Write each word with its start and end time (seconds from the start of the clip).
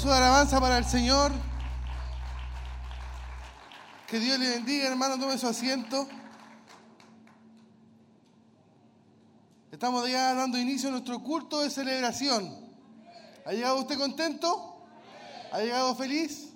de 0.00 0.10
alabanza 0.10 0.58
para 0.58 0.78
el 0.78 0.86
Señor. 0.86 1.30
Que 4.06 4.18
Dios 4.18 4.38
le 4.38 4.48
bendiga, 4.48 4.88
hermano, 4.88 5.18
tome 5.18 5.36
su 5.36 5.46
asiento. 5.46 6.08
Estamos 9.70 10.08
ya 10.08 10.32
dando 10.32 10.56
inicio 10.56 10.88
a 10.88 10.92
nuestro 10.92 11.22
culto 11.22 11.60
de 11.60 11.68
celebración. 11.68 12.72
¿Ha 13.44 13.52
llegado 13.52 13.80
usted 13.80 13.98
contento? 13.98 14.82
¿Ha 15.52 15.60
llegado 15.60 15.94
feliz? 15.94 16.48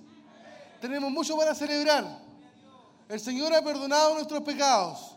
Tenemos 0.81 1.11
mucho 1.11 1.37
para 1.37 1.55
celebrar. 1.55 2.23
El 3.07 3.21
Señor 3.21 3.55
ha 3.55 3.63
perdonado 3.63 4.15
nuestros 4.15 4.41
pecados. 4.45 5.15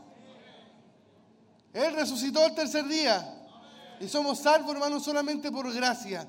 Él 1.72 1.96
resucitó 1.96 2.46
el 2.46 2.54
tercer 2.54 2.86
día. 2.86 3.48
Y 4.02 4.10
somos 4.10 4.40
salvos, 4.40 4.74
hermanos, 4.74 5.06
solamente 5.06 5.50
por 5.50 5.74
gracia. 5.74 6.28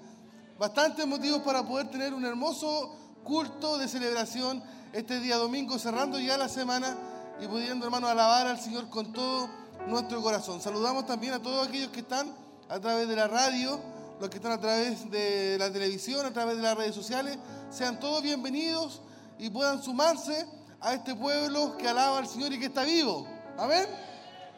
Bastantes 0.60 1.06
motivos 1.06 1.40
para 1.40 1.62
poder 1.62 1.90
tener 1.90 2.12
un 2.12 2.22
hermoso 2.22 2.94
culto 3.24 3.78
de 3.78 3.88
celebración 3.88 4.62
este 4.92 5.18
día 5.18 5.38
domingo, 5.38 5.78
cerrando 5.78 6.20
ya 6.20 6.36
la 6.36 6.50
semana 6.50 6.98
y 7.40 7.46
pudiendo, 7.46 7.86
hermanos, 7.86 8.10
alabar 8.10 8.46
al 8.46 8.60
Señor 8.60 8.90
con 8.90 9.10
todo 9.10 9.48
nuestro 9.86 10.20
corazón. 10.20 10.60
Saludamos 10.60 11.06
también 11.06 11.32
a 11.32 11.40
todos 11.40 11.66
aquellos 11.66 11.88
que 11.88 12.00
están 12.00 12.30
a 12.68 12.78
través 12.78 13.08
de 13.08 13.16
la 13.16 13.26
radio, 13.26 13.80
los 14.20 14.28
que 14.28 14.36
están 14.36 14.52
a 14.52 14.60
través 14.60 15.10
de 15.10 15.56
la 15.58 15.72
televisión, 15.72 16.26
a 16.26 16.30
través 16.30 16.56
de 16.56 16.62
las 16.62 16.76
redes 16.76 16.94
sociales. 16.94 17.38
Sean 17.70 17.98
todos 17.98 18.22
bienvenidos 18.22 19.00
y 19.38 19.48
puedan 19.48 19.82
sumarse 19.82 20.46
a 20.82 20.92
este 20.92 21.14
pueblo 21.14 21.78
que 21.78 21.88
alaba 21.88 22.18
al 22.18 22.28
Señor 22.28 22.52
y 22.52 22.58
que 22.58 22.66
está 22.66 22.84
vivo. 22.84 23.26
Amén. 23.56 23.86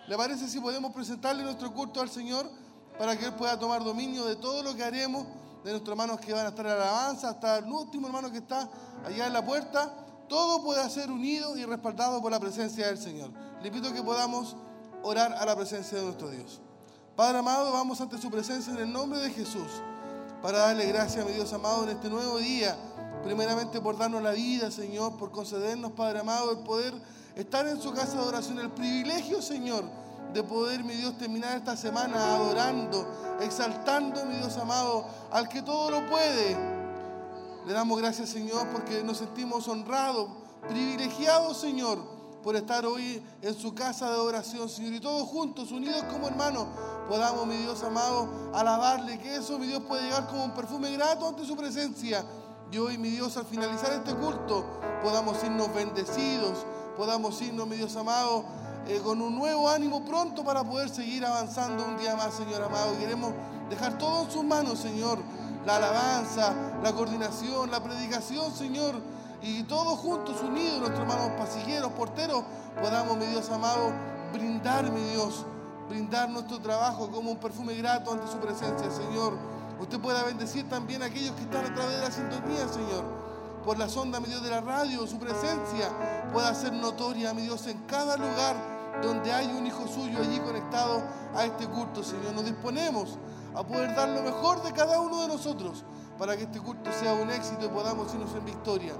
¿Le 0.08 0.16
parece 0.16 0.48
si 0.48 0.58
podemos 0.58 0.92
presentarle 0.92 1.44
nuestro 1.44 1.72
culto 1.72 2.00
al 2.00 2.10
Señor? 2.10 2.50
para 2.98 3.16
que 3.16 3.26
Él 3.26 3.32
pueda 3.32 3.58
tomar 3.58 3.82
dominio 3.82 4.24
de 4.26 4.36
todo 4.36 4.62
lo 4.62 4.74
que 4.74 4.84
haremos, 4.84 5.26
de 5.64 5.70
nuestros 5.70 5.92
hermanos 5.92 6.20
que 6.20 6.32
van 6.32 6.46
a 6.46 6.48
estar 6.48 6.66
en 6.66 6.76
la 6.76 6.82
alabanza, 6.82 7.30
hasta 7.30 7.58
el 7.58 7.64
último 7.66 8.08
hermano 8.08 8.30
que 8.30 8.38
está 8.38 8.68
allá 9.04 9.26
en 9.26 9.32
la 9.32 9.44
puerta. 9.44 9.92
Todo 10.28 10.62
puede 10.62 10.88
ser 10.90 11.10
unido 11.10 11.56
y 11.56 11.64
respaldado 11.64 12.20
por 12.20 12.30
la 12.30 12.40
presencia 12.40 12.86
del 12.86 12.98
Señor. 12.98 13.30
Le 13.62 13.68
a 13.68 13.92
que 13.92 14.02
podamos 14.02 14.56
orar 15.02 15.32
a 15.32 15.44
la 15.44 15.54
presencia 15.54 15.98
de 15.98 16.04
nuestro 16.04 16.30
Dios. 16.30 16.60
Padre 17.14 17.38
amado, 17.38 17.72
vamos 17.72 18.00
ante 18.00 18.18
su 18.18 18.30
presencia 18.30 18.72
en 18.72 18.78
el 18.78 18.92
nombre 18.92 19.18
de 19.18 19.30
Jesús 19.30 19.82
para 20.40 20.58
darle 20.58 20.86
gracias 20.86 21.24
a 21.24 21.28
mi 21.28 21.34
Dios 21.34 21.52
amado 21.52 21.84
en 21.84 21.90
este 21.90 22.08
nuevo 22.08 22.38
día. 22.38 22.76
Primeramente 23.22 23.80
por 23.80 23.96
darnos 23.96 24.22
la 24.22 24.32
vida, 24.32 24.70
Señor, 24.70 25.16
por 25.16 25.30
concedernos, 25.30 25.92
Padre 25.92 26.20
amado, 26.20 26.50
el 26.50 26.58
poder 26.58 26.92
estar 27.36 27.66
en 27.68 27.80
su 27.80 27.92
casa 27.92 28.14
de 28.14 28.26
oración, 28.26 28.58
el 28.58 28.70
privilegio, 28.70 29.40
Señor, 29.40 29.84
de 30.32 30.42
poder, 30.42 30.82
mi 30.84 30.94
Dios, 30.94 31.16
terminar 31.18 31.56
esta 31.56 31.76
semana 31.76 32.34
adorando, 32.34 33.06
exaltando, 33.40 34.24
mi 34.24 34.36
Dios 34.36 34.56
amado, 34.56 35.04
al 35.30 35.48
que 35.48 35.62
todo 35.62 35.90
lo 35.90 36.06
puede. 36.08 36.56
Le 37.66 37.72
damos 37.72 37.98
gracias, 37.98 38.30
Señor, 38.30 38.66
porque 38.68 39.04
nos 39.04 39.18
sentimos 39.18 39.68
honrados, 39.68 40.28
privilegiados, 40.68 41.58
Señor, 41.58 41.98
por 42.42 42.56
estar 42.56 42.84
hoy 42.86 43.22
en 43.40 43.54
su 43.54 43.74
casa 43.74 44.10
de 44.10 44.16
oración, 44.16 44.68
Señor, 44.68 44.94
y 44.94 45.00
todos 45.00 45.28
juntos, 45.28 45.70
unidos 45.70 46.02
como 46.10 46.26
hermanos, 46.26 46.66
podamos, 47.08 47.46
mi 47.46 47.56
Dios 47.58 47.82
amado, 47.84 48.28
alabarle, 48.52 49.18
que 49.18 49.36
eso, 49.36 49.58
mi 49.58 49.66
Dios, 49.66 49.82
puede 49.82 50.02
llegar 50.04 50.26
como 50.26 50.44
un 50.44 50.52
perfume 50.52 50.90
grato 50.92 51.28
ante 51.28 51.44
su 51.44 51.56
presencia. 51.56 52.24
Y 52.72 52.78
hoy, 52.78 52.96
mi 52.98 53.10
Dios, 53.10 53.36
al 53.36 53.44
finalizar 53.44 53.92
este 53.92 54.14
culto, 54.14 54.64
podamos 55.02 55.42
irnos 55.44 55.72
bendecidos, 55.74 56.64
podamos 56.96 57.40
irnos, 57.42 57.68
mi 57.68 57.76
Dios 57.76 57.94
amado, 57.96 58.44
eh, 58.88 59.00
con 59.02 59.22
un 59.22 59.36
nuevo 59.36 59.68
ánimo 59.68 60.04
pronto 60.04 60.42
para 60.42 60.64
poder 60.64 60.88
seguir 60.88 61.24
avanzando 61.24 61.84
un 61.84 61.96
día 61.96 62.16
más, 62.16 62.34
Señor 62.34 62.62
amado. 62.62 62.98
Queremos 62.98 63.32
dejar 63.70 63.96
todo 63.96 64.24
en 64.24 64.30
sus 64.30 64.44
manos, 64.44 64.78
Señor. 64.80 65.18
La 65.64 65.76
alabanza, 65.76 66.52
la 66.82 66.92
coordinación, 66.92 67.70
la 67.70 67.82
predicación, 67.82 68.52
Señor. 68.52 68.96
Y 69.40 69.62
todos 69.64 69.98
juntos, 70.00 70.40
unidos, 70.42 70.80
nuestros 70.80 71.00
hermanos 71.00 71.30
pasilleros, 71.38 71.92
porteros, 71.92 72.42
podamos, 72.80 73.16
mi 73.16 73.26
Dios 73.26 73.48
amado, 73.50 73.92
brindar, 74.32 74.90
mi 74.90 75.00
Dios, 75.10 75.44
brindar 75.88 76.28
nuestro 76.28 76.58
trabajo 76.60 77.10
como 77.10 77.30
un 77.30 77.38
perfume 77.38 77.74
grato 77.74 78.12
ante 78.12 78.26
su 78.26 78.38
presencia, 78.38 78.90
Señor. 78.90 79.34
Usted 79.80 80.00
pueda 80.00 80.24
bendecir 80.24 80.68
también 80.68 81.02
a 81.02 81.06
aquellos 81.06 81.32
que 81.36 81.42
están 81.42 81.66
a 81.66 81.74
través 81.74 81.96
de 81.96 82.02
la 82.02 82.10
sintonía, 82.10 82.68
Señor. 82.68 83.04
Por 83.64 83.78
la 83.78 83.88
sonda, 83.88 84.18
mi 84.18 84.26
Dios, 84.26 84.42
de 84.42 84.50
la 84.50 84.60
radio, 84.60 85.06
su 85.06 85.18
presencia 85.18 85.88
pueda 86.32 86.52
ser 86.54 86.72
notoria, 86.72 87.32
mi 87.32 87.42
Dios, 87.42 87.66
en 87.68 87.78
cada 87.86 88.16
lugar 88.16 88.71
donde 89.00 89.32
hay 89.32 89.46
un 89.46 89.66
hijo 89.66 89.86
suyo 89.86 90.18
allí 90.20 90.38
conectado 90.40 91.02
a 91.34 91.44
este 91.44 91.66
culto, 91.66 92.02
Señor. 92.02 92.34
Nos 92.34 92.44
disponemos 92.44 93.18
a 93.54 93.62
poder 93.62 93.94
dar 93.94 94.08
lo 94.08 94.22
mejor 94.22 94.62
de 94.62 94.72
cada 94.72 95.00
uno 95.00 95.22
de 95.22 95.28
nosotros 95.28 95.84
para 96.18 96.36
que 96.36 96.44
este 96.44 96.60
culto 96.60 96.90
sea 96.92 97.14
un 97.14 97.30
éxito 97.30 97.66
y 97.66 97.68
podamos 97.68 98.12
irnos 98.12 98.34
en 98.34 98.44
victoria. 98.44 98.94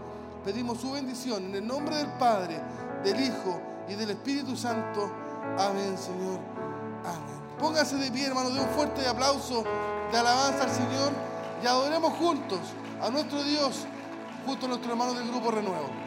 Pedimos 0.44 0.80
su 0.80 0.92
bendición 0.92 1.44
en 1.44 1.54
el 1.54 1.66
nombre 1.66 1.96
del 1.96 2.12
Padre, 2.14 2.60
del 3.04 3.20
Hijo 3.20 3.60
y 3.88 3.94
del 3.94 4.10
Espíritu 4.10 4.56
Santo. 4.56 5.10
Amén, 5.58 5.96
Señor. 5.98 6.40
Amén. 7.04 7.42
Póngase 7.58 7.96
de 7.96 8.10
pie, 8.10 8.26
hermano, 8.26 8.50
de 8.50 8.60
un 8.60 8.68
fuerte 8.70 9.06
aplauso 9.06 9.62
de 10.10 10.18
alabanza 10.18 10.64
al 10.64 10.70
Señor 10.70 11.12
y 11.62 11.66
adoremos 11.66 12.12
juntos 12.14 12.58
a 13.00 13.10
nuestro 13.10 13.42
Dios, 13.44 13.86
junto 14.44 14.66
a 14.66 14.68
nuestros 14.70 14.90
hermanos 14.90 15.16
del 15.16 15.28
Grupo 15.28 15.50
Renuevo. 15.50 16.01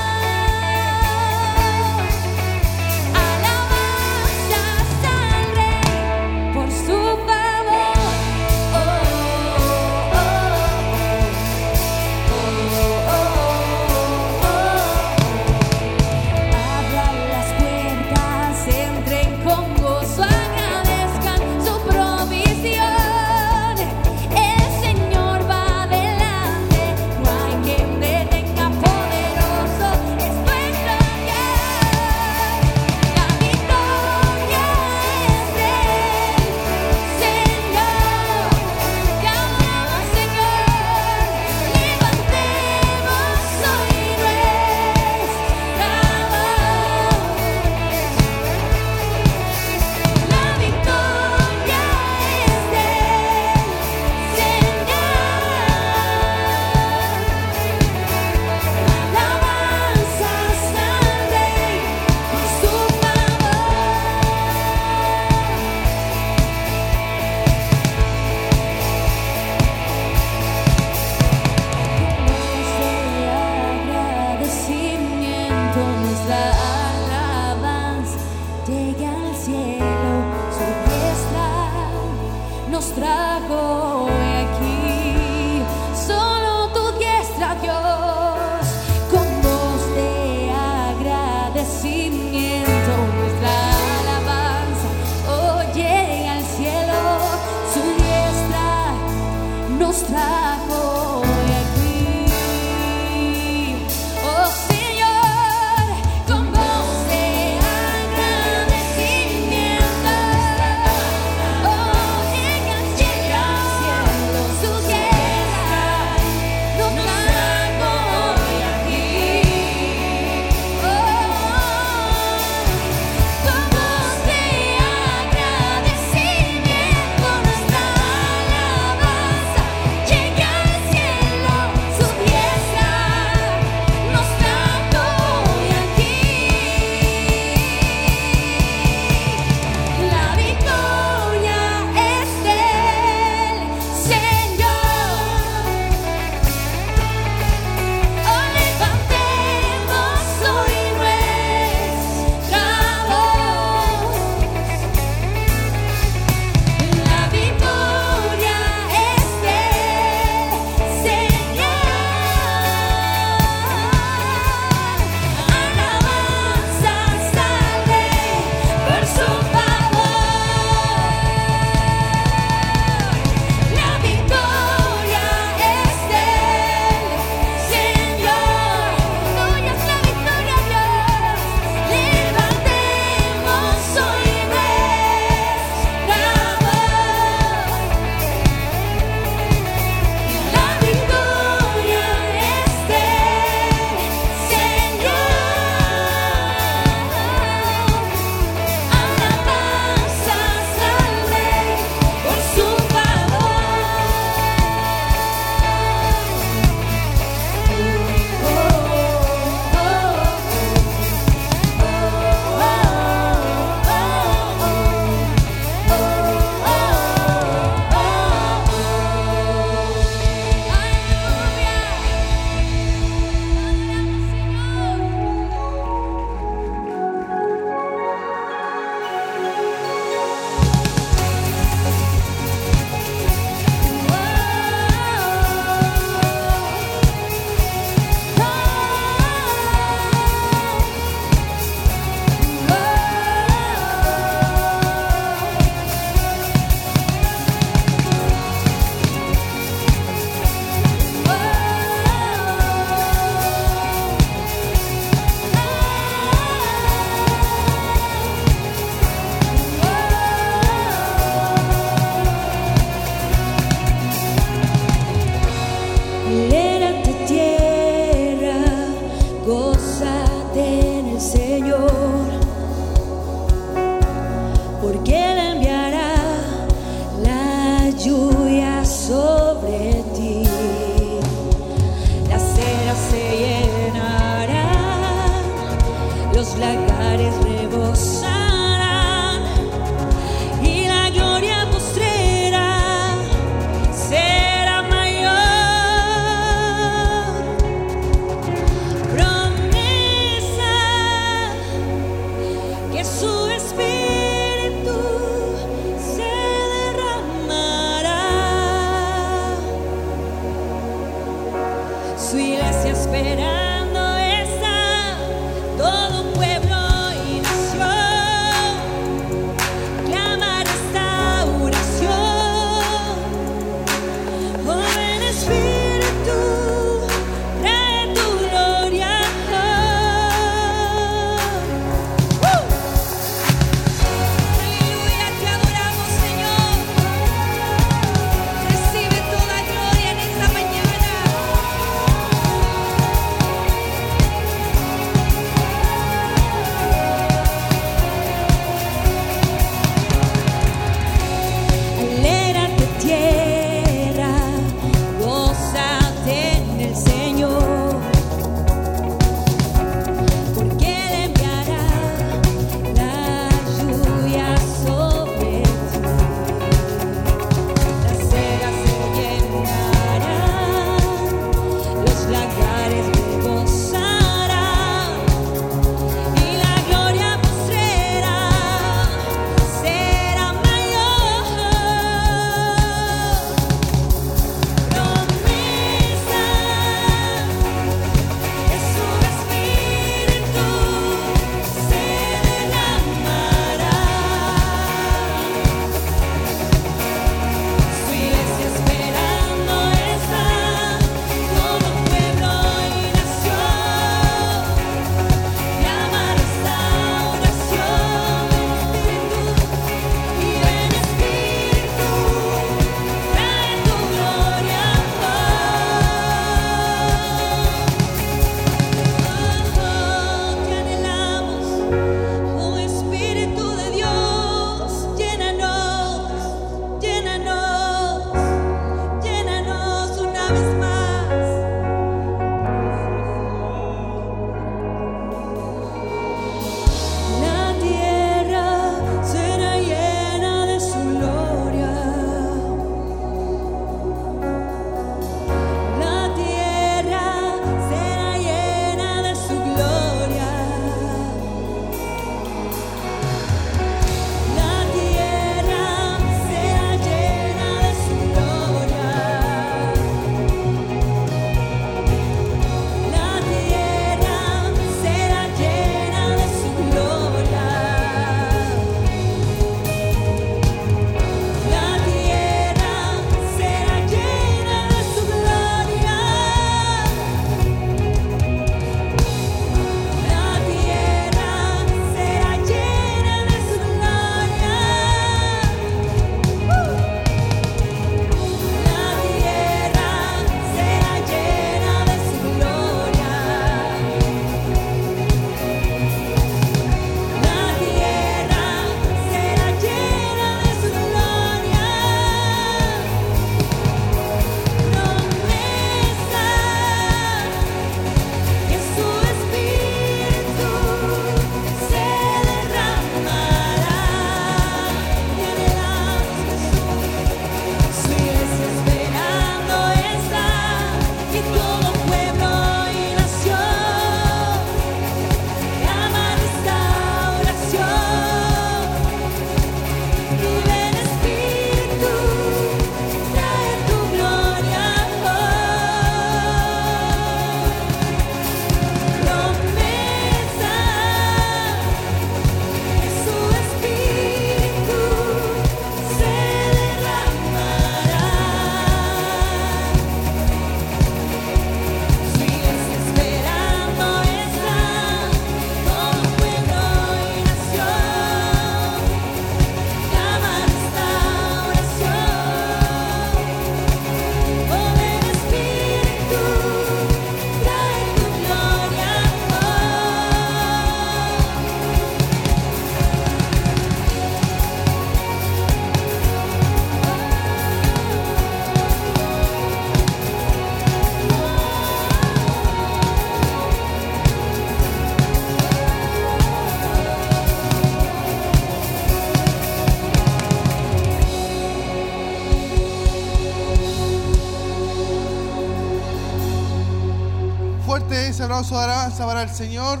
De 598.42 598.46
alabanza 598.46 599.24
para 599.24 599.44
el 599.44 599.50
Señor. 599.50 600.00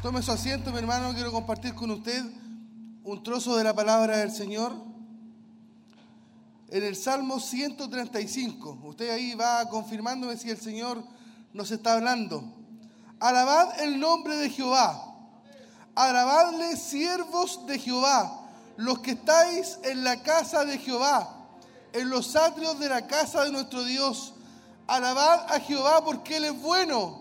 Tome 0.00 0.22
su 0.22 0.30
asiento, 0.30 0.70
mi 0.70 0.78
hermano. 0.78 1.12
Quiero 1.14 1.32
compartir 1.32 1.74
con 1.74 1.90
usted 1.90 2.24
un 3.02 3.24
trozo 3.24 3.56
de 3.56 3.64
la 3.64 3.74
palabra 3.74 4.18
del 4.18 4.30
Señor. 4.30 4.72
En 6.70 6.84
el 6.84 6.94
Salmo 6.94 7.40
135. 7.40 8.82
Usted 8.84 9.10
ahí 9.10 9.34
va 9.34 9.68
confirmándome 9.68 10.36
si 10.36 10.48
el 10.48 10.60
Señor 10.60 11.02
nos 11.52 11.72
está 11.72 11.94
hablando. 11.94 12.44
Alabad 13.18 13.80
el 13.80 13.98
nombre 13.98 14.36
de 14.36 14.48
Jehová. 14.48 15.12
Alabadle 15.96 16.76
siervos 16.76 17.66
de 17.66 17.80
Jehová, 17.80 18.46
los 18.76 19.00
que 19.00 19.10
estáis 19.10 19.80
en 19.82 20.04
la 20.04 20.22
casa 20.22 20.64
de 20.64 20.78
Jehová, 20.78 21.34
en 21.92 22.10
los 22.10 22.36
atrios 22.36 22.78
de 22.78 22.88
la 22.88 23.08
casa 23.08 23.42
de 23.42 23.50
nuestro 23.50 23.82
Dios. 23.82 24.34
Alabad 24.86 25.52
a 25.52 25.60
Jehová 25.60 26.04
porque 26.04 26.36
Él 26.36 26.44
es 26.44 26.60
bueno. 26.62 27.20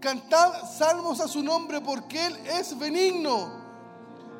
Cantad 0.00 0.64
salmos 0.70 1.20
a 1.20 1.28
su 1.28 1.42
nombre 1.42 1.80
porque 1.80 2.26
Él 2.26 2.36
es 2.46 2.78
benigno. 2.78 3.58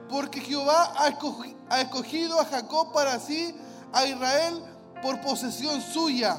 Porque 0.08 0.40
Jehová 0.40 0.92
ha 0.96 1.10
escogi- 1.10 1.56
ha 1.68 1.80
escogido 1.82 2.40
a 2.40 2.44
Jacob 2.46 2.92
para 2.92 3.18
sí, 3.20 3.54
a 3.92 4.06
Israel 4.06 4.62
por 5.02 5.20
posesión 5.20 5.82
suya. 5.82 6.38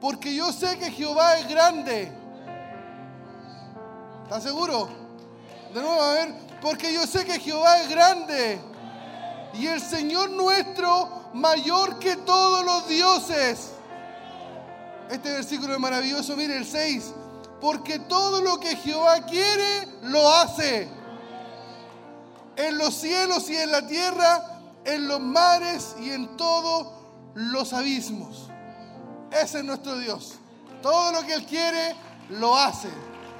Porque 0.00 0.34
yo 0.34 0.52
sé 0.52 0.78
que 0.78 0.90
Jehová 0.90 1.38
es 1.38 1.48
grande. 1.48 2.12
¿Está 4.24 4.40
seguro? 4.40 4.88
De 5.72 5.80
nuevo, 5.80 6.00
a 6.02 6.12
ver. 6.12 6.34
Porque 6.60 6.92
yo 6.92 7.06
sé 7.06 7.24
que 7.24 7.40
Jehová 7.40 7.80
es 7.80 7.88
grande. 7.88 8.60
Y 9.54 9.66
el 9.66 9.80
Señor 9.80 10.30
nuestro 10.30 11.30
mayor 11.32 11.98
que 11.98 12.16
todos 12.16 12.64
los 12.64 12.88
dioses. 12.88 13.70
Este 15.10 15.32
versículo 15.32 15.74
es 15.74 15.80
maravilloso, 15.80 16.36
mire 16.36 16.56
el 16.56 16.66
6. 16.66 17.12
Porque 17.60 17.98
todo 18.00 18.42
lo 18.42 18.58
que 18.60 18.76
Jehová 18.76 19.24
quiere, 19.26 19.88
lo 20.02 20.32
hace. 20.32 20.88
En 22.56 22.78
los 22.78 22.94
cielos 22.94 23.48
y 23.50 23.56
en 23.56 23.70
la 23.70 23.86
tierra, 23.86 24.60
en 24.84 25.08
los 25.08 25.20
mares 25.20 25.94
y 26.00 26.10
en 26.10 26.36
todos 26.36 26.88
los 27.34 27.72
abismos. 27.72 28.48
Ese 29.30 29.58
es 29.58 29.64
nuestro 29.64 29.98
Dios. 29.98 30.34
Todo 30.82 31.12
lo 31.12 31.22
que 31.26 31.34
Él 31.34 31.44
quiere, 31.44 31.94
lo 32.30 32.56
hace. 32.56 32.88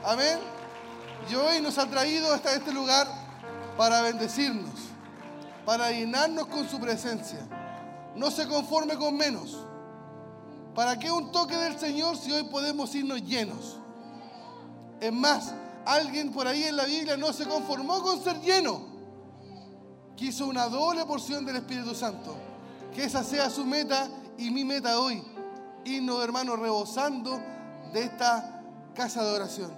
Amén. 0.05 0.39
Y 1.31 1.35
hoy 1.35 1.61
nos 1.61 1.79
ha 1.79 1.87
traído 1.87 2.33
hasta 2.33 2.55
este 2.55 2.73
lugar 2.73 3.07
para 3.77 4.03
bendecirnos, 4.03 4.75
para 5.65 5.91
llenarnos 5.91 6.47
con 6.47 6.69
su 6.69 6.79
presencia. 6.79 7.41
No 8.15 8.31
se 8.31 8.47
conforme 8.47 8.97
con 8.97 9.17
menos. 9.17 9.57
¿Para 10.77 10.99
qué 10.99 11.11
un 11.11 11.33
toque 11.33 11.57
del 11.57 11.79
Señor 11.79 12.19
si 12.19 12.31
hoy 12.31 12.45
podemos 12.45 12.95
irnos 12.95 13.23
llenos? 13.23 13.79
Es 15.01 15.11
más, 15.11 15.55
alguien 15.87 16.31
por 16.31 16.47
ahí 16.47 16.65
en 16.65 16.77
la 16.77 16.85
Biblia 16.85 17.17
no 17.17 17.33
se 17.33 17.47
conformó 17.47 18.03
con 18.03 18.23
ser 18.23 18.43
lleno. 18.43 18.83
Quiso 20.17 20.47
una 20.47 20.69
doble 20.69 21.07
porción 21.07 21.47
del 21.47 21.57
Espíritu 21.57 21.95
Santo. 21.95 22.37
Que 22.95 23.05
esa 23.05 23.25
sea 23.25 23.49
su 23.49 23.65
meta 23.65 24.07
y 24.37 24.51
mi 24.51 24.65
meta 24.65 25.01
hoy. 25.01 25.23
Irnos, 25.87 26.23
hermanos, 26.23 26.59
rebosando 26.59 27.41
de 27.95 28.03
esta 28.03 28.63
casa 28.95 29.25
de 29.25 29.33
oración. 29.33 29.73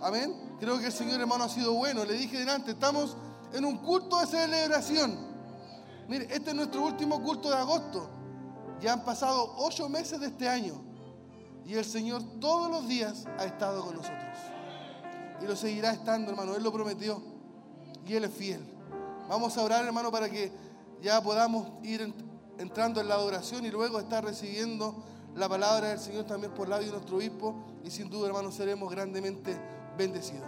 Amén. 0.00 0.56
Creo 0.58 0.78
que 0.78 0.86
el 0.86 0.92
Señor, 0.92 1.20
hermano, 1.20 1.44
ha 1.44 1.50
sido 1.50 1.74
bueno. 1.74 2.06
Le 2.06 2.14
dije 2.14 2.38
delante, 2.38 2.70
estamos 2.70 3.18
en 3.52 3.66
un 3.66 3.76
culto 3.78 4.18
de 4.20 4.26
celebración. 4.26 5.14
Mire, 6.08 6.26
este 6.34 6.50
es 6.50 6.56
nuestro 6.56 6.86
último 6.86 7.22
culto 7.22 7.50
de 7.50 7.56
agosto. 7.56 8.17
Ya 8.80 8.92
han 8.92 9.04
pasado 9.04 9.54
ocho 9.58 9.88
meses 9.88 10.20
de 10.20 10.26
este 10.26 10.48
año 10.48 10.74
y 11.64 11.74
el 11.74 11.84
Señor 11.84 12.22
todos 12.40 12.70
los 12.70 12.86
días 12.88 13.24
ha 13.38 13.44
estado 13.44 13.84
con 13.84 13.96
nosotros. 13.96 14.36
Y 15.42 15.46
lo 15.46 15.56
seguirá 15.56 15.92
estando, 15.92 16.30
hermano. 16.30 16.54
Él 16.56 16.62
lo 16.62 16.72
prometió 16.72 17.22
y 18.06 18.14
Él 18.14 18.24
es 18.24 18.32
fiel. 18.32 18.64
Vamos 19.28 19.56
a 19.58 19.62
orar, 19.62 19.84
hermano, 19.84 20.10
para 20.10 20.28
que 20.30 20.50
ya 21.02 21.20
podamos 21.22 21.68
ir 21.82 22.00
en- 22.02 22.14
entrando 22.58 23.00
en 23.00 23.08
la 23.08 23.14
adoración 23.16 23.64
y 23.66 23.70
luego 23.70 23.98
estar 24.00 24.24
recibiendo 24.24 25.04
la 25.34 25.48
palabra 25.48 25.88
del 25.88 25.98
Señor 25.98 26.24
también 26.24 26.52
por 26.54 26.68
labio 26.68 26.86
de 26.86 26.92
nuestro 26.94 27.16
obispo. 27.16 27.54
Y 27.84 27.90
sin 27.90 28.08
duda, 28.08 28.28
hermano, 28.28 28.50
seremos 28.50 28.90
grandemente 28.90 29.56
bendecidos. 29.96 30.46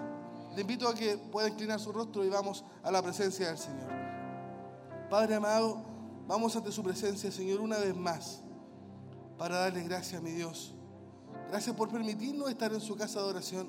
Le 0.54 0.62
invito 0.62 0.88
a 0.88 0.94
que 0.94 1.16
pueda 1.18 1.48
inclinar 1.48 1.78
su 1.78 1.92
rostro 1.92 2.24
y 2.24 2.28
vamos 2.28 2.64
a 2.82 2.90
la 2.90 3.00
presencia 3.02 3.48
del 3.48 3.58
Señor. 3.58 3.88
Padre 5.08 5.34
amado, 5.36 5.82
vamos 6.30 6.54
ante 6.54 6.70
su 6.70 6.84
presencia, 6.84 7.32
Señor, 7.32 7.60
una 7.60 7.76
vez 7.78 7.96
más, 7.96 8.40
para 9.36 9.56
darle 9.56 9.82
gracias 9.82 10.20
a 10.20 10.22
mi 10.22 10.30
Dios. 10.30 10.72
Gracias 11.48 11.74
por 11.74 11.88
permitirnos 11.88 12.48
estar 12.48 12.72
en 12.72 12.80
su 12.80 12.94
casa 12.94 13.20
de 13.20 13.26
oración. 13.26 13.68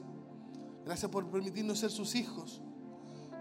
Gracias 0.85 1.09
por 1.09 1.25
permitirnos 1.25 1.79
ser 1.79 1.89
sus 1.89 2.13
hijos. 2.13 2.61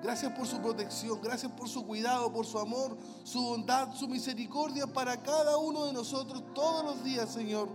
Gracias 0.03 0.33
por 0.33 0.47
su 0.47 0.59
protección, 0.63 1.21
gracias 1.21 1.53
por 1.53 1.69
su 1.69 1.87
cuidado, 1.87 2.33
por 2.33 2.47
su 2.47 2.59
amor, 2.59 2.97
su 3.23 3.43
bondad, 3.43 3.93
su 3.95 4.09
misericordia 4.09 4.87
para 4.87 5.23
cada 5.23 5.59
uno 5.59 5.85
de 5.85 5.93
nosotros 5.93 6.43
todos 6.55 6.83
los 6.83 7.05
días, 7.05 7.31
Señor. 7.31 7.69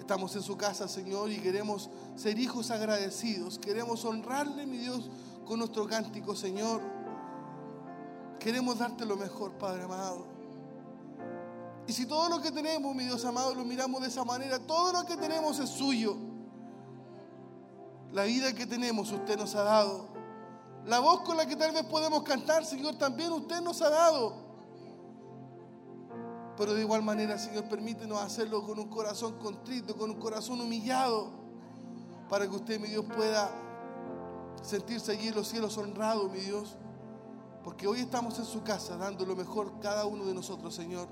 Estamos 0.00 0.34
en 0.34 0.42
su 0.42 0.56
casa, 0.56 0.88
Señor, 0.88 1.30
y 1.30 1.36
queremos 1.36 1.88
ser 2.16 2.36
hijos 2.36 2.72
agradecidos. 2.72 3.60
Queremos 3.60 4.04
honrarle, 4.04 4.66
mi 4.66 4.78
Dios, 4.78 5.08
con 5.46 5.60
nuestro 5.60 5.86
cántico, 5.86 6.34
Señor. 6.34 6.99
Queremos 8.40 8.78
darte 8.78 9.04
lo 9.04 9.16
mejor, 9.16 9.52
Padre 9.52 9.84
amado. 9.84 10.26
Y 11.86 11.92
si 11.92 12.06
todo 12.06 12.28
lo 12.28 12.40
que 12.40 12.50
tenemos, 12.50 12.94
mi 12.94 13.04
Dios 13.04 13.24
amado, 13.24 13.54
lo 13.54 13.64
miramos 13.64 14.00
de 14.00 14.08
esa 14.08 14.24
manera, 14.24 14.58
todo 14.58 14.92
lo 14.92 15.04
que 15.04 15.16
tenemos 15.16 15.58
es 15.58 15.68
suyo. 15.68 16.16
La 18.12 18.24
vida 18.24 18.52
que 18.54 18.66
tenemos 18.66 19.12
usted 19.12 19.36
nos 19.36 19.54
ha 19.54 19.62
dado. 19.62 20.08
La 20.86 21.00
voz 21.00 21.20
con 21.20 21.36
la 21.36 21.46
que 21.46 21.54
tal 21.54 21.72
vez 21.72 21.84
podemos 21.84 22.22
cantar, 22.22 22.64
Señor, 22.64 22.96
también 22.96 23.30
usted 23.32 23.60
nos 23.60 23.82
ha 23.82 23.90
dado. 23.90 24.34
Pero 26.56 26.74
de 26.74 26.80
igual 26.80 27.02
manera, 27.02 27.38
Señor, 27.38 27.64
permítenos 27.64 28.18
hacerlo 28.18 28.64
con 28.66 28.78
un 28.78 28.88
corazón 28.88 29.38
contrito, 29.38 29.96
con 29.96 30.10
un 30.10 30.18
corazón 30.18 30.60
humillado, 30.60 31.30
para 32.28 32.48
que 32.48 32.56
usted, 32.56 32.80
mi 32.80 32.88
Dios, 32.88 33.04
pueda 33.04 33.50
sentirse 34.62 35.12
allí 35.12 35.28
en 35.28 35.34
los 35.34 35.48
cielos 35.48 35.76
honrado, 35.76 36.28
mi 36.28 36.40
Dios. 36.40 36.76
Porque 37.62 37.86
hoy 37.86 38.00
estamos 38.00 38.38
en 38.38 38.44
su 38.44 38.62
casa 38.62 38.96
dando 38.96 39.24
lo 39.26 39.36
mejor 39.36 39.80
cada 39.80 40.06
uno 40.06 40.24
de 40.24 40.34
nosotros, 40.34 40.74
Señor. 40.74 41.08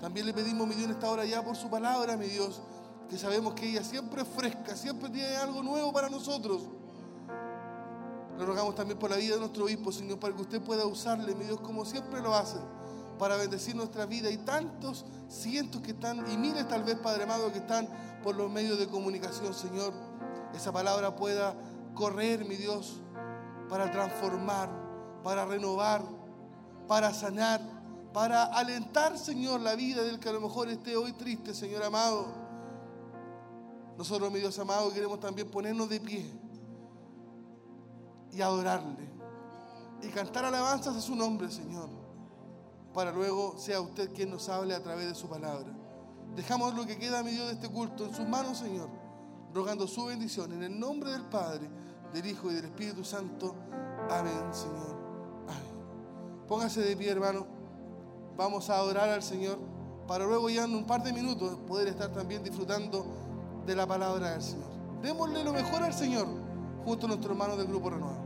También 0.00 0.26
le 0.26 0.34
pedimos, 0.34 0.66
mi 0.66 0.74
Dios, 0.74 0.86
en 0.86 0.94
esta 0.94 1.10
hora 1.10 1.24
ya 1.24 1.42
por 1.42 1.56
su 1.56 1.70
palabra, 1.70 2.16
mi 2.16 2.26
Dios, 2.26 2.60
que 3.08 3.16
sabemos 3.16 3.54
que 3.54 3.70
ella 3.70 3.82
siempre 3.82 4.22
es 4.22 4.28
fresca, 4.28 4.76
siempre 4.76 5.08
tiene 5.08 5.36
algo 5.36 5.62
nuevo 5.62 5.92
para 5.92 6.10
nosotros. 6.10 6.62
Le 8.38 8.44
rogamos 8.44 8.74
también 8.74 8.98
por 8.98 9.08
la 9.08 9.16
vida 9.16 9.34
de 9.34 9.40
nuestro 9.40 9.64
obispo, 9.64 9.90
Señor, 9.90 10.18
para 10.18 10.34
que 10.34 10.42
usted 10.42 10.60
pueda 10.60 10.84
usarle, 10.84 11.34
mi 11.34 11.46
Dios, 11.46 11.60
como 11.60 11.86
siempre 11.86 12.20
lo 12.20 12.34
hace, 12.34 12.58
para 13.18 13.36
bendecir 13.36 13.74
nuestra 13.74 14.04
vida. 14.04 14.30
Y 14.30 14.36
tantos 14.38 15.06
cientos 15.28 15.80
que 15.80 15.92
están, 15.92 16.30
y 16.30 16.36
miles 16.36 16.68
tal 16.68 16.84
vez, 16.84 16.96
Padre 16.98 17.22
amado, 17.22 17.50
que 17.50 17.58
están 17.58 17.88
por 18.22 18.36
los 18.36 18.50
medios 18.50 18.78
de 18.78 18.88
comunicación, 18.88 19.54
Señor. 19.54 19.94
Esa 20.54 20.70
palabra 20.70 21.16
pueda 21.16 21.56
correr, 21.94 22.44
mi 22.44 22.56
Dios, 22.56 23.00
para 23.70 23.90
transformar, 23.90 24.85
para 25.22 25.44
renovar, 25.44 26.02
para 26.86 27.12
sanar, 27.12 27.60
para 28.12 28.44
alentar, 28.44 29.18
Señor, 29.18 29.60
la 29.60 29.74
vida 29.74 30.02
del 30.02 30.18
que 30.18 30.28
a 30.28 30.32
lo 30.32 30.40
mejor 30.40 30.68
esté 30.68 30.96
hoy 30.96 31.12
triste, 31.12 31.52
Señor 31.54 31.82
amado. 31.82 32.26
Nosotros, 33.98 34.30
mi 34.30 34.38
Dios 34.38 34.58
amado, 34.58 34.92
queremos 34.92 35.20
también 35.20 35.50
ponernos 35.50 35.88
de 35.88 36.00
pie 36.00 36.30
y 38.32 38.40
adorarle 38.40 39.06
y 40.02 40.08
cantar 40.08 40.44
alabanzas 40.44 40.96
a 40.96 41.00
su 41.00 41.16
nombre, 41.16 41.50
Señor, 41.50 41.88
para 42.92 43.10
luego 43.10 43.58
sea 43.58 43.80
usted 43.80 44.12
quien 44.12 44.30
nos 44.30 44.48
hable 44.48 44.74
a 44.74 44.82
través 44.82 45.08
de 45.08 45.14
su 45.14 45.28
palabra. 45.28 45.68
Dejamos 46.34 46.74
lo 46.74 46.86
que 46.86 46.98
queda, 46.98 47.22
mi 47.22 47.30
Dios, 47.30 47.46
de 47.48 47.54
este 47.54 47.70
culto 47.70 48.04
en 48.04 48.14
sus 48.14 48.28
manos, 48.28 48.58
Señor, 48.58 48.90
rogando 49.54 49.86
su 49.86 50.04
bendición 50.04 50.52
en 50.52 50.62
el 50.62 50.78
nombre 50.78 51.10
del 51.10 51.24
Padre, 51.24 51.68
del 52.12 52.26
Hijo 52.26 52.50
y 52.50 52.54
del 52.54 52.66
Espíritu 52.66 53.04
Santo. 53.04 53.54
Amén, 54.10 54.52
Señor. 54.52 55.05
Póngase 56.48 56.80
de 56.80 56.96
pie, 56.96 57.10
hermano. 57.10 57.46
Vamos 58.36 58.70
a 58.70 58.76
adorar 58.76 59.08
al 59.08 59.22
Señor 59.22 59.58
para 60.06 60.24
luego 60.24 60.48
ya 60.48 60.64
en 60.64 60.74
un 60.74 60.86
par 60.86 61.02
de 61.02 61.12
minutos 61.12 61.58
poder 61.66 61.88
estar 61.88 62.12
también 62.12 62.44
disfrutando 62.44 63.04
de 63.66 63.74
la 63.74 63.86
palabra 63.86 64.30
del 64.30 64.42
Señor. 64.42 64.70
Démosle 65.02 65.42
lo 65.42 65.52
mejor 65.52 65.82
al 65.82 65.92
Señor 65.92 66.26
junto 66.84 67.06
a 67.06 67.08
nuestros 67.08 67.32
hermanos 67.32 67.58
del 67.58 67.66
Grupo 67.66 67.90
Renuevo. 67.90 68.25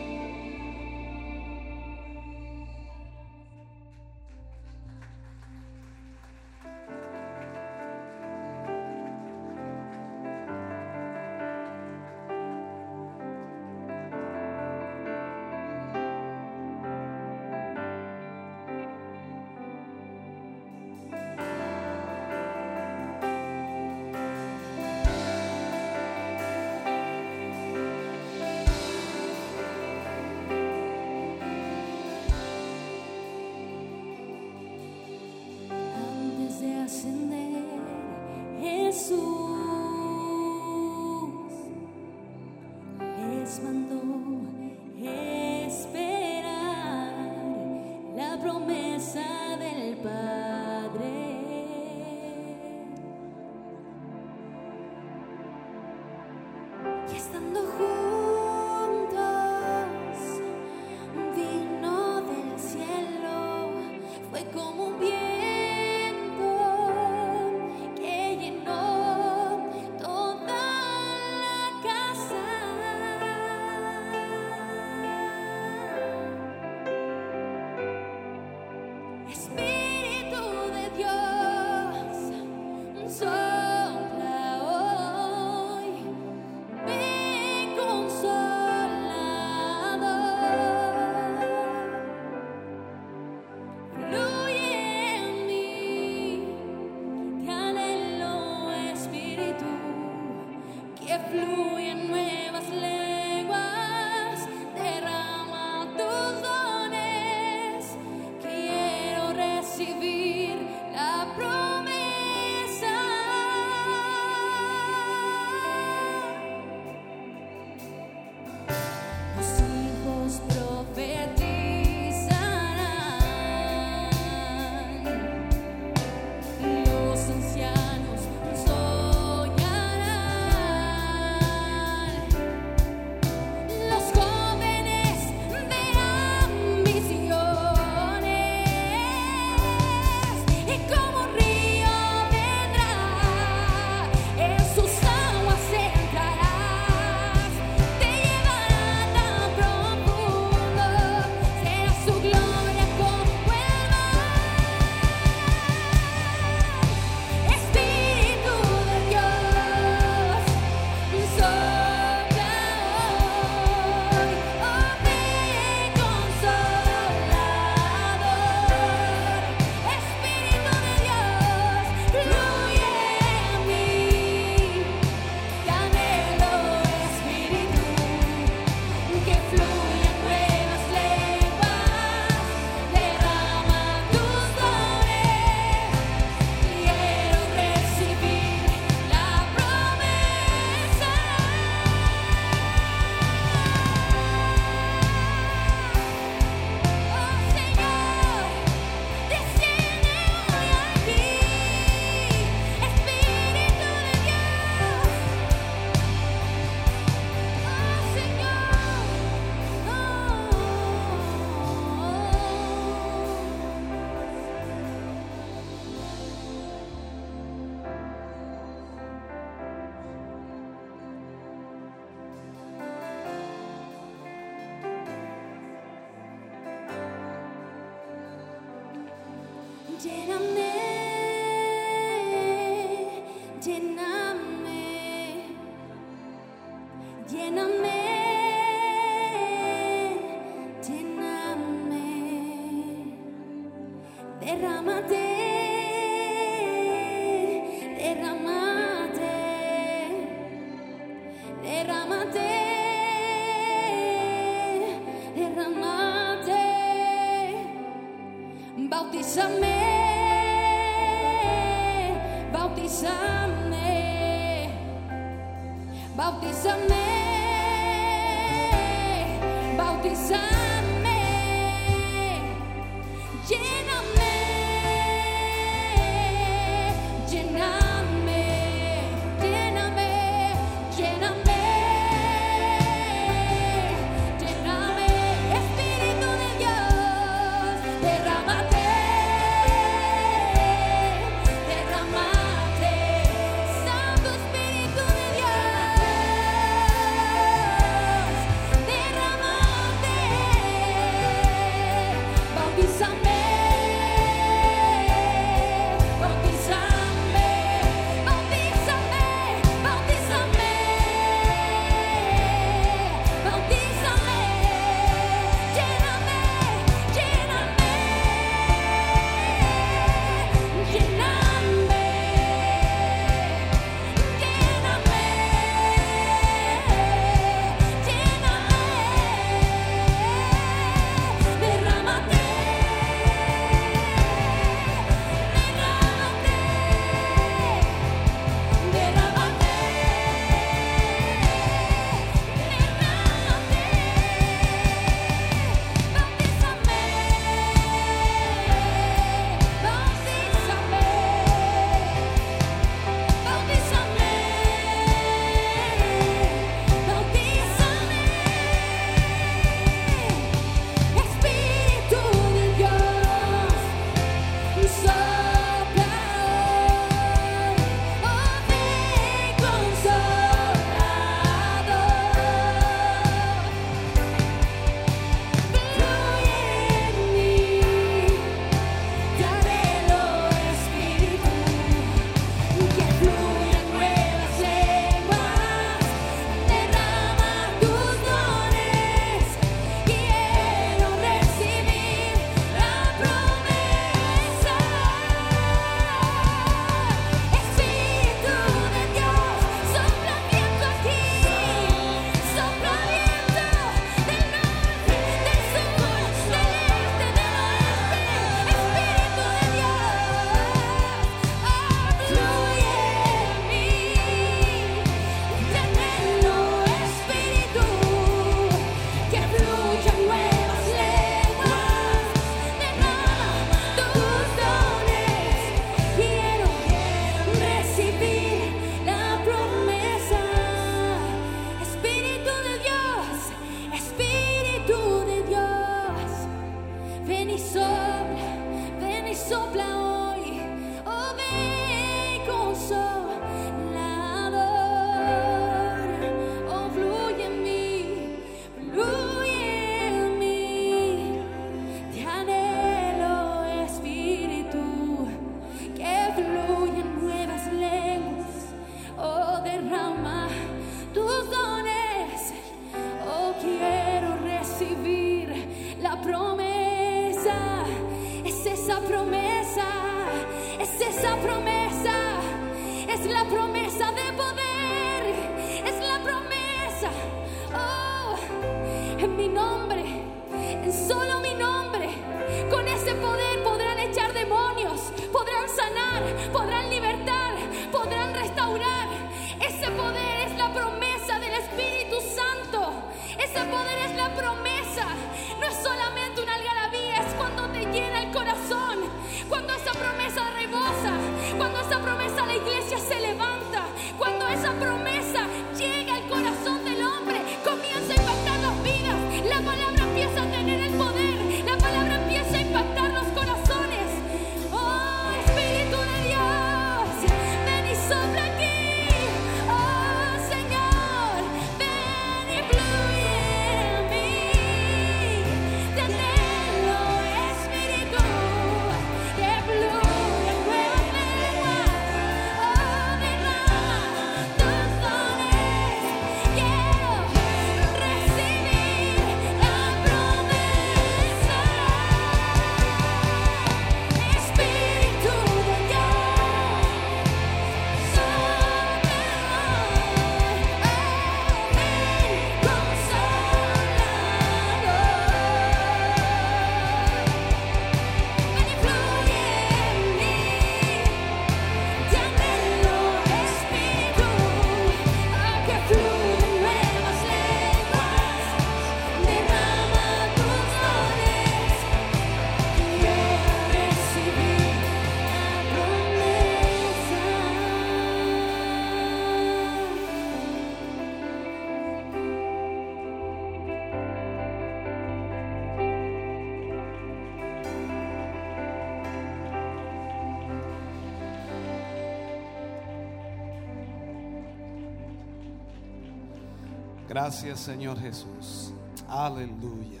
Gracias 597.22 597.60
Señor 597.60 598.00
Jesús. 598.00 598.72
Aleluya. 599.06 600.00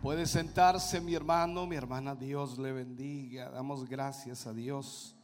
Puede 0.00 0.26
sentarse 0.26 1.00
mi 1.00 1.12
hermano, 1.12 1.66
mi 1.66 1.74
hermana, 1.74 2.14
Dios 2.14 2.56
le 2.56 2.70
bendiga. 2.70 3.50
Damos 3.50 3.88
gracias 3.88 4.46
a 4.46 4.52
Dios 4.52 5.16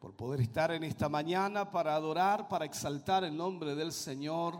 por 0.00 0.16
poder 0.16 0.40
estar 0.40 0.72
en 0.72 0.82
esta 0.82 1.08
mañana 1.08 1.70
para 1.70 1.94
adorar, 1.94 2.48
para 2.48 2.64
exaltar 2.64 3.22
el 3.22 3.36
nombre 3.36 3.76
del 3.76 3.92
Señor, 3.92 4.58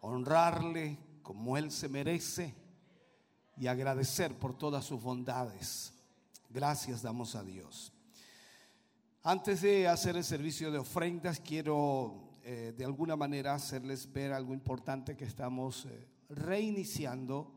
honrarle 0.00 0.98
como 1.22 1.58
Él 1.58 1.70
se 1.70 1.90
merece 1.90 2.54
y 3.58 3.66
agradecer 3.66 4.38
por 4.38 4.56
todas 4.56 4.86
sus 4.86 5.02
bondades. 5.02 5.92
Gracias 6.48 7.02
damos 7.02 7.34
a 7.34 7.44
Dios. 7.44 7.92
Antes 9.22 9.60
de 9.60 9.86
hacer 9.86 10.16
el 10.16 10.24
servicio 10.24 10.72
de 10.72 10.78
ofrendas, 10.78 11.40
quiero 11.40 12.21
eh, 12.44 12.74
de 12.76 12.84
alguna 12.84 13.14
manera 13.14 13.54
hacerles 13.54 14.12
ver 14.12 14.32
algo 14.32 14.52
importante 14.52 15.16
que 15.16 15.24
estamos 15.24 15.86
eh, 15.86 16.08
reiniciando, 16.28 17.52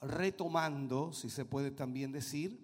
retomando, 0.00 1.12
si 1.12 1.28
se 1.28 1.44
puede 1.44 1.70
también 1.70 2.10
decir, 2.10 2.58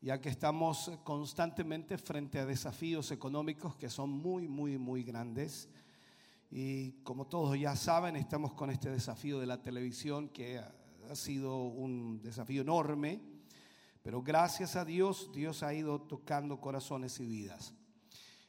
ya 0.00 0.20
que 0.20 0.28
estamos 0.28 0.92
constantemente 1.02 1.98
frente 1.98 2.38
a 2.38 2.46
desafíos 2.46 3.10
económicos 3.10 3.74
que 3.74 3.90
son 3.90 4.10
muy, 4.10 4.46
muy, 4.46 4.78
muy 4.78 5.02
grandes. 5.02 5.68
Y 6.52 6.92
como 7.02 7.26
todos 7.26 7.58
ya 7.58 7.74
saben, 7.74 8.14
estamos 8.14 8.52
con 8.52 8.70
este 8.70 8.90
desafío 8.90 9.40
de 9.40 9.46
la 9.46 9.60
televisión 9.60 10.28
que 10.28 10.58
ha 10.58 11.16
sido 11.16 11.64
un 11.64 12.22
desafío 12.22 12.62
enorme, 12.62 13.20
pero 14.02 14.22
gracias 14.22 14.76
a 14.76 14.84
Dios, 14.84 15.32
Dios 15.32 15.64
ha 15.64 15.74
ido 15.74 16.00
tocando 16.02 16.60
corazones 16.60 17.18
y 17.18 17.26
vidas. 17.26 17.74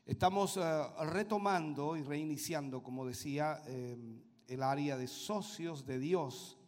Estamos 0.06 0.56
eh, 0.58 0.62
retomando 1.08 1.98
y 1.98 2.04
reiniciando, 2.04 2.84
como 2.84 3.08
decía, 3.08 3.64
eh, 3.66 3.98
el 4.48 4.62
área 4.62 4.98
de 4.98 5.08
socios 5.08 5.84
de 5.88 5.98
Dios, 5.98 6.60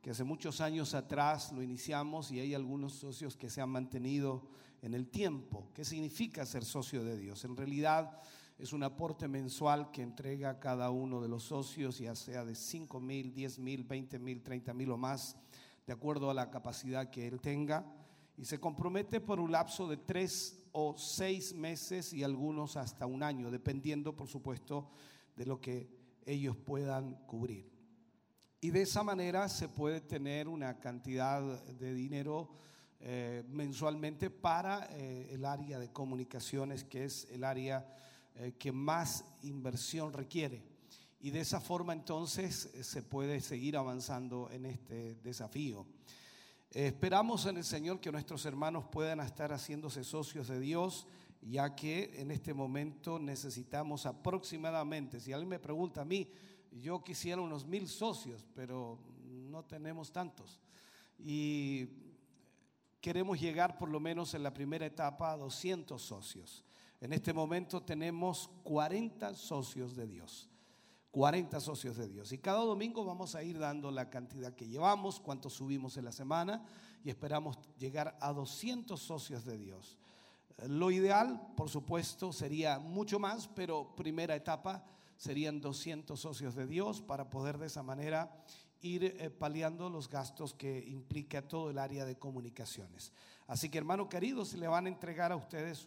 que 0.00 0.12
hace 0.12 0.24
muchos 0.24 0.62
años 0.62 0.94
atrás 0.94 1.52
lo 1.52 1.62
iniciamos 1.62 2.30
y 2.30 2.40
hay 2.40 2.54
algunos 2.54 2.94
socios 2.94 3.36
que 3.36 3.50
se 3.50 3.60
han 3.60 3.68
mantenido 3.68 4.48
en 4.80 4.94
el 4.94 5.10
tiempo. 5.10 5.68
¿Qué 5.74 5.84
significa 5.84 6.46
ser 6.46 6.64
socio 6.64 7.04
de 7.04 7.18
Dios? 7.18 7.44
En 7.44 7.54
realidad 7.54 8.18
es 8.58 8.72
un 8.72 8.82
aporte 8.82 9.28
mensual 9.28 9.90
que 9.90 10.00
entrega 10.00 10.58
cada 10.58 10.88
uno 10.88 11.20
de 11.20 11.28
los 11.28 11.42
socios, 11.42 11.98
ya 11.98 12.14
sea 12.14 12.46
de 12.46 12.54
5 12.54 12.98
mil, 12.98 13.34
10 13.34 13.58
mil, 13.58 13.84
20 13.84 14.18
mil, 14.18 14.42
30 14.42 14.72
mil 14.72 14.90
o 14.92 14.96
más, 14.96 15.36
de 15.86 15.92
acuerdo 15.92 16.30
a 16.30 16.34
la 16.34 16.50
capacidad 16.50 17.10
que 17.10 17.28
él 17.28 17.42
tenga, 17.42 17.84
y 18.38 18.46
se 18.46 18.58
compromete 18.58 19.20
por 19.20 19.38
un 19.38 19.52
lapso 19.52 19.86
de 19.86 19.98
tres 19.98 20.59
o 20.72 20.96
seis 20.96 21.54
meses 21.54 22.12
y 22.12 22.22
algunos 22.22 22.76
hasta 22.76 23.06
un 23.06 23.22
año, 23.22 23.50
dependiendo, 23.50 24.16
por 24.16 24.28
supuesto, 24.28 24.90
de 25.36 25.46
lo 25.46 25.60
que 25.60 25.88
ellos 26.24 26.56
puedan 26.56 27.14
cubrir. 27.26 27.70
Y 28.60 28.70
de 28.70 28.82
esa 28.82 29.02
manera 29.02 29.48
se 29.48 29.68
puede 29.68 30.00
tener 30.00 30.46
una 30.48 30.78
cantidad 30.78 31.42
de 31.64 31.94
dinero 31.94 32.50
eh, 33.00 33.42
mensualmente 33.48 34.28
para 34.28 34.86
eh, 34.90 35.28
el 35.32 35.46
área 35.46 35.78
de 35.78 35.90
comunicaciones, 35.90 36.84
que 36.84 37.04
es 37.04 37.26
el 37.30 37.44
área 37.44 37.86
eh, 38.36 38.52
que 38.58 38.70
más 38.72 39.24
inversión 39.42 40.12
requiere. 40.12 40.62
Y 41.20 41.30
de 41.30 41.40
esa 41.40 41.60
forma 41.60 41.92
entonces 41.92 42.70
eh, 42.74 42.82
se 42.82 43.02
puede 43.02 43.40
seguir 43.40 43.76
avanzando 43.76 44.48
en 44.50 44.64
este 44.64 45.16
desafío. 45.16 45.86
Eh, 46.72 46.86
esperamos 46.86 47.46
en 47.46 47.56
el 47.56 47.64
Señor 47.64 48.00
que 48.00 48.12
nuestros 48.12 48.46
hermanos 48.46 48.84
puedan 48.92 49.18
estar 49.20 49.50
haciéndose 49.50 50.04
socios 50.04 50.46
de 50.46 50.60
Dios, 50.60 51.06
ya 51.42 51.74
que 51.74 52.12
en 52.20 52.30
este 52.30 52.54
momento 52.54 53.18
necesitamos 53.18 54.06
aproximadamente, 54.06 55.18
si 55.18 55.32
alguien 55.32 55.48
me 55.48 55.58
pregunta 55.58 56.02
a 56.02 56.04
mí, 56.04 56.30
yo 56.70 57.02
quisiera 57.02 57.40
unos 57.40 57.66
mil 57.66 57.88
socios, 57.88 58.46
pero 58.54 59.00
no 59.26 59.64
tenemos 59.64 60.12
tantos. 60.12 60.60
Y 61.18 61.88
queremos 63.00 63.40
llegar 63.40 63.76
por 63.76 63.88
lo 63.88 63.98
menos 63.98 64.34
en 64.34 64.44
la 64.44 64.52
primera 64.52 64.86
etapa 64.86 65.32
a 65.32 65.36
200 65.36 66.00
socios. 66.00 66.64
En 67.00 67.12
este 67.12 67.32
momento 67.32 67.82
tenemos 67.82 68.48
40 68.62 69.34
socios 69.34 69.96
de 69.96 70.06
Dios. 70.06 70.49
40 71.10 71.60
socios 71.60 71.96
de 71.96 72.08
Dios. 72.08 72.32
Y 72.32 72.38
cada 72.38 72.60
domingo 72.60 73.04
vamos 73.04 73.34
a 73.34 73.42
ir 73.42 73.58
dando 73.58 73.90
la 73.90 74.10
cantidad 74.10 74.54
que 74.54 74.68
llevamos, 74.68 75.20
cuánto 75.20 75.50
subimos 75.50 75.96
en 75.96 76.04
la 76.04 76.12
semana 76.12 76.64
y 77.04 77.10
esperamos 77.10 77.58
llegar 77.78 78.16
a 78.20 78.32
200 78.32 79.00
socios 79.00 79.44
de 79.44 79.58
Dios. 79.58 79.98
Lo 80.68 80.90
ideal, 80.90 81.52
por 81.56 81.68
supuesto, 81.68 82.32
sería 82.32 82.78
mucho 82.78 83.18
más, 83.18 83.48
pero 83.48 83.94
primera 83.96 84.36
etapa 84.36 84.84
serían 85.16 85.60
200 85.60 86.18
socios 86.18 86.54
de 86.54 86.66
Dios 86.66 87.00
para 87.00 87.28
poder 87.28 87.58
de 87.58 87.66
esa 87.66 87.82
manera 87.82 88.30
ir 88.82 89.04
eh, 89.04 89.30
paliando 89.30 89.90
los 89.90 90.08
gastos 90.08 90.54
que 90.54 90.78
implica 90.86 91.46
todo 91.46 91.70
el 91.70 91.78
área 91.78 92.04
de 92.04 92.18
comunicaciones. 92.18 93.12
Así 93.46 93.68
que 93.68 93.78
hermano 93.78 94.08
querido, 94.08 94.44
se 94.44 94.58
le 94.58 94.68
van 94.68 94.86
a 94.86 94.90
entregar 94.90 95.32
a 95.32 95.36
ustedes 95.36 95.86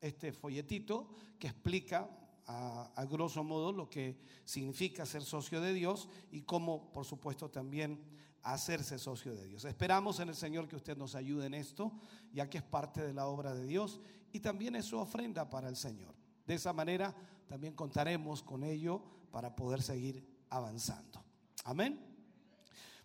este 0.00 0.32
folletito 0.32 1.08
que 1.38 1.48
explica 1.48 2.08
a, 2.48 2.90
a, 2.96 3.04
grosso 3.04 3.44
modo 3.44 3.70
lo 3.70 3.88
que 3.88 4.18
significa 4.44 5.06
ser 5.06 5.22
socio 5.22 5.60
de 5.60 5.72
Dios 5.72 6.08
y 6.32 6.42
cómo, 6.42 6.90
por 6.92 7.04
supuesto, 7.04 7.48
también 7.48 8.00
hacerse 8.42 8.98
socio 8.98 9.34
de 9.34 9.46
Dios. 9.46 9.64
Esperamos 9.64 10.18
en 10.20 10.30
el 10.30 10.34
Señor 10.34 10.66
que 10.66 10.76
usted 10.76 10.96
nos 10.96 11.14
ayude 11.14 11.46
en 11.46 11.54
esto, 11.54 11.92
ya 12.32 12.48
que 12.48 12.58
es 12.58 12.64
parte 12.64 13.02
de 13.02 13.12
la 13.12 13.26
obra 13.26 13.54
de 13.54 13.66
Dios 13.66 14.00
y 14.32 14.40
también 14.40 14.76
es 14.76 14.86
su 14.86 14.98
ofrenda 14.98 15.48
para 15.48 15.68
el 15.68 15.76
Señor. 15.76 16.14
De 16.46 16.54
esa 16.54 16.72
manera 16.72 17.14
también 17.46 17.74
contaremos 17.74 18.42
con 18.42 18.64
ello 18.64 19.02
para 19.30 19.54
poder 19.54 19.82
seguir 19.82 20.26
avanzando. 20.50 21.22
Amén. 21.64 22.08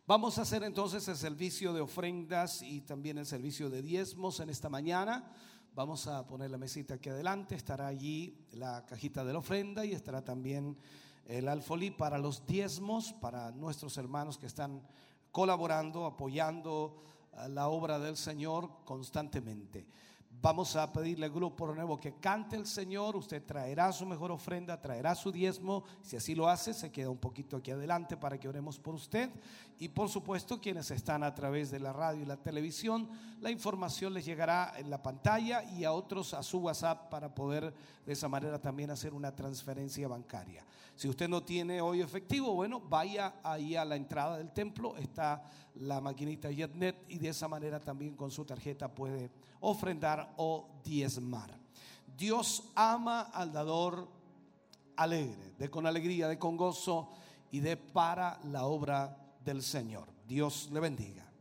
Vamos 0.05 0.37
a 0.37 0.41
hacer 0.41 0.63
entonces 0.63 1.07
el 1.07 1.15
servicio 1.15 1.73
de 1.73 1.81
ofrendas 1.81 2.61
y 2.61 2.81
también 2.81 3.17
el 3.17 3.25
servicio 3.25 3.69
de 3.69 3.81
diezmos 3.81 4.39
en 4.39 4.49
esta 4.49 4.69
mañana. 4.69 5.31
Vamos 5.75 6.05
a 6.05 6.27
poner 6.27 6.51
la 6.51 6.59
mesita 6.59 6.93
aquí 6.93 7.09
adelante, 7.09 7.55
estará 7.55 7.87
allí 7.87 8.45
la 8.51 8.85
cajita 8.85 9.25
de 9.25 9.33
la 9.33 9.39
ofrenda 9.39 9.83
y 9.83 9.93
estará 9.93 10.23
también 10.23 10.77
el 11.25 11.47
alfolí 11.47 11.89
para 11.89 12.19
los 12.19 12.45
diezmos, 12.45 13.11
para 13.13 13.49
nuestros 13.49 13.97
hermanos 13.97 14.37
que 14.37 14.45
están 14.45 14.83
colaborando, 15.31 16.05
apoyando 16.05 17.01
la 17.49 17.69
obra 17.69 17.97
del 17.97 18.17
Señor 18.17 18.69
constantemente. 18.85 19.87
Vamos 20.43 20.75
a 20.75 20.91
pedirle 20.91 21.25
al 21.25 21.31
grupo 21.31 21.73
nuevo 21.73 21.97
que 21.97 22.15
cante 22.15 22.57
el 22.57 22.65
Señor. 22.65 23.15
Usted 23.15 23.45
traerá 23.45 23.93
su 23.93 24.05
mejor 24.05 24.29
ofrenda, 24.29 24.81
traerá 24.81 25.15
su 25.15 25.31
diezmo. 25.31 25.85
Si 26.01 26.17
así 26.17 26.35
lo 26.35 26.49
hace, 26.49 26.73
se 26.73 26.91
queda 26.91 27.09
un 27.09 27.17
poquito 27.17 27.55
aquí 27.55 27.71
adelante 27.71 28.17
para 28.17 28.37
que 28.37 28.49
oremos 28.49 28.77
por 28.77 28.93
usted. 28.93 29.29
Y 29.79 29.87
por 29.87 30.09
supuesto, 30.09 30.59
quienes 30.59 30.91
están 30.91 31.23
a 31.23 31.33
través 31.33 31.71
de 31.71 31.79
la 31.79 31.93
radio 31.93 32.23
y 32.23 32.25
la 32.25 32.35
televisión, 32.35 33.07
la 33.39 33.51
información 33.51 34.13
les 34.13 34.25
llegará 34.25 34.73
en 34.75 34.89
la 34.89 35.01
pantalla 35.01 35.63
y 35.63 35.85
a 35.85 35.93
otros 35.93 36.33
a 36.33 36.43
su 36.43 36.59
WhatsApp 36.59 37.09
para 37.09 37.33
poder 37.33 37.73
de 38.05 38.11
esa 38.11 38.27
manera 38.27 38.59
también 38.59 38.91
hacer 38.91 39.13
una 39.13 39.33
transferencia 39.33 40.09
bancaria. 40.09 40.65
Si 40.95 41.07
usted 41.07 41.29
no 41.29 41.41
tiene 41.41 41.79
hoy 41.79 42.01
efectivo, 42.01 42.53
bueno, 42.53 42.81
vaya 42.81 43.35
ahí 43.43 43.77
a 43.77 43.85
la 43.85 43.95
entrada 43.95 44.37
del 44.37 44.51
templo, 44.51 44.95
está 44.97 45.41
la 45.75 46.01
maquinita 46.01 46.51
JetNet 46.51 47.05
y 47.07 47.17
de 47.17 47.29
esa 47.29 47.47
manera 47.47 47.79
también 47.79 48.15
con 48.15 48.29
su 48.29 48.45
tarjeta 48.45 48.93
puede 48.93 49.31
ofrendar 49.63 50.33
o 50.37 50.69
diezmar. 50.83 51.49
Dios 52.15 52.63
ama 52.75 53.21
al 53.21 53.51
dador 53.51 54.07
alegre, 54.95 55.53
de 55.57 55.69
con 55.69 55.87
alegría, 55.87 56.27
de 56.27 56.37
con 56.37 56.55
gozo 56.55 57.09
y 57.51 57.59
de 57.59 57.77
para 57.77 58.39
la 58.45 58.65
obra 58.65 59.17
del 59.43 59.63
Señor. 59.63 60.07
Dios 60.27 60.69
le 60.71 60.79
bendiga. 60.79 61.32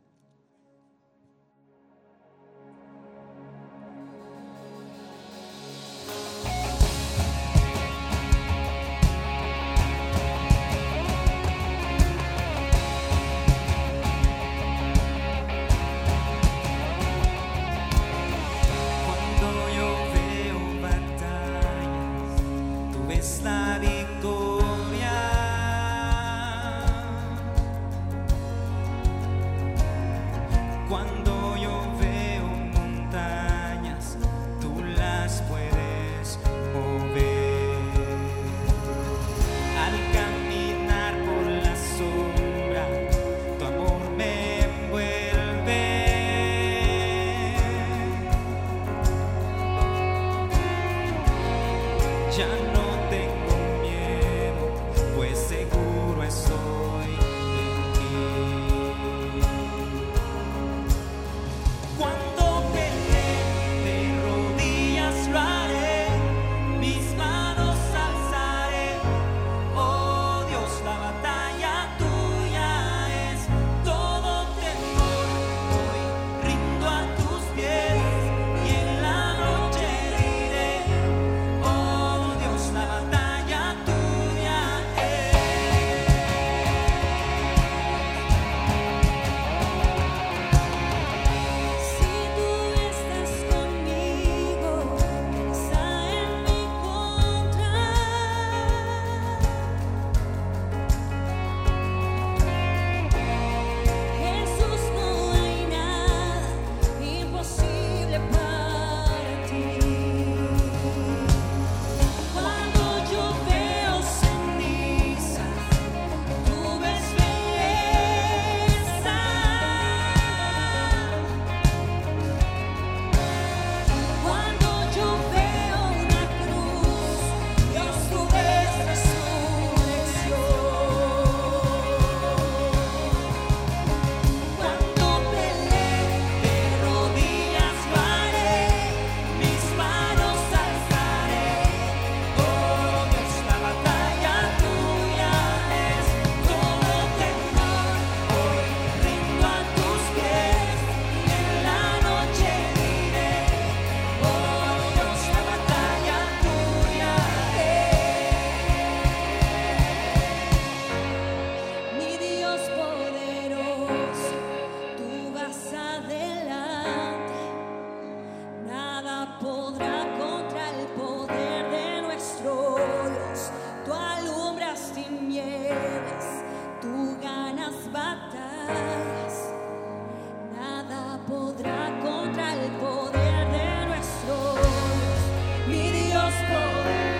gospel. 186.33 187.12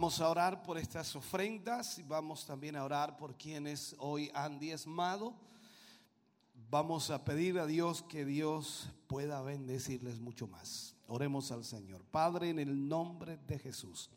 Vamos 0.00 0.18
a 0.18 0.30
orar 0.30 0.62
por 0.62 0.78
estas 0.78 1.14
ofrendas 1.14 1.98
y 1.98 2.02
vamos 2.02 2.46
también 2.46 2.74
a 2.74 2.84
orar 2.84 3.18
por 3.18 3.36
quienes 3.36 3.94
hoy 3.98 4.30
han 4.32 4.58
diezmado. 4.58 5.34
Vamos 6.70 7.10
a 7.10 7.22
pedir 7.22 7.58
a 7.58 7.66
Dios 7.66 8.02
que 8.04 8.24
Dios 8.24 8.88
pueda 9.06 9.42
bendecirles 9.42 10.18
mucho 10.18 10.46
más. 10.46 10.96
Oremos 11.06 11.52
al 11.52 11.66
Señor. 11.66 12.02
Padre, 12.06 12.48
en 12.48 12.60
el 12.60 12.88
nombre 12.88 13.36
de 13.46 13.58
Jesús. 13.58 14.08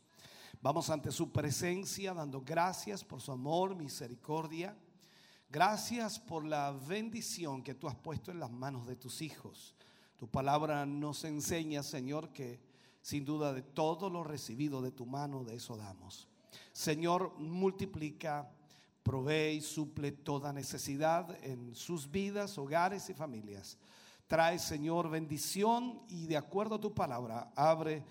Vamos 0.62 0.88
ante 0.88 1.12
su 1.12 1.30
presencia 1.30 2.14
dando 2.14 2.40
gracias 2.40 3.04
por 3.04 3.20
su 3.20 3.32
amor, 3.32 3.76
misericordia. 3.76 4.74
Gracias 5.50 6.18
por 6.18 6.46
la 6.46 6.70
bendición 6.70 7.62
que 7.62 7.74
tú 7.74 7.88
has 7.88 7.96
puesto 7.96 8.30
en 8.30 8.40
las 8.40 8.50
manos 8.50 8.86
de 8.86 8.96
tus 8.96 9.20
hijos. 9.20 9.74
Tu 10.16 10.26
palabra 10.30 10.86
nos 10.86 11.24
enseña, 11.24 11.82
Señor, 11.82 12.30
que 12.30 12.63
sin 13.04 13.26
duda 13.26 13.52
de 13.52 13.60
todo 13.60 14.08
lo 14.08 14.24
recibido 14.24 14.80
de 14.80 14.90
tu 14.90 15.04
mano, 15.04 15.44
de 15.44 15.56
eso 15.56 15.76
damos. 15.76 16.26
Señor, 16.72 17.34
multiplica, 17.38 18.50
provee 19.02 19.56
y 19.56 19.60
suple 19.60 20.10
toda 20.10 20.54
necesidad 20.54 21.36
en 21.44 21.74
sus 21.74 22.10
vidas, 22.10 22.56
hogares 22.56 23.10
y 23.10 23.12
familias. 23.12 23.76
Trae, 24.26 24.58
Señor, 24.58 25.10
bendición 25.10 26.00
y 26.08 26.26
de 26.26 26.38
acuerdo 26.38 26.76
a 26.76 26.80
tu 26.80 26.94
palabra, 26.94 27.52
abre 27.54 28.02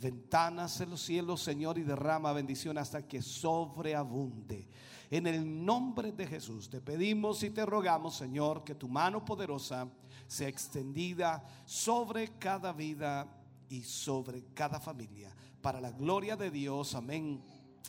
ventanas 0.00 0.80
en 0.80 0.88
los 0.88 1.02
cielos, 1.02 1.42
Señor, 1.42 1.76
y 1.76 1.82
derrama 1.82 2.32
bendición 2.32 2.78
hasta 2.78 3.06
que 3.06 3.20
sobreabunde. 3.20 4.66
En 5.10 5.26
el 5.26 5.62
nombre 5.66 6.10
de 6.12 6.26
Jesús 6.26 6.70
te 6.70 6.80
pedimos 6.80 7.42
y 7.42 7.50
te 7.50 7.66
rogamos, 7.66 8.16
Señor, 8.16 8.64
que 8.64 8.74
tu 8.74 8.88
mano 8.88 9.22
poderosa 9.26 9.90
sea 10.26 10.48
extendida 10.48 11.44
sobre 11.66 12.38
cada 12.38 12.72
vida 12.72 13.37
y 13.68 13.82
sobre 13.82 14.44
cada 14.54 14.80
familia. 14.80 15.34
Para 15.60 15.80
la 15.80 15.90
gloria 15.90 16.36
de 16.36 16.50
Dios, 16.50 16.94
amén 16.94 17.42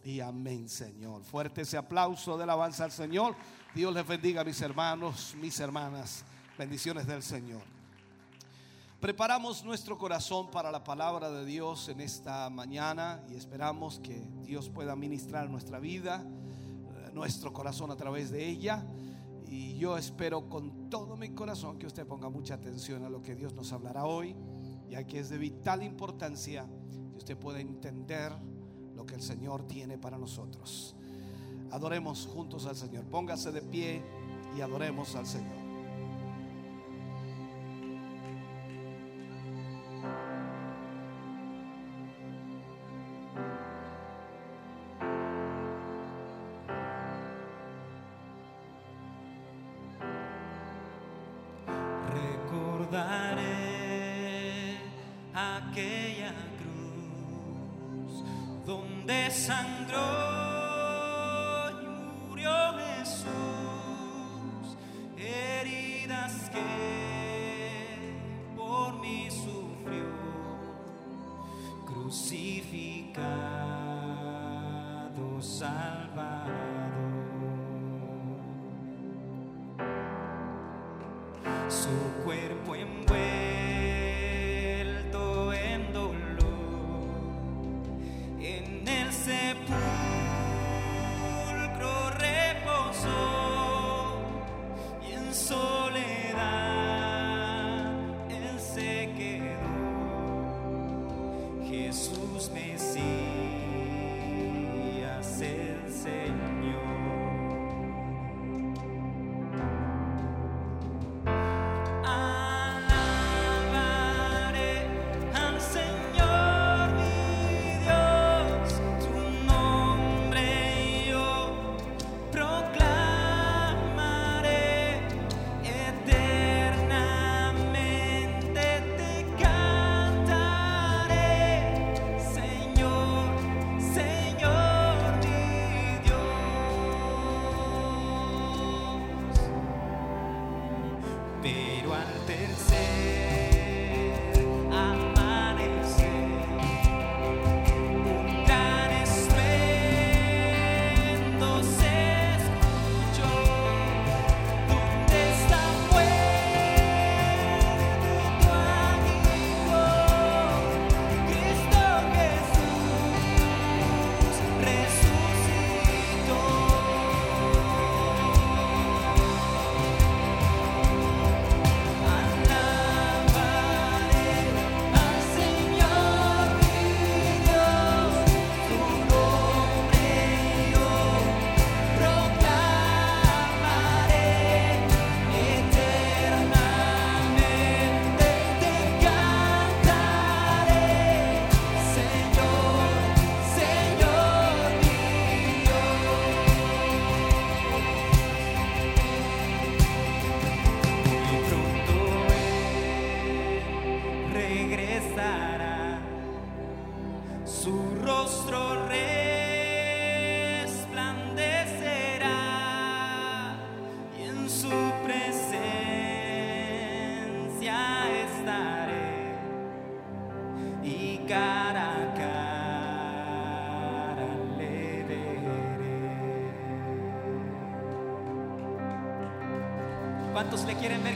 y 0.04 0.20
amén, 0.20 0.70
Señor. 0.70 1.24
Fuerte 1.24 1.62
ese 1.62 1.78
aplauso 1.78 2.38
de 2.38 2.44
alabanza 2.44 2.84
al 2.84 2.92
Señor. 2.92 3.36
Dios 3.74 3.94
les 3.94 4.08
bendiga, 4.08 4.44
mis 4.44 4.62
hermanos, 4.62 5.36
mis 5.40 5.60
hermanas. 5.60 6.24
Bendiciones 6.58 7.08
del 7.08 7.24
Señor. 7.24 7.62
Preparamos 9.00 9.64
nuestro 9.64 9.98
corazón 9.98 10.52
para 10.52 10.72
la 10.72 10.84
palabra 10.84 11.32
de 11.32 11.46
Dios 11.46 11.88
en 11.88 12.02
esta 12.02 12.50
mañana 12.50 13.24
y 13.30 13.36
esperamos 13.36 14.00
que 14.00 14.30
Dios 14.44 14.68
pueda 14.68 14.94
ministrar 14.98 15.50
nuestra 15.50 15.80
vida, 15.80 16.22
eh, 16.26 17.12
nuestro 17.14 17.54
corazón 17.54 17.92
a 17.92 17.96
través 17.96 18.30
de 18.30 18.46
ella. 18.46 18.86
Y 19.48 19.78
yo 19.78 19.98
espero 19.98 20.50
con 20.50 20.90
todo 20.90 21.16
mi 21.16 21.30
corazón 21.30 21.80
que 21.80 21.88
usted 21.88 22.06
ponga 22.06 22.28
mucha 22.30 22.56
atención 22.56 23.06
a 23.06 23.10
lo 23.10 23.22
que 23.22 23.36
Dios 23.36 23.54
nos 23.54 23.72
hablará 23.72 24.04
hoy, 24.04 24.36
ya 24.90 25.06
que 25.06 25.20
es 25.20 25.30
de 25.30 25.38
vital 25.38 25.84
importancia 25.84 26.66
que 27.12 27.18
usted 27.18 27.38
pueda 27.38 27.60
entender 27.60 28.32
lo 28.96 29.06
que 29.06 29.16
el 29.16 29.22
Señor 29.22 29.68
tiene 29.68 29.98
para 29.98 30.18
nosotros. 30.18 30.96
Adoremos 31.72 32.26
juntos 32.26 32.66
al 32.66 32.76
Señor. 32.76 33.06
Póngase 33.06 33.52
de 33.52 33.62
pie 33.62 34.02
y 34.58 34.62
adoremos 34.62 35.16
al 35.16 35.28
Señor. 35.28 35.59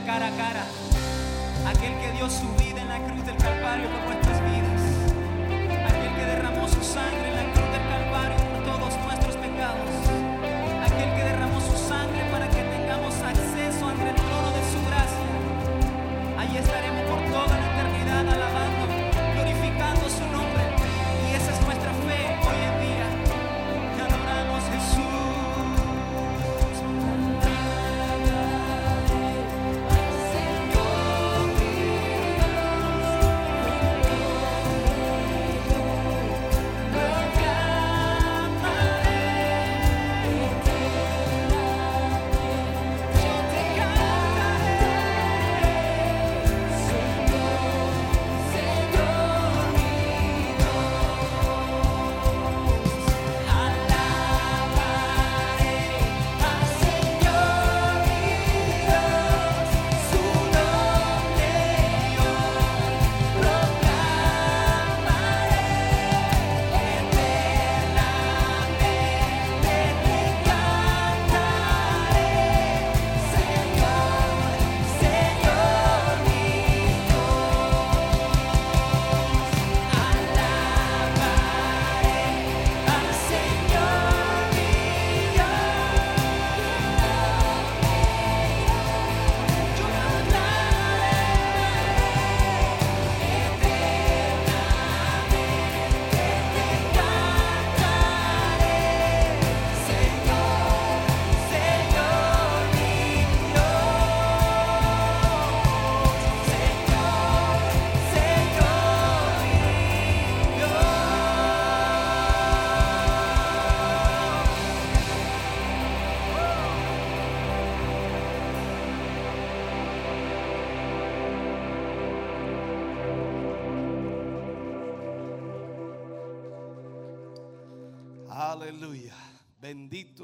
Cara 0.04 0.26
a 0.26 0.30
cara? 0.32 0.63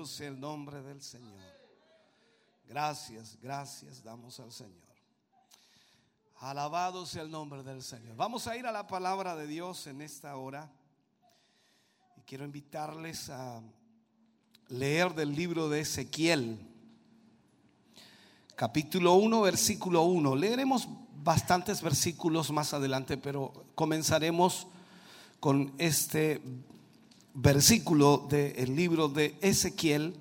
Sea 0.06 0.28
el 0.28 0.40
nombre 0.40 0.82
del 0.82 1.02
Señor. 1.02 1.38
Gracias, 2.66 3.36
gracias 3.42 4.02
damos 4.02 4.38
al 4.40 4.52
Señor. 4.52 4.90
Alabado 6.38 7.04
sea 7.04 7.22
el 7.22 7.30
nombre 7.30 7.62
del 7.62 7.82
Señor. 7.82 8.16
Vamos 8.16 8.46
a 8.46 8.56
ir 8.56 8.66
a 8.66 8.72
la 8.72 8.86
palabra 8.86 9.36
de 9.36 9.46
Dios 9.46 9.86
en 9.86 10.00
esta 10.00 10.36
hora. 10.36 10.70
Y 12.16 12.22
quiero 12.22 12.44
invitarles 12.44 13.28
a 13.28 13.60
leer 14.68 15.14
del 15.14 15.34
libro 15.34 15.68
de 15.68 15.80
Ezequiel, 15.80 16.58
capítulo 18.56 19.14
1, 19.14 19.42
versículo 19.42 20.02
1. 20.04 20.36
Leeremos 20.36 20.88
bastantes 21.22 21.82
versículos 21.82 22.50
más 22.50 22.72
adelante, 22.72 23.18
pero 23.18 23.66
comenzaremos 23.74 24.66
con 25.40 25.74
este 25.78 26.40
versículo 27.34 28.26
del 28.28 28.74
libro 28.74 29.08
de 29.08 29.36
Ezequiel, 29.40 30.16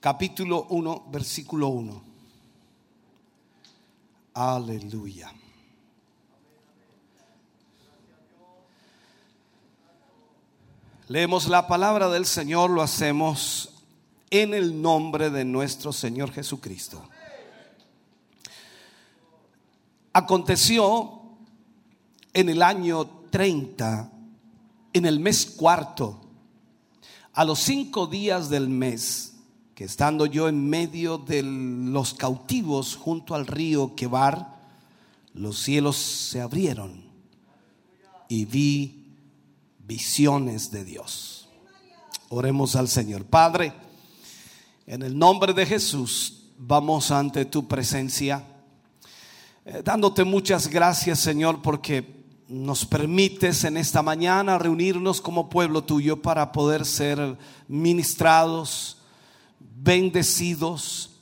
capítulo 0.00 0.66
1, 0.70 1.06
versículo 1.10 1.68
1. 1.68 2.02
Aleluya. 4.34 5.32
Leemos 11.08 11.48
la 11.48 11.66
palabra 11.66 12.08
del 12.08 12.24
Señor, 12.24 12.70
lo 12.70 12.80
hacemos 12.80 13.72
en 14.30 14.54
el 14.54 14.80
nombre 14.80 15.28
de 15.28 15.44
nuestro 15.44 15.92
Señor 15.92 16.32
Jesucristo. 16.32 17.02
Aconteció 20.14 21.20
en 22.32 22.48
el 22.48 22.62
año 22.62 23.06
30, 23.30 24.11
en 24.92 25.06
el 25.06 25.20
mes 25.20 25.46
cuarto, 25.46 26.20
a 27.32 27.44
los 27.44 27.60
cinco 27.60 28.06
días 28.06 28.50
del 28.50 28.68
mes, 28.68 29.34
que 29.74 29.84
estando 29.84 30.26
yo 30.26 30.48
en 30.48 30.68
medio 30.68 31.18
de 31.18 31.42
los 31.42 32.14
cautivos 32.14 32.96
junto 32.96 33.34
al 33.34 33.46
río 33.46 33.94
Quebar, 33.94 34.60
los 35.34 35.58
cielos 35.58 35.96
se 35.96 36.40
abrieron 36.40 37.04
y 38.28 38.44
vi 38.44 39.14
visiones 39.78 40.70
de 40.70 40.84
Dios. 40.84 41.48
Oremos 42.28 42.76
al 42.76 42.88
Señor. 42.88 43.24
Padre, 43.24 43.72
en 44.86 45.02
el 45.02 45.18
nombre 45.18 45.52
de 45.52 45.66
Jesús, 45.66 46.44
vamos 46.58 47.10
ante 47.10 47.44
tu 47.44 47.66
presencia, 47.66 48.44
eh, 49.64 49.82
dándote 49.84 50.24
muchas 50.24 50.68
gracias, 50.68 51.18
Señor, 51.18 51.62
porque 51.62 52.21
nos 52.52 52.84
permites 52.84 53.64
en 53.64 53.78
esta 53.78 54.02
mañana 54.02 54.58
reunirnos 54.58 55.22
como 55.22 55.48
pueblo 55.48 55.84
tuyo 55.84 56.20
para 56.20 56.52
poder 56.52 56.84
ser 56.84 57.38
ministrados, 57.66 58.98
bendecidos, 59.58 61.18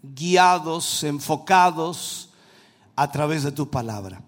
guiados, 0.00 1.02
enfocados 1.02 2.30
a 2.94 3.10
través 3.10 3.42
de 3.42 3.50
tu 3.50 3.68
palabra. 3.68 4.22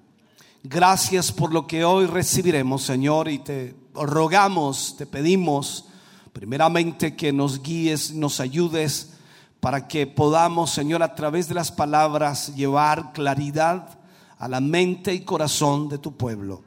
Gracias 0.64 1.30
por 1.30 1.54
lo 1.54 1.68
que 1.68 1.84
hoy 1.84 2.06
recibiremos, 2.06 2.82
Señor, 2.82 3.28
y 3.28 3.38
te 3.38 3.76
rogamos, 3.94 4.96
te 4.98 5.06
pedimos, 5.06 5.84
primeramente 6.32 7.14
que 7.14 7.32
nos 7.32 7.62
guíes, 7.62 8.12
nos 8.12 8.40
ayudes 8.40 9.12
para 9.60 9.86
que 9.86 10.04
podamos, 10.08 10.70
Señor, 10.70 11.04
a 11.04 11.14
través 11.14 11.46
de 11.46 11.54
las 11.54 11.70
palabras 11.70 12.56
llevar 12.56 13.12
claridad 13.12 13.99
a 14.40 14.48
la 14.48 14.60
mente 14.60 15.14
y 15.14 15.20
corazón 15.20 15.88
de 15.88 15.98
tu 15.98 16.16
pueblo. 16.16 16.64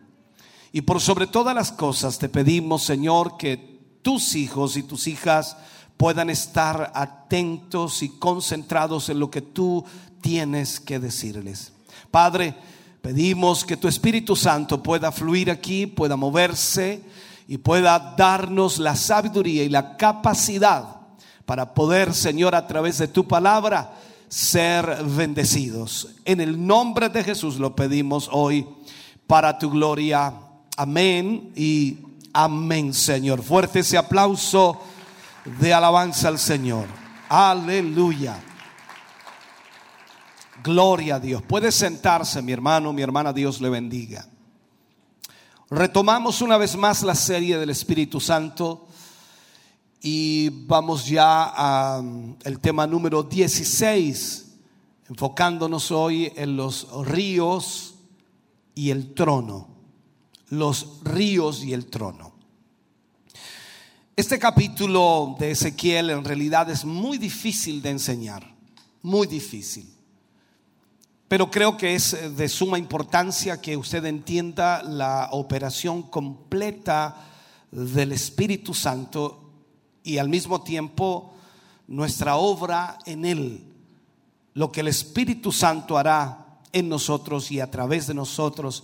Y 0.72 0.82
por 0.82 1.02
sobre 1.02 1.28
todas 1.28 1.54
las 1.54 1.72
cosas 1.72 2.20
te 2.20 2.30
pedimos, 2.30 2.84
Señor, 2.84 3.36
que 3.36 3.58
tus 4.02 4.36
hijos 4.36 4.78
y 4.78 4.84
tus 4.84 5.08
hijas 5.08 5.58
puedan 5.98 6.30
estar 6.30 6.92
atentos 6.96 8.04
y 8.04 8.10
concentrados 8.10 9.10
en 9.10 9.20
lo 9.20 9.30
que 9.32 9.42
tú 9.42 9.84
tienes 10.22 10.80
que 10.80 11.00
decirles. 11.00 11.74
Padre, 12.12 12.56
pedimos 13.02 13.66
que 13.66 13.78
tu 13.78 13.88
Espíritu 13.88 14.36
Santo 14.36 14.82
pueda 14.82 15.12
fluir 15.12 15.50
aquí, 15.50 15.88
pueda 15.88 16.16
moverse 16.16 17.04
y 17.48 17.58
pueda 17.58 18.14
darnos 18.16 18.78
la 18.78 18.96
sabiduría 18.96 19.64
y 19.64 19.70
la 19.70 19.98
capacidad 19.98 20.98
para 21.46 21.74
poder, 21.74 22.14
Señor, 22.14 22.54
a 22.56 22.68
través 22.68 23.00
de 23.00 23.08
tu 23.08 23.28
palabra, 23.28 23.94
ser 24.34 25.04
bendecidos. 25.04 26.08
En 26.26 26.42
el 26.42 26.66
nombre 26.66 27.08
de 27.08 27.24
Jesús 27.24 27.60
lo 27.60 27.76
pedimos 27.76 28.28
hoy 28.32 28.68
para 29.28 29.60
tu 29.60 29.70
gloria. 29.70 30.34
Amén 30.76 31.52
y 31.56 32.00
amén, 32.34 32.96
Señor. 32.96 33.44
Fuerte 33.44 33.82
ese 33.82 33.96
aplauso 33.96 34.82
de 35.60 35.72
alabanza 35.72 36.30
al 36.30 36.40
Señor. 36.40 36.88
Aleluya. 37.30 38.42
Gloria 40.64 41.16
a 41.16 41.20
Dios. 41.20 41.44
Puede 41.44 41.72
sentarse, 41.72 42.42
mi 42.42 42.54
hermano, 42.54 42.92
mi 42.92 43.04
hermana, 43.04 43.34
Dios 43.34 43.62
le 43.62 43.70
bendiga. 43.70 44.26
Retomamos 45.70 46.42
una 46.42 46.58
vez 46.58 46.76
más 46.76 47.04
la 47.04 47.14
serie 47.14 47.60
del 47.60 47.70
Espíritu 47.70 48.20
Santo 48.20 48.88
y 50.06 50.50
vamos 50.50 51.08
ya 51.08 51.46
al 51.46 52.60
tema 52.60 52.86
número 52.86 53.24
16, 53.24 54.54
enfocándonos 55.08 55.92
hoy 55.92 56.30
en 56.36 56.58
los 56.58 56.90
ríos 57.06 57.96
y 58.76 58.90
el 58.90 59.14
trono. 59.14 59.70
Los 60.50 61.00
ríos 61.06 61.64
y 61.64 61.72
el 61.72 61.86
trono. 61.86 62.34
Este 64.14 64.38
capítulo 64.38 65.38
de 65.40 65.52
Ezequiel 65.52 66.10
en 66.10 66.26
realidad 66.26 66.70
es 66.70 66.84
muy 66.84 67.18
difícil 67.18 67.82
de 67.82 67.92
enseñar, 67.92 68.46
muy 69.02 69.26
difícil. 69.26 69.90
Pero 71.30 71.50
creo 71.50 71.78
que 71.78 71.96
es 71.96 72.36
de 72.36 72.50
suma 72.50 72.78
importancia 72.78 73.62
que 73.62 73.78
usted 73.78 74.04
entienda 74.04 74.84
la 74.84 75.30
operación 75.32 76.04
completa 76.04 77.26
del 77.72 78.12
Espíritu 78.12 78.74
Santo 78.74 79.43
y 80.04 80.18
al 80.18 80.30
mismo 80.30 80.62
tiempo 80.62 81.34
nuestra 81.88 82.36
obra 82.36 83.00
en 83.06 83.26
Él. 83.26 83.64
Lo 84.54 84.72
que 84.72 84.82
el 84.82 84.88
Espíritu 84.88 85.52
Santo 85.52 85.98
hará 85.98 86.60
en 86.72 86.90
nosotros 86.90 87.52
y 87.52 87.60
a 87.60 87.72
través 87.72 88.08
de 88.08 88.14
nosotros. 88.14 88.84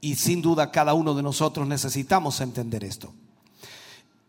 Y 0.00 0.16
sin 0.16 0.42
duda 0.42 0.70
cada 0.70 0.94
uno 0.94 1.14
de 1.14 1.22
nosotros 1.22 1.66
necesitamos 1.66 2.40
entender 2.40 2.84
esto. 2.84 3.12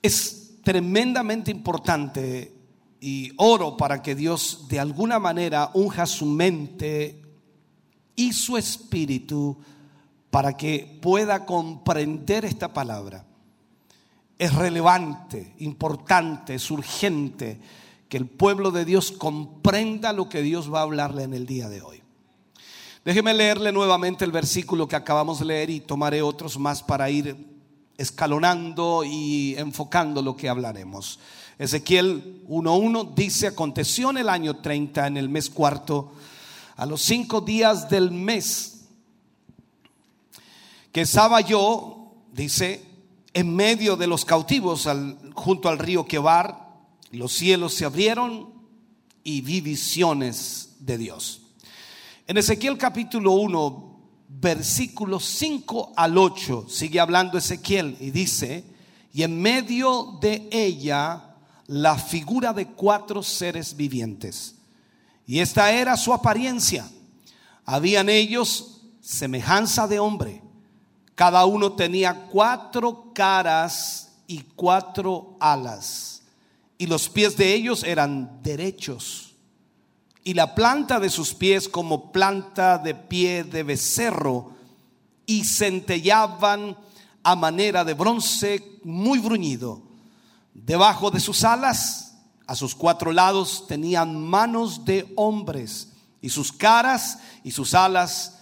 Es 0.01 0.55
tremendamente 0.63 1.51
importante 1.51 2.53
y 2.99 3.31
oro 3.37 3.77
para 3.77 4.01
que 4.01 4.13
Dios 4.15 4.65
de 4.67 4.79
alguna 4.79 5.17
manera 5.17 5.71
unja 5.73 6.05
su 6.05 6.25
mente 6.25 7.21
y 8.15 8.33
su 8.33 8.57
espíritu 8.57 9.57
para 10.29 10.55
que 10.55 10.99
pueda 11.01 11.45
comprender 11.45 12.45
esta 12.45 12.73
palabra 12.73 13.25
es 14.41 14.55
relevante, 14.55 15.53
importante, 15.59 16.55
es 16.55 16.71
urgente 16.71 17.59
que 18.09 18.17
el 18.17 18.25
pueblo 18.25 18.71
de 18.71 18.85
Dios 18.85 19.11
comprenda 19.11 20.13
lo 20.13 20.29
que 20.29 20.41
Dios 20.41 20.73
va 20.73 20.79
a 20.79 20.81
hablarle 20.81 21.21
en 21.21 21.35
el 21.35 21.45
día 21.45 21.69
de 21.69 21.83
hoy. 21.83 22.01
Déjeme 23.05 23.35
leerle 23.35 23.71
nuevamente 23.71 24.25
el 24.25 24.31
versículo 24.31 24.87
que 24.87 24.95
acabamos 24.95 25.37
de 25.37 25.45
leer 25.45 25.69
y 25.69 25.79
tomaré 25.81 26.23
otros 26.23 26.57
más 26.57 26.81
para 26.81 27.07
ir 27.11 27.35
escalonando 27.99 29.03
y 29.05 29.53
enfocando 29.59 30.23
lo 30.23 30.35
que 30.35 30.49
hablaremos. 30.49 31.19
Ezequiel 31.59 32.41
1.1 32.47 33.13
dice, 33.13 33.45
aconteció 33.45 34.09
en 34.09 34.17
el 34.17 34.29
año 34.29 34.57
30, 34.57 35.05
en 35.05 35.17
el 35.17 35.29
mes 35.29 35.51
cuarto, 35.51 36.13
a 36.77 36.87
los 36.87 37.03
cinco 37.03 37.41
días 37.41 37.87
del 37.91 38.09
mes, 38.09 38.85
que 40.91 41.01
estaba 41.01 41.41
yo, 41.41 42.15
dice, 42.33 42.90
en 43.33 43.55
medio 43.55 43.95
de 43.95 44.07
los 44.07 44.25
cautivos 44.25 44.87
junto 45.33 45.69
al 45.69 45.79
río 45.79 46.05
Quebar, 46.05 46.69
los 47.11 47.31
cielos 47.31 47.73
se 47.73 47.85
abrieron 47.85 48.53
y 49.23 49.41
vi 49.41 49.61
visiones 49.61 50.75
de 50.79 50.97
Dios. 50.97 51.41
En 52.27 52.37
Ezequiel 52.37 52.77
capítulo 52.77 53.33
1, 53.33 53.99
versículos 54.27 55.25
5 55.25 55.93
al 55.95 56.17
8, 56.17 56.65
sigue 56.69 56.99
hablando 56.99 57.37
Ezequiel 57.37 57.97
y 57.99 58.11
dice, 58.11 58.63
y 59.13 59.23
en 59.23 59.41
medio 59.41 60.17
de 60.21 60.47
ella 60.51 61.35
la 61.67 61.97
figura 61.97 62.53
de 62.53 62.67
cuatro 62.67 63.23
seres 63.23 63.75
vivientes. 63.75 64.55
Y 65.25 65.39
esta 65.39 65.71
era 65.71 65.95
su 65.95 66.13
apariencia. 66.13 66.89
Habían 67.65 68.09
ellos 68.09 68.81
semejanza 69.01 69.87
de 69.87 69.99
hombre 69.99 70.41
cada 71.21 71.45
uno 71.45 71.73
tenía 71.73 72.25
cuatro 72.31 73.11
caras 73.13 74.11
y 74.25 74.41
cuatro 74.55 75.37
alas, 75.39 76.23
y 76.79 76.87
los 76.87 77.09
pies 77.09 77.37
de 77.37 77.53
ellos 77.53 77.83
eran 77.83 78.41
derechos, 78.41 79.35
y 80.23 80.33
la 80.33 80.55
planta 80.55 80.99
de 80.99 81.11
sus 81.11 81.35
pies 81.35 81.69
como 81.69 82.11
planta 82.11 82.79
de 82.79 82.95
pie 82.95 83.43
de 83.43 83.61
becerro, 83.61 84.53
y 85.27 85.43
centellaban 85.43 86.75
a 87.21 87.35
manera 87.35 87.85
de 87.85 87.93
bronce 87.93 88.79
muy 88.83 89.19
bruñido. 89.19 89.79
Debajo 90.55 91.11
de 91.11 91.19
sus 91.19 91.43
alas, 91.43 92.15
a 92.47 92.55
sus 92.55 92.73
cuatro 92.73 93.11
lados, 93.11 93.67
tenían 93.67 94.19
manos 94.19 94.85
de 94.85 95.13
hombres 95.15 95.89
y 96.19 96.29
sus 96.29 96.51
caras 96.51 97.19
y 97.43 97.51
sus 97.51 97.75
alas 97.75 98.39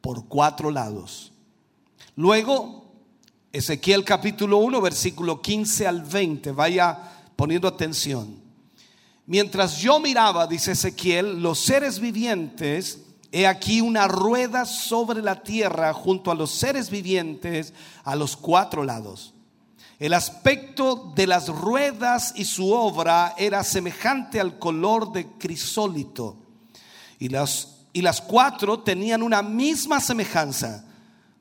por 0.00 0.26
cuatro 0.26 0.70
lados. 0.70 1.33
Luego, 2.16 2.92
Ezequiel 3.52 4.04
capítulo 4.04 4.58
1, 4.58 4.80
versículo 4.80 5.42
15 5.42 5.86
al 5.86 6.02
20, 6.02 6.52
vaya 6.52 6.96
poniendo 7.34 7.66
atención. 7.66 8.40
Mientras 9.26 9.78
yo 9.78 9.98
miraba, 9.98 10.46
dice 10.46 10.72
Ezequiel, 10.72 11.42
los 11.42 11.58
seres 11.58 11.98
vivientes, 11.98 13.00
he 13.32 13.48
aquí 13.48 13.80
una 13.80 14.06
rueda 14.06 14.64
sobre 14.64 15.22
la 15.22 15.42
tierra 15.42 15.92
junto 15.92 16.30
a 16.30 16.36
los 16.36 16.52
seres 16.52 16.88
vivientes 16.88 17.72
a 18.04 18.14
los 18.14 18.36
cuatro 18.36 18.84
lados. 18.84 19.34
El 19.98 20.12
aspecto 20.12 21.12
de 21.16 21.26
las 21.26 21.48
ruedas 21.48 22.32
y 22.36 22.44
su 22.44 22.70
obra 22.70 23.34
era 23.38 23.64
semejante 23.64 24.38
al 24.38 24.58
color 24.60 25.10
de 25.12 25.26
crisólito. 25.26 26.36
Y 27.18 27.28
las, 27.28 27.86
y 27.92 28.02
las 28.02 28.20
cuatro 28.20 28.80
tenían 28.80 29.22
una 29.22 29.42
misma 29.42 30.00
semejanza. 30.00 30.83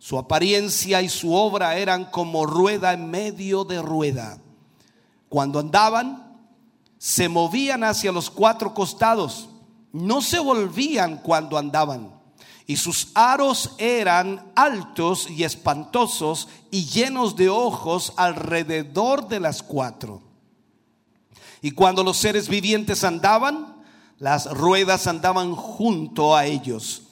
Su 0.03 0.17
apariencia 0.17 1.01
y 1.01 1.07
su 1.07 1.33
obra 1.33 1.77
eran 1.77 2.03
como 2.03 2.45
rueda 2.45 2.91
en 2.91 3.09
medio 3.09 3.63
de 3.63 3.81
rueda. 3.81 4.37
Cuando 5.29 5.59
andaban, 5.59 6.41
se 6.97 7.29
movían 7.29 7.85
hacia 7.85 8.11
los 8.11 8.29
cuatro 8.29 8.73
costados, 8.73 9.47
no 9.93 10.21
se 10.21 10.39
volvían 10.39 11.19
cuando 11.19 11.57
andaban. 11.57 12.19
Y 12.67 12.75
sus 12.75 13.11
aros 13.13 13.75
eran 13.77 14.51
altos 14.57 15.29
y 15.29 15.45
espantosos 15.45 16.49
y 16.69 16.83
llenos 16.83 17.37
de 17.37 17.47
ojos 17.47 18.11
alrededor 18.17 19.29
de 19.29 19.39
las 19.39 19.63
cuatro. 19.63 20.21
Y 21.61 21.71
cuando 21.71 22.03
los 22.03 22.17
seres 22.17 22.49
vivientes 22.49 23.05
andaban, 23.05 23.81
las 24.19 24.51
ruedas 24.51 25.07
andaban 25.07 25.55
junto 25.55 26.35
a 26.35 26.45
ellos. 26.45 27.03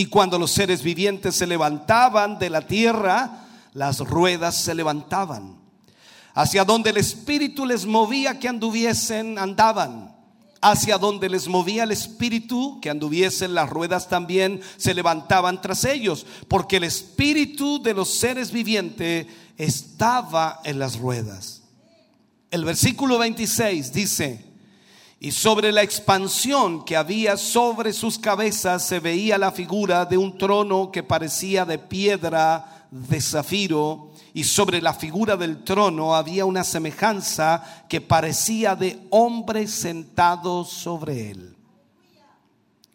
Y 0.00 0.06
cuando 0.06 0.38
los 0.38 0.52
seres 0.52 0.82
vivientes 0.82 1.34
se 1.34 1.46
levantaban 1.46 2.38
de 2.38 2.48
la 2.48 2.62
tierra, 2.62 3.44
las 3.74 3.98
ruedas 3.98 4.56
se 4.56 4.74
levantaban. 4.74 5.58
Hacia 6.32 6.64
donde 6.64 6.88
el 6.88 6.96
Espíritu 6.96 7.66
les 7.66 7.84
movía 7.84 8.38
que 8.38 8.48
anduviesen, 8.48 9.38
andaban. 9.38 10.16
Hacia 10.62 10.96
donde 10.96 11.28
les 11.28 11.48
movía 11.48 11.82
el 11.82 11.90
Espíritu 11.92 12.80
que 12.80 12.88
anduviesen, 12.88 13.52
las 13.52 13.68
ruedas 13.68 14.08
también 14.08 14.62
se 14.78 14.94
levantaban 14.94 15.60
tras 15.60 15.84
ellos. 15.84 16.24
Porque 16.48 16.78
el 16.78 16.84
Espíritu 16.84 17.82
de 17.82 17.92
los 17.92 18.08
seres 18.08 18.52
vivientes 18.52 19.26
estaba 19.58 20.62
en 20.64 20.78
las 20.78 20.98
ruedas. 20.98 21.64
El 22.50 22.64
versículo 22.64 23.18
26 23.18 23.92
dice, 23.92 24.49
y 25.22 25.32
sobre 25.32 25.70
la 25.70 25.82
expansión 25.82 26.82
que 26.82 26.96
había 26.96 27.36
sobre 27.36 27.92
sus 27.92 28.18
cabezas 28.18 28.86
se 28.86 29.00
veía 29.00 29.36
la 29.36 29.52
figura 29.52 30.06
de 30.06 30.16
un 30.16 30.38
trono 30.38 30.90
que 30.90 31.02
parecía 31.02 31.66
de 31.66 31.78
piedra 31.78 32.88
de 32.90 33.20
zafiro 33.20 34.12
y 34.32 34.44
sobre 34.44 34.80
la 34.80 34.94
figura 34.94 35.36
del 35.36 35.62
trono 35.62 36.14
había 36.14 36.46
una 36.46 36.64
semejanza 36.64 37.84
que 37.86 38.00
parecía 38.00 38.74
de 38.74 38.98
hombre 39.10 39.68
sentado 39.68 40.64
sobre 40.64 41.32
él. 41.32 41.54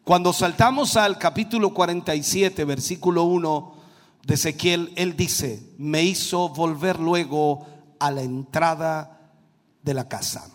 Cuando 0.03 0.33
saltamos 0.33 0.97
al 0.97 1.19
capítulo 1.19 1.75
47, 1.75 2.65
versículo 2.65 3.25
1 3.25 3.73
de 4.23 4.33
Ezequiel, 4.33 4.93
él 4.95 5.15
dice, 5.15 5.61
me 5.77 6.01
hizo 6.03 6.49
volver 6.49 6.99
luego 6.99 7.67
a 7.99 8.09
la 8.09 8.23
entrada 8.23 9.31
de 9.83 9.93
la 9.93 10.07
casa. 10.07 10.54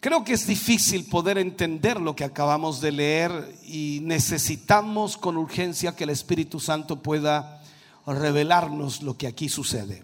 Creo 0.00 0.24
que 0.24 0.32
es 0.32 0.46
difícil 0.46 1.04
poder 1.04 1.36
entender 1.36 2.00
lo 2.00 2.16
que 2.16 2.24
acabamos 2.24 2.80
de 2.80 2.90
leer 2.90 3.54
y 3.64 4.00
necesitamos 4.02 5.18
con 5.18 5.36
urgencia 5.36 5.94
que 5.94 6.04
el 6.04 6.10
Espíritu 6.10 6.58
Santo 6.58 7.02
pueda 7.02 7.62
revelarnos 8.06 9.02
lo 9.02 9.18
que 9.18 9.26
aquí 9.26 9.50
sucede. 9.50 10.02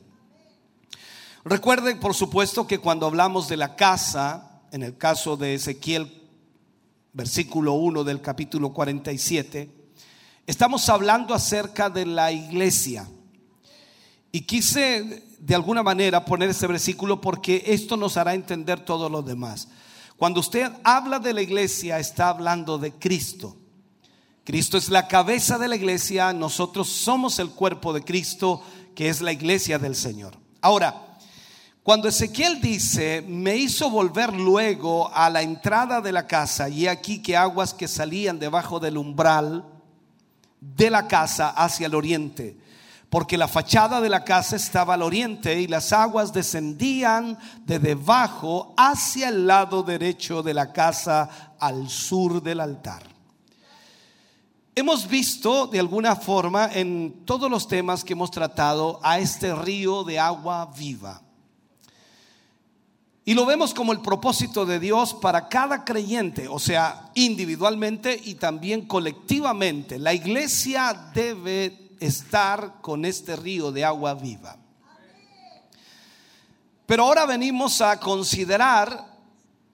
Recuerden, 1.47 1.99
por 1.99 2.13
supuesto, 2.13 2.67
que 2.67 2.79
cuando 2.79 3.07
hablamos 3.07 3.49
de 3.49 3.57
la 3.57 3.75
casa, 3.75 4.61
en 4.71 4.83
el 4.83 4.99
caso 4.99 5.39
de 5.39 5.55
Ezequiel, 5.55 6.23
versículo 7.15 7.73
1 7.73 8.05
del 8.05 8.21
capítulo 8.21 8.75
47, 8.75 9.71
estamos 10.47 10.91
hablando 10.91 11.33
acerca 11.33 11.89
de 11.89 12.05
la 12.05 12.31
iglesia. 12.33 13.09
Y 14.31 14.43
quise 14.43 15.25
de 15.39 15.55
alguna 15.55 15.83
manera 15.83 16.27
poner 16.27 16.51
ese 16.51 16.67
versículo 16.67 17.19
porque 17.19 17.63
esto 17.65 17.97
nos 17.97 18.19
hará 18.19 18.35
entender 18.35 18.81
todo 18.81 19.09
lo 19.09 19.23
demás. 19.23 19.69
Cuando 20.17 20.41
usted 20.41 20.73
habla 20.83 21.19
de 21.19 21.35
la 21.35 21.43
iglesia, 21.43 21.99
está 21.99 22.31
hablando 22.31 22.79
de 22.79 22.93
Cristo. 22.93 23.57
Cristo 24.45 24.79
es 24.79 24.89
la 24.89 25.09
cabeza 25.09 25.59
de 25.59 25.69
la 25.69 25.77
iglesia, 25.77 26.33
nosotros 26.33 26.89
somos 26.89 27.39
el 27.39 27.51
cuerpo 27.51 27.93
de 27.93 28.03
Cristo, 28.03 28.63
que 28.95 29.09
es 29.09 29.21
la 29.21 29.33
iglesia 29.33 29.79
del 29.79 29.95
Señor. 29.95 30.39
Ahora, 30.63 31.19
cuando 31.83 32.09
Ezequiel 32.09 32.61
dice, 32.61 33.23
me 33.29 33.57
hizo 33.57 33.91
volver 33.91 34.33
luego 34.33 35.13
a 35.15 35.29
la 35.31 35.43
entrada 35.43 36.01
de 36.01 36.13
la 36.13 36.27
casa, 36.27 36.69
y 36.69 36.87
aquí 36.87 37.21
que 37.21 37.37
aguas 37.37 37.75
que 37.75 37.87
salían 37.87 38.39
debajo 38.39 38.81
del 38.81 38.97
umbral 38.97 39.65
de 40.61 40.91
la 40.91 41.07
casa 41.07 41.51
hacia 41.51 41.87
el 41.87 41.95
oriente, 41.95 42.57
porque 43.17 43.39
la 43.39 43.49
fachada 43.49 44.03
de 44.03 44.11
la 44.11 44.25
casa 44.25 44.57
estaba 44.57 44.93
al 44.93 45.01
oriente 45.01 45.59
y 45.59 45.69
las 45.69 45.91
aguas 45.95 46.35
descendían 46.35 47.39
de 47.65 47.79
debajo 47.79 48.75
hacia 48.77 49.31
el 49.31 49.47
lado 49.47 49.83
derecho 49.83 50.43
de 50.43 50.53
la 50.53 50.71
casa 50.71 51.55
al 51.59 51.89
sur 51.89 52.43
del 52.43 52.61
altar. 52.61 53.05
Hemos 54.75 55.09
visto 55.09 55.67
de 55.67 55.81
alguna 55.81 56.15
forma 56.15 56.69
en 56.71 57.25
todos 57.25 57.51
los 57.51 57.67
temas 57.67 58.05
que 58.05 58.13
hemos 58.13 58.31
tratado 58.31 59.01
a 59.03 59.19
este 59.19 59.55
río 59.55 60.05
de 60.05 60.19
agua 60.19 60.71
viva. 60.77 61.23
Y 63.25 63.33
lo 63.33 63.47
vemos 63.47 63.73
como 63.73 63.93
el 63.93 64.03
propósito 64.03 64.67
de 64.67 64.79
Dios 64.79 65.15
para 65.15 65.49
cada 65.49 65.87
creyente, 65.87 66.49
o 66.49 66.59
sea, 66.59 67.13
individualmente 67.15 68.21
y 68.23 68.35
también 68.35 68.83
colectivamente. 68.83 69.99
La 69.99 70.13
iglesia 70.13 71.13
debe 71.15 71.86
estar 72.01 72.81
con 72.81 73.05
este 73.05 73.37
río 73.37 73.73
de 73.73 73.85
agua 73.85 74.15
viva. 74.15 74.57
Pero 76.87 77.05
ahora 77.05 77.27
venimos 77.27 77.81
a 77.81 77.99
considerar 77.99 79.17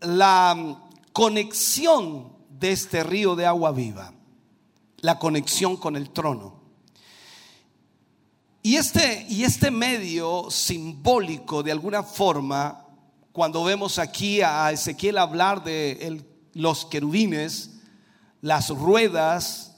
la 0.01 0.79
conexión 1.13 2.33
de 2.49 2.73
este 2.73 3.03
río 3.03 3.37
de 3.37 3.47
agua 3.47 3.73
viva 3.73 4.13
la 5.03 5.19
conexión 5.19 5.77
con 5.77 5.97
el 5.97 6.11
trono. 6.11 6.63
Y 8.63 8.77
este, 8.77 9.27
y 9.29 9.43
este 9.43 9.71
medio 9.71 10.49
simbólico, 10.51 11.63
de 11.63 11.73
alguna 11.73 12.05
forma, 12.05 12.87
cuando 13.33 13.65
vemos 13.65 13.99
aquí 13.99 14.41
a 14.41 14.71
Ezequiel 14.71 15.19
hablar 15.19 15.65
de 15.65 16.25
los 16.55 16.87
querubines, 16.87 17.71
las 18.41 18.71
ruedas 18.71 19.72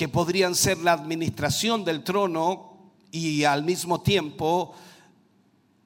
que 0.00 0.08
podrían 0.08 0.54
ser 0.54 0.78
la 0.78 0.94
administración 0.94 1.84
del 1.84 2.02
trono 2.02 2.70
y 3.12 3.44
al 3.44 3.64
mismo 3.64 4.00
tiempo 4.00 4.74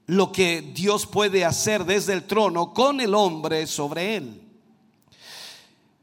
lo 0.07 0.31
que 0.31 0.63
Dios 0.63 1.05
puede 1.05 1.45
hacer 1.45 1.85
desde 1.85 2.13
el 2.13 2.23
trono 2.23 2.73
con 2.73 3.01
el 3.01 3.13
hombre 3.13 3.67
sobre 3.67 4.15
él. 4.15 4.41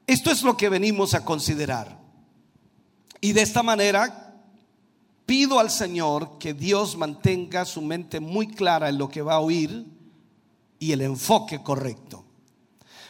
Esto 0.05 0.29
es 0.29 0.43
lo 0.43 0.57
que 0.57 0.67
venimos 0.67 1.13
a 1.13 1.23
considerar. 1.23 1.97
Y 3.21 3.31
de 3.31 3.43
esta 3.43 3.63
manera 3.63 4.35
pido 5.25 5.57
al 5.57 5.69
Señor 5.69 6.37
que 6.37 6.53
Dios 6.53 6.97
mantenga 6.97 7.63
su 7.63 7.81
mente 7.81 8.19
muy 8.19 8.47
clara 8.47 8.89
en 8.89 8.97
lo 8.97 9.07
que 9.07 9.21
va 9.21 9.35
a 9.35 9.39
oír 9.39 9.85
y 10.79 10.91
el 10.91 10.99
enfoque 10.99 11.63
correcto. 11.63 12.20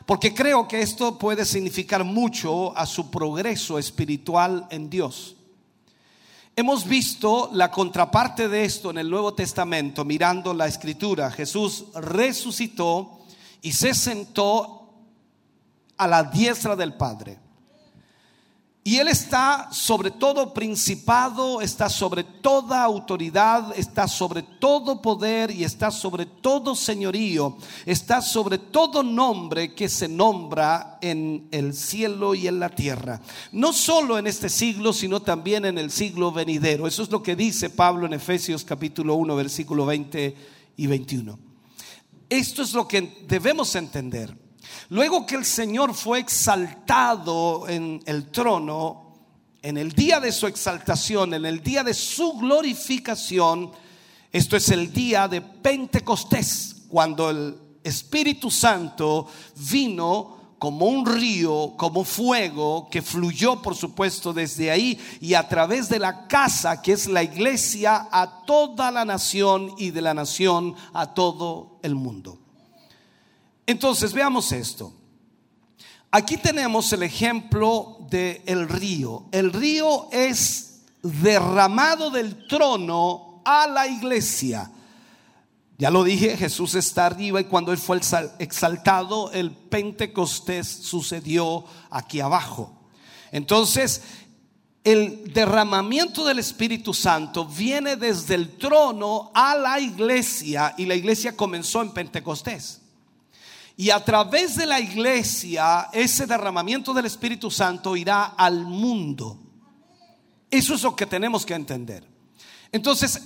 Porque 0.06 0.34
creo 0.34 0.68
que 0.68 0.82
esto 0.82 1.18
puede 1.18 1.46
significar 1.46 2.04
mucho 2.04 2.76
a 2.78 2.86
su 2.86 3.10
progreso 3.10 3.78
espiritual 3.78 4.68
en 4.70 4.90
Dios. 4.90 5.36
Hemos 6.56 6.86
visto 6.86 7.50
la 7.54 7.72
contraparte 7.72 8.50
de 8.50 8.66
esto 8.66 8.92
en 8.92 8.98
el 8.98 9.10
Nuevo 9.10 9.34
Testamento, 9.34 10.04
mirando 10.04 10.54
la 10.54 10.68
escritura. 10.68 11.32
Jesús 11.32 11.86
resucitó 11.94 13.22
y 13.62 13.72
se 13.72 13.94
sentó 13.94 14.90
a 15.98 16.08
la 16.08 16.24
diestra 16.24 16.76
del 16.76 16.94
Padre. 16.96 17.40
Y 18.84 18.98
Él 18.98 19.10
está 19.10 19.70
sobre 19.72 20.10
todo 20.10 20.56
principado, 20.56 21.62
está 21.62 21.88
sobre 21.88 22.24
toda 22.24 22.84
autoridad, 22.84 23.78
está 23.78 24.08
sobre 24.08 24.42
todo 24.42 25.04
poder 25.04 25.52
y 25.52 25.64
está 25.64 25.92
sobre 25.92 26.26
todo 26.26 26.76
señorío, 26.76 27.58
está 27.86 28.24
sobre 28.24 28.58
todo 28.58 29.04
nombre 29.04 29.76
que 29.76 29.88
se 29.88 30.08
nombra 30.08 30.98
en 31.00 31.48
el 31.52 31.76
cielo 31.76 32.34
y 32.34 32.48
en 32.48 32.60
la 32.60 32.70
tierra. 32.70 33.22
No 33.52 33.72
solo 33.72 34.18
en 34.18 34.26
este 34.26 34.50
siglo, 34.50 34.94
sino 34.94 35.22
también 35.22 35.66
en 35.66 35.78
el 35.78 35.92
siglo 35.92 36.32
venidero. 36.32 36.88
Eso 36.88 37.04
es 37.04 37.12
lo 37.12 37.22
que 37.22 37.36
dice 37.36 37.70
Pablo 37.70 38.08
en 38.08 38.14
Efesios 38.14 38.64
capítulo 38.64 39.14
1, 39.14 39.36
versículo 39.36 39.86
20 39.86 40.36
y 40.78 40.88
21. 40.88 41.38
Esto 42.28 42.64
es 42.64 42.74
lo 42.74 42.88
que 42.88 43.26
debemos 43.28 43.76
entender. 43.76 44.41
Luego 44.92 45.26
que 45.26 45.36
el 45.36 45.46
Señor 45.46 45.94
fue 45.94 46.20
exaltado 46.20 47.70
en 47.70 48.04
el 48.06 48.30
trono, 48.30 49.20
en 49.62 49.78
el 49.78 49.94
día 49.94 50.20
de 50.20 50.34
su 50.34 50.48
exaltación, 50.48 51.34
en 51.34 51.46
el 51.46 51.64
día 51.64 51.82
de 51.82 51.94
su 51.94 52.34
glorificación, 52.34 53.72
esto 54.34 54.58
es 54.58 54.68
el 54.68 54.92
día 54.92 55.30
de 55.30 55.40
Pentecostés, 55.40 56.88
cuando 56.90 57.30
el 57.30 57.58
Espíritu 57.82 58.52
Santo 58.52 59.28
vino 59.72 60.56
como 60.60 60.88
un 60.88 61.06
río, 61.06 61.74
como 61.78 62.04
fuego, 62.04 62.90
que 62.92 63.02
fluyó, 63.02 63.62
por 63.62 63.78
supuesto, 63.78 64.34
desde 64.34 64.72
ahí 64.72 65.00
y 65.22 65.36
a 65.36 65.48
través 65.48 65.88
de 65.88 66.00
la 66.00 66.28
casa, 66.28 66.82
que 66.82 66.92
es 66.92 67.08
la 67.08 67.24
iglesia, 67.24 68.10
a 68.12 68.44
toda 68.46 68.92
la 68.92 69.06
nación 69.06 69.74
y 69.78 69.92
de 69.92 70.02
la 70.02 70.14
nación 70.14 70.76
a 70.92 71.14
todo 71.14 71.80
el 71.82 71.96
mundo. 71.96 72.41
Entonces, 73.66 74.14
veamos 74.14 74.52
esto. 74.52 74.94
Aquí 76.12 76.38
tenemos 76.38 76.92
el 76.92 77.04
ejemplo 77.04 77.98
del 78.10 78.42
el 78.46 78.68
río. 78.68 79.28
El 79.32 79.54
río 79.54 80.10
es 80.12 80.82
derramado 81.02 82.12
del 82.12 82.48
trono 82.48 83.42
a 83.46 83.68
la 83.68 83.88
iglesia. 83.88 84.70
Ya 85.78 85.90
lo 85.90 86.04
dije, 86.04 86.38
Jesús 86.38 86.76
está 86.76 87.08
arriba 87.08 87.42
y 87.42 87.46
cuando 87.46 87.72
Él 87.72 87.78
fue 87.78 88.00
exaltado, 88.40 89.32
el 89.32 89.52
Pentecostés 89.52 90.68
sucedió 90.68 91.66
aquí 91.90 92.20
abajo. 92.20 92.78
Entonces, 93.32 94.04
el 94.84 95.32
derramamiento 95.34 96.26
del 96.26 96.40
Espíritu 96.40 96.94
Santo 96.94 97.46
viene 97.46 97.96
desde 97.96 98.36
el 98.36 98.58
trono 98.58 99.32
a 99.34 99.56
la 99.56 99.80
iglesia 99.80 100.76
y 100.78 100.86
la 100.86 100.96
iglesia 100.96 101.36
comenzó 101.36 101.82
en 101.82 101.92
Pentecostés. 101.92 102.81
Y 103.78 103.90
a 103.90 104.04
través 104.04 104.56
de 104.56 104.66
la 104.66 104.80
iglesia, 104.80 105.90
ese 105.94 106.28
derramamiento 106.28 106.94
del 106.94 107.06
Espíritu 107.06 107.50
Santo 107.50 107.96
irá 107.96 108.26
al 108.26 108.66
mundo. 108.66 109.40
Eso 110.50 110.76
es 110.76 110.84
lo 110.84 110.96
que 110.96 111.06
tenemos 111.06 111.46
que 111.46 111.54
entender. 111.54 112.06
Entonces, 112.72 113.22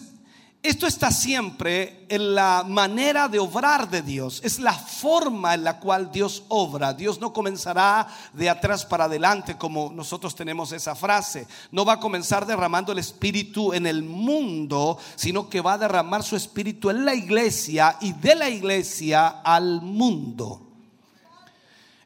esto 0.68 0.88
está 0.88 1.11
siempre 1.11 2.05
en 2.09 2.34
la 2.34 2.63
manera 2.68 3.28
de 3.28 3.39
obrar 3.39 3.89
de 3.89 4.01
Dios. 4.01 4.41
Es 4.43 4.59
la 4.59 4.74
forma 4.74 5.53
en 5.53 5.63
la 5.63 5.80
cual 5.80 6.11
Dios 6.11 6.43
obra. 6.47 6.93
Dios 6.93 7.20
no 7.20 7.34
comenzará 7.34 8.07
de 8.34 8.49
atrás 8.49 8.86
para 8.86 9.05
adelante 9.05 9.57
como 9.57 9.91
nosotros 9.93 10.34
tenemos 10.34 10.72
esa 10.72 10.95
frase. 10.95 11.47
No 11.72 11.86
va 11.86 11.93
a 11.93 11.99
comenzar 11.99 12.45
derramando 12.45 12.91
el 12.91 12.99
Espíritu 12.99 13.74
en 13.74 13.86
el 13.86 14.03
mundo, 14.03 14.97
sino 15.16 15.49
que 15.49 15.61
va 15.61 15.74
a 15.74 15.78
derramar 15.78 16.24
su 16.24 16.36
Espíritu 16.36 16.89
en 16.89 17.05
la 17.05 17.13
iglesia 17.13 17.97
y 18.01 18.13
de 18.13 18.36
la 18.36 18.49
iglesia 18.49 19.28
al 19.43 19.82
mundo. 19.82 20.61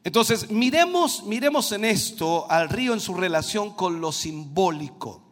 Entonces, 0.04 0.50
miremos, 0.50 1.24
miremos 1.24 1.72
en 1.72 1.84
esto 1.84 2.50
al 2.50 2.68
río 2.68 2.94
en 2.94 3.00
su 3.00 3.14
relación 3.14 3.74
con 3.74 4.00
lo 4.00 4.12
simbólico. 4.12 5.29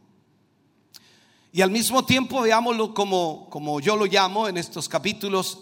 Y 1.58 1.60
al 1.60 1.72
mismo 1.72 2.04
tiempo 2.04 2.42
veámoslo 2.42 2.94
como, 2.94 3.50
como 3.50 3.80
yo 3.80 3.96
lo 3.96 4.06
llamo 4.06 4.46
en 4.46 4.56
estos 4.58 4.88
capítulos, 4.88 5.58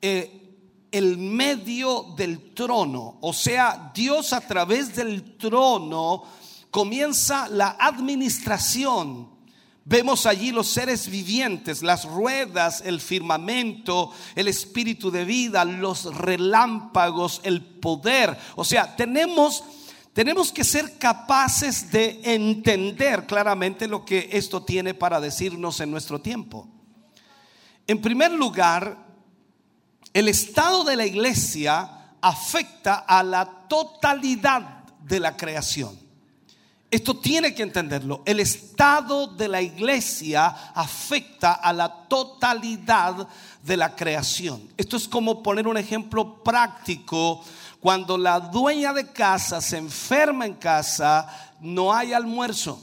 eh, 0.00 0.54
el 0.92 1.18
medio 1.18 2.14
del 2.16 2.54
trono. 2.54 3.18
O 3.22 3.32
sea, 3.32 3.90
Dios 3.92 4.32
a 4.32 4.40
través 4.40 4.94
del 4.94 5.36
trono 5.36 6.22
comienza 6.70 7.48
la 7.48 7.76
administración. 7.76 9.28
Vemos 9.84 10.26
allí 10.26 10.52
los 10.52 10.68
seres 10.68 11.10
vivientes, 11.10 11.82
las 11.82 12.04
ruedas, 12.04 12.80
el 12.86 13.00
firmamento, 13.00 14.12
el 14.36 14.46
espíritu 14.46 15.10
de 15.10 15.24
vida, 15.24 15.64
los 15.64 16.04
relámpagos, 16.04 17.40
el 17.42 17.64
poder. 17.64 18.38
O 18.54 18.64
sea, 18.64 18.94
tenemos 18.94 19.64
tenemos 20.16 20.50
que 20.50 20.64
ser 20.64 20.96
capaces 20.96 21.92
de 21.92 22.22
entender 22.24 23.26
claramente 23.26 23.86
lo 23.86 24.02
que 24.02 24.30
esto 24.32 24.62
tiene 24.62 24.94
para 24.94 25.20
decirnos 25.20 25.78
en 25.80 25.90
nuestro 25.90 26.22
tiempo. 26.22 26.66
En 27.86 28.00
primer 28.00 28.32
lugar, 28.32 28.96
el 30.14 30.28
estado 30.28 30.84
de 30.84 30.96
la 30.96 31.04
iglesia 31.04 32.14
afecta 32.22 32.94
a 32.94 33.22
la 33.22 33.66
totalidad 33.68 34.84
de 35.02 35.20
la 35.20 35.36
creación. 35.36 35.98
Esto 36.90 37.18
tiene 37.18 37.54
que 37.54 37.64
entenderlo. 37.64 38.22
El 38.24 38.40
estado 38.40 39.26
de 39.26 39.48
la 39.48 39.60
iglesia 39.60 40.46
afecta 40.46 41.52
a 41.52 41.74
la 41.74 42.06
totalidad 42.08 43.28
de 43.62 43.76
la 43.76 43.94
creación. 43.94 44.66
Esto 44.78 44.96
es 44.96 45.08
como 45.08 45.42
poner 45.42 45.68
un 45.68 45.76
ejemplo 45.76 46.42
práctico 46.42 47.44
cuando 47.86 48.18
la 48.18 48.40
dueña 48.40 48.92
de 48.92 49.12
casa 49.12 49.60
se 49.60 49.76
enferma 49.76 50.44
en 50.44 50.54
casa, 50.54 51.52
no 51.60 51.94
hay 51.94 52.12
almuerzo. 52.12 52.82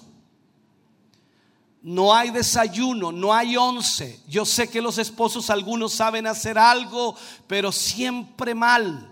No 1.81 2.15
hay 2.15 2.29
desayuno, 2.29 3.11
no 3.11 3.33
hay 3.33 3.57
once. 3.57 4.21
Yo 4.29 4.45
sé 4.45 4.69
que 4.69 4.81
los 4.81 4.97
esposos 4.97 5.49
algunos 5.49 5.91
saben 5.91 6.25
hacer 6.25 6.57
algo, 6.57 7.17
pero 7.47 7.73
siempre 7.73 8.55
mal. 8.55 9.11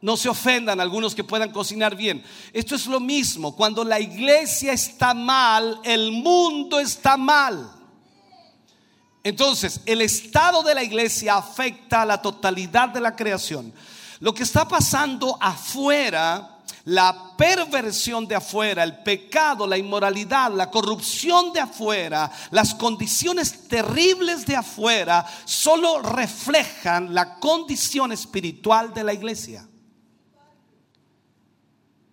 No 0.00 0.16
se 0.16 0.28
ofendan 0.28 0.80
algunos 0.80 1.14
que 1.14 1.22
puedan 1.22 1.52
cocinar 1.52 1.94
bien. 1.94 2.24
Esto 2.52 2.74
es 2.74 2.88
lo 2.88 2.98
mismo. 2.98 3.54
Cuando 3.54 3.84
la 3.84 4.00
iglesia 4.00 4.72
está 4.72 5.14
mal, 5.14 5.78
el 5.84 6.10
mundo 6.10 6.80
está 6.80 7.16
mal. 7.16 7.70
Entonces, 9.22 9.82
el 9.86 10.00
estado 10.00 10.64
de 10.64 10.74
la 10.74 10.82
iglesia 10.82 11.36
afecta 11.36 12.02
a 12.02 12.06
la 12.06 12.20
totalidad 12.20 12.88
de 12.88 13.00
la 13.00 13.14
creación. 13.14 13.72
Lo 14.22 14.32
que 14.32 14.44
está 14.44 14.68
pasando 14.68 15.36
afuera, 15.40 16.60
la 16.84 17.34
perversión 17.36 18.28
de 18.28 18.36
afuera, 18.36 18.84
el 18.84 19.02
pecado, 19.02 19.66
la 19.66 19.76
inmoralidad, 19.76 20.52
la 20.52 20.70
corrupción 20.70 21.52
de 21.52 21.58
afuera, 21.58 22.30
las 22.52 22.72
condiciones 22.72 23.66
terribles 23.66 24.46
de 24.46 24.54
afuera, 24.54 25.26
solo 25.44 26.02
reflejan 26.02 27.12
la 27.12 27.40
condición 27.40 28.12
espiritual 28.12 28.94
de 28.94 29.02
la 29.02 29.12
iglesia. 29.12 29.68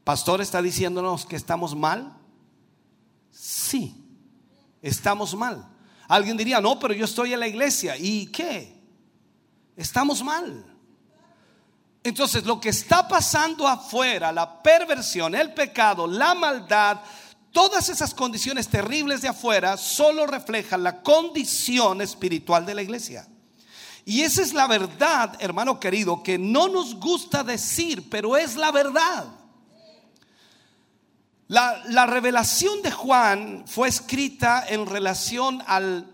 Pastor 0.04 0.42
está 0.42 0.64
diciéndonos 0.64 1.28
que 1.28 1.36
estamos 1.36 1.76
mal. 1.76 2.18
Sí, 3.30 4.04
estamos 4.82 5.36
mal. 5.36 5.64
Alguien 6.08 6.38
diría, 6.38 6.60
no, 6.60 6.80
pero 6.80 6.96
yo 6.96 7.06
estoy 7.06 7.34
en 7.34 7.40
la 7.40 7.48
iglesia. 7.48 7.98
¿Y 7.98 8.26
qué? 8.32 8.82
Estamos 9.76 10.24
mal. 10.24 10.79
Entonces, 12.04 12.46
lo 12.46 12.60
que 12.60 12.70
está 12.70 13.08
pasando 13.08 13.68
afuera, 13.68 14.32
la 14.32 14.62
perversión, 14.62 15.36
el 15.36 15.54
pecado, 15.54 16.08
la 16.08 16.34
maldad, 16.34 17.00
todas 17.52 17.90
esas 17.90 18.14
condiciones 18.14 18.70
terribles 18.70 19.22
de 19.22 19.28
afuera 19.28 19.76
solo 19.76 20.26
reflejan 20.26 20.84
la 20.84 21.02
condición 21.02 22.02
espiritual 22.02 22.66
de 22.66 22.76
la 22.76 22.82
iglesia. 22.82 23.28
Y 24.06 24.22
esa 24.22 24.42
es 24.42 24.54
la 24.54 24.66
verdad, 24.66 25.36
hermano 25.40 25.80
querido, 25.80 26.24
que 26.24 26.38
no 26.38 26.70
nos 26.70 26.96
gusta 26.96 27.44
decir, 27.44 28.10
pero 28.10 28.38
es 28.38 28.56
la 28.56 28.72
verdad. 28.72 29.28
La, 31.48 32.06
revelación 32.06 32.82
de 32.82 32.92
Juan 32.92 33.66
fue 33.68 33.88
escrita 33.88 34.64
en 34.68 34.86
relación 34.86 35.62
al, 35.68 36.08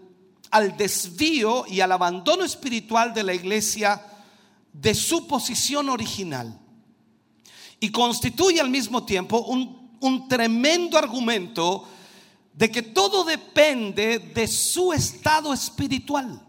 al 0.50 0.78
desvío 0.78 1.66
y 1.68 1.82
al 1.82 1.92
abandono 1.92 2.44
espiritual 2.44 3.14
de 3.14 3.24
la 3.24 3.34
iglesia 3.34 4.02
de 4.82 4.94
su 4.94 5.28
posición 5.28 5.90
original 5.90 6.60
y 7.80 7.92
constituye 7.92 8.60
al 8.60 8.70
mismo 8.70 9.06
tiempo 9.06 9.40
un, 9.40 10.28
tremendo 10.28 10.98
argumento 10.98 11.88
de 12.54 12.70
que 12.70 12.84
todo 12.84 13.24
depende 13.24 14.20
de 14.20 14.48
su 14.48 14.94
estado 14.94 15.52
espiritual. 15.52 16.40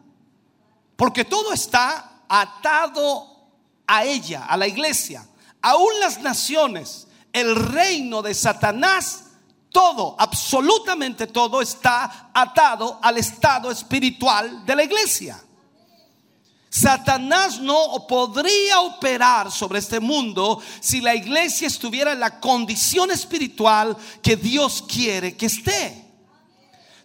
Porque 0.95 1.25
todo 1.25 1.53
está 1.53 2.23
atado 2.29 3.49
a 3.87 4.05
ella, 4.05 4.45
a 4.45 4.57
la 4.57 4.67
iglesia. 4.67 5.27
Aún 5.63 5.99
las 6.01 6.21
naciones, 6.21 7.09
el 7.33 7.57
reino 7.57 8.21
de 8.21 8.35
Satanás, 8.35 9.25
todo, 9.71 10.17
absolutamente 10.19 11.27
todo 11.27 11.63
está 11.63 12.31
atado 12.35 12.99
al 13.03 13.17
estado 13.17 13.71
espiritual 13.71 14.67
de 14.67 14.77
la 14.77 14.85
iglesia. 14.85 15.43
Satanás 16.69 17.61
no 17.61 18.07
podría 18.09 18.81
operar 18.81 19.51
sobre 19.51 19.79
este 19.79 20.01
mundo 20.01 20.61
si 20.81 21.01
la 21.01 21.15
iglesia 21.15 21.67
estuviera 21.67 22.13
en 22.13 22.21
la 22.21 22.41
condición 22.41 23.11
espiritual 23.11 23.97
que 24.23 24.37
Dios 24.37 24.85
quiere 24.87 25.37
que 25.37 25.47
esté. 25.47 26.06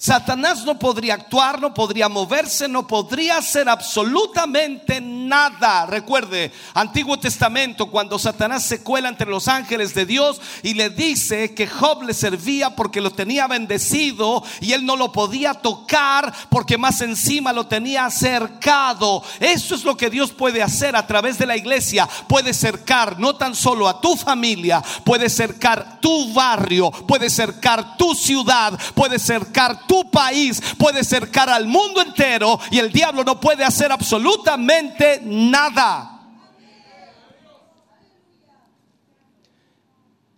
Satanás 0.01 0.65
no 0.65 0.79
podría 0.79 1.13
actuar, 1.13 1.61
no 1.61 1.75
podría 1.75 2.09
moverse, 2.09 2.67
no 2.67 2.87
podría 2.87 3.37
hacer 3.37 3.69
absolutamente 3.69 4.99
nada. 4.99 5.85
Recuerde, 5.85 6.51
Antiguo 6.73 7.19
Testamento, 7.19 7.85
cuando 7.91 8.17
Satanás 8.17 8.63
se 8.65 8.81
cuela 8.81 9.09
entre 9.09 9.29
los 9.29 9.47
ángeles 9.47 9.93
de 9.93 10.07
Dios 10.07 10.41
y 10.63 10.73
le 10.73 10.89
dice 10.89 11.53
que 11.53 11.67
Job 11.67 12.01
le 12.01 12.15
servía 12.15 12.75
porque 12.75 12.99
lo 12.99 13.11
tenía 13.11 13.45
bendecido 13.45 14.43
y 14.59 14.73
él 14.73 14.87
no 14.87 14.95
lo 14.95 15.11
podía 15.11 15.53
tocar 15.53 16.33
porque 16.49 16.79
más 16.79 17.01
encima 17.01 17.53
lo 17.53 17.67
tenía 17.67 18.09
cercado. 18.09 19.21
Eso 19.39 19.75
es 19.75 19.83
lo 19.83 19.97
que 19.97 20.09
Dios 20.09 20.31
puede 20.31 20.63
hacer 20.63 20.95
a 20.95 21.05
través 21.05 21.37
de 21.37 21.45
la 21.45 21.57
iglesia. 21.57 22.09
Puede 22.27 22.55
cercar 22.55 23.19
no 23.19 23.35
tan 23.35 23.53
solo 23.53 23.87
a 23.87 24.01
tu 24.01 24.17
familia, 24.17 24.81
puede 25.03 25.29
cercar 25.29 25.99
tu 26.01 26.33
barrio, 26.33 26.89
puede 26.89 27.29
cercar 27.29 27.97
tu 27.97 28.15
ciudad, 28.15 28.79
puede 28.95 29.19
cercar 29.19 29.85
tu 29.85 29.90
país, 30.09 30.61
puede 30.77 31.03
cercar 31.03 31.49
al 31.49 31.67
mundo 31.67 32.01
entero 32.01 32.59
y 32.71 32.79
el 32.79 32.91
diablo 32.91 33.23
no 33.23 33.39
puede 33.39 33.63
hacer 33.63 33.91
absolutamente 33.91 35.21
nada. 35.23 36.19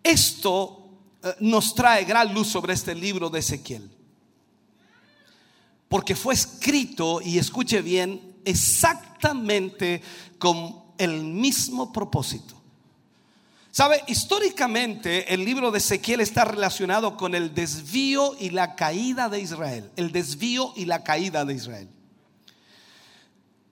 Esto 0.04 0.90
eh, 1.24 1.36
nos 1.40 1.74
trae 1.74 2.04
gran 2.04 2.34
luz 2.34 2.48
sobre 2.50 2.74
este 2.74 2.94
libro 2.94 3.30
de 3.30 3.40
Ezequiel. 3.40 3.90
Porque 5.88 6.16
fue 6.16 6.34
escrito, 6.34 7.22
y 7.22 7.38
escuche 7.38 7.82
bien, 7.82 8.36
exactamente 8.44 10.02
con 10.40 10.84
el 10.98 11.24
mismo 11.24 11.94
propósito. 11.94 12.63
Sabe, 13.74 14.04
históricamente 14.06 15.34
el 15.34 15.44
libro 15.44 15.72
de 15.72 15.80
Ezequiel 15.80 16.22
está 16.22 16.46
relacionado 16.46 17.18
con 17.18 17.34
el 17.34 17.56
desvío 17.56 18.36
y 18.40 18.52
la 18.52 18.76
caída 18.76 19.30
de 19.30 19.42
Israel. 19.42 19.90
El 19.96 20.12
desvío 20.12 20.74
y 20.76 20.86
la 20.86 21.04
caída 21.04 21.44
de 21.44 21.56
Israel. 21.56 21.90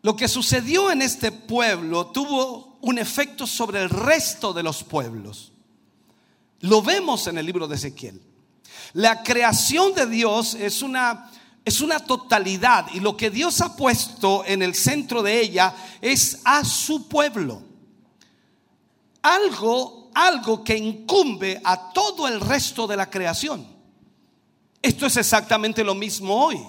Lo 0.02 0.16
que 0.16 0.28
sucedió 0.28 0.90
en 0.90 1.04
este 1.04 1.32
pueblo 1.32 2.08
tuvo 2.08 2.80
un 2.82 2.98
efecto 2.98 3.46
sobre 3.46 3.84
el 3.84 3.92
resto 3.92 4.54
de 4.54 4.64
los 4.64 4.84
pueblos. 4.84 5.52
Lo 6.62 6.82
vemos 6.82 7.28
en 7.28 7.38
el 7.38 7.46
libro 7.46 7.68
de 7.68 7.76
Ezequiel. 7.76 8.20
La 8.94 9.22
creación 9.22 9.94
de 9.94 10.08
Dios 10.08 10.56
es 10.56 10.82
una, 10.82 11.30
es 11.64 11.80
una 11.80 12.00
totalidad 12.00 12.88
y 12.92 13.02
lo 13.02 13.16
que 13.16 13.30
Dios 13.30 13.62
ha 13.62 13.76
puesto 13.76 14.44
en 14.48 14.64
el 14.64 14.74
centro 14.74 15.22
de 15.22 15.40
ella 15.42 15.76
es 16.02 16.40
a 16.44 16.66
su 16.66 17.08
pueblo 17.08 17.70
algo, 19.22 20.10
algo 20.14 20.64
que 20.64 20.78
incumbe 20.78 21.62
a 21.64 21.92
todo 21.92 22.28
el 22.28 22.40
resto 22.40 22.88
de 22.88 22.98
la 22.98 23.10
creación. 23.10 23.66
Esto 24.82 25.06
es 25.06 25.18
exactamente 25.18 25.84
lo 25.84 25.94
mismo 25.94 26.46
hoy. 26.46 26.60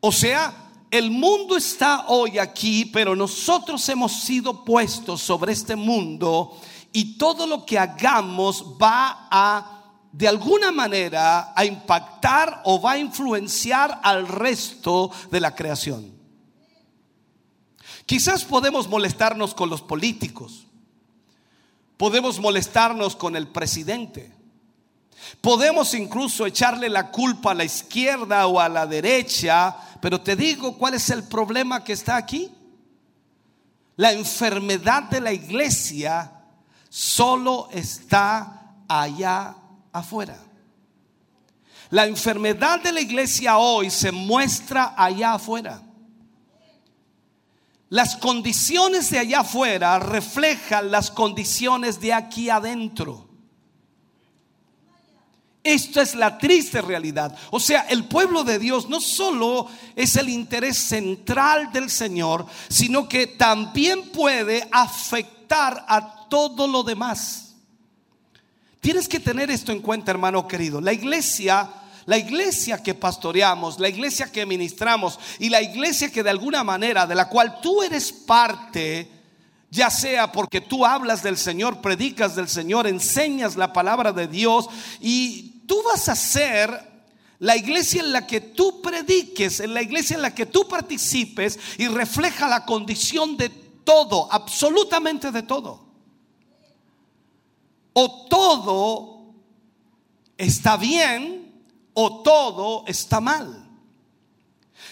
O 0.00 0.12
sea, 0.12 0.54
el 0.90 1.10
mundo 1.10 1.56
está 1.56 2.06
hoy 2.08 2.38
aquí, 2.38 2.84
pero 2.84 3.16
nosotros 3.16 3.88
hemos 3.88 4.12
sido 4.12 4.64
puestos 4.64 5.20
sobre 5.20 5.52
este 5.52 5.74
mundo 5.74 6.56
y 6.92 7.18
todo 7.18 7.46
lo 7.46 7.66
que 7.66 7.78
hagamos 7.78 8.64
va 8.80 9.28
a, 9.30 9.82
de 10.12 10.28
alguna 10.28 10.70
manera, 10.70 11.52
a 11.54 11.64
impactar 11.64 12.62
o 12.64 12.80
va 12.80 12.92
a 12.92 12.98
influenciar 12.98 14.00
al 14.02 14.28
resto 14.28 15.10
de 15.30 15.40
la 15.40 15.54
creación. 15.54 16.14
Quizás 18.06 18.44
podemos 18.44 18.88
molestarnos 18.88 19.52
con 19.52 19.68
los 19.68 19.82
políticos. 19.82 20.65
Podemos 21.96 22.38
molestarnos 22.38 23.16
con 23.16 23.36
el 23.36 23.48
presidente. 23.48 24.32
Podemos 25.40 25.94
incluso 25.94 26.46
echarle 26.46 26.88
la 26.88 27.10
culpa 27.10 27.52
a 27.52 27.54
la 27.54 27.64
izquierda 27.64 28.46
o 28.46 28.60
a 28.60 28.68
la 28.68 28.86
derecha, 28.86 29.76
pero 30.00 30.20
te 30.20 30.36
digo 30.36 30.76
cuál 30.76 30.94
es 30.94 31.10
el 31.10 31.24
problema 31.24 31.82
que 31.82 31.94
está 31.94 32.16
aquí. 32.16 32.52
La 33.96 34.12
enfermedad 34.12 35.04
de 35.04 35.20
la 35.20 35.32
iglesia 35.32 36.32
solo 36.88 37.68
está 37.72 38.74
allá 38.88 39.56
afuera. 39.92 40.38
La 41.90 42.06
enfermedad 42.06 42.80
de 42.80 42.92
la 42.92 43.00
iglesia 43.00 43.58
hoy 43.58 43.90
se 43.90 44.12
muestra 44.12 44.94
allá 44.96 45.34
afuera. 45.34 45.80
Las 47.88 48.16
condiciones 48.16 49.10
de 49.10 49.20
allá 49.20 49.40
afuera 49.40 49.98
reflejan 49.98 50.90
las 50.90 51.10
condiciones 51.10 52.00
de 52.00 52.12
aquí 52.12 52.50
adentro. 52.50 53.28
Esto 55.62 56.00
es 56.00 56.14
la 56.14 56.38
triste 56.38 56.80
realidad. 56.80 57.36
O 57.50 57.58
sea, 57.58 57.82
el 57.88 58.04
pueblo 58.04 58.44
de 58.44 58.58
Dios 58.58 58.88
no 58.88 59.00
solo 59.00 59.68
es 59.96 60.14
el 60.16 60.28
interés 60.28 60.78
central 60.78 61.72
del 61.72 61.90
Señor, 61.90 62.46
sino 62.68 63.08
que 63.08 63.26
también 63.26 64.10
puede 64.10 64.68
afectar 64.70 65.84
a 65.88 66.28
todo 66.28 66.68
lo 66.68 66.84
demás. 66.84 67.54
Tienes 68.80 69.08
que 69.08 69.18
tener 69.18 69.50
esto 69.50 69.72
en 69.72 69.80
cuenta, 69.80 70.12
hermano 70.12 70.46
querido. 70.46 70.80
La 70.80 70.92
iglesia 70.92 71.68
la 72.06 72.16
iglesia 72.16 72.82
que 72.82 72.94
pastoreamos, 72.94 73.80
la 73.80 73.88
iglesia 73.88 74.30
que 74.30 74.46
ministramos 74.46 75.18
y 75.40 75.48
la 75.48 75.60
iglesia 75.60 76.10
que 76.10 76.22
de 76.22 76.30
alguna 76.30 76.62
manera, 76.62 77.06
de 77.06 77.16
la 77.16 77.28
cual 77.28 77.60
tú 77.60 77.82
eres 77.82 78.12
parte, 78.12 79.10
ya 79.70 79.90
sea 79.90 80.30
porque 80.30 80.60
tú 80.60 80.86
hablas 80.86 81.22
del 81.22 81.36
Señor, 81.36 81.80
predicas 81.80 82.36
del 82.36 82.48
Señor, 82.48 82.86
enseñas 82.86 83.56
la 83.56 83.72
palabra 83.72 84.12
de 84.12 84.28
Dios 84.28 84.68
y 85.00 85.62
tú 85.66 85.82
vas 85.82 86.08
a 86.08 86.14
ser 86.14 86.96
la 87.40 87.56
iglesia 87.56 88.02
en 88.02 88.12
la 88.12 88.24
que 88.24 88.40
tú 88.40 88.80
prediques, 88.80 89.58
en 89.58 89.74
la 89.74 89.82
iglesia 89.82 90.14
en 90.14 90.22
la 90.22 90.34
que 90.34 90.46
tú 90.46 90.68
participes 90.68 91.58
y 91.76 91.88
refleja 91.88 92.48
la 92.48 92.64
condición 92.64 93.36
de 93.36 93.48
todo, 93.48 94.32
absolutamente 94.32 95.32
de 95.32 95.42
todo. 95.42 95.84
O 97.92 98.26
todo 98.28 99.34
está 100.36 100.76
bien 100.76 101.45
o 101.98 102.22
todo 102.22 102.84
está 102.86 103.20
mal. 103.22 103.66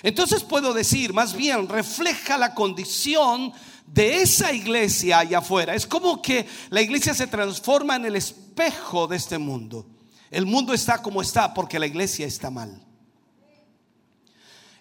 Entonces 0.02 0.42
puedo 0.42 0.72
decir, 0.72 1.12
más 1.12 1.34
bien, 1.34 1.68
refleja 1.68 2.38
la 2.38 2.54
condición 2.54 3.52
de 3.86 4.22
esa 4.22 4.52
iglesia 4.52 5.18
allá 5.18 5.38
afuera. 5.38 5.74
Es 5.74 5.86
como 5.86 6.22
que 6.22 6.46
la 6.70 6.80
iglesia 6.80 7.12
se 7.12 7.26
transforma 7.26 7.96
en 7.96 8.06
el 8.06 8.16
espejo 8.16 9.06
de 9.06 9.16
este 9.16 9.36
mundo. 9.36 9.86
El 10.30 10.46
mundo 10.46 10.72
está 10.72 11.02
como 11.02 11.20
está 11.20 11.52
porque 11.52 11.78
la 11.78 11.86
iglesia 11.86 12.26
está 12.26 12.50
mal. 12.50 12.82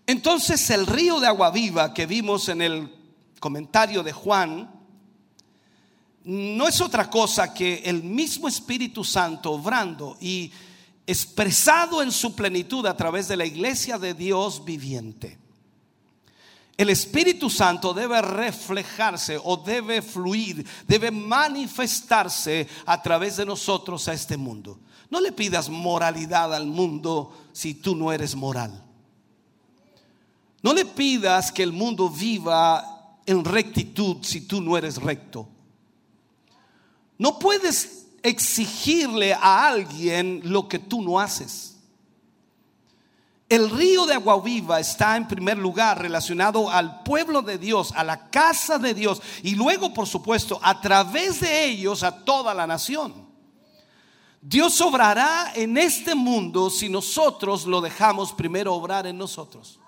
Entonces 0.08 0.70
el 0.70 0.88
río 0.88 1.20
de 1.20 1.28
agua 1.28 1.52
viva 1.52 1.94
que 1.94 2.06
vimos 2.06 2.48
en 2.48 2.62
el 2.62 2.90
comentario 3.42 4.02
de 4.02 4.14
Juan 4.14 4.72
no 6.24 6.70
es 6.70 6.80
otra 6.80 7.10
cosa 7.10 7.54
que 7.54 7.82
el 7.84 8.02
mismo 8.02 8.48
Espíritu 8.48 9.04
Santo 9.04 9.52
obrando 9.52 10.18
y 10.22 10.52
expresado 11.06 12.02
en 12.02 12.12
su 12.12 12.36
plenitud 12.36 12.86
a 12.86 12.96
través 12.96 13.28
de 13.28 13.38
la 13.38 13.46
iglesia 13.46 13.98
de 13.98 14.14
Dios 14.14 14.64
viviente. 14.64 15.38
El 16.76 16.90
Espíritu 16.90 17.50
Santo 17.50 17.94
debe 17.94 18.22
reflejarse 18.22 19.40
o 19.44 19.58
debe 19.58 20.02
fluir, 20.02 20.66
debe 20.88 21.12
manifestarse 21.12 22.68
a 22.86 23.02
través 23.02 23.38
de 23.38 23.46
nosotros 23.46 24.08
a 24.08 24.14
este 24.14 24.38
mundo. 24.38 24.80
No 25.10 25.22
le 25.22 25.32
pidas 25.32 25.70
moralidad 25.70 26.54
al 26.54 26.66
mundo 26.66 27.32
si 27.52 27.76
tú 27.76 27.96
no 27.96 28.12
eres 28.12 28.36
moral. 28.36 28.84
No 30.64 30.74
le 30.74 30.86
pidas 30.86 31.52
que 31.52 31.62
el 31.62 31.74
mundo 31.74 32.10
viva 32.10 33.20
en 33.26 33.46
rectitud 33.46 34.18
si 34.22 34.42
tú 34.42 34.60
no 34.60 34.76
eres 34.76 34.98
recto. 34.98 35.48
No 37.20 37.38
puedes 37.38 38.03
exigirle 38.24 39.34
a 39.34 39.68
alguien 39.68 40.42
lo 40.46 40.68
que 40.68 40.80
tú 40.80 41.02
no 41.02 41.20
haces. 41.20 41.74
El 43.50 43.70
río 43.70 44.08
de 44.08 44.16
agua 44.16 44.42
viva 44.42 44.80
está 44.80 45.16
en 45.16 45.28
primer 45.28 45.58
lugar 45.58 46.02
relacionado 46.02 46.72
al 46.72 47.04
pueblo 47.04 47.44
de 47.44 47.60
Dios, 47.60 47.92
a 47.96 48.04
la 48.04 48.32
casa 48.32 48.80
de 48.80 48.96
Dios 48.96 49.22
y 49.44 49.54
luego, 49.54 49.94
por 49.94 50.08
supuesto, 50.08 50.60
a 50.64 50.82
través 50.82 51.42
de 51.42 51.66
ellos 51.66 52.02
a 52.02 52.24
toda 52.24 52.54
la 52.54 52.66
nación. 52.66 53.14
Dios 54.42 54.82
obrará 54.82 55.52
en 55.56 55.78
este 55.78 56.16
mundo 56.16 56.70
si 56.70 56.90
nosotros 56.90 57.66
lo 57.66 57.80
dejamos 57.80 58.34
primero 58.34 58.74
obrar 58.74 59.06
en 59.06 59.18
nosotros. 59.18 59.80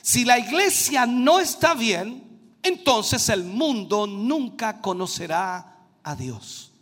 Si 0.00 0.24
la 0.24 0.38
iglesia 0.38 1.06
no 1.06 1.40
está 1.40 1.74
bien, 1.74 2.22
entonces 2.62 3.28
el 3.28 3.42
mundo 3.42 4.06
nunca 4.06 4.80
conocerá 4.80 5.78
a 6.02 6.14
Dios. 6.14 6.73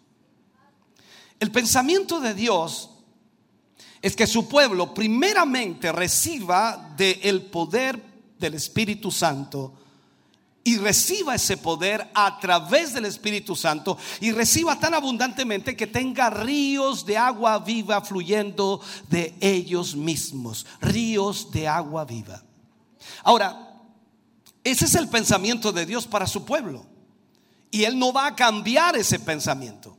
El 1.43 1.51
pensamiento 1.51 2.21
de 2.21 2.35
Dios 2.35 2.89
es 4.01 4.15
que 4.15 4.29
su 4.29 4.47
pueblo 4.47 4.95
primeramente 4.95 5.91
reciba 5.91 6.95
del 6.97 7.43
poder 7.43 8.01
del 8.39 8.55
Espíritu 8.55 9.11
Santo 9.11 9.75
y 10.63 10.77
reciba 10.77 11.35
ese 11.35 11.57
poder 11.57 12.09
a 12.15 12.39
través 12.39 12.95
del 12.95 13.07
Espíritu 13.07 13.57
Santo 13.57 13.99
y 14.21 14.31
reciba 14.31 14.79
tan 14.79 14.95
abundantemente 14.95 15.75
que 15.75 15.89
tenga 15.89 16.31
ríos 16.31 17.05
de 17.05 17.17
agua 17.17 17.59
viva 17.59 18.01
fluyendo 18.03 18.81
de 19.11 19.35
ellos 19.41 19.97
mismos, 19.97 20.65
ríos 20.81 21.51
de 21.51 21.67
agua 21.67 22.05
viva. 22.05 22.41
Ahora, 23.25 23.81
ese 24.63 24.85
es 24.85 24.95
el 24.95 25.09
pensamiento 25.09 25.73
de 25.73 25.87
Dios 25.87 26.07
para 26.07 26.29
su 26.29 26.45
pueblo 26.45 26.87
y 27.73 27.83
Él 27.83 27.99
no 27.99 28.13
va 28.13 28.29
a 28.29 28.37
cambiar 28.37 28.95
ese 28.95 29.19
pensamiento. 29.19 29.92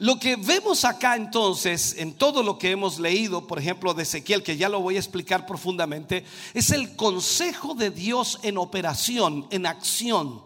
Lo 0.00 0.18
que 0.18 0.36
vemos 0.36 0.86
acá 0.86 1.14
entonces, 1.14 1.94
en 1.98 2.14
todo 2.14 2.42
lo 2.42 2.58
que 2.58 2.70
hemos 2.70 2.98
leído, 2.98 3.46
por 3.46 3.58
ejemplo, 3.58 3.92
de 3.92 4.04
Ezequiel, 4.04 4.42
que 4.42 4.56
ya 4.56 4.70
lo 4.70 4.80
voy 4.80 4.96
a 4.96 4.98
explicar 4.98 5.44
profundamente, 5.44 6.24
es 6.54 6.70
el 6.70 6.96
consejo 6.96 7.74
de 7.74 7.90
Dios 7.90 8.38
en 8.42 8.56
operación, 8.56 9.46
en 9.50 9.66
acción. 9.66 10.40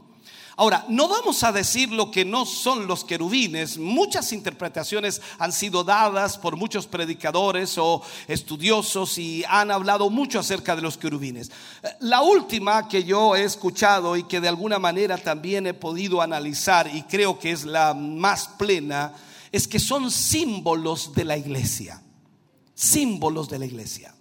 Ahora, 0.56 0.84
no 0.88 1.06
vamos 1.06 1.44
a 1.44 1.52
decir 1.52 1.92
lo 1.92 2.10
que 2.10 2.24
no 2.24 2.46
son 2.46 2.88
los 2.88 3.04
querubines. 3.04 3.78
Muchas 3.78 4.32
interpretaciones 4.32 5.22
han 5.38 5.52
sido 5.52 5.84
dadas 5.84 6.36
por 6.36 6.56
muchos 6.56 6.88
predicadores 6.88 7.78
o 7.78 8.02
estudiosos 8.26 9.18
y 9.18 9.44
han 9.48 9.70
hablado 9.70 10.10
mucho 10.10 10.40
acerca 10.40 10.74
de 10.74 10.82
los 10.82 10.98
querubines. 10.98 11.52
La 12.00 12.22
última 12.22 12.88
que 12.88 13.04
yo 13.04 13.36
he 13.36 13.44
escuchado 13.44 14.16
y 14.16 14.24
que 14.24 14.40
de 14.40 14.48
alguna 14.48 14.80
manera 14.80 15.16
también 15.16 15.68
he 15.68 15.74
podido 15.74 16.20
analizar 16.20 16.90
y 16.92 17.02
creo 17.04 17.38
que 17.38 17.52
es 17.52 17.64
la 17.64 17.94
más 17.94 18.48
plena 18.58 19.12
es 19.54 19.68
que 19.68 19.78
son 19.78 20.10
símbolos 20.10 21.14
de 21.14 21.24
la 21.24 21.36
iglesia. 21.36 22.02
Símbolos 22.74 23.48
de 23.48 23.60
la 23.60 23.66
iglesia. 23.66 24.12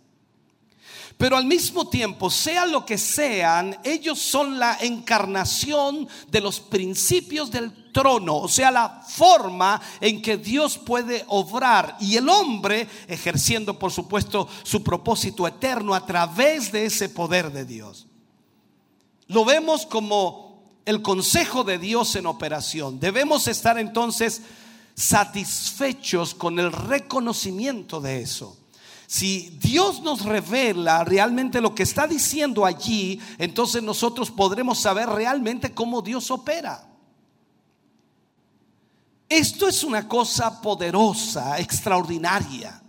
Pero 1.18 1.38
al 1.38 1.45
mismo 1.45 1.89
tiempo, 1.89 2.30
sea 2.30 2.68
lo 2.68 2.85
que 2.85 2.99
sean, 2.99 3.76
ellos 3.84 4.19
son 4.19 4.60
la 4.60 4.77
encarnación 4.81 6.07
de 6.30 6.39
los 6.39 6.60
principios 6.60 7.49
del 7.49 7.91
trono, 7.91 8.38
o 8.38 8.47
sea, 8.47 8.69
la 8.69 9.01
forma 9.07 9.81
en 10.01 10.22
que 10.22 10.38
Dios 10.38 10.77
puede 10.77 11.23
obrar 11.27 11.97
y 11.99 12.15
el 12.15 12.30
hombre 12.30 12.88
ejerciendo, 13.07 13.80
por 13.80 13.91
supuesto, 13.91 14.47
su 14.61 14.84
propósito 14.84 15.47
eterno 15.47 15.95
a 15.95 16.05
través 16.05 16.72
de 16.72 16.85
ese 16.85 17.10
poder 17.10 17.51
de 17.51 17.65
Dios. 17.65 18.05
Lo 19.26 19.45
vemos 19.45 19.88
como 19.88 20.77
el 20.85 21.01
consejo 21.01 21.64
de 21.64 21.80
Dios 21.80 22.15
en 22.18 22.27
operación. 22.27 22.99
Debemos 22.99 23.47
estar 23.47 23.80
entonces 23.80 24.43
satisfechos 24.95 26.33
con 26.33 26.59
el 26.59 26.71
reconocimiento 26.71 27.99
de 27.99 28.21
eso. 28.21 28.57
Si 29.07 29.57
Dios 29.61 30.01
nos 30.01 30.23
revela 30.23 31.03
realmente 31.03 31.61
lo 31.61 31.75
que 31.75 31.83
está 31.83 32.07
diciendo 32.07 32.65
allí, 32.65 33.19
entonces 33.37 33.83
nosotros 33.83 34.31
podremos 34.31 34.79
saber 34.79 35.07
realmente 35.07 35.73
cómo 35.73 36.01
Dios 36.01 36.31
opera. 36.31 36.89
Esto 39.29 39.67
es 39.67 39.83
una 39.83 40.07
cosa 40.07 40.61
poderosa, 40.61 41.59
extraordinaria. 41.59 42.81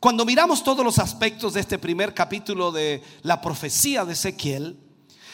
Cuando 0.00 0.24
miramos 0.24 0.62
todos 0.62 0.84
los 0.84 0.98
aspectos 0.98 1.54
de 1.54 1.60
este 1.60 1.78
primer 1.78 2.14
capítulo 2.14 2.70
de 2.70 3.02
la 3.22 3.40
profecía 3.40 4.04
de 4.04 4.12
Ezequiel, 4.12 4.78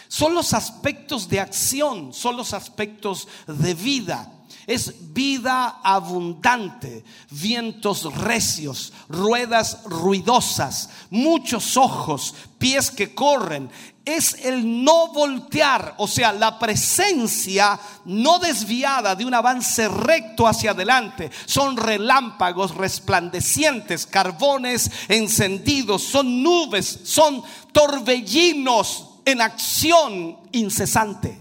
son 0.08 0.34
los 0.34 0.54
aspectos 0.54 1.28
de 1.28 1.40
acción, 1.40 2.12
son 2.12 2.36
los 2.36 2.52
aspectos 2.52 3.26
de 3.46 3.74
vida. 3.74 4.30
Es 4.72 5.12
vida 5.12 5.80
abundante, 5.84 7.04
vientos 7.30 8.04
recios, 8.14 8.94
ruedas 9.06 9.80
ruidosas, 9.84 10.88
muchos 11.10 11.76
ojos, 11.76 12.34
pies 12.56 12.90
que 12.90 13.14
corren. 13.14 13.68
Es 14.06 14.32
el 14.46 14.82
no 14.82 15.12
voltear, 15.12 15.94
o 15.98 16.08
sea, 16.08 16.32
la 16.32 16.58
presencia 16.58 17.78
no 18.06 18.38
desviada 18.38 19.14
de 19.14 19.26
un 19.26 19.34
avance 19.34 19.90
recto 19.90 20.46
hacia 20.46 20.70
adelante. 20.70 21.30
Son 21.44 21.76
relámpagos 21.76 22.74
resplandecientes, 22.74 24.06
carbones 24.06 24.90
encendidos, 25.08 26.02
son 26.02 26.42
nubes, 26.42 27.00
son 27.04 27.42
torbellinos 27.72 29.10
en 29.26 29.42
acción 29.42 30.38
incesante. 30.52 31.38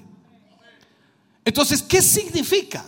Entonces, 1.46 1.82
¿qué 1.82 2.02
significa? 2.02 2.84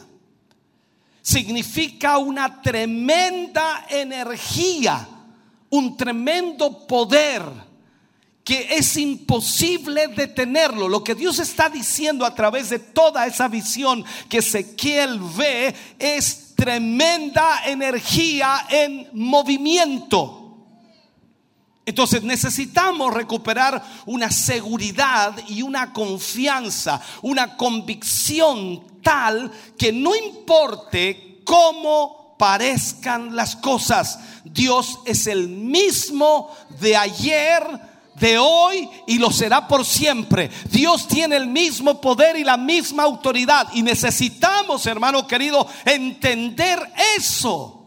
Significa 1.24 2.18
una 2.18 2.62
tremenda 2.62 3.86
energía, 3.90 5.08
un 5.70 5.96
tremendo 5.96 6.86
poder 6.86 7.42
que 8.44 8.76
es 8.76 8.98
imposible 8.98 10.10
detenerlo. 10.10 10.90
Lo 10.90 11.02
que 11.02 11.16
Dios 11.16 11.40
está 11.40 11.70
diciendo 11.70 12.26
a 12.26 12.36
través 12.36 12.70
de 12.70 12.80
toda 12.80 13.26
esa 13.26 13.48
visión 13.48 14.04
que 14.28 14.40
Ezequiel 14.40 15.18
ve 15.38 15.74
es 15.98 16.54
tremenda 16.56 17.64
energía 17.68 18.68
en 18.70 19.08
movimiento. 19.14 20.42
Entonces 21.86 22.22
necesitamos 22.22 23.14
recuperar 23.14 23.82
una 24.06 24.30
seguridad 24.30 25.36
y 25.48 25.62
una 25.62 25.94
confianza, 25.94 27.02
una 27.22 27.56
convicción 27.56 28.93
tal 29.04 29.52
que 29.78 29.92
no 29.92 30.16
importe 30.16 31.42
cómo 31.46 32.36
parezcan 32.40 33.36
las 33.36 33.56
cosas, 33.56 34.20
Dios 34.44 35.00
es 35.06 35.28
el 35.28 35.48
mismo 35.48 36.50
de 36.80 36.98
ayer, 36.98 37.64
de 38.16 38.38
hoy 38.38 38.90
y 39.08 39.18
lo 39.18 39.32
será 39.32 39.68
por 39.68 39.86
siempre. 39.86 40.50
Dios 40.70 41.08
tiene 41.08 41.36
el 41.36 41.48
mismo 41.48 42.00
poder 42.00 42.36
y 42.38 42.44
la 42.44 42.58
misma 42.58 43.04
autoridad 43.04 43.68
y 43.74 43.82
necesitamos, 43.82 44.86
hermano 44.86 45.28
querido, 45.28 45.68
entender 45.86 46.80
eso. 47.18 47.86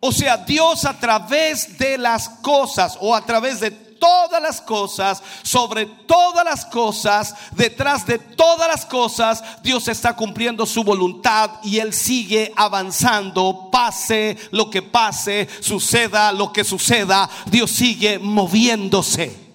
O 0.00 0.12
sea, 0.12 0.38
Dios 0.38 0.86
a 0.86 0.98
través 0.98 1.76
de 1.78 1.98
las 1.98 2.28
cosas 2.28 2.96
o 3.00 3.14
a 3.14 3.24
través 3.24 3.60
de 3.60 3.89
todas 4.00 4.42
las 4.42 4.60
cosas, 4.60 5.22
sobre 5.42 5.86
todas 5.86 6.44
las 6.44 6.64
cosas, 6.64 7.36
detrás 7.52 8.04
de 8.06 8.18
todas 8.18 8.66
las 8.66 8.84
cosas, 8.84 9.44
Dios 9.62 9.86
está 9.86 10.16
cumpliendo 10.16 10.66
su 10.66 10.82
voluntad 10.82 11.50
y 11.62 11.78
Él 11.78 11.92
sigue 11.92 12.52
avanzando, 12.56 13.68
pase 13.70 14.36
lo 14.50 14.68
que 14.70 14.82
pase, 14.82 15.48
suceda 15.60 16.32
lo 16.32 16.52
que 16.52 16.64
suceda, 16.64 17.30
Dios 17.46 17.70
sigue 17.70 18.18
moviéndose. 18.18 19.50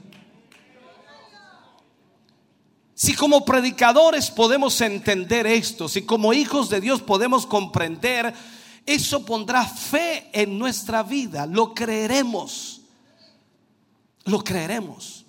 Si 2.94 3.14
como 3.14 3.44
predicadores 3.44 4.32
podemos 4.32 4.80
entender 4.80 5.46
esto, 5.48 5.90
si 5.90 6.04
como 6.04 6.32
hijos 6.32 6.70
de 6.70 6.80
Dios 6.80 7.02
podemos 7.02 7.46
comprender, 7.46 8.34
eso 8.86 9.26
pondrá 9.26 9.66
fe 9.66 10.30
en 10.32 10.58
nuestra 10.58 11.04
vida, 11.04 11.46
lo 11.46 11.74
creeremos 11.74 12.75
lo 14.26 14.44
creeremos. 14.44 15.26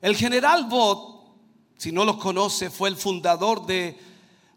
El 0.00 0.16
general 0.16 0.66
Bott, 0.66 1.24
si 1.78 1.92
no 1.92 2.04
lo 2.04 2.18
conoce, 2.18 2.70
fue 2.70 2.88
el 2.88 2.96
fundador 2.96 3.66
de 3.66 3.98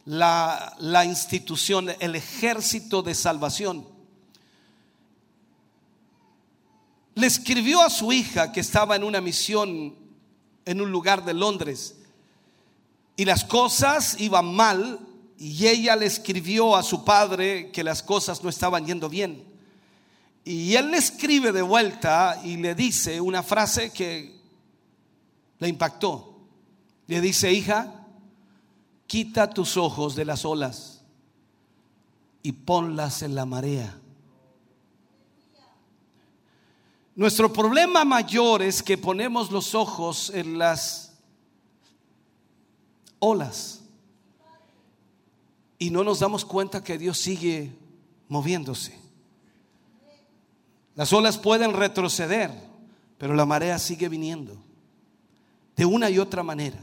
la, 0.06 0.76
la 0.80 1.06
institución, 1.06 1.90
el 2.00 2.16
Ejército 2.16 3.02
de 3.02 3.16
Salvación. 3.16 3.88
Le 7.16 7.28
escribió 7.28 7.82
a 7.82 7.90
su 7.90 8.12
hija 8.12 8.52
que 8.52 8.60
estaba 8.60 8.96
en 8.96 9.04
una 9.04 9.22
misión 9.22 9.96
en 10.66 10.82
un 10.82 10.92
lugar 10.92 11.26
de 11.26 11.34
Londres 11.34 11.96
y 13.16 13.26
las 13.26 13.44
cosas 13.44 14.16
iban 14.20 14.54
mal 14.56 15.00
y 15.38 15.68
ella 15.68 15.96
le 15.96 16.06
escribió 16.06 16.76
a 16.76 16.84
su 16.84 17.04
padre 17.04 17.72
que 17.72 17.84
las 17.84 18.04
cosas 18.04 18.44
no 18.44 18.50
estaban 18.50 18.86
yendo 18.86 19.10
bien. 19.10 19.49
Y 20.44 20.76
él 20.76 20.92
le 20.92 20.98
escribe 20.98 21.52
de 21.52 21.62
vuelta 21.62 22.40
y 22.44 22.58
le 22.58 22.76
dice 22.76 23.22
una 23.22 23.44
frase 23.44 23.92
que 23.92 24.40
le 25.60 25.68
impactó. 25.68 26.40
Le 27.08 27.22
dice, 27.22 27.52
hija, 27.52 28.08
quita 29.08 29.50
tus 29.50 29.78
ojos 29.78 30.16
de 30.16 30.26
las 30.26 30.46
olas 30.46 31.02
y 32.42 32.52
ponlas 32.52 33.22
en 33.22 33.36
la 33.36 33.46
marea. 33.46 34.00
Nuestro 37.16 37.52
problema 37.52 38.06
mayor 38.06 38.62
es 38.62 38.82
que 38.82 38.98
ponemos 38.98 39.52
los 39.52 39.76
ojos 39.76 40.32
en 40.34 40.58
las 40.58 41.14
olas 43.20 43.82
y 45.78 45.90
no 45.90 46.04
nos 46.04 46.20
damos 46.20 46.46
cuenta 46.46 46.84
que 46.84 46.98
Dios 46.98 47.18
sigue 47.18 47.74
moviéndose. 48.28 48.99
Las 51.00 51.14
olas 51.14 51.38
pueden 51.38 51.72
retroceder, 51.72 52.52
pero 53.18 53.34
la 53.34 53.46
marea 53.46 53.80
sigue 53.80 54.10
viniendo 54.10 54.62
de 55.78 55.86
una 55.86 56.10
y 56.10 56.20
otra 56.20 56.44
manera. 56.44 56.78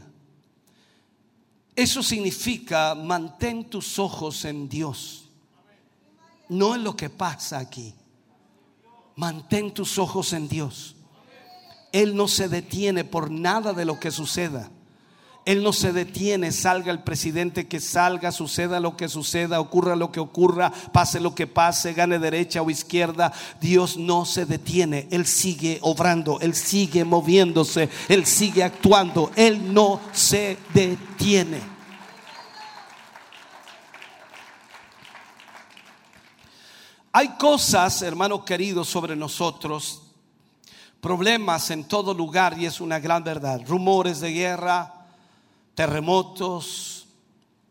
Eso 1.75 2.01
significa 2.01 2.95
mantén 2.95 3.69
tus 3.69 3.99
ojos 3.99 4.43
en 4.45 4.67
Dios, 4.67 5.29
no 6.49 6.73
en 6.73 6.83
lo 6.83 6.97
que 6.97 7.11
pasa 7.11 7.59
aquí. 7.59 7.93
Mantén 9.17 9.71
tus 9.71 9.99
ojos 9.99 10.33
en 10.33 10.47
Dios. 10.47 10.95
Él 11.91 12.15
no 12.15 12.27
se 12.27 12.49
detiene 12.49 13.03
por 13.03 13.29
nada 13.29 13.71
de 13.71 13.85
lo 13.85 13.99
que 13.99 14.09
suceda. 14.09 14.71
Él 15.47 15.63
no 15.63 15.71
se 15.71 15.93
detiene, 15.93 16.51
salga 16.51 16.91
el 16.91 17.03
presidente 17.03 17.69
que 17.69 17.79
salga, 17.79 18.33
suceda 18.33 18.81
lo 18.81 18.97
que 18.97 19.07
suceda, 19.07 19.61
ocurra 19.61 19.95
lo 19.95 20.11
que 20.11 20.19
ocurra, 20.19 20.73
pase 20.91 21.21
lo 21.21 21.33
que 21.35 21.47
pase, 21.47 21.93
gane 21.93 22.19
derecha 22.19 22.61
o 22.61 22.69
izquierda. 22.69 23.31
Dios 23.61 23.95
no 23.95 24.25
se 24.25 24.45
detiene, 24.45 25.07
Él 25.09 25.25
sigue 25.25 25.79
obrando, 25.83 26.37
Él 26.41 26.53
sigue 26.53 27.05
moviéndose, 27.05 27.87
Él 28.09 28.25
sigue 28.25 28.61
actuando, 28.61 29.31
Él 29.37 29.73
no 29.73 30.01
se 30.11 30.57
detiene. 30.73 31.61
Hay 37.13 37.37
cosas, 37.37 38.01
hermanos 38.01 38.43
queridos, 38.43 38.89
sobre 38.89 39.15
nosotros, 39.15 40.01
problemas 40.99 41.71
en 41.71 41.85
todo 41.85 42.13
lugar 42.13 42.59
y 42.59 42.65
es 42.65 42.81
una 42.81 42.99
gran 42.99 43.23
verdad. 43.23 43.61
Rumores 43.65 44.19
de 44.19 44.33
guerra, 44.33 44.96
terremotos, 45.77 47.05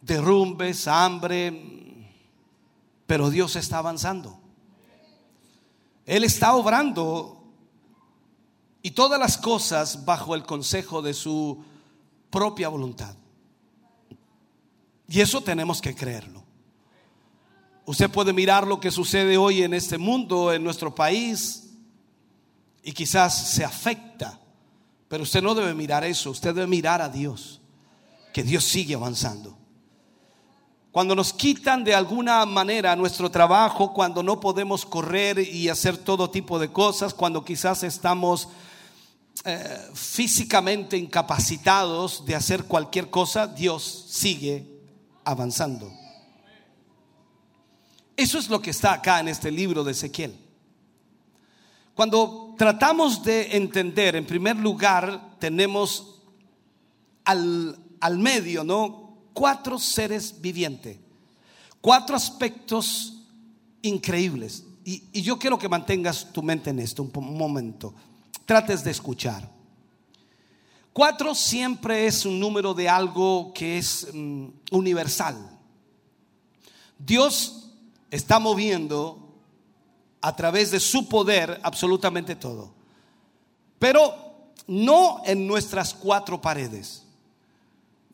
derrumbes, 0.00 0.86
hambre, 0.86 2.06
pero 3.04 3.30
Dios 3.30 3.56
está 3.56 3.78
avanzando. 3.78 4.38
Él 6.04 6.22
está 6.22 6.54
obrando 6.54 7.42
y 8.80 8.92
todas 8.92 9.18
las 9.18 9.36
cosas 9.36 10.04
bajo 10.04 10.36
el 10.36 10.44
consejo 10.44 11.02
de 11.02 11.14
su 11.14 11.64
propia 12.30 12.68
voluntad. 12.68 13.16
Y 15.08 15.20
eso 15.20 15.40
tenemos 15.40 15.80
que 15.82 15.96
creerlo. 15.96 16.44
Usted 17.86 18.08
puede 18.08 18.32
mirar 18.32 18.68
lo 18.68 18.78
que 18.78 18.92
sucede 18.92 19.36
hoy 19.36 19.64
en 19.64 19.74
este 19.74 19.98
mundo, 19.98 20.52
en 20.52 20.62
nuestro 20.62 20.94
país, 20.94 21.72
y 22.84 22.92
quizás 22.92 23.48
se 23.50 23.64
afecta, 23.64 24.38
pero 25.08 25.24
usted 25.24 25.42
no 25.42 25.56
debe 25.56 25.74
mirar 25.74 26.04
eso, 26.04 26.30
usted 26.30 26.54
debe 26.54 26.68
mirar 26.68 27.02
a 27.02 27.08
Dios 27.08 27.62
que 28.36 28.42
Dios 28.42 28.64
sigue 28.64 28.94
avanzando. 28.94 29.56
Cuando 30.92 31.14
nos 31.14 31.32
quitan 31.32 31.82
de 31.84 31.94
alguna 31.94 32.44
manera 32.44 32.94
nuestro 32.94 33.30
trabajo, 33.30 33.94
cuando 33.94 34.22
no 34.22 34.40
podemos 34.40 34.84
correr 34.84 35.38
y 35.38 35.70
hacer 35.70 35.96
todo 35.96 36.28
tipo 36.28 36.58
de 36.58 36.70
cosas, 36.70 37.14
cuando 37.14 37.42
quizás 37.42 37.82
estamos 37.82 38.50
eh, 39.46 39.88
físicamente 39.94 40.98
incapacitados 40.98 42.26
de 42.26 42.34
hacer 42.34 42.64
cualquier 42.64 43.08
cosa, 43.08 43.46
Dios 43.46 44.04
sigue 44.10 44.82
avanzando. 45.24 45.90
Eso 48.18 48.38
es 48.38 48.50
lo 48.50 48.60
que 48.60 48.68
está 48.68 48.92
acá 48.92 49.18
en 49.20 49.28
este 49.28 49.50
libro 49.50 49.82
de 49.82 49.92
Ezequiel. 49.92 50.38
Cuando 51.94 52.54
tratamos 52.58 53.24
de 53.24 53.56
entender, 53.56 54.14
en 54.14 54.26
primer 54.26 54.56
lugar, 54.56 55.38
tenemos 55.38 56.20
al, 57.24 57.78
al 58.06 58.18
medio, 58.18 58.62
¿no? 58.62 59.16
Cuatro 59.32 59.80
seres 59.80 60.40
vivientes, 60.40 60.96
cuatro 61.80 62.14
aspectos 62.14 63.24
increíbles. 63.82 64.64
Y, 64.84 65.20
yo 65.20 65.38
quiero 65.38 65.58
que 65.58 65.68
mantengas 65.68 66.32
tu 66.32 66.40
mente 66.40 66.70
en 66.70 66.78
esto 66.78 67.02
un, 67.02 67.36
momento. 67.36 67.92
Trates 68.44 68.84
de 68.84 68.92
escuchar. 68.92 69.50
Cuatro 70.92 71.34
siempre 71.34 72.06
es 72.06 72.24
un 72.24 72.38
número 72.38 72.72
de 72.74 72.88
algo 72.88 73.52
que 73.52 73.78
es 73.78 74.06
mm, 74.14 74.46
universal. 74.70 75.36
Dios 76.96 77.72
está 78.12 78.38
moviendo 78.38 79.34
a 80.20 80.36
través 80.36 80.70
de 80.70 80.78
su 80.78 81.08
poder 81.08 81.60
absolutamente 81.64 82.36
todo. 82.36 82.72
Pero 83.80 84.14
no 84.68 85.22
en 85.26 85.44
nuestras 85.48 85.92
cuatro 85.92 86.40
paredes. 86.40 87.05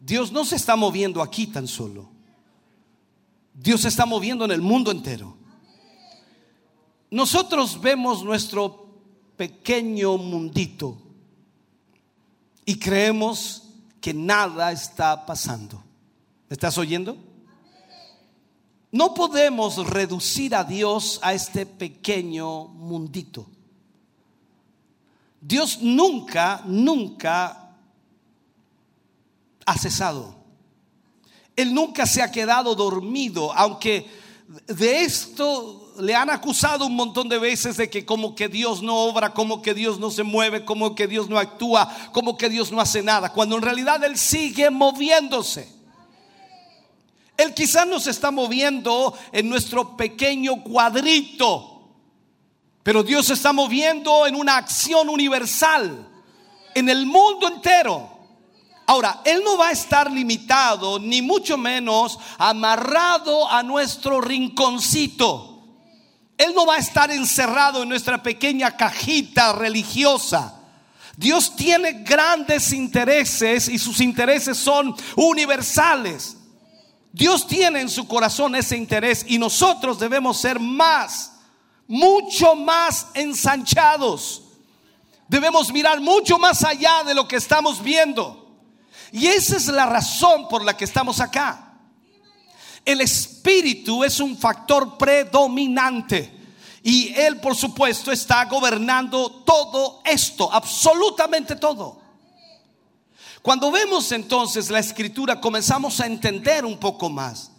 Dios 0.04 0.32
no 0.32 0.44
se 0.44 0.56
está 0.56 0.74
moviendo 0.74 1.22
aquí 1.22 1.46
tan 1.46 1.68
solo. 1.68 2.08
Dios 3.54 3.82
se 3.82 3.88
está 3.88 4.04
moviendo 4.04 4.44
en 4.44 4.50
el 4.50 4.60
mundo 4.60 4.90
entero. 4.90 5.36
Nosotros 7.10 7.80
vemos 7.80 8.24
nuestro 8.24 8.88
pequeño 9.36 10.18
mundito 10.18 10.98
y 12.64 12.78
creemos 12.78 13.68
que 14.00 14.12
nada 14.12 14.72
está 14.72 15.24
pasando. 15.24 15.84
¿Me 16.48 16.54
estás 16.54 16.76
oyendo? 16.78 17.16
No 18.90 19.14
podemos 19.14 19.86
reducir 19.88 20.54
a 20.54 20.64
Dios 20.64 21.20
a 21.22 21.32
este 21.32 21.64
pequeño 21.64 22.64
mundito. 22.66 23.46
Dios 25.40 25.78
nunca, 25.80 26.62
nunca 26.66 27.61
ha 29.66 29.78
cesado. 29.78 30.36
Él 31.56 31.74
nunca 31.74 32.06
se 32.06 32.22
ha 32.22 32.30
quedado 32.30 32.74
dormido, 32.74 33.52
aunque 33.52 34.08
de 34.66 35.02
esto 35.02 35.94
le 35.98 36.14
han 36.14 36.30
acusado 36.30 36.86
un 36.86 36.94
montón 36.94 37.28
de 37.28 37.38
veces 37.38 37.76
de 37.76 37.90
que 37.90 38.04
como 38.04 38.34
que 38.34 38.48
Dios 38.48 38.82
no 38.82 38.96
obra, 38.96 39.34
como 39.34 39.62
que 39.62 39.74
Dios 39.74 39.98
no 39.98 40.10
se 40.10 40.22
mueve, 40.22 40.64
como 40.64 40.94
que 40.94 41.06
Dios 41.06 41.28
no 41.28 41.38
actúa, 41.38 41.94
como 42.12 42.36
que 42.36 42.48
Dios 42.48 42.72
no 42.72 42.80
hace 42.80 43.02
nada, 43.02 43.32
cuando 43.32 43.56
en 43.56 43.62
realidad 43.62 44.02
Él 44.04 44.16
sigue 44.16 44.70
moviéndose. 44.70 45.68
Él 47.36 47.54
quizás 47.54 47.86
nos 47.86 48.06
está 48.06 48.30
moviendo 48.30 49.14
en 49.32 49.48
nuestro 49.48 49.96
pequeño 49.96 50.62
cuadrito, 50.62 51.88
pero 52.82 53.02
Dios 53.02 53.26
se 53.26 53.34
está 53.34 53.52
moviendo 53.52 54.26
en 54.26 54.34
una 54.34 54.56
acción 54.56 55.08
universal, 55.08 56.08
en 56.74 56.88
el 56.88 57.06
mundo 57.06 57.48
entero. 57.48 58.11
Ahora, 58.86 59.20
Él 59.24 59.42
no 59.44 59.56
va 59.56 59.68
a 59.68 59.72
estar 59.72 60.10
limitado, 60.10 60.98
ni 60.98 61.22
mucho 61.22 61.56
menos 61.56 62.18
amarrado 62.38 63.50
a 63.50 63.62
nuestro 63.62 64.20
rinconcito. 64.20 65.52
Él 66.36 66.52
no 66.54 66.66
va 66.66 66.76
a 66.76 66.78
estar 66.78 67.10
encerrado 67.10 67.82
en 67.82 67.88
nuestra 67.88 68.22
pequeña 68.22 68.76
cajita 68.76 69.52
religiosa. 69.52 70.58
Dios 71.16 71.54
tiene 71.54 72.02
grandes 72.02 72.72
intereses 72.72 73.68
y 73.68 73.78
sus 73.78 74.00
intereses 74.00 74.56
son 74.58 74.94
universales. 75.14 76.36
Dios 77.12 77.46
tiene 77.46 77.82
en 77.82 77.90
su 77.90 78.08
corazón 78.08 78.56
ese 78.56 78.76
interés 78.76 79.24
y 79.28 79.38
nosotros 79.38 79.98
debemos 79.98 80.40
ser 80.40 80.58
más, 80.58 81.32
mucho 81.86 82.56
más 82.56 83.08
ensanchados. 83.14 84.42
Debemos 85.28 85.72
mirar 85.72 86.00
mucho 86.00 86.38
más 86.38 86.64
allá 86.64 87.04
de 87.04 87.14
lo 87.14 87.28
que 87.28 87.36
estamos 87.36 87.82
viendo. 87.82 88.41
Y 89.12 89.26
esa 89.26 89.56
es 89.56 89.66
la 89.68 89.86
razón 89.86 90.48
por 90.48 90.64
la 90.64 90.76
que 90.76 90.84
estamos 90.84 91.20
acá. 91.20 91.74
El 92.84 93.00
espíritu 93.00 94.02
es 94.02 94.18
un 94.18 94.36
factor 94.36 94.96
predominante. 94.96 96.40
Y 96.82 97.12
Él, 97.14 97.38
por 97.40 97.54
supuesto, 97.54 98.10
está 98.10 98.46
gobernando 98.46 99.30
todo 99.46 100.00
esto, 100.04 100.52
absolutamente 100.52 101.56
todo. 101.56 102.00
Cuando 103.40 103.70
vemos 103.70 104.10
entonces 104.12 104.70
la 104.70 104.78
escritura, 104.78 105.40
comenzamos 105.40 106.00
a 106.00 106.06
entender 106.06 106.64
un 106.64 106.78
poco 106.78 107.08
más. 107.08 107.50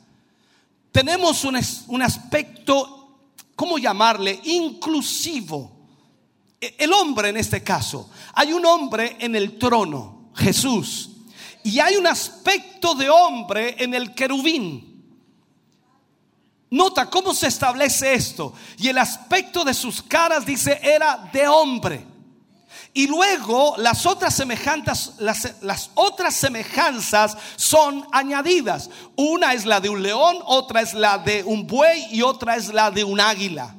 Tenemos 0.91 1.43
un, 1.43 1.59
un 1.88 2.01
aspecto, 2.01 3.27
¿cómo 3.55 3.77
llamarle? 3.77 4.39
Inclusivo. 4.43 5.71
E, 6.59 6.75
el 6.80 6.91
hombre 6.93 7.30
en 7.30 7.38
este 7.38 7.63
caso. 7.63 8.09
Hay 8.34 8.53
un 8.53 8.65
hombre 8.65 9.17
en 9.19 9.35
el 9.35 9.57
trono, 9.57 10.31
Jesús. 10.35 11.12
Y 11.64 11.80
hay 11.80 11.95
un 11.95 12.07
aspecto 12.07 12.94
de 12.94 13.10
hombre 13.10 13.76
en 13.80 13.94
el 13.94 14.14
querubín. 14.14 14.94
Nota 16.69 17.10
cómo 17.10 17.34
se 17.34 17.48
establece 17.48 18.14
esto. 18.14 18.53
Y 18.77 18.90
el 18.90 18.98
aspecto 18.98 19.64
de 19.64 19.73
sus 19.73 20.02
caras 20.02 20.45
dice 20.45 20.80
era 20.81 21.30
de 21.31 21.48
hombre. 21.48 22.06
Y 22.95 23.07
luego 23.07 23.76
las 23.77 24.06
otras 24.06 24.35
semejanzas, 24.35 25.14
las, 25.19 25.61
las, 25.61 25.90
otras 25.95 26.35
semejanzas 26.35 27.38
son 27.56 28.06
añadidas. 28.11 28.90
Una 29.15 29.53
es 29.53 29.65
la 29.65 29.80
de 29.80 29.90
un 29.90 30.03
león, 30.03 30.38
otra 30.45 30.81
es 30.81 30.94
la 30.94 31.18
de 31.18 31.44
un 31.44 31.65
buey 31.65 32.07
y 32.11 32.22
otra 32.22 32.56
es 32.56 32.73
la 32.73 32.91
de 32.91 33.03
un 33.03 33.19
águila. 33.19 33.76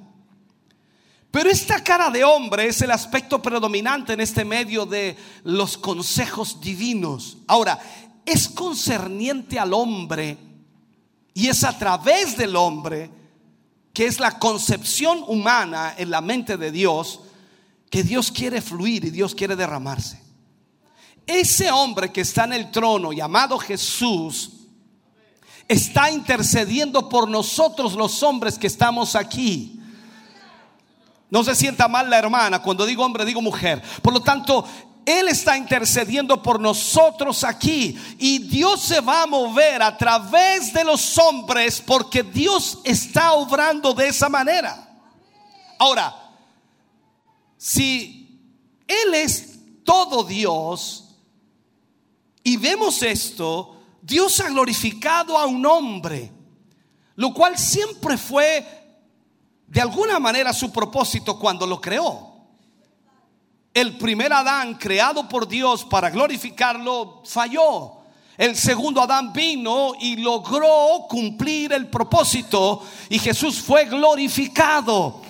Pero 1.34 1.50
esta 1.50 1.82
cara 1.82 2.10
de 2.10 2.22
hombre 2.22 2.68
es 2.68 2.80
el 2.80 2.92
aspecto 2.92 3.42
predominante 3.42 4.12
en 4.12 4.20
este 4.20 4.44
medio 4.44 4.86
de 4.86 5.16
los 5.42 5.76
consejos 5.76 6.60
divinos. 6.60 7.38
Ahora, 7.48 7.76
es 8.24 8.46
concerniente 8.46 9.58
al 9.58 9.74
hombre 9.74 10.38
y 11.34 11.48
es 11.48 11.64
a 11.64 11.76
través 11.76 12.36
del 12.36 12.54
hombre 12.54 13.10
que 13.92 14.06
es 14.06 14.20
la 14.20 14.38
concepción 14.38 15.24
humana 15.26 15.96
en 15.98 16.10
la 16.10 16.20
mente 16.20 16.56
de 16.56 16.70
Dios 16.70 17.18
que 17.90 18.04
Dios 18.04 18.30
quiere 18.30 18.62
fluir 18.62 19.04
y 19.04 19.10
Dios 19.10 19.34
quiere 19.34 19.56
derramarse. 19.56 20.22
Ese 21.26 21.68
hombre 21.68 22.12
que 22.12 22.20
está 22.20 22.44
en 22.44 22.52
el 22.52 22.70
trono 22.70 23.12
llamado 23.12 23.58
Jesús 23.58 24.52
está 25.66 26.12
intercediendo 26.12 27.08
por 27.08 27.28
nosotros 27.28 27.94
los 27.94 28.22
hombres 28.22 28.56
que 28.56 28.68
estamos 28.68 29.16
aquí 29.16 29.73
No 31.34 31.42
se 31.42 31.56
sienta 31.56 31.88
mal 31.88 32.08
la 32.08 32.20
hermana. 32.20 32.62
Cuando 32.62 32.86
digo 32.86 33.04
hombre, 33.04 33.24
digo 33.24 33.42
mujer. 33.42 33.82
Por 34.00 34.12
lo 34.12 34.20
tanto, 34.20 34.64
Él 35.04 35.26
está 35.26 35.58
intercediendo 35.58 36.40
por 36.40 36.60
nosotros 36.60 37.42
aquí. 37.42 37.98
Y 38.20 38.38
Dios 38.38 38.82
se 38.82 39.00
va 39.00 39.22
a 39.22 39.26
mover 39.26 39.82
a 39.82 39.98
través 39.98 40.72
de 40.72 40.84
los 40.84 41.18
hombres 41.18 41.82
porque 41.84 42.22
Dios 42.22 42.78
está 42.84 43.32
obrando 43.32 43.92
de 43.94 44.06
esa 44.06 44.28
manera. 44.28 44.88
Ahora, 45.76 46.14
si 47.56 48.40
Él 48.86 49.14
es 49.14 49.58
todo 49.82 50.22
Dios 50.22 51.16
y 52.44 52.56
vemos 52.58 53.02
esto, 53.02 53.82
Dios 54.00 54.38
ha 54.38 54.50
glorificado 54.50 55.36
a 55.36 55.46
un 55.46 55.66
hombre, 55.66 56.30
lo 57.16 57.34
cual 57.34 57.58
siempre 57.58 58.16
fue 58.16 58.83
de 59.74 59.80
alguna 59.80 60.20
manera 60.20 60.52
su 60.52 60.70
propósito 60.70 61.36
cuando 61.36 61.66
lo 61.66 61.80
creó. 61.80 62.32
El 63.74 63.98
primer 63.98 64.32
Adán 64.32 64.74
creado 64.74 65.28
por 65.28 65.48
Dios 65.48 65.84
para 65.84 66.10
glorificarlo 66.10 67.24
falló. 67.26 67.94
El 68.38 68.54
segundo 68.54 69.02
Adán 69.02 69.32
vino 69.32 69.94
y 69.98 70.14
logró 70.14 71.06
cumplir 71.08 71.72
el 71.72 71.88
propósito 71.88 72.84
y 73.08 73.18
Jesús 73.18 73.60
fue 73.62 73.86
glorificado. 73.86 75.20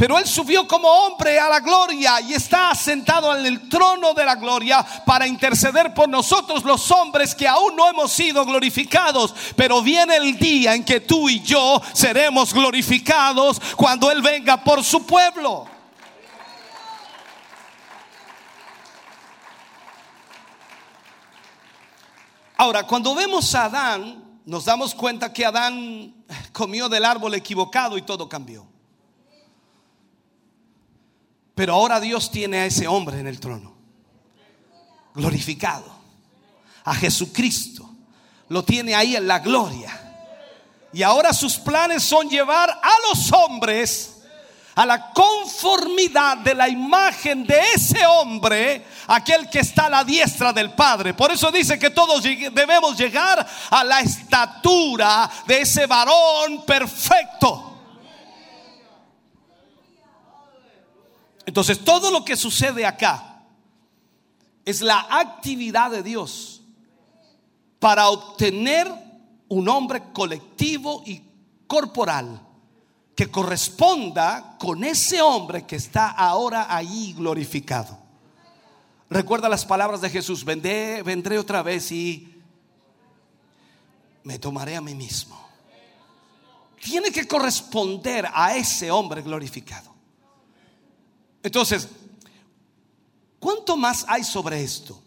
Pero 0.00 0.18
Él 0.18 0.26
subió 0.26 0.66
como 0.66 0.88
hombre 0.88 1.38
a 1.38 1.46
la 1.46 1.60
gloria 1.60 2.22
y 2.22 2.32
está 2.32 2.74
sentado 2.74 3.36
en 3.36 3.44
el 3.44 3.68
trono 3.68 4.14
de 4.14 4.24
la 4.24 4.36
gloria 4.36 4.82
para 5.04 5.26
interceder 5.26 5.92
por 5.92 6.08
nosotros 6.08 6.64
los 6.64 6.90
hombres 6.90 7.34
que 7.34 7.46
aún 7.46 7.76
no 7.76 7.86
hemos 7.86 8.10
sido 8.10 8.46
glorificados. 8.46 9.34
Pero 9.56 9.82
viene 9.82 10.16
el 10.16 10.38
día 10.38 10.74
en 10.74 10.86
que 10.86 11.00
tú 11.00 11.28
y 11.28 11.40
yo 11.40 11.82
seremos 11.92 12.54
glorificados 12.54 13.60
cuando 13.76 14.10
Él 14.10 14.22
venga 14.22 14.64
por 14.64 14.82
su 14.82 15.04
pueblo. 15.04 15.66
Ahora, 22.56 22.86
cuando 22.86 23.14
vemos 23.14 23.54
a 23.54 23.66
Adán, 23.66 24.24
nos 24.46 24.64
damos 24.64 24.94
cuenta 24.94 25.30
que 25.30 25.44
Adán 25.44 26.24
comió 26.54 26.88
del 26.88 27.04
árbol 27.04 27.34
equivocado 27.34 27.98
y 27.98 28.02
todo 28.02 28.26
cambió. 28.26 28.69
Pero 31.60 31.74
ahora 31.74 32.00
Dios 32.00 32.30
tiene 32.30 32.60
a 32.60 32.64
ese 32.64 32.88
hombre 32.88 33.20
en 33.20 33.26
el 33.26 33.38
trono. 33.38 33.74
Glorificado. 35.12 35.94
A 36.84 36.94
Jesucristo. 36.94 37.86
Lo 38.48 38.64
tiene 38.64 38.94
ahí 38.94 39.14
en 39.14 39.28
la 39.28 39.40
gloria. 39.40 39.92
Y 40.90 41.02
ahora 41.02 41.34
sus 41.34 41.58
planes 41.58 42.02
son 42.02 42.30
llevar 42.30 42.70
a 42.70 42.92
los 43.10 43.30
hombres 43.32 44.22
a 44.74 44.86
la 44.86 45.12
conformidad 45.12 46.38
de 46.38 46.54
la 46.54 46.66
imagen 46.66 47.46
de 47.46 47.60
ese 47.74 48.06
hombre, 48.06 48.86
aquel 49.08 49.50
que 49.50 49.58
está 49.58 49.84
a 49.84 49.90
la 49.90 50.02
diestra 50.02 50.54
del 50.54 50.72
Padre. 50.72 51.12
Por 51.12 51.30
eso 51.30 51.50
dice 51.50 51.78
que 51.78 51.90
todos 51.90 52.22
debemos 52.22 52.96
llegar 52.96 53.46
a 53.68 53.84
la 53.84 54.00
estatura 54.00 55.30
de 55.46 55.60
ese 55.60 55.84
varón 55.84 56.64
perfecto. 56.64 57.79
Entonces, 61.50 61.80
todo 61.80 62.12
lo 62.12 62.24
que 62.24 62.36
sucede 62.36 62.86
acá 62.86 63.42
es 64.64 64.82
la 64.82 65.04
actividad 65.10 65.90
de 65.90 66.04
Dios 66.04 66.62
para 67.80 68.08
obtener 68.08 68.86
un 69.48 69.68
hombre 69.68 70.12
colectivo 70.12 71.02
y 71.04 71.20
corporal 71.66 72.40
que 73.16 73.32
corresponda 73.32 74.58
con 74.60 74.84
ese 74.84 75.20
hombre 75.20 75.66
que 75.66 75.74
está 75.74 76.10
ahora 76.10 76.72
ahí 76.72 77.14
glorificado. 77.14 77.98
Recuerda 79.08 79.48
las 79.48 79.66
palabras 79.66 80.00
de 80.00 80.10
Jesús, 80.10 80.44
vendré, 80.44 81.02
vendré 81.02 81.36
otra 81.36 81.64
vez 81.64 81.90
y 81.90 82.32
me 84.22 84.38
tomaré 84.38 84.76
a 84.76 84.80
mí 84.80 84.94
mismo. 84.94 85.36
Tiene 86.80 87.10
que 87.10 87.26
corresponder 87.26 88.28
a 88.32 88.54
ese 88.54 88.88
hombre 88.92 89.22
glorificado. 89.22 89.89
Entonces, 91.42 91.88
¿cuánto 93.38 93.76
más 93.76 94.04
hay 94.08 94.24
sobre 94.24 94.62
esto? 94.62 95.00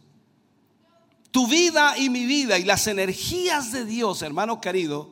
Tu 1.32 1.48
vida 1.48 1.98
y 1.98 2.10
mi 2.10 2.26
vida 2.26 2.58
y 2.58 2.64
las 2.64 2.88
energías 2.88 3.72
de 3.72 3.86
Dios, 3.86 4.22
hermano 4.22 4.62
querido, 4.62 5.10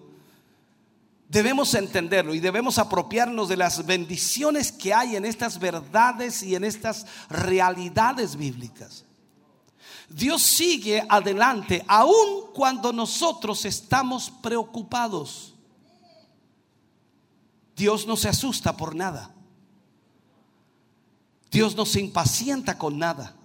debemos 1.28 1.74
entenderlo 1.74 2.34
y 2.34 2.40
debemos 2.40 2.78
apropiarnos 2.78 3.50
de 3.50 3.58
las 3.58 3.86
bendiciones 3.86 4.72
que 4.72 4.94
hay 4.94 5.16
en 5.16 5.26
estas 5.26 5.60
verdades 5.60 6.44
y 6.44 6.56
en 6.56 6.64
estas 6.64 7.06
realidades 7.30 8.36
bíblicas. 8.36 9.06
Dios 10.10 10.42
sigue 10.42 11.06
adelante 11.08 11.84
aun 11.88 12.52
cuando 12.54 12.92
nosotros 12.92 13.64
estamos 13.66 14.30
preocupados. 14.30 15.54
Dios 17.76 18.06
no 18.06 18.18
se 18.18 18.30
asusta 18.30 18.76
por 18.76 18.94
nada. 18.94 19.34
Dios 21.52 21.76
no 21.76 21.86
se 21.86 22.00
impacienta 22.00 22.78
con 22.78 22.98
nada. 22.98 23.36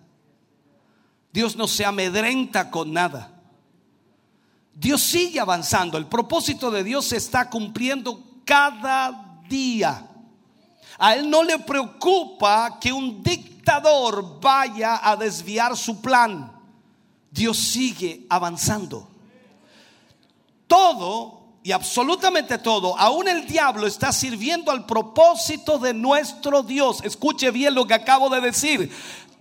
Dios 1.33 1.57
no 1.57 1.66
se 1.66 1.85
amedrenta 1.85 2.70
con 2.70 2.93
nada. 2.93 3.33
Dios 4.73 5.03
sigue 5.03 5.41
avanzando. 5.41 5.99
El 5.99 6.07
propósito 6.07 6.70
de 6.70 6.85
Dios 6.85 7.07
se 7.07 7.16
está 7.16 7.51
cumpliendo 7.51 8.23
cada 8.45 9.41
día. 9.49 10.09
A 10.99 11.15
Él 11.15 11.28
no 11.28 11.43
le 11.43 11.59
preocupa 11.59 12.78
que 12.81 12.93
un 12.93 13.23
dictador 13.23 14.41
vaya 14.41 15.01
a 15.03 15.16
desviar 15.16 15.77
su 15.77 16.01
plan. 16.01 16.53
Dios 17.31 17.59
sigue 17.59 18.24
avanzando. 18.31 19.09
Todo 20.66 21.36
y 21.66 21.72
absolutamente 21.72 22.59
todo, 22.59 22.97
aún 22.97 23.26
el 23.26 23.44
diablo 23.44 23.88
está 23.88 24.12
sirviendo 24.12 24.70
al 24.70 24.86
propósito 24.86 25.80
de 25.80 25.93
nuestro 25.93 26.62
Dios. 26.62 27.01
Escuche 27.02 27.51
bien 27.51 27.74
lo 27.74 27.88
que 27.88 27.94
acabo 27.94 28.30
de 28.30 28.40
decir. 28.40 28.88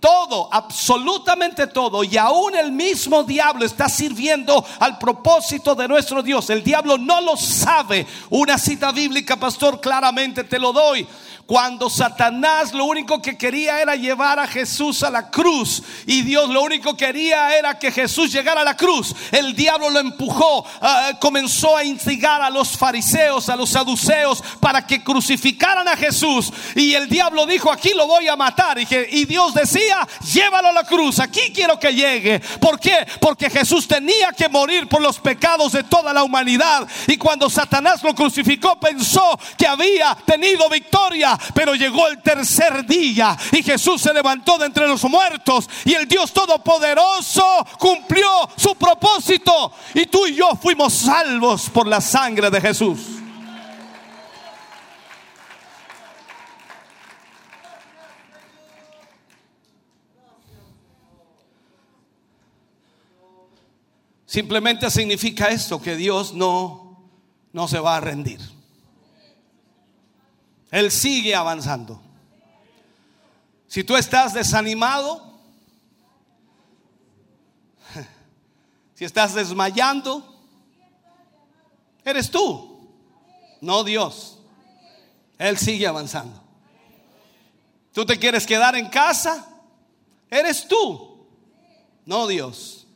Todo, 0.00 0.48
absolutamente 0.50 1.68
todo, 1.68 2.02
y 2.02 2.16
aún 2.16 2.56
el 2.56 2.72
mismo 2.72 3.22
diablo 3.22 3.64
está 3.64 3.88
sirviendo 3.88 4.64
al 4.80 4.98
propósito 4.98 5.76
de 5.76 5.86
nuestro 5.86 6.20
Dios. 6.20 6.50
El 6.50 6.64
diablo 6.64 6.98
no 6.98 7.20
lo 7.20 7.36
sabe. 7.36 8.04
Una 8.30 8.58
cita 8.58 8.90
bíblica, 8.90 9.36
pastor, 9.36 9.80
claramente 9.80 10.42
te 10.42 10.58
lo 10.58 10.72
doy. 10.72 11.06
Cuando 11.46 11.88
Satanás 11.88 12.72
lo 12.72 12.84
único 12.84 13.22
que 13.22 13.38
quería 13.38 13.80
era 13.80 13.94
llevar 13.94 14.40
a 14.40 14.48
Jesús 14.48 15.04
a 15.04 15.10
la 15.10 15.30
cruz 15.30 15.80
y 16.04 16.22
Dios 16.22 16.48
lo 16.50 16.62
único 16.62 16.96
que 16.96 17.06
quería 17.06 17.56
era 17.56 17.78
que 17.78 17.92
Jesús 17.92 18.32
llegara 18.32 18.62
a 18.62 18.64
la 18.64 18.76
cruz, 18.76 19.14
el 19.30 19.54
diablo 19.54 19.90
lo 19.90 20.00
empujó, 20.00 20.66
ah, 20.80 21.12
comenzó 21.20 21.76
a 21.76 21.84
instigar 21.84 22.42
a 22.42 22.50
los 22.50 22.76
fariseos, 22.76 23.48
a 23.48 23.54
los 23.54 23.70
saduceos 23.70 24.42
para 24.58 24.84
que 24.84 25.04
crucificaran 25.04 25.86
a 25.86 25.96
Jesús 25.96 26.52
y 26.74 26.94
el 26.94 27.08
diablo 27.08 27.46
dijo, 27.46 27.70
aquí 27.70 27.90
lo 27.94 28.08
voy 28.08 28.26
a 28.26 28.34
matar 28.34 28.78
y, 28.78 28.88
y 29.10 29.24
Dios 29.24 29.54
decía, 29.54 30.06
llévalo 30.32 30.68
a 30.68 30.72
la 30.72 30.82
cruz, 30.82 31.20
aquí 31.20 31.52
quiero 31.54 31.78
que 31.78 31.94
llegue. 31.94 32.40
¿Por 32.60 32.80
qué? 32.80 33.06
Porque 33.20 33.50
Jesús 33.50 33.86
tenía 33.86 34.32
que 34.32 34.48
morir 34.48 34.88
por 34.88 35.00
los 35.00 35.20
pecados 35.20 35.72
de 35.72 35.84
toda 35.84 36.12
la 36.12 36.24
humanidad 36.24 36.88
y 37.06 37.16
cuando 37.16 37.48
Satanás 37.48 38.02
lo 38.02 38.16
crucificó 38.16 38.80
pensó 38.80 39.38
que 39.56 39.68
había 39.68 40.16
tenido 40.26 40.68
victoria 40.68 41.35
pero 41.54 41.74
llegó 41.74 42.08
el 42.08 42.22
tercer 42.22 42.86
día 42.86 43.36
y 43.52 43.62
Jesús 43.62 44.02
se 44.02 44.12
levantó 44.12 44.58
de 44.58 44.66
entre 44.66 44.86
los 44.86 45.04
muertos 45.04 45.68
y 45.84 45.94
el 45.94 46.06
Dios 46.06 46.32
Todopoderoso 46.32 47.66
cumplió 47.78 48.28
su 48.56 48.74
propósito 48.74 49.72
y 49.94 50.06
tú 50.06 50.26
y 50.26 50.34
yo 50.34 50.50
fuimos 50.60 50.92
salvos 50.94 51.70
por 51.70 51.86
la 51.86 52.00
sangre 52.00 52.50
de 52.50 52.60
Jesús. 52.60 52.98
Simplemente 64.36 64.90
significa 64.90 65.48
esto, 65.48 65.80
que 65.80 65.96
Dios 65.96 66.34
no, 66.34 67.08
no 67.54 67.68
se 67.68 67.78
va 67.78 67.96
a 67.96 68.00
rendir. 68.00 68.55
Él 70.76 70.90
sigue 70.90 71.34
avanzando. 71.34 71.98
Si 73.66 73.82
tú 73.82 73.96
estás 73.96 74.34
desanimado, 74.34 75.40
si 78.94 79.06
estás 79.06 79.32
desmayando, 79.32 80.38
eres 82.04 82.30
tú, 82.30 82.90
no 83.62 83.84
Dios. 83.84 84.38
Él 85.38 85.56
sigue 85.56 85.86
avanzando. 85.86 86.44
Tú 87.94 88.04
te 88.04 88.18
quieres 88.18 88.46
quedar 88.46 88.76
en 88.76 88.90
casa, 88.90 89.48
eres 90.28 90.68
tú, 90.68 91.26
no 92.04 92.26
Dios. 92.26 92.86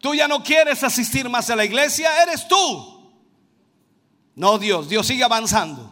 Tú 0.00 0.16
ya 0.16 0.26
no 0.26 0.42
quieres 0.42 0.82
asistir 0.82 1.28
más 1.28 1.48
a 1.48 1.54
la 1.54 1.64
iglesia, 1.64 2.24
eres 2.24 2.48
tú, 2.48 3.08
no 4.34 4.58
Dios, 4.58 4.88
Dios 4.88 5.06
sigue 5.06 5.22
avanzando. 5.22 5.91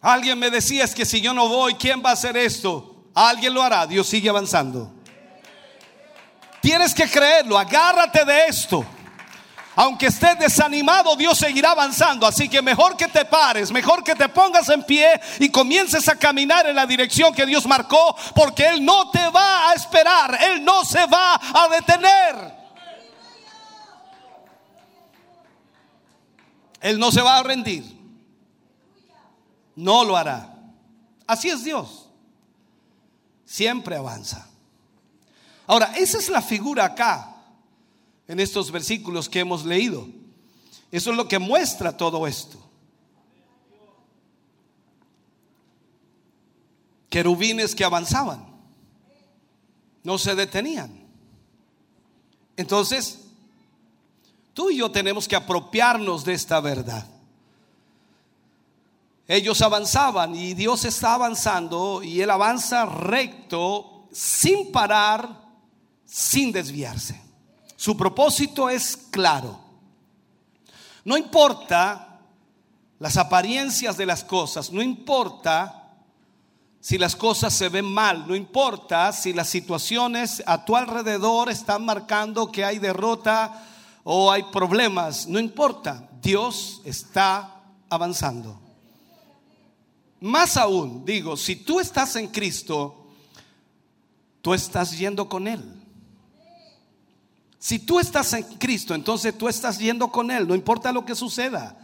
Alguien 0.00 0.38
me 0.38 0.50
decía, 0.50 0.84
es 0.84 0.94
que 0.94 1.04
si 1.04 1.20
yo 1.20 1.34
no 1.34 1.48
voy, 1.48 1.74
¿quién 1.74 2.02
va 2.04 2.10
a 2.10 2.12
hacer 2.12 2.36
esto? 2.36 3.06
Alguien 3.14 3.52
lo 3.52 3.62
hará, 3.62 3.86
Dios 3.86 4.06
sigue 4.06 4.28
avanzando. 4.28 4.92
Tienes 6.60 6.94
que 6.94 7.08
creerlo, 7.08 7.58
agárrate 7.58 8.24
de 8.24 8.46
esto. 8.46 8.84
Aunque 9.74 10.06
estés 10.06 10.36
desanimado, 10.38 11.14
Dios 11.14 11.38
seguirá 11.38 11.70
avanzando. 11.70 12.26
Así 12.26 12.48
que 12.48 12.60
mejor 12.60 12.96
que 12.96 13.06
te 13.06 13.24
pares, 13.24 13.70
mejor 13.70 14.02
que 14.02 14.16
te 14.16 14.28
pongas 14.28 14.68
en 14.70 14.82
pie 14.82 15.20
y 15.38 15.50
comiences 15.50 16.08
a 16.08 16.16
caminar 16.16 16.66
en 16.66 16.74
la 16.74 16.84
dirección 16.84 17.32
que 17.32 17.46
Dios 17.46 17.64
marcó, 17.64 18.16
porque 18.34 18.66
Él 18.66 18.84
no 18.84 19.10
te 19.12 19.28
va 19.28 19.70
a 19.70 19.74
esperar, 19.74 20.36
Él 20.42 20.64
no 20.64 20.84
se 20.84 21.06
va 21.06 21.34
a 21.34 21.68
detener. 21.68 22.58
Él 26.80 26.98
no 26.98 27.12
se 27.12 27.22
va 27.22 27.38
a 27.38 27.42
rendir. 27.44 27.97
No 29.78 30.02
lo 30.02 30.16
hará. 30.16 30.52
Así 31.24 31.48
es 31.48 31.62
Dios. 31.62 32.08
Siempre 33.44 33.94
avanza. 33.94 34.50
Ahora, 35.68 35.92
esa 35.96 36.18
es 36.18 36.28
la 36.28 36.42
figura 36.42 36.84
acá 36.84 37.36
en 38.26 38.40
estos 38.40 38.72
versículos 38.72 39.28
que 39.28 39.38
hemos 39.38 39.64
leído. 39.64 40.08
Eso 40.90 41.12
es 41.12 41.16
lo 41.16 41.28
que 41.28 41.38
muestra 41.38 41.96
todo 41.96 42.26
esto. 42.26 42.58
Querubines 47.08 47.72
que 47.72 47.84
avanzaban, 47.84 48.48
no 50.02 50.18
se 50.18 50.34
detenían. 50.34 51.06
Entonces, 52.56 53.28
tú 54.54 54.70
y 54.70 54.78
yo 54.78 54.90
tenemos 54.90 55.28
que 55.28 55.36
apropiarnos 55.36 56.24
de 56.24 56.34
esta 56.34 56.58
verdad. 56.58 57.17
Ellos 59.30 59.60
avanzaban 59.60 60.34
y 60.34 60.54
Dios 60.54 60.86
está 60.86 61.12
avanzando 61.12 62.02
y 62.02 62.22
Él 62.22 62.30
avanza 62.30 62.86
recto, 62.86 64.08
sin 64.10 64.72
parar, 64.72 65.28
sin 66.06 66.50
desviarse. 66.50 67.20
Su 67.76 67.94
propósito 67.94 68.70
es 68.70 68.96
claro. 68.96 69.60
No 71.04 71.18
importa 71.18 72.20
las 72.98 73.18
apariencias 73.18 73.98
de 73.98 74.06
las 74.06 74.24
cosas, 74.24 74.72
no 74.72 74.80
importa 74.80 75.92
si 76.80 76.96
las 76.96 77.14
cosas 77.14 77.52
se 77.52 77.68
ven 77.68 77.84
mal, 77.84 78.26
no 78.26 78.34
importa 78.34 79.12
si 79.12 79.34
las 79.34 79.50
situaciones 79.50 80.42
a 80.46 80.64
tu 80.64 80.74
alrededor 80.74 81.50
están 81.50 81.84
marcando 81.84 82.50
que 82.50 82.64
hay 82.64 82.78
derrota 82.78 83.62
o 84.04 84.32
hay 84.32 84.44
problemas, 84.44 85.26
no 85.26 85.38
importa, 85.38 86.08
Dios 86.22 86.80
está 86.86 87.62
avanzando. 87.90 88.67
Más 90.20 90.56
aún, 90.56 91.04
digo, 91.04 91.36
si 91.36 91.56
tú 91.56 91.78
estás 91.78 92.16
en 92.16 92.28
Cristo, 92.28 93.06
tú 94.42 94.52
estás 94.52 94.96
yendo 94.98 95.28
con 95.28 95.46
Él. 95.46 95.62
Si 97.58 97.78
tú 97.78 97.98
estás 98.00 98.32
en 98.32 98.44
Cristo, 98.44 98.94
entonces 98.94 99.36
tú 99.36 99.48
estás 99.48 99.78
yendo 99.78 100.10
con 100.10 100.30
Él, 100.30 100.46
no 100.46 100.54
importa 100.54 100.92
lo 100.92 101.04
que 101.04 101.14
suceda. 101.14 101.76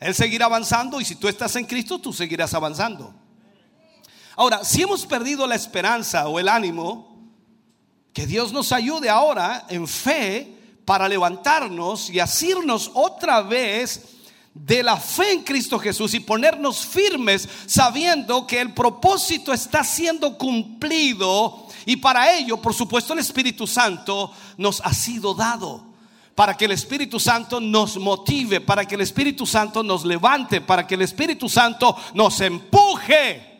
Él 0.00 0.14
seguirá 0.14 0.46
avanzando 0.46 1.00
y 1.00 1.04
si 1.04 1.16
tú 1.16 1.28
estás 1.28 1.56
en 1.56 1.64
Cristo, 1.64 1.98
tú 1.98 2.12
seguirás 2.12 2.52
avanzando. 2.54 3.14
Ahora, 4.36 4.64
si 4.64 4.82
hemos 4.82 5.06
perdido 5.06 5.46
la 5.46 5.54
esperanza 5.54 6.28
o 6.28 6.38
el 6.38 6.48
ánimo, 6.48 7.14
que 8.12 8.26
Dios 8.26 8.52
nos 8.52 8.72
ayude 8.72 9.08
ahora 9.08 9.66
en 9.68 9.86
fe 9.86 10.56
para 10.84 11.08
levantarnos 11.08 12.10
y 12.10 12.20
asirnos 12.20 12.90
otra 12.94 13.42
vez 13.42 14.13
de 14.54 14.82
la 14.82 14.96
fe 14.96 15.32
en 15.32 15.42
Cristo 15.42 15.78
Jesús 15.78 16.14
y 16.14 16.20
ponernos 16.20 16.86
firmes 16.86 17.48
sabiendo 17.66 18.46
que 18.46 18.60
el 18.60 18.72
propósito 18.72 19.52
está 19.52 19.82
siendo 19.82 20.38
cumplido 20.38 21.64
y 21.86 21.96
para 21.96 22.32
ello, 22.32 22.56
por 22.60 22.74
supuesto, 22.74 23.12
el 23.12 23.18
Espíritu 23.18 23.66
Santo 23.66 24.32
nos 24.56 24.80
ha 24.80 24.92
sido 24.92 25.34
dado. 25.34 25.92
Para 26.34 26.56
que 26.56 26.64
el 26.64 26.72
Espíritu 26.72 27.20
Santo 27.20 27.60
nos 27.60 27.96
motive, 27.96 28.60
para 28.60 28.84
que 28.84 28.96
el 28.96 29.02
Espíritu 29.02 29.46
Santo 29.46 29.84
nos 29.84 30.04
levante, 30.04 30.60
para 30.60 30.84
que 30.84 30.96
el 30.96 31.02
Espíritu 31.02 31.48
Santo 31.48 31.96
nos 32.14 32.40
empuje. 32.40 33.52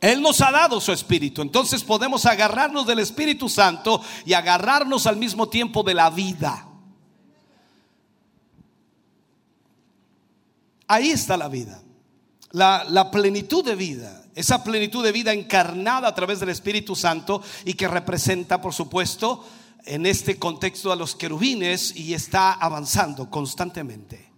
Él 0.00 0.22
nos 0.22 0.40
ha 0.40 0.52
dado 0.52 0.80
su 0.80 0.92
Espíritu. 0.92 1.42
Entonces 1.42 1.82
podemos 1.82 2.26
agarrarnos 2.26 2.86
del 2.86 3.00
Espíritu 3.00 3.48
Santo 3.48 4.00
y 4.24 4.34
agarrarnos 4.34 5.06
al 5.06 5.16
mismo 5.16 5.48
tiempo 5.48 5.82
de 5.82 5.94
la 5.94 6.10
vida. 6.10 6.69
Ahí 10.90 11.10
está 11.10 11.36
la 11.36 11.48
vida. 11.48 11.80
La, 12.50 13.10
plenitud 13.12 13.64
de 13.64 13.76
vida 13.76 14.24
esa 14.34 14.64
plenitud 14.64 15.04
de 15.04 15.12
vida 15.12 15.32
encarnada 15.32 16.08
a 16.08 16.14
través 16.16 16.40
del 16.40 16.48
Espíritu 16.48 16.96
Santo 16.96 17.42
y 17.64 17.74
que 17.74 17.86
representa, 17.86 18.60
por 18.60 18.74
supuesto, 18.74 19.44
en 19.84 20.04
este 20.04 20.36
contexto 20.36 20.90
a 20.90 20.96
los 20.96 21.14
querubines 21.14 21.94
y 21.94 22.12
está 22.12 22.54
avanzando 22.54 23.30
constantemente. 23.30 24.32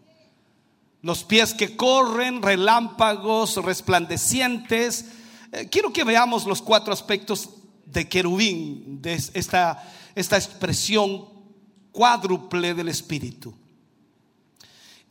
Los 1.00 1.24
pies 1.24 1.54
que 1.54 1.74
corren, 1.74 2.42
relámpagos 2.42 3.56
resplandecientes. 3.56 5.06
Eh, 5.52 5.68
quiero 5.70 5.90
que 5.90 6.04
veamos 6.04 6.44
los 6.44 6.60
cuatro 6.60 6.92
aspectos 6.92 7.48
de 7.86 8.08
querubín, 8.08 9.00
de 9.00 9.14
esta, 9.14 9.90
esta 10.14 10.36
expresión 10.36 11.28
cuádruple 11.92 12.74
del 12.74 12.88
Espíritu. 12.88 13.54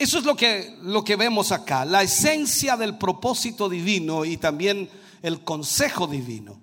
Eso 0.02 0.18
es 0.18 0.24
lo 0.24 0.34
que, 0.34 0.78
lo 0.82 1.04
que 1.04 1.14
vemos 1.14 1.52
acá, 1.52 1.84
la 1.84 2.02
esencia 2.02 2.76
del 2.76 2.98
propósito 2.98 3.68
divino 3.68 4.24
y 4.24 4.36
también 4.36 4.90
el 5.22 5.44
consejo 5.44 6.08
divino. 6.08 6.58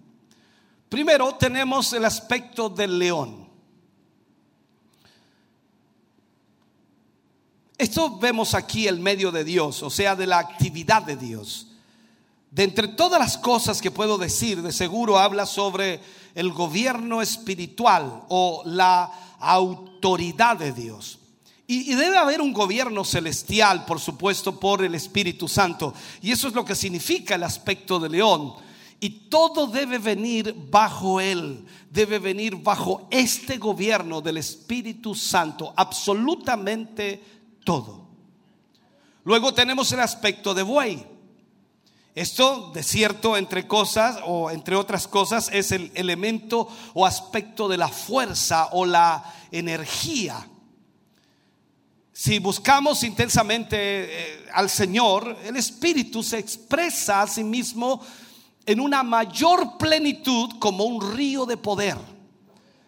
Primero 0.90 1.36
tenemos 1.36 1.94
el 1.94 2.04
aspecto 2.04 2.68
del 2.68 3.00
león. 3.00 3.48
Esto 7.78 8.18
vemos 8.18 8.56
aquí 8.56 8.90
el 8.90 9.00
medio 9.00 9.32
de 9.32 9.46
Dios, 9.46 9.84
o 9.84 9.90
sea, 9.90 10.18
de 10.18 10.28
la 10.28 10.40
actividad 10.40 11.04
de 11.04 11.16
Dios. 11.16 11.68
De 12.52 12.64
entre 12.64 12.90
todas 12.90 13.22
las 13.22 13.38
cosas 13.38 13.82
que 13.82 13.90
puedo 13.90 14.18
decir, 14.18 14.62
de 14.62 14.74
seguro 14.74 15.18
habla 15.18 15.46
sobre 15.46 16.02
el 16.36 16.52
gobierno 16.52 17.22
espiritual 17.22 18.26
o 18.28 18.64
la 18.66 19.38
autoridad 19.40 20.58
de 20.58 20.74
Dios. 20.74 21.19
Y, 21.72 21.94
debe 21.94 22.18
haber 22.18 22.42
un 22.42 22.52
gobierno 22.52 23.06
celestial, 23.06 23.86
por 23.86 24.00
supuesto, 24.00 24.60
por 24.60 24.84
el 24.84 24.96
Espíritu 24.96 25.48
Santo. 25.48 25.94
Y 26.20 26.32
eso 26.32 26.48
es 26.48 26.56
lo 26.56 26.66
que 26.66 26.74
significa 26.74 27.36
el 27.36 27.44
aspecto 27.44 28.00
de 28.00 28.10
león. 28.10 28.56
Y 29.00 29.30
todo 29.30 29.68
debe 29.68 30.00
venir 30.00 30.56
bajo 30.72 31.22
él, 31.22 31.64
debe 31.92 32.18
venir 32.18 32.56
bajo 32.56 33.08
este 33.12 33.60
gobierno 33.60 34.20
del 34.20 34.38
Espíritu 34.38 35.14
Santo, 35.14 35.72
absolutamente 35.78 37.24
todo. 37.64 38.08
Luego 39.24 39.54
tenemos 39.54 39.92
el 39.92 40.00
aspecto 40.00 40.56
de 40.56 40.64
buey. 40.64 41.06
Esto, 42.16 42.72
de 42.74 42.82
cierto, 42.82 43.38
entre 43.38 43.68
cosas 43.68 44.18
o 44.26 44.50
entre 44.50 44.76
otras 44.76 45.08
cosas, 45.08 45.52
es 45.54 45.72
el 45.72 45.92
elemento 45.94 46.68
o 46.96 47.06
aspecto 47.06 47.68
de 47.68 47.78
la 47.78 47.90
fuerza 47.90 48.70
o 48.72 48.88
la 48.88 49.24
energía 49.52 50.48
si 52.22 52.38
buscamos 52.38 53.04
intensamente 53.04 53.78
eh, 53.78 54.46
al 54.54 54.70
Señor, 54.70 55.38
el 55.46 55.56
Espíritu 55.56 56.22
se 56.22 56.38
expresa 56.38 57.22
a 57.22 57.28
sí 57.28 57.46
mismo 57.46 58.06
en 58.66 58.82
una 58.82 59.04
mayor 59.04 59.78
plenitud 59.78 60.60
como 60.60 60.84
un 60.84 61.16
río 61.16 61.46
de 61.46 61.56
poder. 61.56 61.96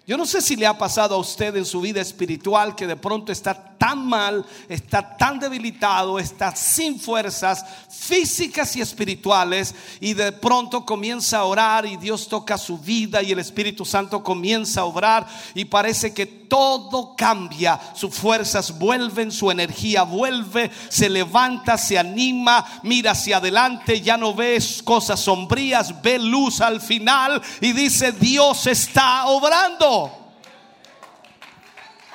Yo 0.05 0.17
no 0.17 0.25
sé 0.25 0.41
si 0.41 0.57
le 0.57 0.67
ha 0.67 0.77
pasado 0.77 1.15
a 1.15 1.17
usted 1.17 1.55
en 1.55 1.63
su 1.63 1.79
vida 1.79 2.01
espiritual 2.01 2.75
que 2.75 2.85
de 2.85 2.97
pronto 2.97 3.31
está 3.31 3.70
tan 3.81 4.05
mal, 4.05 4.45
está 4.69 5.17
tan 5.17 5.39
debilitado, 5.39 6.19
está 6.19 6.55
sin 6.55 6.99
fuerzas 6.99 7.65
físicas 7.89 8.75
y 8.75 8.81
espirituales 8.81 9.73
y 9.99 10.13
de 10.13 10.31
pronto 10.33 10.85
comienza 10.85 11.39
a 11.39 11.45
orar 11.45 11.87
y 11.87 11.97
Dios 11.97 12.27
toca 12.27 12.59
su 12.59 12.77
vida 12.77 13.23
y 13.23 13.31
el 13.31 13.39
Espíritu 13.39 13.83
Santo 13.83 14.23
comienza 14.23 14.81
a 14.81 14.85
obrar 14.85 15.25
y 15.55 15.65
parece 15.65 16.13
que 16.13 16.27
todo 16.27 17.15
cambia, 17.15 17.79
sus 17.95 18.13
fuerzas 18.13 18.77
vuelven, 18.77 19.31
su 19.31 19.49
energía 19.49 20.03
vuelve, 20.03 20.69
se 20.89 21.09
levanta, 21.09 21.75
se 21.75 21.97
anima, 21.97 22.63
mira 22.83 23.13
hacia 23.13 23.37
adelante, 23.37 23.99
ya 23.99 24.15
no 24.15 24.35
ves 24.35 24.83
cosas 24.83 25.19
sombrías, 25.21 26.03
ve 26.03 26.19
luz 26.19 26.61
al 26.61 26.81
final 26.81 27.41
y 27.59 27.71
dice 27.71 28.11
Dios 28.11 28.67
está 28.67 29.25
obrando. 29.25 30.20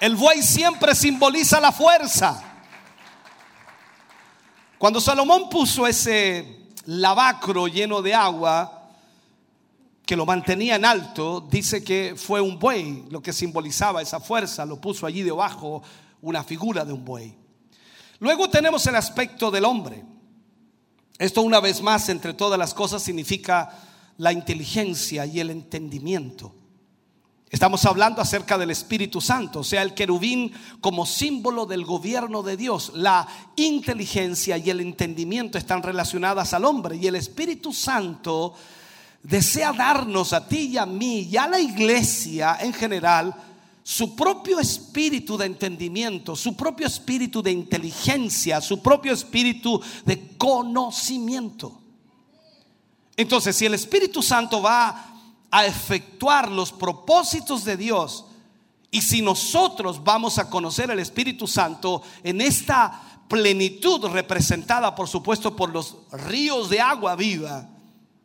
El 0.01 0.15
buey 0.15 0.43
siempre 0.43 0.95
simboliza 0.95 1.59
la 1.61 1.73
fuerza. 1.73 2.43
Cuando 4.79 5.01
Salomón 5.01 5.49
puso 5.49 5.87
ese 5.87 6.67
lavacro 6.85 7.67
lleno 7.67 8.03
de 8.03 8.15
agua 8.15 8.91
que 10.05 10.17
lo 10.17 10.27
mantenía 10.27 10.77
en 10.77 10.85
alto, 10.85 11.41
dice 11.41 11.83
que 11.83 12.15
fue 12.17 12.41
un 12.43 12.59
buey 12.59 13.07
lo 13.11 13.23
que 13.23 13.33
simbolizaba 13.33 14.03
esa 14.03 14.21
fuerza, 14.21 14.67
lo 14.67 14.81
puso 14.81 15.07
allí 15.07 15.23
debajo 15.23 15.83
una 16.21 16.45
figura 16.45 16.85
de 16.85 16.93
un 16.93 17.05
buey. 17.05 17.35
Luego 18.21 18.51
tenemos 18.51 18.87
el 18.87 18.97
aspecto 18.97 19.51
del 19.51 19.65
hombre. 19.65 20.05
Esto 21.19 21.41
una 21.41 21.61
vez 21.61 21.81
más, 21.81 22.09
entre 22.11 22.35
todas 22.35 22.59
las 22.59 22.75
cosas, 22.75 23.03
significa 23.03 23.71
la 24.19 24.33
inteligencia 24.33 25.25
y 25.25 25.41
el 25.41 25.51
entendimiento. 25.51 26.55
Estamos 27.57 27.87
hablando 27.87 28.21
acerca 28.21 28.59
del 28.59 28.71
Espíritu 28.71 29.19
Santo, 29.19 29.61
o 29.61 29.65
sea, 29.65 29.81
el 29.81 29.95
querubín 29.95 30.53
como 30.79 31.07
símbolo 31.07 31.65
del 31.65 31.87
gobierno 31.87 32.43
de 32.43 32.55
Dios. 32.55 32.93
La 32.95 33.27
inteligencia 33.57 34.59
y 34.59 34.69
el 34.69 34.81
entendimiento 34.81 35.57
están 35.57 35.83
relacionadas 35.83 36.53
al 36.53 36.67
hombre 36.67 36.97
y 36.97 37.07
el 37.07 37.17
Espíritu 37.17 37.73
Santo 37.73 38.53
desea 39.23 39.73
darnos 39.73 40.35
a 40.35 40.47
ti 40.47 40.73
y 40.73 40.77
a 40.77 40.85
mí 40.85 41.21
y 41.31 41.39
a 41.39 41.49
la 41.49 41.59
iglesia 41.59 42.59
en 42.61 42.75
general 42.75 43.35
su 43.83 44.15
propio 44.15 44.61
espíritu 44.61 45.39
de 45.39 45.47
entendimiento, 45.47 46.37
su 46.37 46.55
propio 46.55 46.87
espíritu 46.87 47.43
de 47.43 47.53
inteligencia, 47.53 48.61
su 48.61 48.83
propio 48.83 49.15
espíritu 49.15 49.81
de 50.05 50.37
conocimiento. 50.37 51.81
Entonces, 53.17 53.57
si 53.57 53.65
el 53.65 53.73
Espíritu 53.73 54.23
Santo 54.23 54.61
va 54.61 55.16
a 55.57 55.65
efectuar 55.65 56.51
los 56.51 56.71
propósitos 56.71 57.65
de 57.65 57.79
Dios, 57.79 58.27
y 58.91 59.01
si 59.01 59.23
nosotros 59.23 60.05
vamos 60.05 60.37
a 60.39 60.51
conocer 60.51 60.91
el 60.91 60.99
Espíritu 60.99 61.47
Santo 61.47 62.03
en 62.23 62.43
esta 62.43 63.23
plenitud 63.27 64.05
representada, 64.09 64.95
por 64.95 65.09
supuesto, 65.09 65.57
por 65.57 65.71
los 65.71 65.97
ríos 66.13 66.69
de 66.69 66.79
agua 66.79 67.17
viva, 67.17 67.71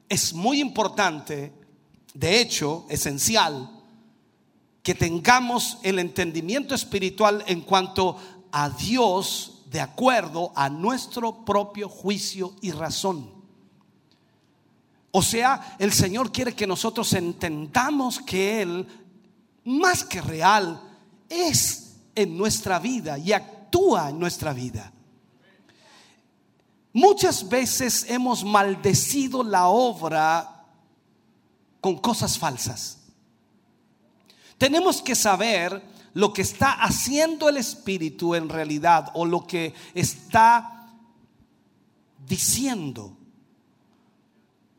es 0.10 0.34
muy 0.34 0.60
importante, 0.60 1.54
de 2.14 2.42
hecho, 2.42 2.86
esencial, 2.90 3.70
que 4.84 4.94
tengamos 4.94 5.78
el 5.84 6.00
entendimiento 6.00 6.76
espiritual 6.76 7.46
en 7.48 7.62
cuanto 7.62 8.18
a 8.52 8.70
Dios 8.72 9.62
de 9.68 9.80
acuerdo 9.80 10.52
a 10.54 10.68
nuestro 10.68 11.46
propio 11.46 11.88
juicio 11.88 12.56
y 12.60 12.72
razón. 12.72 13.41
O 15.12 15.22
sea, 15.22 15.76
el 15.78 15.92
Señor 15.92 16.32
quiere 16.32 16.56
que 16.56 16.66
nosotros 16.66 17.12
entendamos 17.14 18.20
que 18.20 18.62
Él, 18.62 18.88
más 19.66 20.04
que 20.04 20.22
real, 20.22 20.82
es 21.30 21.98
en 22.16 22.38
nuestra 22.38 22.80
vida 22.80 23.18
y 23.18 23.34
actúa 23.34 24.10
en 24.10 24.20
nuestra 24.20 24.54
vida. 24.54 24.92
Muchas 26.94 27.48
veces 27.48 28.06
hemos 28.10 28.44
maldecido 28.44 29.44
la 29.44 29.68
obra 29.68 30.66
con 31.80 31.98
cosas 31.98 32.38
falsas. 32.38 32.98
Tenemos 34.58 35.02
que 35.02 35.16
saber 35.16 35.82
lo 36.14 36.34
que 36.34 36.42
está 36.42 36.74
haciendo 36.74 37.50
el 37.50 37.58
Espíritu 37.58 38.36
en 38.36 38.50
realidad 38.50 39.10
o 39.14 39.26
lo 39.26 39.48
que 39.48 39.74
está 39.94 40.90
diciendo. 42.28 43.18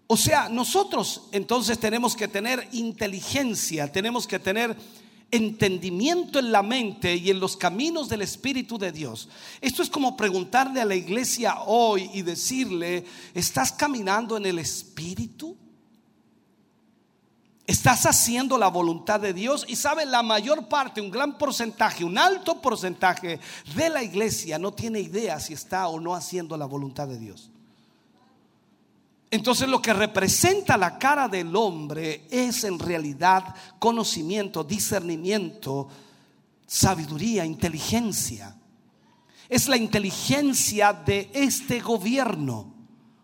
O 0.06 0.16
sea, 0.16 0.48
nosotros 0.48 1.22
entonces 1.32 1.78
tenemos 1.78 2.14
que 2.16 2.28
tener 2.28 2.68
inteligencia, 2.72 3.90
tenemos 3.90 4.26
que 4.26 4.38
tener 4.38 4.76
entendimiento 5.32 6.38
en 6.38 6.52
la 6.52 6.62
mente 6.62 7.16
y 7.16 7.30
en 7.30 7.40
los 7.40 7.56
caminos 7.56 8.08
del 8.08 8.20
Espíritu 8.20 8.76
de 8.76 8.92
Dios. 8.92 9.28
Esto 9.60 9.82
es 9.82 9.88
como 9.88 10.16
preguntarle 10.16 10.80
a 10.80 10.84
la 10.84 10.94
iglesia 10.94 11.62
hoy 11.62 12.10
y 12.12 12.20
decirle, 12.20 13.04
¿estás 13.32 13.72
caminando 13.72 14.36
en 14.36 14.44
el 14.44 14.58
Espíritu? 14.58 15.56
Estás 17.66 18.04
haciendo 18.04 18.58
la 18.58 18.68
voluntad 18.68 19.20
de 19.20 19.32
Dios 19.32 19.64
y 19.66 19.76
sabe, 19.76 20.04
la 20.04 20.22
mayor 20.22 20.68
parte, 20.68 21.00
un 21.00 21.10
gran 21.10 21.38
porcentaje, 21.38 22.04
un 22.04 22.18
alto 22.18 22.60
porcentaje 22.60 23.40
de 23.74 23.88
la 23.88 24.02
iglesia 24.02 24.58
no 24.58 24.72
tiene 24.72 25.00
idea 25.00 25.40
si 25.40 25.54
está 25.54 25.88
o 25.88 25.98
no 25.98 26.14
haciendo 26.14 26.58
la 26.58 26.66
voluntad 26.66 27.08
de 27.08 27.18
Dios. 27.18 27.51
Entonces 29.32 29.66
lo 29.66 29.80
que 29.80 29.94
representa 29.94 30.76
la 30.76 30.98
cara 30.98 31.26
del 31.26 31.56
hombre 31.56 32.26
es 32.30 32.64
en 32.64 32.78
realidad 32.78 33.54
conocimiento, 33.78 34.62
discernimiento, 34.62 35.88
sabiduría, 36.66 37.42
inteligencia. 37.46 38.54
Es 39.48 39.68
la 39.68 39.78
inteligencia 39.78 40.92
de 40.92 41.30
este 41.32 41.80
gobierno. 41.80 42.74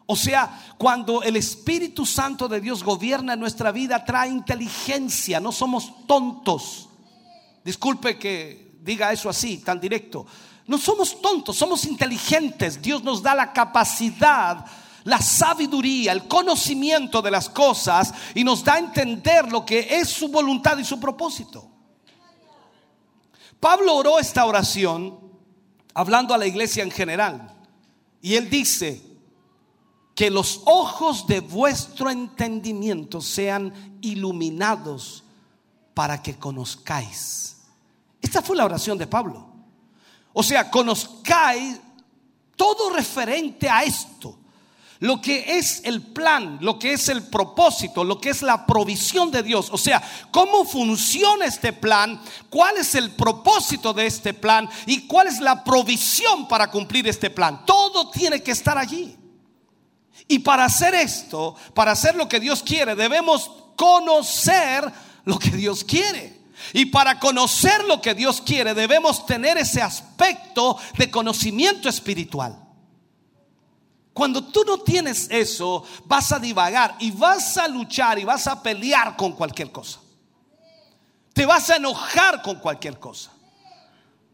O 0.07 0.17
sea, 0.17 0.75
cuando 0.79 1.23
el 1.23 1.37
Espíritu 1.37 2.07
Santo 2.07 2.49
de 2.49 2.63
Dios 2.63 2.83
gobierna 2.83 3.37
nuestra 3.37 3.71
vida, 3.71 4.03
trae 4.03 4.31
inteligencia, 4.31 5.41
no 5.41 5.53
somos 5.53 6.07
tontos. 6.07 6.89
Disculpe 7.63 8.19
que 8.19 8.79
diga 8.81 9.13
eso 9.13 9.29
así, 9.29 9.59
tan 9.59 9.79
directo. 9.79 10.25
No 10.67 10.79
somos 10.79 11.21
tontos, 11.21 11.59
somos 11.59 11.85
inteligentes. 11.85 12.81
Dios 12.81 13.05
nos 13.05 13.23
da 13.23 13.35
la 13.35 13.53
capacidad, 13.53 14.65
la 15.09 15.21
sabiduría, 15.21 16.13
el 16.13 16.29
conocimiento 16.29 17.21
de 17.23 17.31
las 17.31 17.49
cosas 17.49 18.13
y 18.35 18.45
nos 18.45 18.63
da 18.63 18.75
a 18.75 18.79
entender 18.79 19.51
lo 19.51 19.65
que 19.65 19.99
es 19.99 20.09
su 20.09 20.29
voluntad 20.29 20.79
y 20.79 20.85
su 20.85 21.01
propósito. 21.01 21.69
Pablo 23.59 23.97
oró 23.97 24.19
esta 24.19 24.45
oración 24.45 25.19
hablando 25.95 26.35
a 26.35 26.39
la 26.39 26.47
iglesia 26.47 26.83
en 26.83 26.91
general. 26.91 27.55
Y 28.21 28.35
él 28.35 28.51
dice, 28.51 29.09
que 30.19 30.31
los 30.31 30.63
ojos 30.65 31.29
de 31.29 31.39
vuestro 31.39 32.11
entendimiento 32.11 33.21
sean 33.21 33.99
iluminados 34.01 35.23
para 35.95 36.21
que 36.21 36.37
conozcáis. 36.37 37.59
Esta 38.21 38.43
fue 38.43 38.57
la 38.57 38.65
oración 38.65 38.99
de 38.99 39.07
Pablo. 39.07 39.49
O 40.33 40.43
sea, 40.43 40.69
conozcáis 40.69 41.81
todo 42.57 42.91
referente 42.91 43.69
a 43.69 43.85
esto. 43.85 44.37
Lo 45.01 45.21
que 45.21 45.59
es 45.59 45.83
el 45.85 46.03
plan, 46.03 46.59
lo 46.61 46.79
que 46.79 46.93
es 46.93 47.09
el 47.09 47.23
propósito, 47.23 48.03
lo 48.03 48.21
que 48.21 48.31
es 48.31 48.43
la 48.43 48.67
provisión 48.67 49.31
de 49.31 49.45
Dios. 49.45 49.69
O 49.71 49.79
sea, 49.79 50.03
cómo 50.33 50.65
funciona 50.65 51.45
este 51.45 51.73
plan, 51.73 52.21
cuál 52.51 52.79
es 52.79 52.97
el 52.97 53.13
propósito 53.13 53.93
de 53.93 54.07
este 54.07 54.35
plan 54.35 54.69
y 54.87 55.07
cuál 55.07 55.29
es 55.29 55.41
la 55.41 55.63
provisión 55.63 56.49
para 56.49 56.69
cumplir 56.69 57.07
este 57.07 57.31
plan. 57.31 57.65
Todo 57.65 58.11
tiene 58.11 58.43
que 58.43 58.51
estar 58.51 58.77
allí. 58.77 59.17
Y 60.27 60.41
para 60.41 60.65
hacer 60.65 60.95
esto, 60.97 61.55
para 61.75 61.93
hacer 61.93 62.17
lo 62.17 62.29
que 62.29 62.41
Dios 62.41 62.65
quiere, 62.65 62.97
debemos 62.97 63.51
conocer 63.77 64.93
lo 65.25 65.39
que 65.39 65.51
Dios 65.51 65.85
quiere. 65.85 66.39
Y 66.73 66.87
para 66.87 67.21
conocer 67.21 67.85
lo 67.85 68.03
que 68.03 68.15
Dios 68.15 68.41
quiere, 68.41 68.75
debemos 68.75 69.25
tener 69.27 69.59
ese 69.59 69.81
aspecto 69.81 70.77
de 70.99 71.09
conocimiento 71.09 71.89
espiritual. 71.89 72.68
Cuando 74.19 74.43
tú 74.43 74.65
no 74.67 74.79
tienes 74.79 75.29
eso, 75.31 75.85
vas 76.07 76.33
a 76.33 76.41
divagar 76.41 76.97
y 76.99 77.13
vas 77.13 77.57
a 77.57 77.69
luchar 77.69 78.19
y 78.19 78.25
vas 78.25 78.49
a 78.49 78.61
pelear 78.61 79.15
con 79.15 79.31
cualquier 79.31 79.71
cosa. 79.71 80.01
Te 81.33 81.47
vas 81.47 81.71
a 81.71 81.77
enojar 81.77 82.43
con 82.43 82.59
cualquier 82.59 82.99
cosa. 82.99 83.31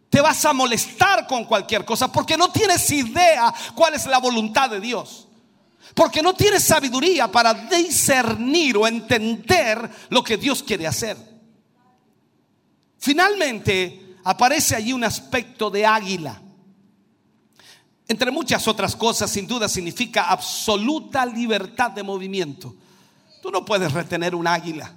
Te 0.09 0.23
vas 0.23 0.43
a 0.47 0.55
molestar 0.55 1.27
con 1.27 1.44
cualquier 1.44 1.85
cosa 1.85 2.11
porque 2.11 2.35
no 2.35 2.51
tienes 2.51 2.90
idea 2.93 3.52
cuál 3.74 3.93
es 3.93 4.06
la 4.06 4.16
voluntad 4.16 4.70
de 4.70 4.81
Dios. 4.81 5.28
Porque 5.94 6.23
no 6.23 6.32
tienes 6.32 6.65
sabiduría 6.65 7.31
para 7.31 7.52
discernir 7.52 8.78
o 8.78 8.86
entender 8.86 9.90
lo 10.09 10.24
que 10.24 10.39
Dios 10.39 10.62
quiere 10.62 10.86
hacer. 10.86 11.19
Finalmente 12.97 14.16
aparece 14.24 14.77
allí 14.77 14.94
un 14.94 15.05
aspecto 15.05 15.69
de 15.69 15.85
águila. 15.85 16.40
Entre 18.06 18.31
muchas 18.31 18.68
otras 18.68 18.94
cosas, 18.94 19.31
sin 19.31 19.47
duda 19.47 19.68
significa 19.68 20.24
absoluta 20.31 21.24
libertad 21.24 21.90
de 21.90 22.02
movimiento. 22.02 22.74
Tú 23.40 23.51
no 23.51 23.64
puedes 23.64 23.93
retener 23.93 24.35
un 24.35 24.47
águila. 24.47 24.93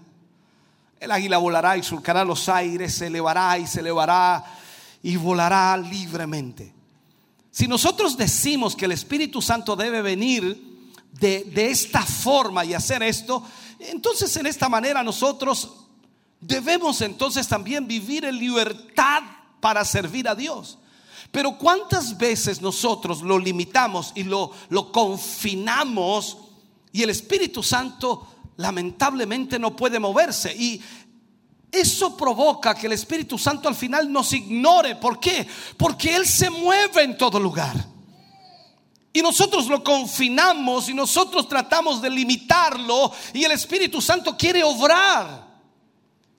El 1.00 1.12
águila 1.12 1.38
volará 1.38 1.78
y 1.78 1.84
surcará 1.84 2.26
los 2.26 2.50
aires, 2.50 2.96
se 2.96 3.08
elevará 3.08 3.58
y 3.58 3.68
se 3.68 3.80
elevará 3.80 4.44
y 5.04 5.16
volará 5.16 5.78
libremente. 5.78 6.74
Si 7.52 7.68
nosotros 7.68 8.18
decimos 8.18 8.76
que 8.76 8.86
el 8.86 8.92
Espíritu 8.92 9.42
Santo 9.42 9.76
debe 9.76 10.02
venir 10.02 10.68
de, 11.14 11.72
esta 11.72 12.02
forma 12.04 12.66
y 12.66 12.74
hacer 12.74 13.02
esto, 13.04 13.44
entonces 13.80 14.36
en 14.38 14.46
esta 14.46 14.70
manera 14.70 15.04
nosotros 15.04 15.72
debemos 16.40 17.02
entonces 17.02 17.48
también 17.48 17.88
vivir 17.88 18.26
en 18.26 18.38
libertad 18.38 19.24
para 19.60 19.84
servir 19.86 20.28
a 20.28 20.36
Dios. 20.36 20.78
Pero 21.32 21.58
¿cuántas 21.58 22.18
veces 22.18 22.62
nosotros 22.62 23.22
lo 23.22 23.38
limitamos 23.38 24.12
y 24.16 24.24
lo, 24.24 24.52
lo 24.70 24.92
confinamos 24.92 26.38
y 26.92 27.04
el 27.04 27.10
Espíritu 27.10 27.62
Santo 27.62 28.28
lamentablemente 28.56 29.60
no 29.60 29.76
puede 29.76 30.00
moverse? 30.00 30.56
Y 30.56 30.82
eso 31.72 32.16
provoca 32.16 32.74
que 32.74 32.88
el 32.88 32.94
Espíritu 32.94 33.38
Santo 33.38 33.68
al 33.68 33.76
final 33.76 34.12
nos 34.12 34.32
ignore. 34.34 34.96
¿Por 34.96 35.20
qué? 35.20 35.46
Porque 35.76 36.16
Él 36.16 36.26
se 36.26 36.50
mueve 36.50 37.04
en 37.04 37.18
todo 37.18 37.40
lugar. 37.40 37.76
Y 39.12 39.22
nosotros 39.22 39.68
lo 39.68 39.84
confinamos 39.84 40.90
y 40.90 40.94
nosotros 40.94 41.50
tratamos 41.50 42.02
de 42.02 42.10
limitarlo 42.10 43.12
y 43.34 43.44
el 43.44 43.52
Espíritu 43.52 44.02
Santo 44.02 44.38
quiere 44.38 44.64
obrar. 44.64 45.48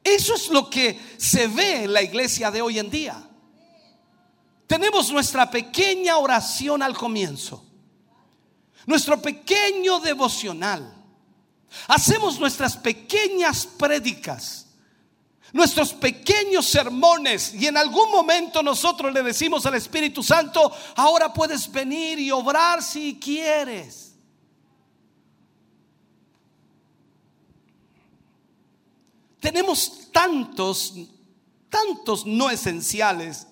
Eso 0.02 0.35
es 0.35 0.48
lo 0.48 0.70
que 0.70 0.98
se 1.16 1.48
ve 1.48 1.85
en 1.85 1.93
la 1.93 2.02
iglesia 2.02 2.51
de 2.51 2.62
hoy 2.62 2.78
en 2.78 2.89
día. 2.89 3.28
Tenemos 4.69 5.11
nuestra 5.11 5.51
pequeña 5.51 6.19
oración 6.19 6.82
al 6.82 6.95
comienzo, 6.95 7.65
nuestro 8.86 9.20
pequeño 9.20 9.99
devocional, 9.99 10.95
hacemos 11.89 12.39
nuestras 12.39 12.77
pequeñas 12.77 13.66
prédicas, 13.66 14.66
nuestros 15.55 15.95
pequeños 15.95 16.66
sermones. 16.66 17.55
Y 17.55 17.66
en 17.66 17.78
algún 17.78 18.11
momento 18.11 18.62
nosotros 18.62 19.12
le 19.12 19.23
decimos 19.23 19.65
al 19.65 19.74
Espíritu 19.74 20.23
Santo, 20.23 20.70
ahora 20.97 21.32
puedes 21.32 21.73
venir 21.73 22.19
y 22.19 22.31
obrar 22.31 22.82
si 22.82 23.19
quieres. 23.19 24.15
Tenemos 29.40 30.11
tantos, 30.12 30.93
tantos 31.70 32.27
no 32.27 32.51
esenciales 32.51 33.47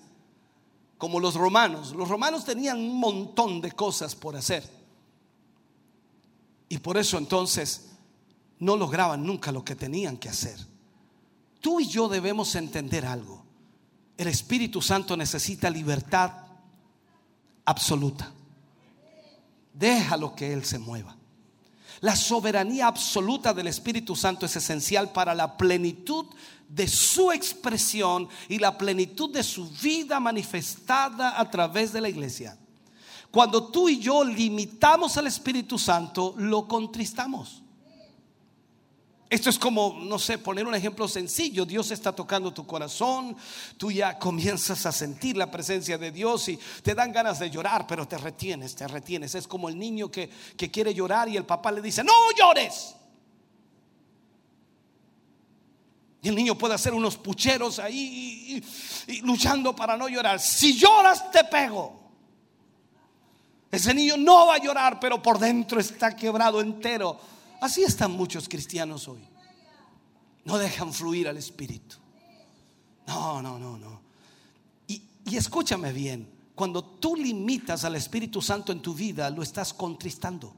como 0.97 1.19
los 1.19 1.35
romanos. 1.35 1.93
Los 1.93 2.09
romanos 2.09 2.45
tenían 2.45 2.77
un 2.77 2.99
montón 2.99 3.61
de 3.61 3.71
cosas 3.71 4.15
por 4.15 4.35
hacer. 4.35 4.67
Y 6.69 6.79
por 6.79 6.97
eso 6.97 7.17
entonces 7.17 7.91
no 8.59 8.75
lograban 8.75 9.25
nunca 9.25 9.51
lo 9.51 9.63
que 9.63 9.75
tenían 9.75 10.17
que 10.17 10.29
hacer. 10.29 10.57
Tú 11.61 11.79
y 11.79 11.87
yo 11.87 12.07
debemos 12.07 12.55
entender 12.55 13.05
algo. 13.05 13.45
El 14.17 14.27
Espíritu 14.27 14.81
Santo 14.81 15.15
necesita 15.15 15.69
libertad 15.69 16.31
absoluta. 17.65 18.31
Déjalo 19.73 20.33
que 20.33 20.53
Él 20.53 20.65
se 20.65 20.79
mueva. 20.79 21.16
La 22.01 22.15
soberanía 22.15 22.87
absoluta 22.87 23.53
del 23.53 23.67
Espíritu 23.67 24.15
Santo 24.15 24.45
es 24.45 24.55
esencial 24.55 25.11
para 25.11 25.33
la 25.33 25.57
plenitud 25.57 26.25
de 26.69 26.87
su 26.87 27.31
expresión 27.31 28.27
y 28.49 28.59
la 28.59 28.77
plenitud 28.77 29.31
de 29.31 29.43
su 29.43 29.69
vida 29.69 30.19
manifestada 30.19 31.39
a 31.39 31.49
través 31.49 31.93
de 31.93 32.01
la 32.01 32.09
iglesia. 32.09 32.57
Cuando 33.31 33.67
tú 33.67 33.89
y 33.89 33.99
yo 33.99 34.23
limitamos 34.23 35.17
al 35.17 35.27
Espíritu 35.27 35.77
Santo, 35.77 36.33
lo 36.37 36.67
contristamos. 36.67 37.63
Esto 39.29 39.49
es 39.49 39.59
como, 39.59 39.99
no 40.01 40.17
sé, 40.19 40.37
poner 40.37 40.65
un 40.65 40.73
ejemplo 40.73 41.07
sencillo. 41.07 41.65
Dios 41.65 41.91
está 41.91 42.13
tocando 42.13 42.53
tu 42.53 42.65
corazón, 42.65 43.35
tú 43.75 43.91
ya 43.91 44.17
comienzas 44.17 44.85
a 44.85 44.91
sentir 44.91 45.35
la 45.35 45.51
presencia 45.51 45.97
de 45.97 46.11
Dios 46.11 46.47
y 46.47 46.57
te 46.81 46.95
dan 46.95 47.11
ganas 47.11 47.39
de 47.39 47.49
llorar, 47.49 47.85
pero 47.87 48.07
te 48.07 48.17
retienes, 48.17 48.75
te 48.75 48.87
retienes. 48.87 49.35
Es 49.35 49.47
como 49.47 49.67
el 49.67 49.77
niño 49.77 50.09
que, 50.09 50.29
que 50.55 50.71
quiere 50.71 50.93
llorar 50.93 51.27
y 51.27 51.35
el 51.35 51.45
papá 51.45 51.71
le 51.71 51.81
dice, 51.81 52.03
no 52.03 52.13
llores. 52.37 52.95
Y 56.21 56.29
el 56.29 56.35
niño 56.35 56.57
puede 56.57 56.73
hacer 56.73 56.93
unos 56.93 57.17
pucheros 57.17 57.79
ahí 57.79 58.63
y, 59.07 59.21
luchando 59.21 59.75
para 59.75 59.95
no 59.97 60.07
llorar. 60.07 60.39
Si 60.39 60.77
lloras, 60.77 61.31
te 61.31 61.43
pego. 61.43 62.01
Ese 63.69 63.93
niño 63.93 64.17
no 64.17 64.47
va 64.47 64.55
a 64.55 64.57
llorar, 64.57 64.99
pero 64.99 65.21
por 65.21 65.37
dentro 65.37 65.79
está 65.79 66.15
quebrado 66.15 66.61
entero. 66.61 67.19
Así 67.61 67.83
están 67.83 68.11
muchos 68.11 68.47
cristianos 68.47 69.07
hoy. 69.07 69.27
No 70.45 70.57
dejan 70.57 70.93
fluir 70.93 71.27
al 71.27 71.37
Espíritu. 71.37 71.97
No, 73.07 73.41
no, 73.41 73.57
no, 73.57 73.77
no. 73.77 74.01
Y, 74.87 75.01
y 75.25 75.37
escúchame 75.37 75.91
bien, 75.91 76.29
cuando 76.55 76.83
tú 76.83 77.15
limitas 77.15 77.83
al 77.83 77.95
Espíritu 77.95 78.41
Santo 78.41 78.71
en 78.71 78.81
tu 78.81 78.93
vida, 78.93 79.29
lo 79.29 79.43
estás 79.43 79.73
contristando. 79.73 80.55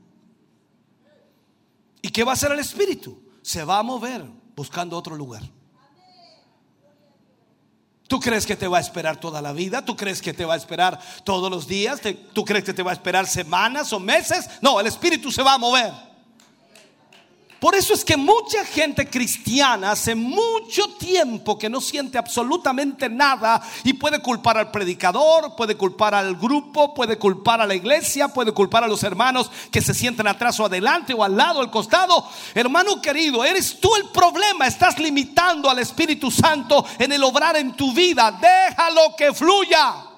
¿Y 2.01 2.09
qué 2.09 2.23
va 2.23 2.31
a 2.31 2.33
hacer 2.33 2.51
el 2.51 2.59
Espíritu? 2.59 3.21
Se 3.41 3.63
va 3.63 3.79
a 3.79 3.83
mover 3.83 4.25
buscando 4.55 4.97
otro 4.97 5.15
lugar. 5.15 5.43
¿Tú 8.07 8.19
crees 8.19 8.45
que 8.47 8.55
te 8.55 8.67
va 8.67 8.79
a 8.79 8.81
esperar 8.81 9.19
toda 9.19 9.39
la 9.39 9.53
vida? 9.53 9.85
¿Tú 9.85 9.95
crees 9.95 10.19
que 10.21 10.33
te 10.33 10.43
va 10.43 10.55
a 10.55 10.57
esperar 10.57 10.99
todos 11.23 11.51
los 11.51 11.67
días? 11.67 12.01
¿Tú 12.33 12.43
crees 12.43 12.63
que 12.63 12.73
te 12.73 12.81
va 12.81 12.89
a 12.89 12.95
esperar 12.95 13.27
semanas 13.27 13.93
o 13.93 13.99
meses? 13.99 14.49
No, 14.61 14.79
el 14.79 14.87
Espíritu 14.87 15.31
se 15.31 15.43
va 15.43 15.53
a 15.53 15.57
mover. 15.59 16.08
Por 17.59 17.75
eso 17.75 17.93
es 17.93 18.05
que 18.05 18.15
mucha 18.15 18.63
gente 18.63 19.09
cristiana 19.09 19.91
hace 19.91 20.15
mucho 20.15 20.95
tiempo 20.97 21.57
que 21.57 21.69
no 21.69 21.81
siente 21.81 22.17
absolutamente 22.17 23.09
nada 23.09 23.61
y 23.83 23.93
puede 23.93 24.21
culpar 24.21 24.57
al 24.57 24.71
predicador, 24.71 25.55
puede 25.57 25.75
culpar 25.75 26.15
al 26.15 26.35
grupo, 26.37 26.93
puede 26.93 27.17
culpar 27.17 27.59
a 27.59 27.65
la 27.65 27.75
iglesia, 27.75 28.29
puede 28.29 28.53
culpar 28.53 28.85
a 28.85 28.87
los 28.87 29.03
hermanos 29.03 29.51
que 29.71 29.81
se 29.81 29.93
sienten 29.93 30.27
atrás 30.27 30.57
o 30.59 30.65
adelante 30.65 31.13
o 31.13 31.23
al 31.23 31.35
lado, 31.35 31.59
al 31.59 31.69
costado. 31.69 32.25
Hermano 32.55 33.01
querido, 33.01 33.43
eres 33.43 33.79
tú 33.79 33.93
el 33.97 34.07
problema, 34.09 34.65
estás 34.65 34.97
limitando 34.97 35.69
al 35.69 35.79
Espíritu 35.79 36.31
Santo 36.31 36.85
en 36.97 37.11
el 37.11 37.23
obrar 37.23 37.57
en 37.57 37.73
tu 37.73 37.93
vida. 37.93 38.39
Déjalo 38.39 39.15
que 39.17 39.33
fluya. 39.33 40.08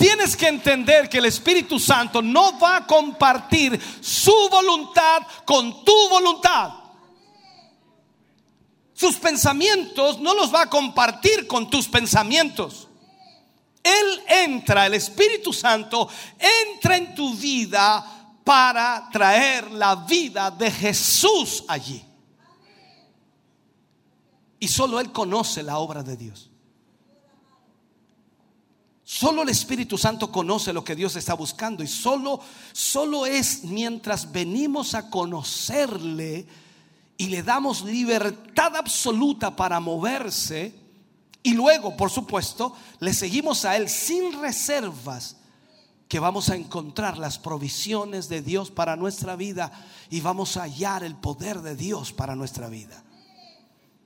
Tienes 0.00 0.34
que 0.34 0.48
entender 0.48 1.10
que 1.10 1.18
el 1.18 1.26
Espíritu 1.26 1.78
Santo 1.78 2.22
no 2.22 2.58
va 2.58 2.78
a 2.78 2.86
compartir 2.86 3.78
su 4.00 4.32
voluntad 4.50 5.20
con 5.44 5.84
tu 5.84 6.08
voluntad. 6.08 6.72
Sus 8.94 9.16
pensamientos 9.16 10.18
no 10.18 10.32
los 10.32 10.54
va 10.54 10.62
a 10.62 10.70
compartir 10.70 11.46
con 11.46 11.68
tus 11.68 11.86
pensamientos. 11.86 12.88
Él 13.82 14.22
entra, 14.26 14.86
el 14.86 14.94
Espíritu 14.94 15.52
Santo 15.52 16.08
entra 16.72 16.96
en 16.96 17.14
tu 17.14 17.34
vida 17.34 18.02
para 18.42 19.06
traer 19.12 19.70
la 19.70 19.96
vida 19.96 20.50
de 20.50 20.70
Jesús 20.70 21.62
allí. 21.68 22.02
Y 24.58 24.66
solo 24.66 24.98
Él 24.98 25.12
conoce 25.12 25.62
la 25.62 25.76
obra 25.76 26.02
de 26.02 26.16
Dios. 26.16 26.49
Solo 29.12 29.42
el 29.42 29.48
Espíritu 29.48 29.98
Santo 29.98 30.30
conoce 30.30 30.72
lo 30.72 30.84
que 30.84 30.94
Dios 30.94 31.16
está 31.16 31.34
buscando 31.34 31.82
y 31.82 31.88
solo 31.88 32.38
solo 32.70 33.26
es 33.26 33.64
mientras 33.64 34.30
venimos 34.30 34.94
a 34.94 35.10
conocerle 35.10 36.46
y 37.18 37.26
le 37.26 37.42
damos 37.42 37.82
libertad 37.82 38.76
absoluta 38.76 39.56
para 39.56 39.80
moverse 39.80 40.72
y 41.42 41.54
luego, 41.54 41.96
por 41.96 42.08
supuesto, 42.08 42.72
le 43.00 43.12
seguimos 43.12 43.64
a 43.64 43.76
él 43.76 43.88
sin 43.88 44.40
reservas 44.40 45.38
que 46.06 46.20
vamos 46.20 46.48
a 46.48 46.54
encontrar 46.54 47.18
las 47.18 47.36
provisiones 47.36 48.28
de 48.28 48.42
Dios 48.42 48.70
para 48.70 48.94
nuestra 48.94 49.34
vida 49.34 49.72
y 50.08 50.20
vamos 50.20 50.56
a 50.56 50.62
hallar 50.62 51.02
el 51.02 51.16
poder 51.16 51.62
de 51.62 51.74
Dios 51.74 52.12
para 52.12 52.36
nuestra 52.36 52.68
vida. 52.68 53.02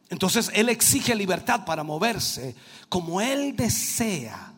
Entonces 0.09 0.51
Él 0.55 0.71
exige 0.71 1.15
libertad 1.15 1.67
para 1.67 1.85
moverse 1.85 2.57
como 2.89 3.21
Él 3.21 3.55
desea 3.55 4.54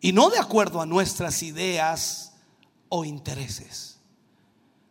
y 0.00 0.12
no 0.12 0.30
de 0.30 0.38
acuerdo 0.38 0.80
a 0.80 0.86
nuestras 0.86 1.42
ideas 1.42 2.34
o 2.88 3.04
intereses. 3.04 3.98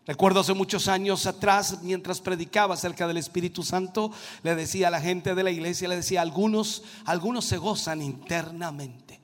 Recuerdo 0.05 0.41
hace 0.41 0.53
muchos 0.53 0.87
años 0.87 1.25
atrás, 1.25 1.79
mientras 1.81 2.21
predicaba 2.21 2.75
acerca 2.75 3.07
del 3.07 3.17
Espíritu 3.17 3.63
Santo, 3.63 4.11
le 4.43 4.53
decía 4.55 4.89
a 4.89 4.91
la 4.91 5.01
gente 5.01 5.33
de 5.33 5.43
la 5.43 5.49
iglesia, 5.49 5.87
le 5.87 5.95
decía, 5.95 6.21
algunos, 6.21 6.83
algunos 7.05 7.45
se 7.45 7.57
gozan 7.57 8.03
internamente. 8.03 9.19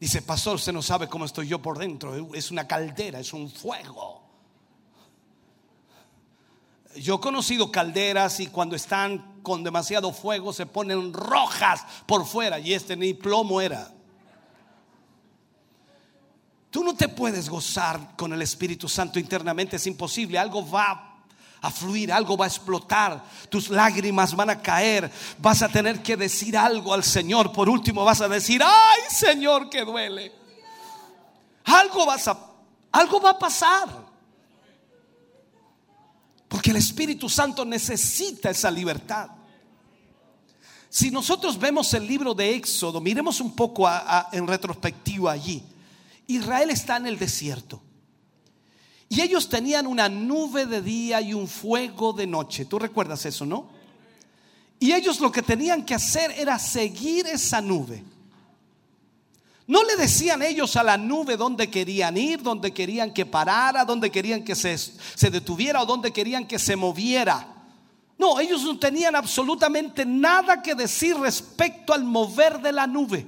Dice, 0.00 0.22
pastor, 0.22 0.56
usted 0.56 0.72
no 0.72 0.82
sabe 0.82 1.08
cómo 1.08 1.26
estoy 1.26 1.48
yo 1.48 1.60
por 1.60 1.78
dentro. 1.78 2.34
Es 2.34 2.50
una 2.50 2.66
caldera, 2.66 3.20
es 3.20 3.32
un 3.32 3.50
fuego. 3.50 4.22
Yo 6.96 7.16
he 7.16 7.20
conocido 7.20 7.70
calderas 7.70 8.40
y 8.40 8.46
cuando 8.46 8.76
están 8.76 9.33
con 9.44 9.62
demasiado 9.62 10.12
fuego 10.12 10.52
se 10.52 10.66
ponen 10.66 11.12
rojas 11.12 11.84
por 12.06 12.26
fuera 12.26 12.58
y 12.58 12.74
este 12.74 12.96
ni 12.96 13.14
plomo 13.14 13.60
era. 13.60 13.92
Tú 16.70 16.82
no 16.82 16.96
te 16.96 17.08
puedes 17.08 17.48
gozar 17.48 18.16
con 18.16 18.32
el 18.32 18.42
Espíritu 18.42 18.88
Santo 18.88 19.20
internamente, 19.20 19.76
es 19.76 19.86
imposible. 19.86 20.36
Algo 20.36 20.68
va 20.68 21.20
a 21.60 21.70
fluir, 21.70 22.12
algo 22.12 22.36
va 22.36 22.46
a 22.46 22.48
explotar, 22.48 23.24
tus 23.48 23.70
lágrimas 23.70 24.34
van 24.34 24.50
a 24.50 24.60
caer, 24.60 25.10
vas 25.38 25.62
a 25.62 25.68
tener 25.68 26.02
que 26.02 26.16
decir 26.16 26.58
algo 26.58 26.92
al 26.92 27.04
Señor. 27.04 27.52
Por 27.52 27.68
último 27.68 28.04
vas 28.04 28.20
a 28.20 28.28
decir, 28.28 28.60
ay 28.62 29.02
Señor, 29.08 29.70
que 29.70 29.84
duele. 29.84 30.32
Algo 31.64 32.04
vas 32.06 32.26
a, 32.26 32.38
algo 32.90 33.20
va 33.20 33.30
a 33.30 33.38
pasar. 33.38 34.03
Porque 36.54 36.70
el 36.70 36.76
Espíritu 36.76 37.28
Santo 37.28 37.64
necesita 37.64 38.48
esa 38.50 38.70
libertad. 38.70 39.28
Si 40.88 41.10
nosotros 41.10 41.58
vemos 41.58 41.92
el 41.94 42.06
libro 42.06 42.32
de 42.32 42.54
Éxodo, 42.54 43.00
miremos 43.00 43.40
un 43.40 43.56
poco 43.56 43.88
en 44.30 44.46
retrospectiva 44.46 45.32
allí. 45.32 45.64
Israel 46.28 46.70
está 46.70 46.96
en 46.98 47.08
el 47.08 47.18
desierto. 47.18 47.82
Y 49.08 49.20
ellos 49.20 49.48
tenían 49.48 49.88
una 49.88 50.08
nube 50.08 50.64
de 50.64 50.80
día 50.80 51.20
y 51.20 51.34
un 51.34 51.48
fuego 51.48 52.12
de 52.12 52.28
noche. 52.28 52.66
¿Tú 52.66 52.78
recuerdas 52.78 53.26
eso, 53.26 53.44
no? 53.44 53.70
Y 54.78 54.92
ellos 54.92 55.18
lo 55.18 55.32
que 55.32 55.42
tenían 55.42 55.84
que 55.84 55.96
hacer 55.96 56.30
era 56.38 56.56
seguir 56.60 57.26
esa 57.26 57.60
nube. 57.60 58.04
No 59.66 59.82
le 59.82 59.96
decían 59.96 60.42
ellos 60.42 60.76
a 60.76 60.82
la 60.82 60.98
nube 60.98 61.36
dónde 61.36 61.70
querían 61.70 62.18
ir, 62.18 62.42
dónde 62.42 62.74
querían 62.74 63.14
que 63.14 63.24
parara, 63.24 63.84
dónde 63.84 64.10
querían 64.10 64.44
que 64.44 64.54
se, 64.54 65.30
detuviera 65.30 65.82
o 65.82 65.86
dónde 65.86 66.12
querían 66.12 66.46
que 66.46 66.58
se 66.58 66.76
moviera. 66.76 67.48
No, 68.18 68.38
ellos 68.38 68.62
no 68.62 68.78
tenían 68.78 69.16
absolutamente 69.16 70.04
nada 70.04 70.62
que 70.62 70.74
decir 70.74 71.16
respecto 71.16 71.94
al 71.94 72.04
mover 72.04 72.60
de 72.60 72.72
la 72.72 72.86
nube. 72.86 73.26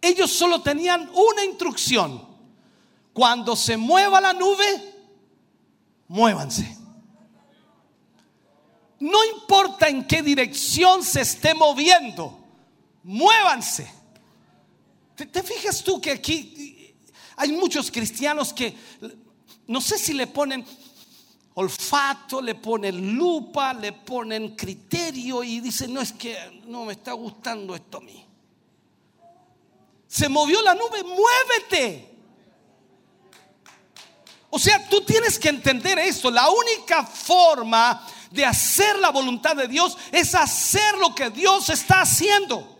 Ellos 0.00 0.30
solo 0.32 0.62
tenían 0.62 1.10
una 1.12 1.44
instrucción. 1.44 2.24
Cuando 3.12 3.54
se 3.54 3.76
mueva 3.76 4.20
la 4.20 4.32
nube, 4.32 4.94
muévanse. 6.08 6.76
No 8.98 9.18
importa 9.34 9.88
en 9.88 10.06
qué 10.06 10.22
dirección 10.22 11.02
se 11.02 11.20
esté 11.20 11.54
moviendo, 11.54 12.38
muévanse. 13.02 13.95
¿Te, 15.16 15.42
fijas 15.42 15.82
tú 15.82 15.98
que 15.98 16.10
aquí 16.10 16.94
hay 17.36 17.50
muchos 17.52 17.90
cristianos 17.90 18.52
que 18.52 18.76
no 19.66 19.80
sé 19.80 19.98
si 19.98 20.12
le 20.12 20.26
ponen 20.26 20.64
olfato, 21.54 22.42
le 22.42 22.54
ponen 22.54 23.16
lupa, 23.16 23.72
le 23.72 23.92
ponen 23.94 24.54
criterio 24.54 25.42
y 25.42 25.60
dicen, 25.60 25.94
no 25.94 26.02
es 26.02 26.12
que 26.12 26.36
no 26.66 26.84
me 26.84 26.92
está 26.92 27.12
gustando 27.12 27.74
esto 27.74 27.96
a 27.96 28.00
mí. 28.02 28.26
Se 30.06 30.28
movió 30.28 30.60
la 30.60 30.74
nube, 30.74 31.02
muévete. 31.02 32.14
O 34.50 34.58
sea, 34.58 34.86
tú 34.88 35.00
tienes 35.00 35.38
que 35.38 35.48
entender 35.48 35.98
esto. 35.98 36.30
La 36.30 36.48
única 36.50 37.04
forma 37.04 38.06
de 38.30 38.44
hacer 38.44 38.98
la 38.98 39.10
voluntad 39.10 39.56
de 39.56 39.66
Dios 39.66 39.96
es 40.12 40.34
hacer 40.34 40.98
lo 40.98 41.14
que 41.14 41.30
Dios 41.30 41.70
está 41.70 42.02
haciendo. 42.02 42.75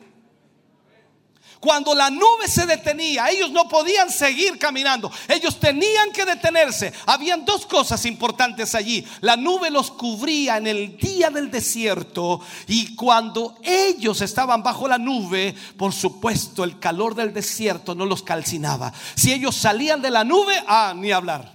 Cuando 1.61 1.95
la 1.95 2.11
nube 2.11 2.49
se 2.49 2.67
detenía, 2.67 3.31
ellos 3.31 3.51
no 3.51 3.69
podían 3.69 4.11
seguir 4.11 4.59
caminando. 4.59 5.11
Ellos 5.29 5.59
tenían 5.59 6.13
que 6.13 6.25
detenerse. 6.25 6.93
Habían 7.07 7.45
dos 7.45 7.67
cosas 7.67 8.05
importantes 8.05 8.75
allí. 8.75 9.07
La 9.21 9.37
nube 9.37 9.71
los 9.71 9.91
cubría 9.91 10.59
en 10.59 10.67
el 10.67 10.97
día 10.99 11.31
del 11.31 11.51
desierto 11.51 12.41
y 12.67 12.95
cuando 12.95 13.57
ellos 13.63 14.21
estaban 14.21 14.63
bajo 14.63 14.87
la 14.87 14.99
nube, 14.99 15.55
por 15.77 15.93
supuesto, 15.93 16.63
el 16.63 16.79
calor 16.79 17.15
del 17.15 17.33
desierto 17.33 17.95
no 17.95 18.05
los 18.05 18.23
calcinaba. 18.23 18.93
Si 19.15 19.33
ellos 19.33 19.57
salían 19.57 20.03
de 20.03 20.11
la 20.11 20.25
nube, 20.25 20.63
ah, 20.67 20.93
ni 20.95 21.11
hablar. 21.11 21.53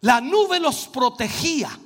La 0.00 0.20
nube 0.20 0.60
los 0.60 0.88
protegía. 0.88 1.78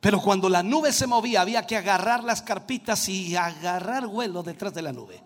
Pero 0.00 0.20
cuando 0.20 0.48
la 0.48 0.62
nube 0.62 0.92
se 0.92 1.06
movía 1.06 1.42
había 1.42 1.66
que 1.66 1.76
agarrar 1.76 2.24
las 2.24 2.42
carpitas 2.42 3.08
y 3.08 3.36
agarrar 3.36 4.06
vuelo 4.06 4.42
detrás 4.42 4.72
de 4.72 4.82
la 4.82 4.92
nube. 4.92 5.22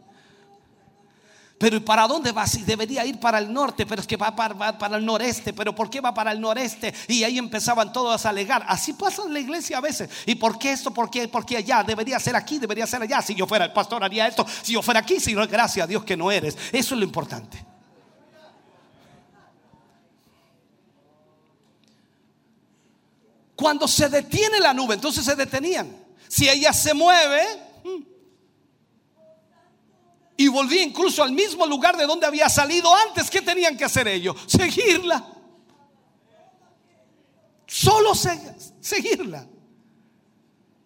Pero 1.56 1.76
¿y 1.76 1.80
para 1.80 2.09
dónde 2.09 2.32
va? 2.32 2.46
Si 2.46 2.62
debería 2.62 3.06
ir 3.06 3.20
para 3.20 3.38
el 3.38 3.52
norte, 3.52 3.86
pero 3.86 4.01
es 4.01 4.09
que 4.09 4.16
va 4.16 4.34
para, 4.34 4.96
el 4.96 5.06
noreste. 5.06 5.52
Pero 5.52 5.74
¿por 5.74 5.88
qué 5.88 6.01
va 6.01 6.12
para 6.12 6.32
el 6.32 6.40
noreste? 6.40 6.92
Y 7.06 7.22
ahí 7.22 7.38
empezaban 7.38 7.92
todos 7.92 8.26
a 8.26 8.30
alegar. 8.30 8.64
Así 8.68 8.92
pasa 8.92 9.22
en 9.24 9.32
la 9.32 9.38
iglesia 9.38 9.78
a 9.78 9.80
veces. 9.80 10.10
¿Y 10.26 10.34
por 10.34 10.59
qué 10.59 10.72
esto? 10.72 10.92
¿Por 10.92 11.09
qué? 11.09 11.28
¿Por 11.28 11.46
qué 11.46 11.59
allá? 11.59 11.84
Debería 11.84 12.18
ser 12.18 12.34
aquí, 12.34 12.59
debería 12.59 12.86
ser 12.86 13.02
allá. 13.02 13.22
Si 13.22 13.34
yo 13.34 13.46
fuera 13.46 13.66
el 13.66 13.72
pastor 13.72 14.02
haría 14.02 14.26
esto. 14.26 14.44
Si 14.62 14.72
yo 14.72 14.82
fuera 14.82 15.01
aquí, 15.01 15.20
si 15.20 15.32
no, 15.32 15.46
gracias 15.46 15.84
a 15.84 15.86
Dios 15.86 16.05
que 16.05 16.16
no 16.16 16.32
eres. 16.32 16.59
Eso 16.72 16.94
es 16.94 16.98
lo 16.98 17.05
importante. 17.05 17.73
Cuando 23.56 23.86
se 23.86 24.09
detiene 24.09 24.59
la 24.59 24.74
nube, 24.74 24.94
entonces 24.94 25.24
se 25.24 25.35
detenían. 25.35 26.05
Si 26.28 26.48
ella 26.48 26.72
se 26.72 26.93
mueve 26.94 27.43
mm, 27.85 28.02
y 30.36 30.48
volvía 30.48 30.82
incluso 30.82 31.22
al 31.22 31.32
mismo 31.32 31.64
lugar 31.66 31.97
de 31.97 32.06
donde 32.06 32.26
había 32.26 32.48
salido 32.48 32.94
antes, 32.94 33.31
¿qué 33.31 33.40
tenían 33.40 33.76
que 33.76 33.85
hacer 33.85 34.09
ellos? 34.09 34.36
Seguirla. 34.47 35.24
Solo 37.66 38.12
seguirla. 38.14 39.48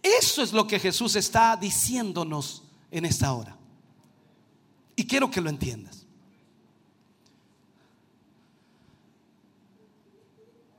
Eso 0.02 0.42
es 0.42 0.52
lo 0.52 0.66
que 0.66 0.78
Jesús 0.78 1.16
está 1.16 1.56
diciéndonos 1.56 2.62
en 2.90 3.04
esta 3.04 3.32
hora. 3.32 3.56
Y 4.96 5.06
quiero 5.06 5.30
que 5.30 5.40
lo 5.40 5.50
entiendas. 5.50 6.06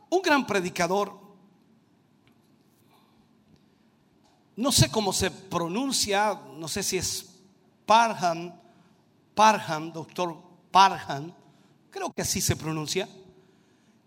Un 0.10 0.22
gran 0.22 0.46
predicador 0.48 1.19
no 4.60 4.74
sé 4.74 4.92
cómo 4.92 5.14
se 5.14 5.32
pronuncia, 5.32 6.38
no 6.58 6.68
sé 6.68 6.84
si 6.84 6.98
es 6.98 7.26
Parham, 7.86 8.54
Parham, 9.34 9.94
doctor 9.94 10.36
Parham, 10.70 11.32
creo 11.90 12.12
que 12.12 12.24
así 12.24 12.42
se 12.42 12.58
pronuncia, 12.58 13.08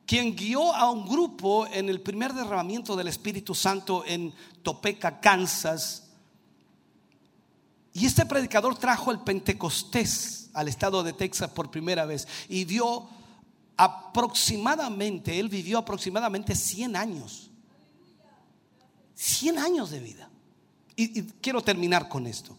quien 0.04 0.36
guió 0.36 0.74
a 0.74 0.90
un 0.90 1.08
grupo 1.08 1.66
en 1.68 1.88
el 1.88 2.02
primer 2.02 2.34
derramamiento 2.34 2.96
del 2.96 3.08
Espíritu 3.08 3.54
Santo 3.54 4.04
en 4.06 4.34
Topeka, 4.62 5.20
Kansas. 5.20 6.10
Y 7.94 8.04
este 8.04 8.26
predicador 8.26 8.76
trajo 8.76 9.10
el 9.10 9.20
Pentecostés 9.20 10.50
al 10.52 10.68
estado 10.68 11.02
de 11.02 11.14
Texas 11.14 11.48
por 11.48 11.70
primera 11.70 12.04
vez 12.04 12.28
y 12.50 12.64
dio 12.64 13.08
aproximadamente, 13.78 15.40
él 15.40 15.48
vivió 15.48 15.78
aproximadamente 15.78 16.54
100 16.54 16.94
años. 16.94 17.50
100 19.14 19.58
años 19.58 19.90
de 19.90 20.00
vida. 20.00 20.28
Y, 20.96 21.22
quiero 21.40 21.62
terminar 21.62 22.08
con 22.08 22.26
esto. 22.26 22.56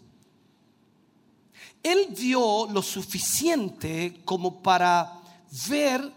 Él 1.81 2.07
vio 2.17 2.67
lo 2.71 2.81
suficiente 2.81 4.21
como 4.23 4.61
para 4.61 5.21
ver 5.69 6.11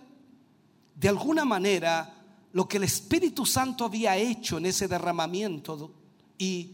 de 0.95 1.09
alguna 1.09 1.45
manera 1.45 2.15
lo 2.53 2.67
que 2.67 2.77
el 2.79 2.85
Espíritu 2.85 3.45
Santo 3.45 3.85
había 3.85 4.17
hecho 4.17 4.59
en 4.59 4.67
ese 4.67 4.89
derramamiento 4.89 5.93
y, 6.39 6.71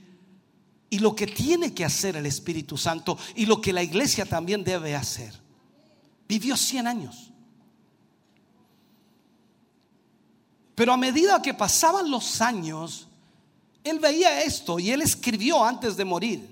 y 0.91 0.99
lo 0.99 1.17
que 1.17 1.27
tiene 1.27 1.73
que 1.73 1.85
hacer 1.85 2.17
el 2.17 2.27
Espíritu 2.27 2.77
Santo 2.77 3.19
y 3.35 3.47
lo 3.47 3.61
que 3.61 3.73
la 3.73 3.83
iglesia 3.83 4.27
también 4.27 4.63
debe 4.63 4.95
hacer. 4.95 5.41
Vivió 6.29 6.57
100 6.57 6.87
años. 6.87 7.33
Pero 10.75 10.93
a 10.93 10.97
medida 10.97 11.43
que 11.43 11.55
pasaban 11.55 12.11
los 12.11 12.41
años, 12.41 13.09
él 13.85 13.99
veía 13.99 14.43
esto 14.43 14.79
y 14.79 14.91
él 14.91 15.03
escribió 15.03 15.65
antes 15.65 15.97
de 15.97 16.05
morir. 16.05 16.49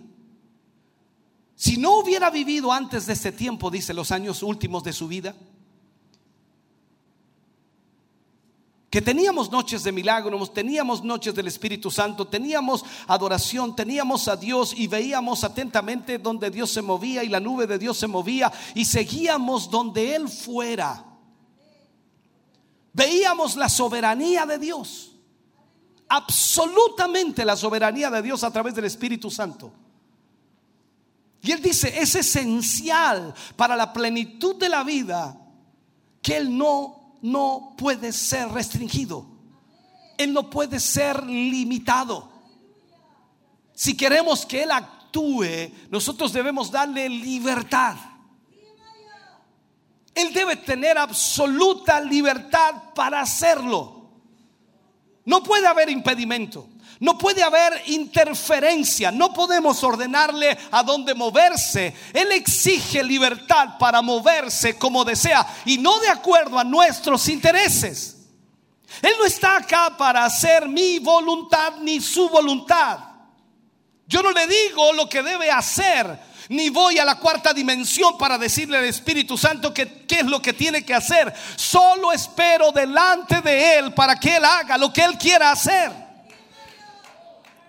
Si 1.55 1.77
no 1.77 1.98
hubiera 1.98 2.31
vivido 2.31 2.73
antes 2.73 3.07
de 3.07 3.12
este 3.12 3.32
tiempo, 3.32 3.70
dice, 3.70 3.93
los 3.93 4.11
años 4.11 4.43
últimos 4.43 4.82
de 4.82 4.93
su 4.93 5.07
vida, 5.07 5.35
que 8.89 9.01
teníamos 9.01 9.52
noches 9.52 9.85
de 9.85 9.93
milagros, 9.93 10.52
teníamos 10.52 11.05
noches 11.05 11.32
del 11.32 11.47
Espíritu 11.47 11.90
Santo, 11.93 12.27
teníamos 12.27 12.85
adoración, 13.07 13.77
teníamos 13.77 14.27
a 14.27 14.36
Dios 14.36 14.74
y 14.77 14.89
veíamos 14.89 15.44
atentamente 15.44 16.19
donde 16.19 16.51
Dios 16.51 16.73
se 16.73 16.82
movía 16.82 17.23
y 17.23 17.28
la 17.28 17.39
nube 17.39 17.69
de 17.69 17.78
Dios 17.78 17.98
se 17.98 18.09
movía 18.09 18.51
y 18.74 18.85
seguíamos 18.85 19.70
donde 19.70 20.16
Él 20.16 20.28
fuera. 20.28 21.05
Veíamos 22.93 23.55
la 23.55 23.69
soberanía 23.69 24.44
de 24.47 24.59
Dios 24.59 25.11
absolutamente 26.11 27.45
la 27.45 27.57
soberanía 27.57 28.11
de 28.11 28.20
Dios 28.20 28.43
a 28.43 28.51
través 28.51 28.74
del 28.74 28.85
Espíritu 28.85 29.31
Santo. 29.31 29.73
Y 31.41 31.53
él 31.53 31.62
dice, 31.62 31.99
es 31.99 32.16
esencial 32.16 33.32
para 33.57 33.77
la 33.77 33.93
plenitud 33.93 34.57
de 34.57 34.69
la 34.69 34.82
vida 34.82 35.39
que 36.20 36.37
él 36.37 36.59
no, 36.59 37.15
no 37.23 37.74
puede 37.78 38.12
ser 38.12 38.49
restringido. 38.51 39.24
Él 40.19 40.35
no 40.35 40.51
puede 40.51 40.81
ser 40.81 41.24
limitado. 41.24 42.28
Si 43.73 43.97
queremos 43.97 44.45
que 44.45 44.65
él 44.65 44.73
actúe, 44.73 45.73
nosotros 45.91 46.32
debemos 46.32 46.73
darle 46.73 47.09
libertad. 47.09 47.97
Él 50.12 50.35
debe 50.35 50.57
tener 50.57 50.99
absoluta 50.99 52.01
libertad 52.01 52.74
para 52.95 53.20
hacerlo. 53.20 53.99
No 55.24 55.42
puede 55.42 55.66
haber 55.66 55.90
impedimento. 55.90 56.68
No 57.01 57.16
puede 57.16 57.42
haber 57.42 57.82
interferencia, 57.86 59.10
no 59.10 59.32
podemos 59.32 59.82
ordenarle 59.82 60.56
a 60.70 60.82
dónde 60.82 61.14
moverse. 61.14 61.94
Él 62.12 62.30
exige 62.32 63.02
libertad 63.02 63.78
para 63.78 64.02
moverse 64.02 64.76
como 64.76 65.02
desea 65.02 65.47
y 65.64 65.78
no 65.78 65.98
de 65.98 66.10
acuerdo 66.10 66.59
a 66.59 66.64
nuestros 66.64 67.26
intereses. 67.30 68.18
Él 69.01 69.12
no 69.18 69.24
está 69.24 69.56
acá 69.56 69.97
para 69.97 70.26
hacer 70.26 70.68
mi 70.68 70.98
voluntad 70.98 71.76
ni 71.80 72.02
su 72.02 72.28
voluntad. 72.28 72.98
Yo 74.06 74.22
no 74.22 74.32
le 74.32 74.47
digo 74.47 74.92
lo 74.92 75.09
que 75.09 75.22
debe 75.22 75.51
hacer, 75.51 76.18
ni 76.51 76.68
voy 76.68 76.98
a 76.98 77.05
la 77.05 77.14
cuarta 77.14 77.55
dimensión 77.55 78.18
para 78.18 78.36
decirle 78.36 78.77
al 78.77 78.85
Espíritu 78.85 79.39
Santo 79.39 79.72
que, 79.72 80.05
qué 80.05 80.16
es 80.16 80.27
lo 80.27 80.43
que 80.43 80.52
tiene 80.52 80.85
que 80.85 80.93
hacer. 80.93 81.32
Solo 81.55 82.10
espero 82.10 82.72
delante 82.72 83.40
de 83.40 83.78
Él 83.78 83.94
para 83.94 84.16
que 84.16 84.35
Él 84.35 84.44
haga 84.44 84.77
lo 84.77 84.93
que 84.93 85.05
Él 85.05 85.16
quiera 85.16 85.52
hacer. 85.52 85.93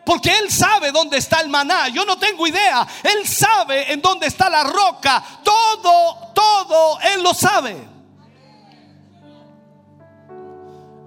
Porque 0.04 0.36
Él 0.36 0.50
sabe 0.50 0.92
dónde 0.92 1.18
está 1.18 1.42
el 1.42 1.50
maná. 1.50 1.90
Yo 1.90 2.06
no 2.06 2.18
tengo 2.18 2.48
idea. 2.48 2.88
Él 3.04 3.28
sabe 3.28 3.94
en 3.94 4.02
dónde 4.02 4.26
está 4.26 4.50
la 4.50 4.64
roca. 4.64 5.24
Todo, 5.44 6.32
todo, 6.34 7.00
Él 7.02 7.22
lo 7.22 7.36
sabe. 7.36 7.78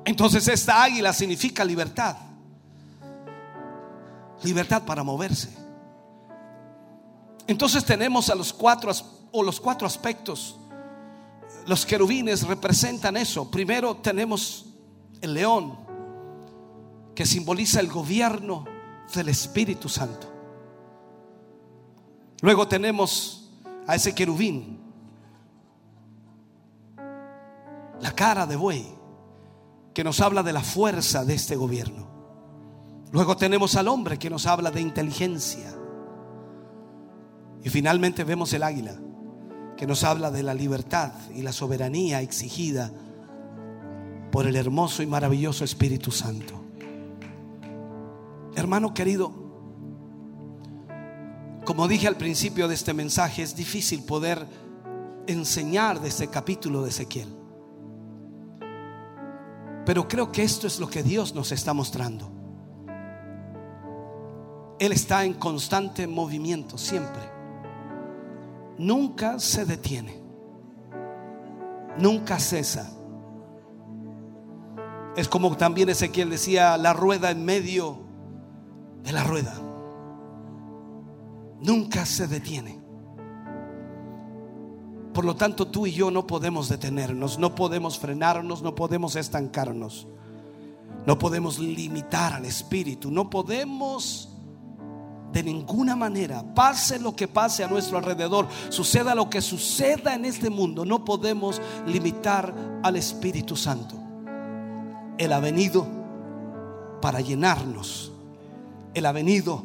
Entonces 0.05 0.47
esta 0.47 0.81
águila 0.81 1.13
significa 1.13 1.65
libertad. 1.65 2.15
Libertad 4.45 4.85
para 4.85 5.03
moverse. 5.03 5.64
Entonces 7.47 7.85
tenemos 7.85 8.31
a 8.31 8.35
los 8.35 8.53
cuatro 8.53 8.91
o 9.33 9.43
los 9.43 9.61
cuatro 9.61 9.87
aspectos. 9.87 10.59
Los 11.67 11.85
querubines 11.85 12.47
representan 12.47 13.17
eso. 13.17 13.51
Primero 13.51 13.97
tenemos 13.97 14.67
el 15.21 15.35
león 15.35 15.79
que 17.15 17.27
simboliza 17.27 17.81
el 17.81 17.89
gobierno 17.89 18.65
del 19.15 19.29
Espíritu 19.29 19.89
Santo. 19.89 20.33
Luego 22.41 22.69
tenemos 22.69 23.51
a 23.87 23.95
ese 23.95 24.15
querubín, 24.15 24.81
la 28.01 28.13
cara 28.13 28.47
de 28.47 28.57
buey, 28.57 28.87
que 29.95 30.05
nos 30.05 30.21
habla 30.21 30.43
de 30.43 30.53
la 30.53 30.63
fuerza 30.63 31.25
de 31.25 31.35
este 31.35 31.57
gobierno. 31.57 32.09
Luego 33.13 33.37
tenemos 33.37 33.77
al 33.77 33.89
hombre 33.89 34.19
que 34.19 34.29
nos 34.29 34.47
habla 34.47 34.71
de 34.71 34.81
inteligencia. 34.81 35.73
Y 37.65 37.71
finalmente 37.71 38.25
vemos 38.25 38.53
el 38.53 38.63
águila, 38.63 38.95
que 39.79 39.87
nos 39.87 40.05
habla 40.05 40.31
de 40.31 40.43
la 40.43 40.53
libertad 40.53 41.13
y 41.35 41.41
la 41.41 41.51
soberanía 41.51 42.21
exigida 42.21 42.93
por 44.31 44.47
el 44.47 44.55
hermoso 44.55 45.03
y 45.03 45.07
maravilloso 45.07 45.65
Espíritu 45.65 46.11
Santo. 46.11 46.63
Hermano 48.55 48.93
querido, 48.93 49.33
como 51.65 51.89
dije 51.89 52.07
al 52.07 52.17
principio 52.17 52.69
de 52.69 52.75
este 52.75 52.93
mensaje, 52.93 53.43
es 53.43 53.57
difícil 53.57 54.03
poder 54.03 54.47
enseñar 55.27 56.03
de 56.03 56.09
este 56.09 56.29
capítulo 56.29 56.83
de 56.83 56.91
Ezequiel. 56.91 57.29
Pero 59.87 60.07
creo 60.07 60.31
que 60.31 60.43
esto 60.43 60.67
es 60.67 60.79
lo 60.79 60.91
que 60.91 61.03
Dios 61.03 61.35
nos 61.35 61.51
está 61.51 61.73
mostrando. 61.73 62.31
Él 64.79 64.93
está 64.93 65.25
en 65.25 65.33
constante 65.33 66.07
movimiento, 66.07 66.77
siempre. 66.77 67.34
Nunca 68.79 69.39
se 69.39 69.65
detiene. 69.65 70.23
Nunca 71.99 72.39
cesa. 72.39 72.91
Es 75.17 75.29
como 75.29 75.57
también 75.57 75.89
Ezequiel 75.89 76.31
decía, 76.31 76.77
la 76.77 76.93
rueda 76.93 77.31
en 77.31 77.45
medio 77.45 77.99
de 79.03 79.13
la 79.13 79.23
rueda. 79.23 79.55
Nunca 81.61 82.05
se 82.05 82.27
detiene. 82.27 82.85
Por 85.13 85.25
lo 85.25 85.37
tanto, 85.37 85.69
tú 85.69 85.87
y 85.87 85.93
yo 85.93 86.11
no 86.11 86.27
podemos 86.27 86.69
detenernos, 86.69 87.39
no 87.39 87.55
podemos 87.55 88.01
frenarnos, 88.01 88.63
no 88.63 88.75
podemos 88.75 89.15
estancarnos, 89.15 90.09
no 91.07 91.19
podemos 91.19 91.61
limitar 91.61 92.33
al 92.33 92.45
Espíritu, 92.45 93.13
no 93.13 93.31
podemos 93.31 94.34
de 95.35 95.43
ninguna 95.43 95.97
manera, 95.97 96.45
pase 96.55 97.01
lo 97.01 97.17
que 97.17 97.27
pase 97.27 97.65
a 97.65 97.69
nuestro 97.69 97.99
alrededor, 97.99 98.47
suceda 98.69 99.17
lo 99.17 99.29
que 99.29 99.43
suceda 99.43 100.15
en 100.15 100.25
este 100.25 100.49
mundo, 100.49 100.85
no 100.85 101.05
podemos 101.05 101.61
limitar 101.89 102.55
al 102.85 102.95
Espíritu 102.95 103.57
Santo. 103.57 103.97
Él 105.19 105.33
ha 105.33 105.41
venido 105.41 105.89
para 107.03 107.21
llenarnos, 107.21 108.13
Él 108.95 109.07
ha 109.07 109.11
venido 109.11 109.65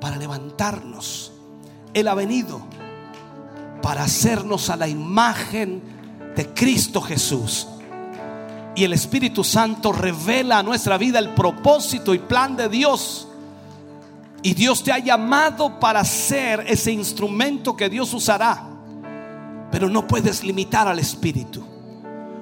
para 0.00 0.16
levantarnos, 0.16 1.32
Él 1.92 2.08
ha 2.08 2.14
venido 2.14 2.62
para 3.82 4.04
hacernos 4.04 4.70
a 4.70 4.76
la 4.76 4.88
imagen 4.88 5.82
de 6.34 6.54
Cristo 6.54 7.02
Jesús. 7.02 7.68
Y 8.74 8.84
el 8.84 8.94
Espíritu 8.94 9.44
Santo 9.44 9.92
revela 9.92 10.60
a 10.60 10.62
nuestra 10.62 10.96
vida 10.96 11.18
el 11.18 11.34
propósito 11.34 12.14
y 12.14 12.20
plan 12.20 12.56
de 12.56 12.70
Dios. 12.70 13.28
Y 14.44 14.52
Dios 14.52 14.84
te 14.84 14.92
ha 14.92 14.98
llamado 14.98 15.80
para 15.80 16.04
ser 16.04 16.66
ese 16.68 16.92
instrumento 16.92 17.74
que 17.74 17.88
Dios 17.88 18.12
usará. 18.12 18.62
Pero 19.72 19.88
no 19.88 20.06
puedes 20.06 20.44
limitar 20.44 20.86
al 20.86 20.98
Espíritu. 20.98 21.64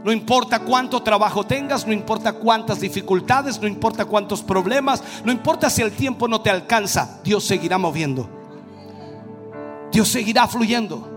No 0.03 0.11
importa 0.11 0.59
cuánto 0.59 1.01
trabajo 1.05 1.47
tengas, 1.47 1.87
no 1.87 1.93
importa 1.93 2.33
cuántas 2.33 2.81
dificultades, 2.81 3.61
no 3.61 3.69
importa 3.69 4.05
cuántos 4.05 4.43
problemas, 4.43 5.01
no 5.25 5.31
importa 5.31 5.71
si 5.71 5.81
el 5.81 5.93
tiempo 5.93 6.27
no 6.27 6.41
te 6.41 6.51
alcanza, 6.51 7.21
Dios 7.23 7.45
seguirá 7.45 7.79
moviendo. 7.79 8.29
Dios 9.93 10.09
seguirá 10.09 10.49
fluyendo. 10.49 11.09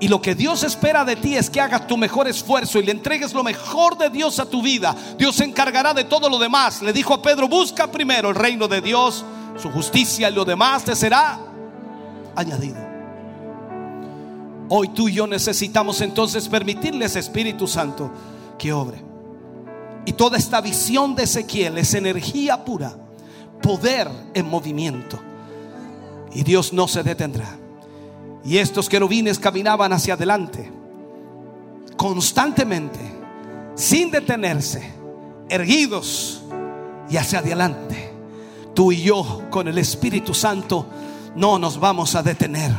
Y 0.00 0.08
lo 0.08 0.22
que 0.22 0.34
Dios 0.34 0.62
espera 0.62 1.04
de 1.04 1.16
ti 1.16 1.36
es 1.36 1.50
que 1.50 1.60
hagas 1.60 1.86
tu 1.86 1.98
mejor 1.98 2.28
esfuerzo 2.28 2.78
y 2.78 2.82
le 2.82 2.92
entregues 2.92 3.34
lo 3.34 3.44
mejor 3.44 3.98
de 3.98 4.08
Dios 4.08 4.38
a 4.38 4.48
tu 4.48 4.62
vida. 4.62 4.96
Dios 5.18 5.36
se 5.36 5.44
encargará 5.44 5.92
de 5.92 6.04
todo 6.04 6.30
lo 6.30 6.38
demás. 6.38 6.80
Le 6.80 6.94
dijo 6.94 7.12
a 7.12 7.20
Pedro, 7.20 7.46
busca 7.46 7.92
primero 7.92 8.30
el 8.30 8.34
reino 8.34 8.68
de 8.68 8.80
Dios, 8.80 9.22
su 9.56 9.70
justicia 9.70 10.30
y 10.30 10.34
lo 10.34 10.44
demás 10.44 10.84
te 10.84 10.94
será 10.96 11.38
añadido. 12.34 12.94
Hoy 14.68 14.88
tú 14.88 15.08
y 15.08 15.14
yo 15.14 15.26
necesitamos 15.26 16.00
entonces 16.00 16.48
permitirle 16.48 17.04
a 17.04 17.06
ese 17.06 17.18
Espíritu 17.18 17.66
Santo 17.66 18.10
que 18.58 18.72
obre. 18.72 19.02
Y 20.06 20.12
toda 20.12 20.36
esta 20.36 20.60
visión 20.60 21.14
de 21.14 21.24
Ezequiel 21.24 21.78
es 21.78 21.94
energía 21.94 22.64
pura, 22.64 22.94
poder 23.62 24.08
en 24.34 24.48
movimiento. 24.48 25.18
Y 26.32 26.42
Dios 26.42 26.72
no 26.72 26.88
se 26.88 27.02
detendrá. 27.02 27.56
Y 28.44 28.58
estos 28.58 28.88
querubines 28.88 29.38
caminaban 29.38 29.92
hacia 29.92 30.14
adelante, 30.14 30.70
constantemente, 31.96 33.00
sin 33.74 34.10
detenerse, 34.10 34.92
erguidos 35.48 36.42
y 37.08 37.16
hacia 37.16 37.38
adelante. 37.38 38.13
Tú 38.74 38.92
y 38.92 39.02
yo 39.02 39.42
con 39.50 39.68
el 39.68 39.78
Espíritu 39.78 40.34
Santo 40.34 40.86
no 41.36 41.58
nos 41.58 41.78
vamos 41.78 42.14
a 42.14 42.22
detener 42.22 42.72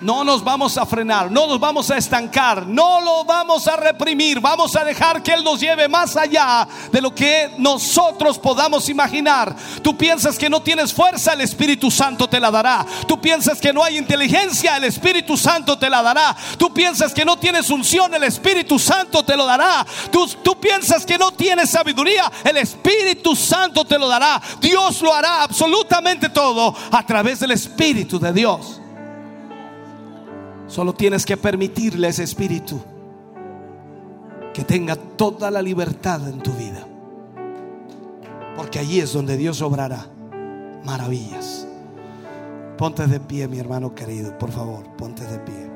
no 0.00 0.24
nos 0.24 0.42
vamos 0.42 0.78
a 0.78 0.86
frenar, 0.86 1.30
no 1.30 1.46
nos 1.46 1.60
vamos 1.60 1.90
a 1.90 1.96
estancar, 1.96 2.66
no 2.66 3.00
lo 3.00 3.24
vamos 3.24 3.66
a 3.68 3.76
reprimir, 3.76 4.40
vamos 4.40 4.74
a 4.76 4.84
dejar 4.84 5.22
que 5.22 5.32
Él 5.32 5.44
nos 5.44 5.60
lleve 5.60 5.88
más 5.88 6.16
allá 6.16 6.66
de 6.90 7.00
lo 7.00 7.14
que 7.14 7.54
nosotros 7.58 8.38
podamos 8.38 8.88
imaginar. 8.88 9.54
Tú 9.82 9.96
piensas 9.96 10.38
que 10.38 10.50
no 10.50 10.62
tienes 10.62 10.92
fuerza, 10.92 11.32
el 11.32 11.42
Espíritu 11.42 11.90
Santo 11.90 12.28
te 12.28 12.40
la 12.40 12.50
dará. 12.50 12.86
Tú 13.06 13.20
piensas 13.20 13.60
que 13.60 13.72
no 13.72 13.82
hay 13.82 13.98
inteligencia, 13.98 14.76
el 14.76 14.84
Espíritu 14.84 15.36
Santo 15.36 15.78
te 15.78 15.90
la 15.90 16.02
dará. 16.02 16.36
Tú 16.58 16.72
piensas 16.72 17.12
que 17.12 17.24
no 17.24 17.38
tienes 17.38 17.70
unción, 17.70 18.14
el 18.14 18.24
Espíritu 18.24 18.78
Santo 18.78 19.24
te 19.24 19.36
lo 19.36 19.46
dará. 19.46 19.86
Tú, 20.10 20.26
tú 20.42 20.58
piensas 20.58 21.04
que 21.04 21.18
no 21.18 21.32
tienes 21.32 21.70
sabiduría, 21.70 22.30
el 22.44 22.56
Espíritu 22.56 23.36
Santo 23.36 23.84
te 23.84 23.98
lo 23.98 24.08
dará. 24.08 24.40
Dios 24.60 25.00
lo 25.02 25.14
hará 25.14 25.42
absolutamente 25.42 26.28
todo 26.28 26.74
a 26.90 27.04
través 27.04 27.40
del 27.40 27.52
Espíritu 27.52 28.18
de 28.18 28.32
Dios. 28.32 28.80
Solo 30.70 30.92
tienes 30.92 31.26
que 31.26 31.36
permitirle 31.36 32.06
a 32.06 32.10
ese 32.10 32.22
espíritu 32.22 32.80
que 34.54 34.62
tenga 34.62 34.94
toda 34.94 35.50
la 35.50 35.60
libertad 35.60 36.28
en 36.28 36.40
tu 36.40 36.52
vida. 36.52 36.86
Porque 38.56 38.78
allí 38.78 39.00
es 39.00 39.12
donde 39.12 39.36
Dios 39.36 39.62
obrará 39.62 40.06
maravillas. 40.84 41.66
Ponte 42.78 43.04
de 43.08 43.18
pie, 43.18 43.48
mi 43.48 43.58
hermano 43.58 43.96
querido, 43.96 44.38
por 44.38 44.52
favor, 44.52 44.84
ponte 44.96 45.24
de 45.26 45.38
pie. 45.40 45.70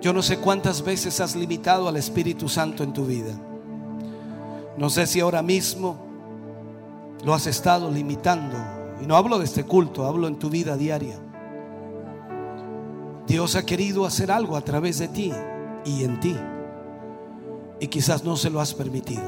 Yo 0.00 0.14
no 0.14 0.22
sé 0.22 0.38
cuántas 0.38 0.82
veces 0.82 1.20
has 1.20 1.36
limitado 1.36 1.86
al 1.86 1.98
Espíritu 1.98 2.48
Santo 2.48 2.82
en 2.82 2.94
tu 2.94 3.04
vida. 3.04 3.34
No 4.78 4.88
sé 4.88 5.06
si 5.06 5.20
ahora 5.20 5.42
mismo 5.42 6.03
lo 7.24 7.34
has 7.34 7.46
estado 7.46 7.90
limitando. 7.90 8.56
Y 9.00 9.06
no 9.06 9.16
hablo 9.16 9.38
de 9.38 9.46
este 9.46 9.64
culto, 9.64 10.06
hablo 10.06 10.28
en 10.28 10.38
tu 10.38 10.50
vida 10.50 10.76
diaria. 10.76 11.18
Dios 13.26 13.56
ha 13.56 13.64
querido 13.64 14.04
hacer 14.04 14.30
algo 14.30 14.56
a 14.56 14.60
través 14.60 14.98
de 14.98 15.08
ti 15.08 15.32
y 15.84 16.04
en 16.04 16.20
ti. 16.20 16.36
Y 17.80 17.88
quizás 17.88 18.24
no 18.24 18.36
se 18.36 18.50
lo 18.50 18.60
has 18.60 18.74
permitido. 18.74 19.22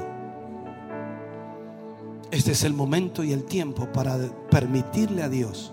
Este 2.30 2.52
es 2.52 2.64
el 2.64 2.74
momento 2.74 3.24
y 3.24 3.32
el 3.32 3.44
tiempo 3.44 3.90
para 3.92 4.18
permitirle 4.50 5.22
a 5.22 5.28
Dios 5.28 5.72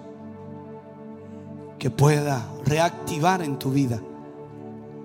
que 1.78 1.90
pueda 1.90 2.48
reactivar 2.66 3.42
en 3.42 3.60
tu 3.60 3.72
vida 3.72 4.00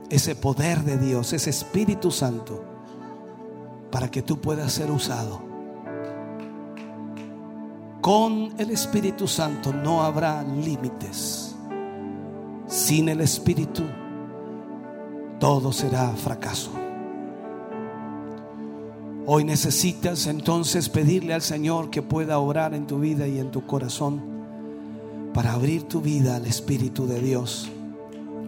ese 0.08 0.36
poder 0.36 0.84
de 0.84 0.96
Dios, 0.98 1.32
ese 1.32 1.50
Espíritu 1.50 2.10
Santo, 2.10 2.62
para 3.90 4.10
que 4.10 4.22
tú 4.22 4.40
puedas 4.40 4.72
ser 4.72 4.90
usado 4.90 5.47
con 8.00 8.54
el 8.58 8.70
Espíritu 8.70 9.26
Santo 9.26 9.72
no 9.72 10.02
habrá 10.02 10.42
límites. 10.42 11.54
Sin 12.66 13.08
el 13.08 13.20
Espíritu 13.20 13.82
todo 15.38 15.72
será 15.72 16.10
fracaso. 16.10 16.70
Hoy 19.26 19.44
necesitas 19.44 20.26
entonces 20.26 20.88
pedirle 20.88 21.34
al 21.34 21.42
Señor 21.42 21.90
que 21.90 22.02
pueda 22.02 22.38
orar 22.38 22.74
en 22.74 22.86
tu 22.86 22.98
vida 22.98 23.26
y 23.26 23.38
en 23.38 23.50
tu 23.50 23.66
corazón 23.66 24.22
para 25.34 25.52
abrir 25.52 25.82
tu 25.82 26.00
vida 26.00 26.36
al 26.36 26.46
Espíritu 26.46 27.06
de 27.06 27.20
Dios, 27.20 27.68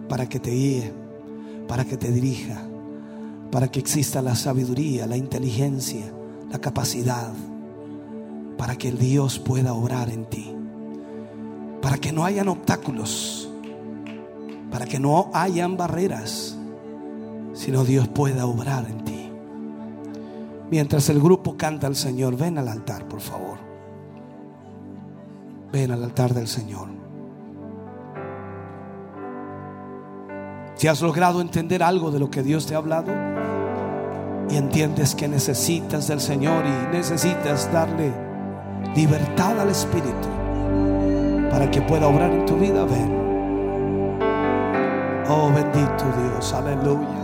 para 0.09 0.27
que 0.27 0.39
te 0.39 0.51
guíe, 0.51 0.91
para 1.67 1.85
que 1.85 1.97
te 1.97 2.11
dirija, 2.11 2.63
para 3.51 3.67
que 3.67 3.79
exista 3.79 4.21
la 4.21 4.35
sabiduría, 4.35 5.05
la 5.05 5.17
inteligencia, 5.17 6.11
la 6.51 6.59
capacidad, 6.59 7.31
para 8.61 8.75
que 8.75 8.91
Dios 8.91 9.39
pueda 9.39 9.73
obrar 9.73 10.11
en 10.11 10.25
ti, 10.25 10.55
para 11.81 11.97
que 11.97 12.11
no 12.11 12.25
hayan 12.25 12.47
obstáculos, 12.47 13.49
para 14.69 14.85
que 14.85 14.99
no 14.99 15.31
hayan 15.33 15.77
barreras, 15.77 16.59
sino 17.53 17.83
Dios 17.83 18.07
pueda 18.07 18.45
obrar 18.45 18.85
en 18.87 19.03
ti. 19.03 19.31
Mientras 20.69 21.09
el 21.09 21.19
grupo 21.19 21.57
canta 21.57 21.87
al 21.87 21.95
Señor, 21.95 22.37
ven 22.37 22.59
al 22.59 22.67
altar, 22.67 23.07
por 23.07 23.19
favor. 23.19 23.57
Ven 25.71 25.89
al 25.89 26.03
altar 26.03 26.35
del 26.35 26.47
Señor. 26.47 26.87
Si 30.75 30.87
has 30.87 31.01
logrado 31.01 31.41
entender 31.41 31.81
algo 31.81 32.11
de 32.11 32.19
lo 32.19 32.29
que 32.29 32.43
Dios 32.43 32.67
te 32.67 32.75
ha 32.75 32.77
hablado 32.77 33.11
y 34.51 34.55
entiendes 34.55 35.15
que 35.15 35.27
necesitas 35.27 36.07
del 36.07 36.21
Señor 36.21 36.63
y 36.67 36.95
necesitas 36.95 37.73
darle 37.73 38.29
libertad 38.95 39.59
al 39.59 39.69
Espíritu 39.69 40.27
para 41.49 41.69
que 41.69 41.81
pueda 41.81 42.07
obrar 42.07 42.31
en 42.31 42.45
tu 42.45 42.55
vida, 42.57 42.85
ven. 42.85 43.21
Oh 45.29 45.49
bendito 45.53 46.05
Dios, 46.17 46.53
aleluya. 46.53 47.20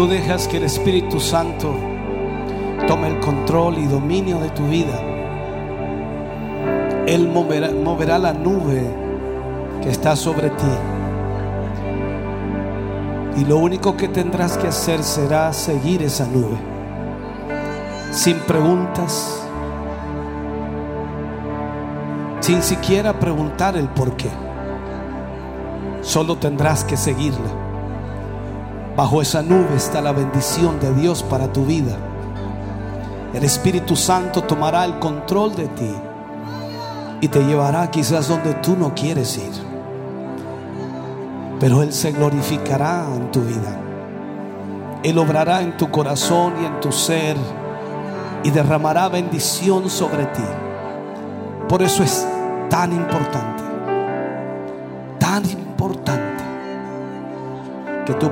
Tú 0.00 0.08
dejas 0.08 0.48
que 0.48 0.56
el 0.56 0.62
Espíritu 0.62 1.20
Santo 1.20 1.74
tome 2.88 3.08
el 3.08 3.20
control 3.20 3.76
y 3.76 3.84
dominio 3.84 4.38
de 4.38 4.48
tu 4.48 4.66
vida, 4.66 4.98
Él 7.06 7.28
moverá, 7.28 8.18
la 8.18 8.32
nube 8.32 8.82
que 9.82 9.90
está 9.90 10.16
sobre 10.16 10.48
ti. 10.48 10.72
Y 13.42 13.44
lo 13.44 13.58
único 13.58 13.94
que 13.98 14.08
tendrás 14.08 14.56
que 14.56 14.68
hacer 14.68 15.02
será 15.02 15.52
seguir 15.52 16.02
esa 16.02 16.26
nube, 16.26 16.56
sin 18.10 18.38
preguntas, 18.38 19.44
sin 22.40 22.62
siquiera 22.62 23.20
preguntar 23.20 23.76
el 23.76 23.90
por 23.90 24.16
qué. 24.16 24.30
Solo 26.00 26.38
tendrás 26.38 26.84
que 26.84 26.96
seguirla. 26.96 27.69
Bajo 29.00 29.22
esa 29.22 29.40
nube 29.40 29.76
está 29.76 30.02
la 30.02 30.12
bendición 30.12 30.78
de 30.78 30.92
Dios 30.92 31.22
para 31.22 31.50
tu 31.50 31.64
vida. 31.64 31.96
El 33.32 33.42
Espíritu 33.44 33.96
Santo 33.96 34.42
tomará 34.42 34.84
el 34.84 34.98
control 34.98 35.54
de 35.54 35.68
ti 35.68 35.94
y 37.22 37.28
te 37.28 37.42
llevará 37.42 37.90
quizás 37.90 38.28
donde 38.28 38.52
tú 38.56 38.76
no 38.76 38.94
quieres 38.94 39.38
ir. 39.38 39.52
Pero 41.58 41.82
Él 41.82 41.94
se 41.94 42.12
glorificará 42.12 43.06
en 43.16 43.30
tu 43.30 43.40
vida. 43.40 43.80
Él 45.02 45.16
obrará 45.16 45.62
en 45.62 45.78
tu 45.78 45.90
corazón 45.90 46.52
y 46.60 46.66
en 46.66 46.78
tu 46.80 46.92
ser 46.92 47.38
y 48.44 48.50
derramará 48.50 49.08
bendición 49.08 49.88
sobre 49.88 50.26
ti. 50.26 50.44
Por 51.70 51.80
eso 51.80 52.02
es 52.02 52.26
tan 52.68 52.92
importante, 52.92 53.59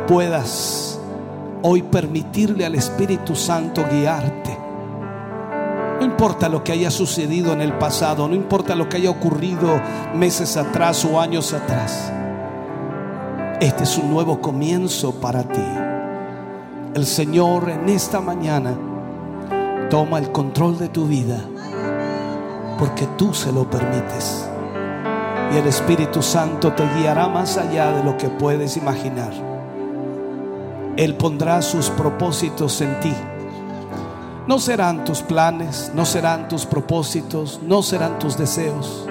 puedas 0.08 0.98
hoy 1.62 1.82
permitirle 1.82 2.64
al 2.64 2.74
Espíritu 2.74 3.36
Santo 3.36 3.84
guiarte. 3.90 4.58
No 6.00 6.06
importa 6.06 6.48
lo 6.48 6.64
que 6.64 6.72
haya 6.72 6.90
sucedido 6.90 7.52
en 7.52 7.60
el 7.60 7.74
pasado, 7.74 8.26
no 8.26 8.34
importa 8.34 8.74
lo 8.74 8.88
que 8.88 8.96
haya 8.96 9.10
ocurrido 9.10 9.80
meses 10.14 10.56
atrás 10.56 11.04
o 11.04 11.20
años 11.20 11.52
atrás. 11.52 12.10
Este 13.60 13.82
es 13.82 13.98
un 13.98 14.10
nuevo 14.10 14.40
comienzo 14.40 15.12
para 15.20 15.42
ti. 15.42 15.64
El 16.94 17.04
Señor 17.04 17.68
en 17.68 17.88
esta 17.90 18.20
mañana 18.20 18.74
toma 19.90 20.18
el 20.18 20.32
control 20.32 20.78
de 20.78 20.88
tu 20.88 21.06
vida 21.06 21.38
porque 22.78 23.06
tú 23.18 23.34
se 23.34 23.52
lo 23.52 23.68
permites. 23.68 24.48
Y 25.52 25.58
el 25.58 25.66
Espíritu 25.66 26.22
Santo 26.22 26.72
te 26.72 26.84
guiará 26.96 27.28
más 27.28 27.58
allá 27.58 27.92
de 27.92 28.04
lo 28.04 28.16
que 28.16 28.28
puedes 28.28 28.76
imaginar. 28.76 29.57
Él 30.98 31.14
pondrá 31.14 31.62
sus 31.62 31.90
propósitos 31.90 32.80
en 32.80 32.98
ti. 32.98 33.14
No 34.48 34.58
serán 34.58 35.04
tus 35.04 35.22
planes, 35.22 35.92
no 35.94 36.04
serán 36.04 36.48
tus 36.48 36.66
propósitos, 36.66 37.60
no 37.62 37.84
serán 37.84 38.18
tus 38.18 38.36
deseos, 38.36 39.06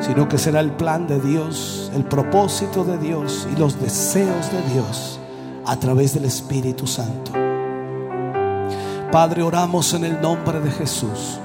sino 0.00 0.28
que 0.28 0.36
será 0.36 0.58
el 0.58 0.72
plan 0.72 1.06
de 1.06 1.20
Dios, 1.20 1.92
el 1.94 2.02
propósito 2.02 2.82
de 2.82 2.98
Dios 2.98 3.46
y 3.54 3.56
los 3.56 3.80
deseos 3.80 4.50
de 4.50 4.60
Dios 4.72 5.20
a 5.64 5.76
través 5.76 6.12
del 6.12 6.24
Espíritu 6.24 6.88
Santo. 6.88 7.30
Padre, 9.12 9.44
oramos 9.44 9.94
en 9.94 10.06
el 10.06 10.20
nombre 10.20 10.58
de 10.58 10.72
Jesús. 10.72 11.38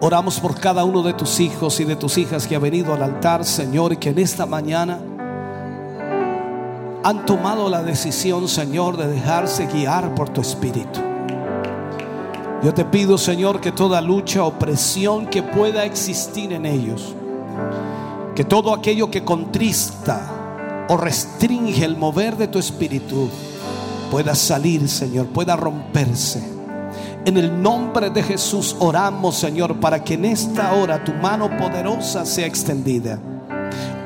Oramos 0.00 0.38
por 0.40 0.60
cada 0.60 0.84
uno 0.84 1.02
de 1.02 1.14
tus 1.14 1.40
hijos 1.40 1.80
y 1.80 1.84
de 1.84 1.96
tus 1.96 2.18
hijas 2.18 2.46
que 2.46 2.54
ha 2.54 2.58
venido 2.58 2.92
al 2.92 3.02
altar, 3.02 3.46
Señor, 3.46 3.94
y 3.94 3.96
que 3.96 4.10
en 4.10 4.18
esta 4.18 4.44
mañana 4.44 5.00
han 7.08 7.24
tomado 7.24 7.70
la 7.70 7.82
decisión, 7.82 8.48
Señor, 8.48 8.98
de 8.98 9.06
dejarse 9.06 9.66
guiar 9.66 10.14
por 10.14 10.28
tu 10.28 10.42
Espíritu. 10.42 11.00
Yo 12.62 12.74
te 12.74 12.84
pido, 12.84 13.16
Señor, 13.16 13.62
que 13.62 13.72
toda 13.72 14.02
lucha, 14.02 14.44
opresión 14.44 15.24
que 15.24 15.42
pueda 15.42 15.86
existir 15.86 16.52
en 16.52 16.66
ellos, 16.66 17.14
que 18.34 18.44
todo 18.44 18.74
aquello 18.74 19.10
que 19.10 19.24
contrista 19.24 20.84
o 20.90 20.98
restringe 20.98 21.82
el 21.82 21.96
mover 21.96 22.36
de 22.36 22.48
tu 22.48 22.58
Espíritu, 22.58 23.30
pueda 24.10 24.34
salir, 24.34 24.86
Señor, 24.86 25.28
pueda 25.28 25.56
romperse. 25.56 26.42
En 27.24 27.38
el 27.38 27.62
nombre 27.62 28.10
de 28.10 28.22
Jesús 28.22 28.76
oramos, 28.80 29.34
Señor, 29.34 29.80
para 29.80 30.04
que 30.04 30.12
en 30.12 30.26
esta 30.26 30.74
hora 30.74 31.02
tu 31.02 31.14
mano 31.14 31.56
poderosa 31.56 32.26
sea 32.26 32.46
extendida. 32.46 33.18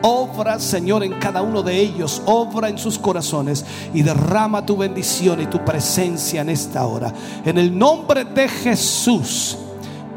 Obra, 0.02 0.58
Señor, 0.58 1.04
en 1.04 1.18
cada 1.20 1.42
uno 1.42 1.62
de 1.62 1.78
ellos, 1.78 2.22
obra 2.26 2.68
en 2.68 2.76
sus 2.76 2.98
corazones 2.98 3.64
y 3.94 4.02
derrama 4.02 4.66
tu 4.66 4.76
bendición 4.76 5.40
y 5.40 5.46
tu 5.46 5.64
presencia 5.64 6.40
en 6.40 6.48
esta 6.48 6.84
hora. 6.86 7.14
En 7.44 7.56
el 7.56 7.76
nombre 7.76 8.24
de 8.24 8.48
Jesús, 8.48 9.56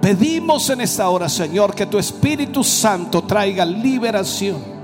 pedimos 0.01 0.71
en 0.71 0.81
esta 0.81 1.07
hora, 1.09 1.29
Señor, 1.29 1.75
que 1.75 1.85
tu 1.85 1.99
Espíritu 1.99 2.63
Santo 2.63 3.21
traiga 3.23 3.63
liberación. 3.63 4.75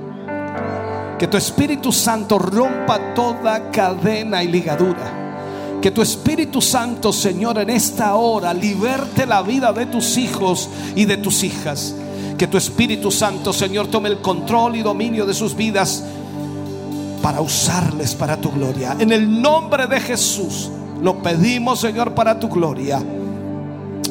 Que 1.17 1.27
tu 1.27 1.37
Espíritu 1.37 1.91
Santo 1.91 2.37
rompa 2.37 3.13
toda 3.15 3.71
cadena 3.71 4.43
y 4.43 4.49
ligadura. 4.49 5.79
Que 5.81 5.89
tu 5.89 6.03
Espíritu 6.03 6.61
Santo, 6.61 7.11
Señor, 7.11 7.57
en 7.57 7.71
esta 7.71 8.13
hora 8.13 8.53
liberte 8.53 9.25
la 9.25 9.41
vida 9.41 9.73
de 9.73 9.87
tus 9.87 10.17
hijos 10.17 10.69
y 10.95 11.05
de 11.05 11.17
tus 11.17 11.43
hijas. 11.43 11.95
Que 12.41 12.47
tu 12.47 12.57
Espíritu 12.57 13.11
Santo, 13.11 13.53
Señor, 13.53 13.85
tome 13.85 14.09
el 14.09 14.17
control 14.17 14.75
y 14.75 14.81
dominio 14.81 15.27
de 15.27 15.33
sus 15.35 15.55
vidas 15.55 16.03
para 17.21 17.39
usarles 17.39 18.15
para 18.15 18.35
tu 18.35 18.51
gloria. 18.51 18.95
En 18.97 19.11
el 19.11 19.39
nombre 19.43 19.85
de 19.85 19.99
Jesús 19.99 20.71
lo 21.03 21.21
pedimos, 21.21 21.81
Señor, 21.81 22.15
para 22.15 22.39
tu 22.39 22.49
gloria. 22.49 22.99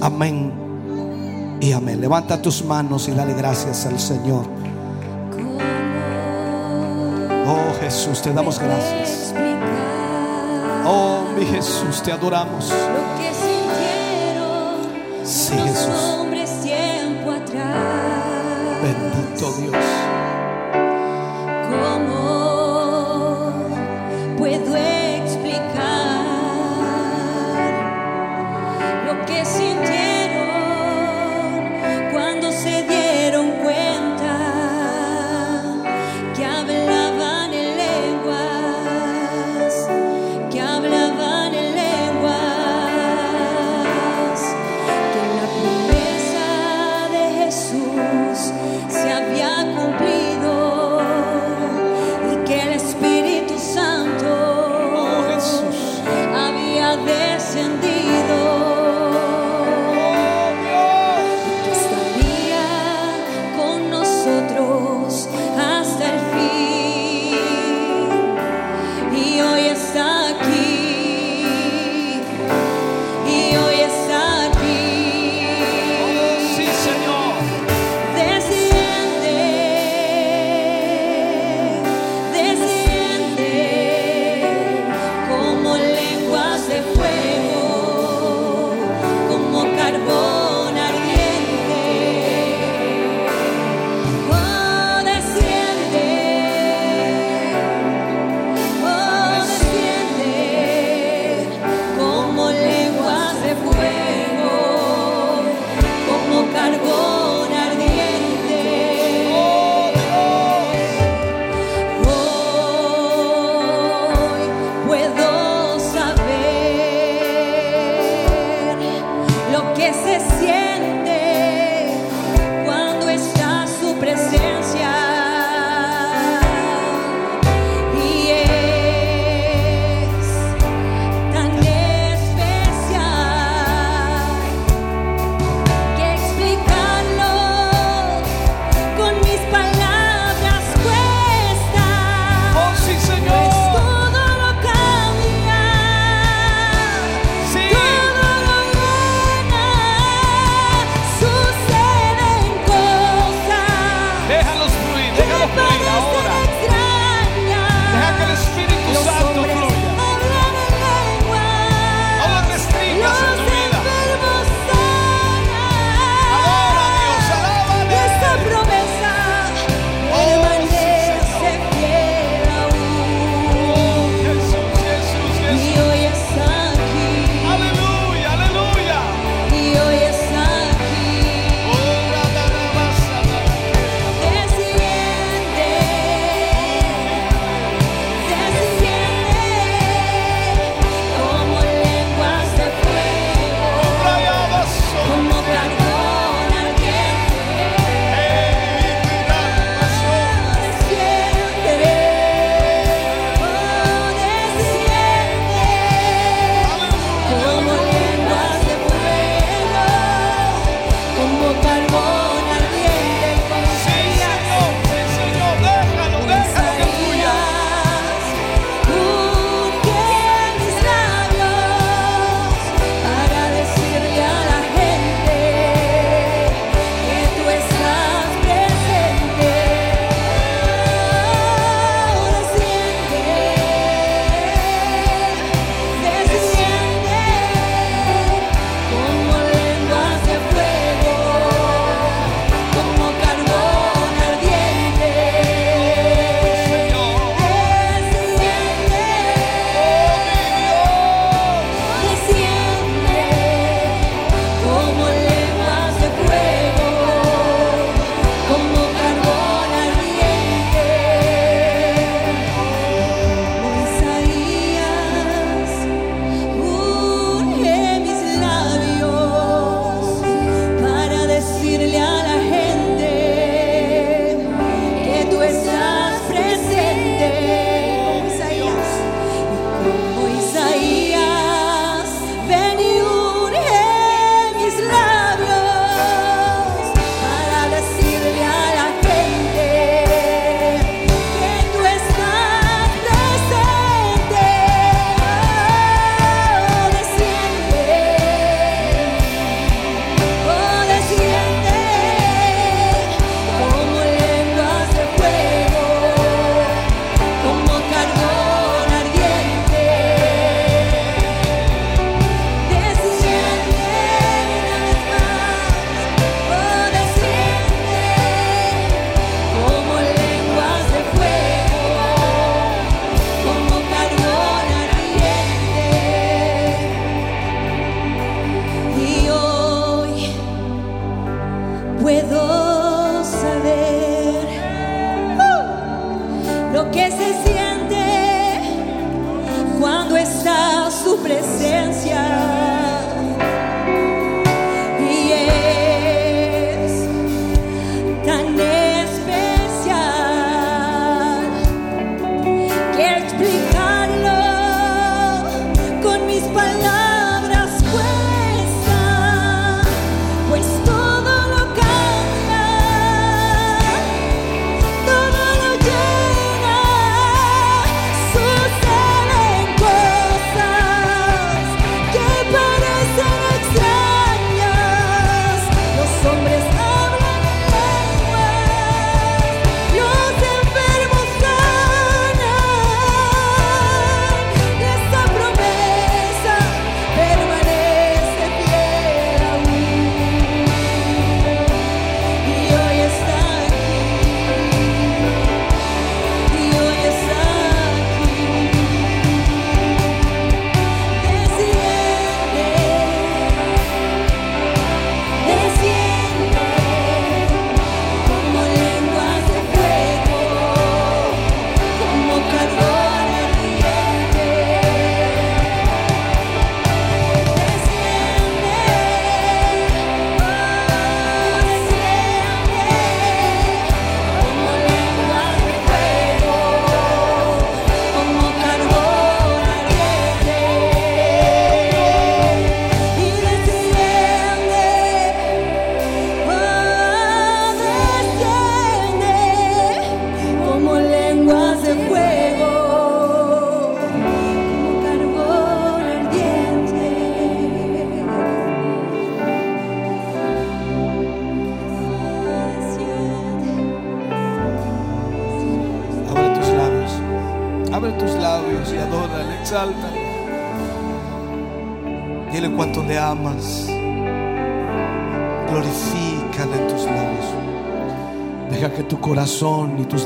Amén. 0.00 1.58
Y 1.60 1.72
amén. 1.72 2.00
Levanta 2.00 2.40
tus 2.40 2.64
manos 2.64 3.08
y 3.08 3.10
dale 3.10 3.34
gracias 3.34 3.84
al 3.86 3.98
Señor. 3.98 4.44
Oh 7.48 7.80
Jesús, 7.80 8.22
te 8.22 8.32
damos 8.32 8.60
gracias. 8.60 9.34
Oh 10.86 11.24
mi 11.36 11.44
Jesús, 11.46 12.00
te 12.00 12.12
adoramos. 12.12 12.72
Sí, 15.24 15.54
Jesús. 15.64 16.09
Bendito 19.40 19.70
Dios. 19.70 19.99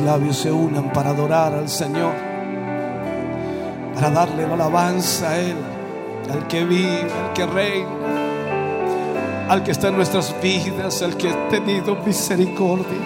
Labios 0.05 0.37
se 0.37 0.53
unan 0.53 0.93
para 0.93 1.11
adorar 1.11 1.55
al 1.55 1.69
Señor. 1.69 2.13
Para 3.95 4.11
darle 4.11 4.47
la 4.47 4.55
alabanza 4.55 5.31
a 5.31 5.39
Él, 5.39 5.57
al 6.33 6.47
que 6.47 6.65
vive, 6.65 7.03
al 7.03 7.33
que 7.33 7.47
reina, 7.47 7.89
al 9.49 9.63
que 9.63 9.71
está 9.71 9.89
en 9.89 9.97
nuestras 9.97 10.35
vidas, 10.43 11.03
al 11.03 11.17
que 11.17 11.31
ha 11.31 11.49
tenido 11.49 11.97
misericordia. 11.97 12.99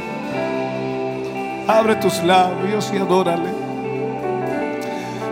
Abre 1.67 1.97
tus 1.97 2.23
labios 2.23 2.91
y 2.93 2.97
adórale. 2.97 3.51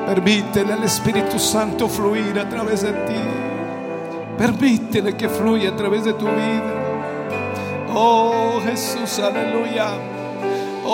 Permítele 0.06 0.72
al 0.72 0.84
Espíritu 0.84 1.38
Santo 1.38 1.88
fluir 1.88 2.38
a 2.38 2.48
través 2.48 2.82
de 2.82 2.92
ti. 2.92 3.20
Permítele 4.38 5.16
que 5.16 5.28
fluya 5.28 5.70
a 5.70 5.76
través 5.76 6.04
de 6.04 6.12
tu 6.12 6.26
vida. 6.26 6.74
Oh 7.94 8.60
Jesús, 8.64 9.18
aleluya. 9.18 10.15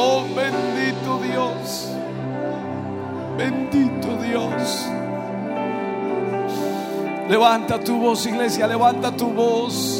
Oh 0.04 0.24
bendito 0.34 1.20
Dios. 1.22 1.92
Bendito 3.38 4.16
Dios. 4.16 4.88
Levanta 7.28 7.78
tu 7.78 8.00
voz, 8.00 8.26
iglesia, 8.26 8.66
levanta 8.66 9.12
tu 9.12 9.32
voz. 9.32 9.91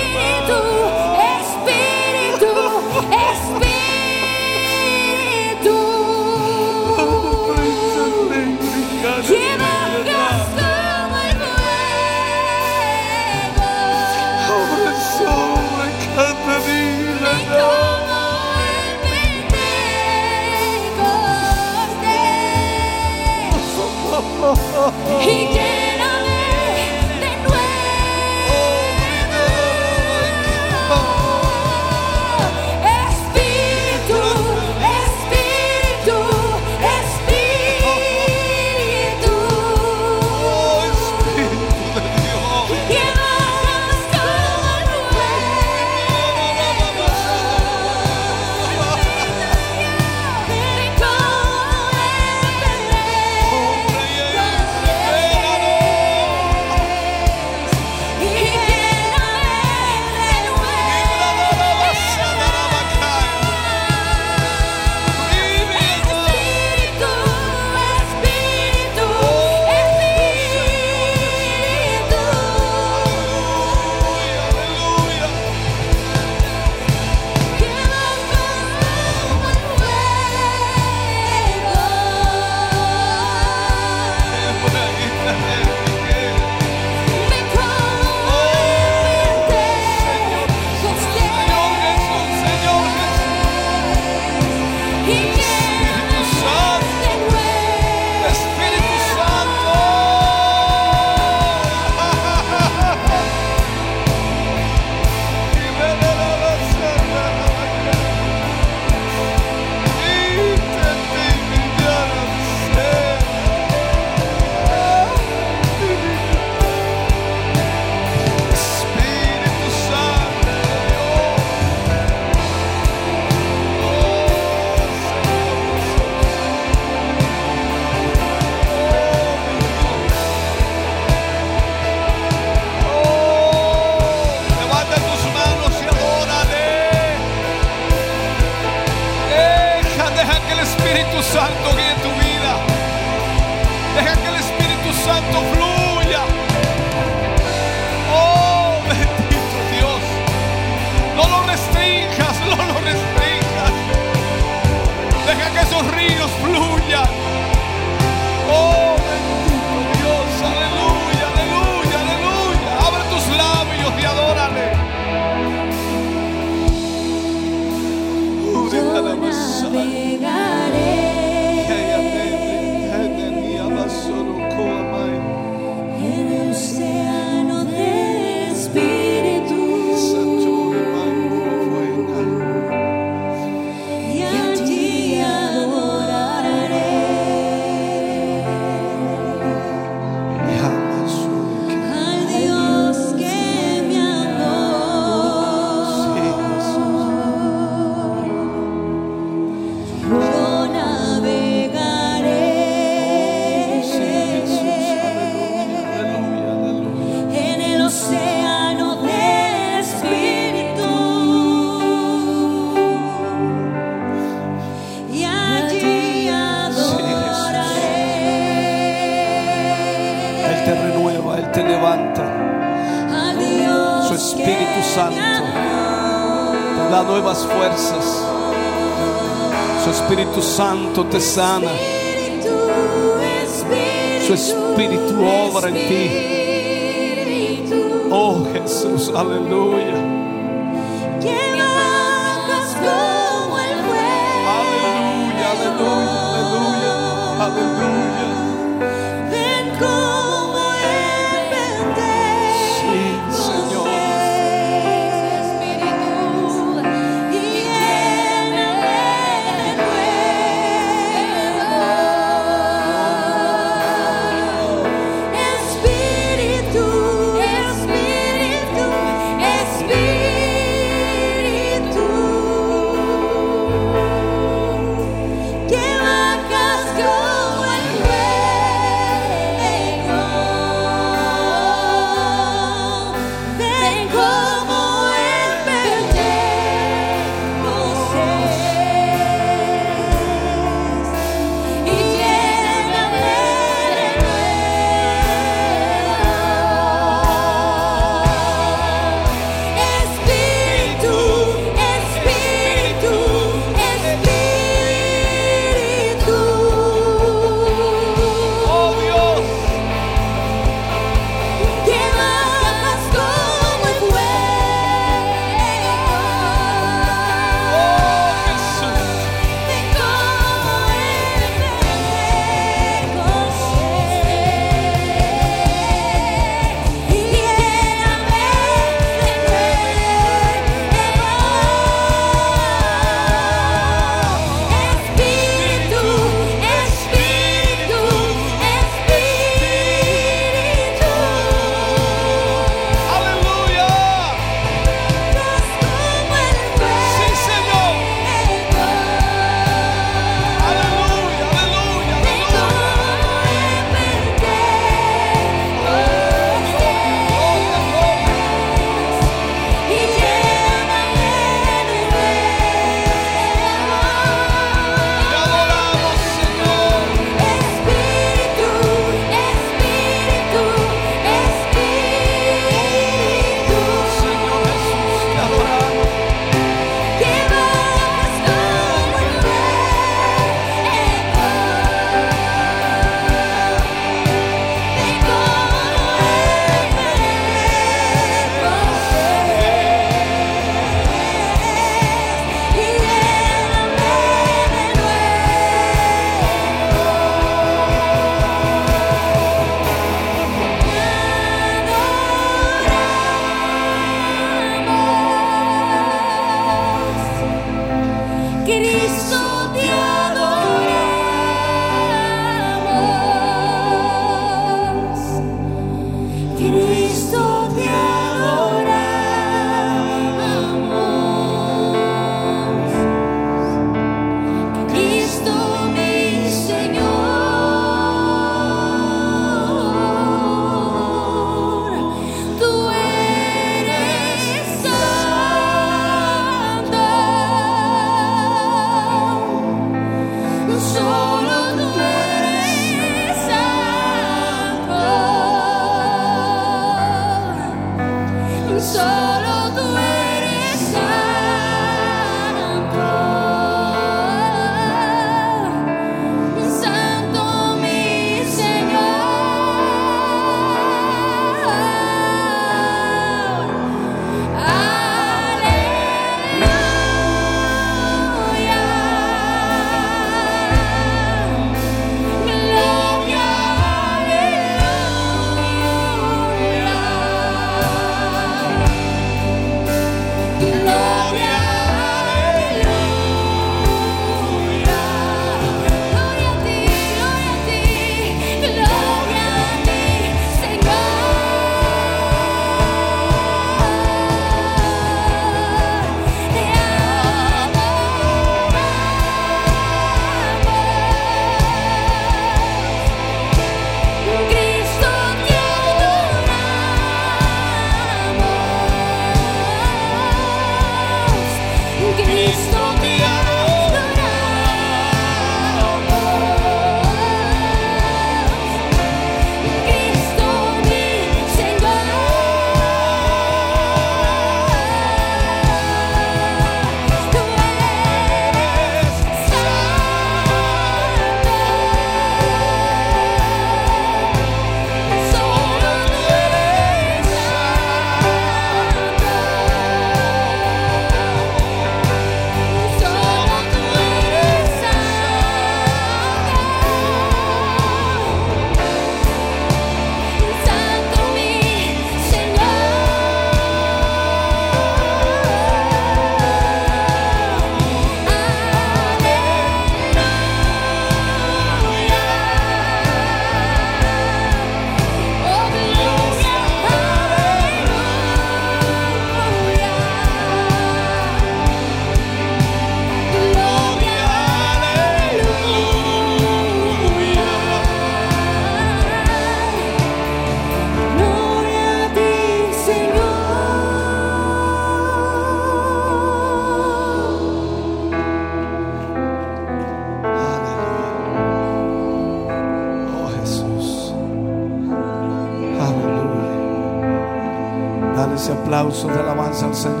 Ese 598.89 599.05
aplauso 599.05 599.07
de 599.07 599.19
alabanza 599.19 599.65
al 599.67 599.75
Señor. 599.75 600.00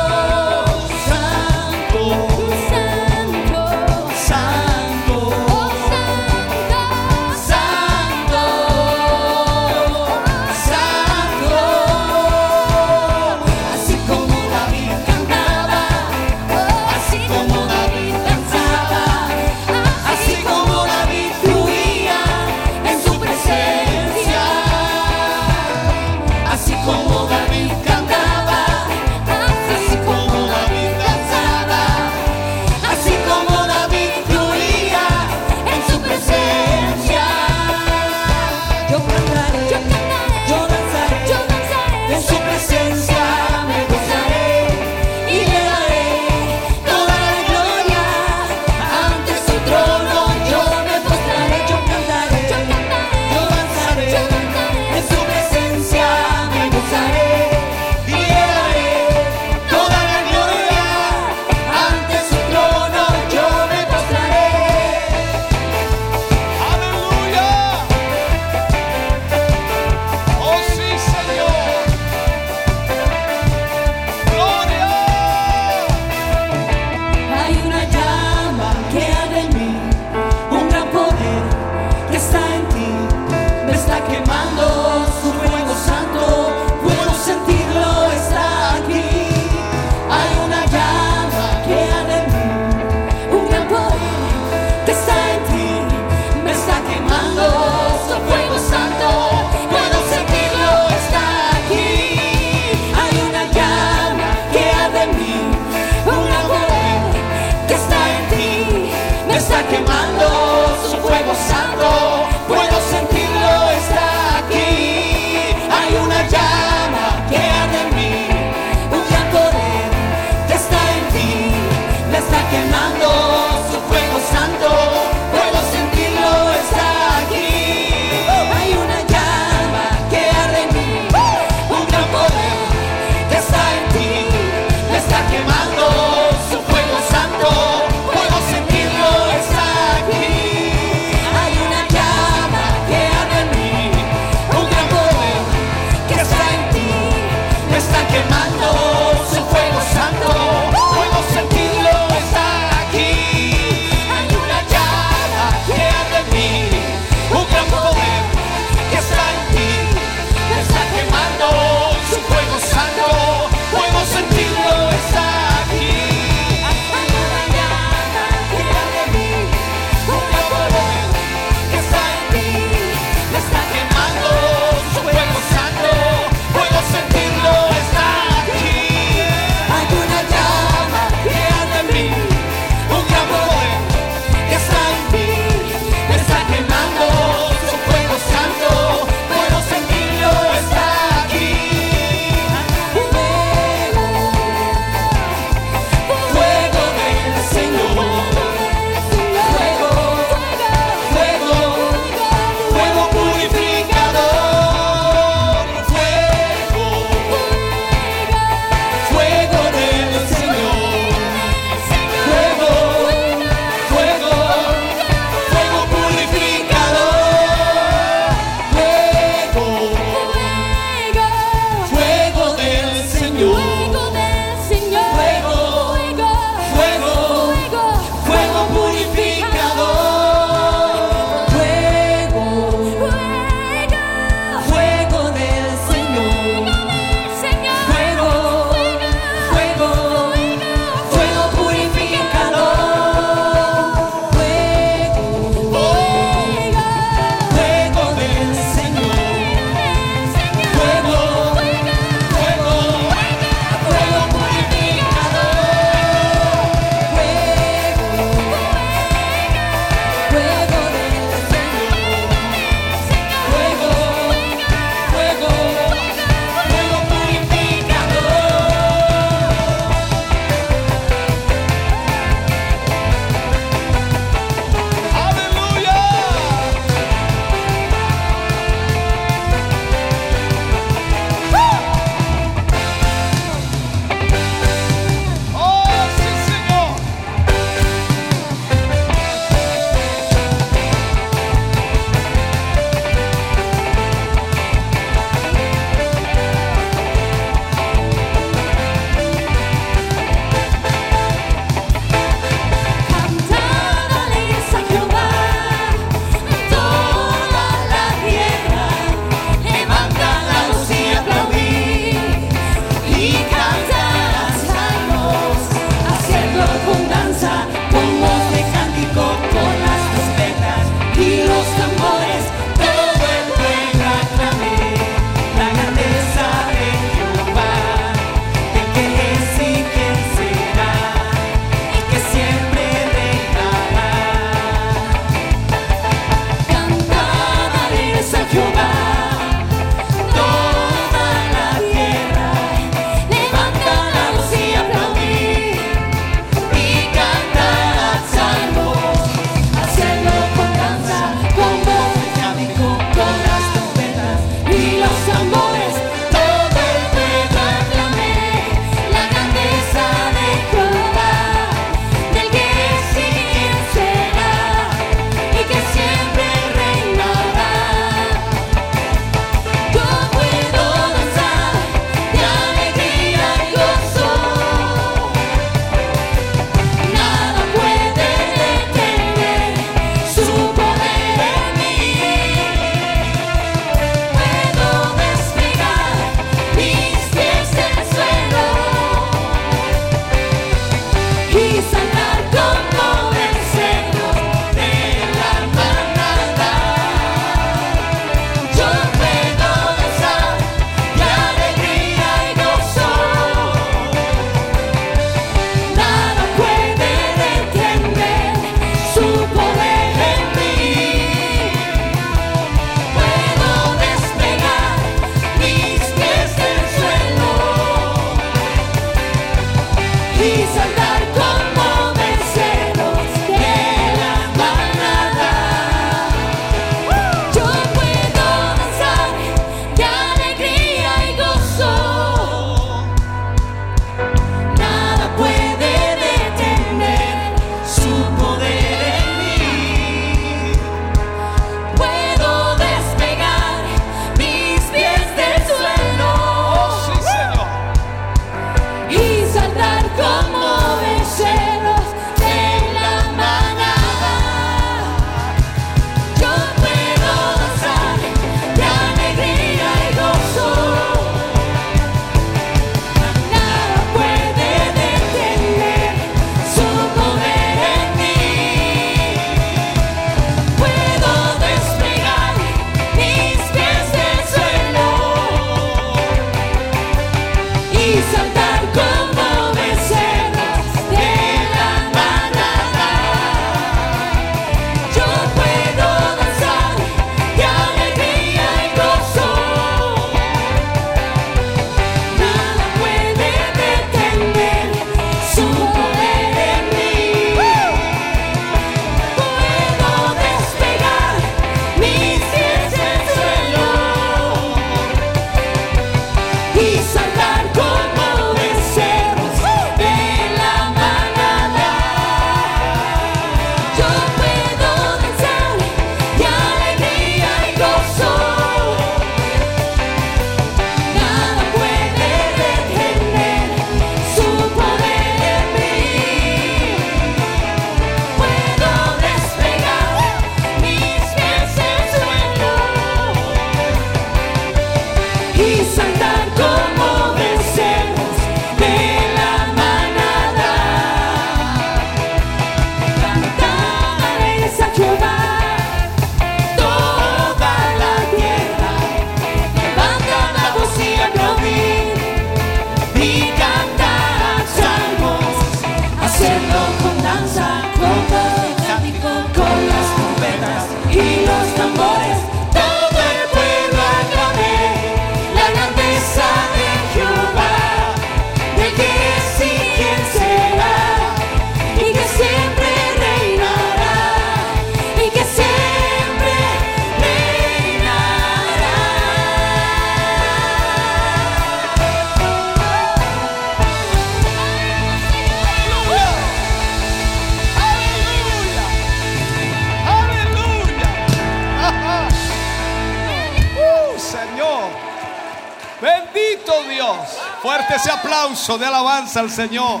Al 599.36 599.50
Señor. 599.50 600.00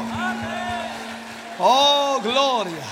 Oh, 1.58 2.20
gloria. 2.22 2.84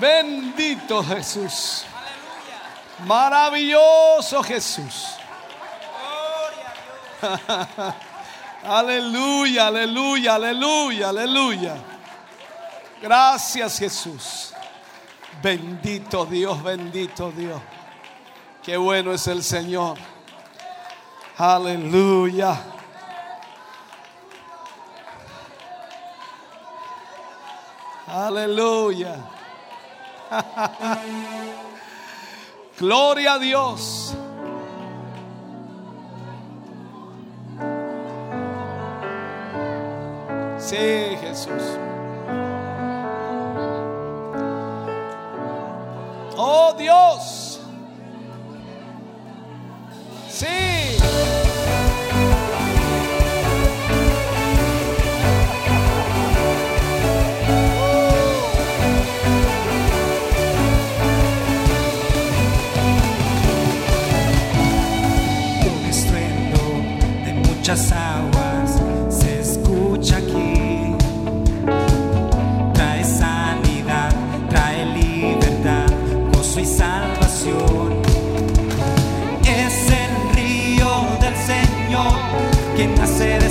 Bendito 0.00 1.02
Jesús. 1.04 1.84
Maravilloso 3.06 4.42
Jesús. 4.42 5.06
aleluya, 8.64 9.66
aleluya, 9.68 10.34
aleluya, 10.34 11.08
aleluya. 11.08 11.76
Gracias 13.00 13.78
Jesús. 13.78 14.52
Bendito 15.42 16.26
Dios, 16.26 16.62
bendito 16.62 17.32
Dios. 17.32 17.60
Qué 18.62 18.76
bueno 18.76 19.12
es 19.12 19.26
el 19.26 19.42
Señor. 19.42 19.96
Aleluya. 21.38 22.79
Aleluya. 28.12 29.16
Gloria 32.78 33.34
a 33.34 33.38
Dios. 33.38 34.14
Sí, 40.58 40.76
Jesús. 41.20 41.78
Oh 46.36 46.74
Dios. 46.76 47.60
Sí. 50.28 50.99
Muchas 67.70 67.92
aguas 67.92 68.82
se 69.08 69.40
escucha 69.40 70.16
aquí. 70.16 70.96
Trae 72.74 73.04
sanidad, 73.04 74.10
trae 74.48 74.86
libertad, 74.86 75.86
gozo 76.32 76.58
y 76.58 76.64
salvación. 76.66 78.02
Es 79.44 79.88
el 79.88 80.34
río 80.34 80.90
del 81.20 81.36
Señor 81.36 82.12
que 82.76 82.88
nace 82.88 83.38
de 83.38 83.49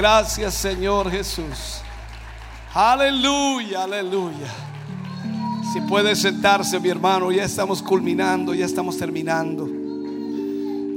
Gracias 0.00 0.54
Señor 0.54 1.10
Jesús. 1.10 1.82
Aleluya, 2.72 3.82
aleluya. 3.82 4.50
Si 5.74 5.80
puede 5.82 6.16
sentarse 6.16 6.80
mi 6.80 6.88
hermano, 6.88 7.30
ya 7.30 7.44
estamos 7.44 7.82
culminando, 7.82 8.54
ya 8.54 8.64
estamos 8.64 8.96
terminando. 8.96 9.68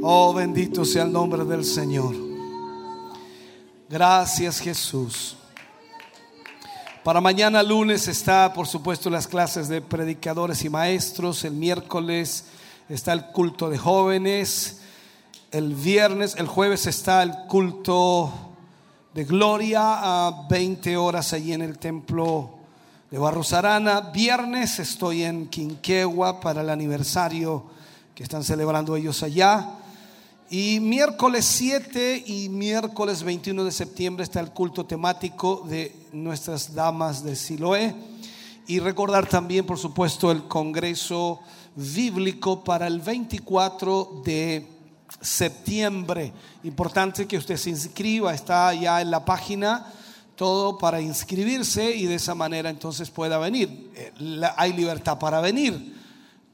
Oh, 0.04 0.34
bendito 0.34 0.86
sea 0.86 1.04
el 1.04 1.12
nombre 1.12 1.44
del 1.44 1.66
Señor. 1.66 2.16
Gracias 3.90 4.62
Jesús. 4.62 5.36
Para 7.04 7.20
mañana 7.20 7.62
lunes 7.62 8.08
está, 8.08 8.54
por 8.54 8.68
supuesto, 8.68 9.10
las 9.10 9.28
clases 9.28 9.68
de 9.68 9.82
predicadores 9.82 10.64
y 10.64 10.70
maestros. 10.70 11.44
El 11.44 11.56
miércoles 11.56 12.46
está 12.88 13.12
el 13.12 13.26
culto 13.34 13.70
de 13.70 13.78
jóvenes. 13.78 14.80
El 15.52 15.74
viernes, 15.76 16.36
el 16.38 16.48
jueves 16.48 16.88
está 16.88 17.22
el 17.22 17.34
culto 17.50 18.53
de 19.14 19.26
gloria 19.26 20.28
a 20.28 20.48
20 20.50 20.98
horas 20.98 21.34
allí 21.34 21.54
en 21.54 21.62
el 21.62 21.78
templo 21.78 22.50
de 23.12 23.20
Barros 23.20 23.54
Arana. 23.54 24.02
Viernes 24.02 24.80
estoy 24.80 25.22
en 25.22 25.48
Quinquegua 25.50 26.40
para 26.40 26.62
el 26.62 26.70
aniversario 26.72 27.64
que 28.16 28.24
están 28.24 28.44
celebrando 28.44 28.96
ellos 28.96 29.22
allá. 29.22 29.70
Y 30.50 30.80
miércoles 30.80 31.46
7 31.46 32.24
y 32.26 32.50
miércoles 32.50 33.22
21 33.22 33.64
de 33.64 33.72
septiembre 33.72 34.24
está 34.24 34.40
el 34.40 34.50
culto 34.50 34.86
temático 34.86 35.64
de 35.70 35.96
nuestras 36.12 36.74
damas 36.74 37.24
de 37.24 37.36
Siloé. 37.36 37.94
Y 38.66 38.80
recordar 38.80 39.30
también, 39.30 39.66
por 39.66 39.78
supuesto, 39.78 40.32
el 40.32 40.48
Congreso 40.48 41.40
Bíblico 41.76 42.64
para 42.64 42.88
el 42.88 43.00
24 43.00 44.24
de 44.26 44.73
septiembre. 45.22 46.34
Importante 46.64 47.28
que 47.28 47.38
usted 47.38 47.58
se 47.58 47.70
inscriba, 47.70 48.34
está 48.34 48.74
ya 48.74 49.02
en 49.02 49.12
la 49.12 49.26
página 49.26 49.94
todo 50.36 50.78
para 50.78 51.00
inscribirse 51.00 51.96
y 51.96 52.06
de 52.06 52.16
esa 52.16 52.36
manera 52.36 52.70
entonces 52.70 53.10
pueda 53.10 53.38
venir. 53.38 53.92
Eh, 53.96 54.42
hay 54.58 54.74
libertad 54.74 55.20
para 55.20 55.42
venir, 55.42 55.96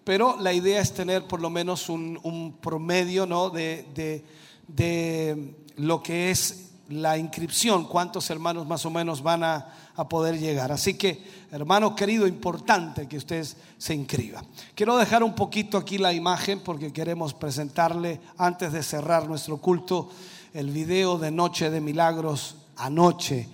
pero 0.04 0.38
la 0.40 0.54
idea 0.54 0.82
es 0.82 0.94
tener 0.94 1.26
por 1.26 1.42
lo 1.42 1.50
menos 1.50 1.90
un, 1.90 2.58
promedio 2.62 3.26
¿no? 3.26 3.50
de, 3.50 3.88
de, 3.96 4.26
de 4.68 5.56
lo 5.78 6.04
que 6.04 6.32
es 6.32 6.70
la 6.90 7.18
inscripción, 7.18 7.86
cuántos 7.86 8.30
hermanos 8.30 8.68
más 8.68 8.86
o 8.86 8.90
menos 8.90 9.22
van 9.22 9.44
a, 9.44 9.74
poder 10.08 10.40
llegar. 10.40 10.72
Así 10.72 10.94
que, 10.94 11.22
hermano 11.52 11.96
querido, 11.96 12.28
importante 12.28 13.08
que 13.08 13.18
usted 13.18 13.46
se 13.78 13.94
inscriba. 13.94 14.44
Quiero 14.76 14.96
dejar 14.98 15.24
un 15.24 15.36
poquito 15.36 15.78
aquí 15.78 15.98
la 15.98 16.14
imagen 16.14 16.62
porque 16.62 16.94
queremos 16.94 17.34
presentarle, 17.34 18.22
antes 18.38 18.72
de 18.72 18.84
cerrar 18.84 19.28
nuestro 19.28 19.58
culto, 19.58 20.10
el 20.54 20.72
video 20.72 21.18
de 21.18 21.32
Noche 21.32 21.70
de 21.70 21.82
Milagros 21.82 22.56
anoche. 22.78 23.48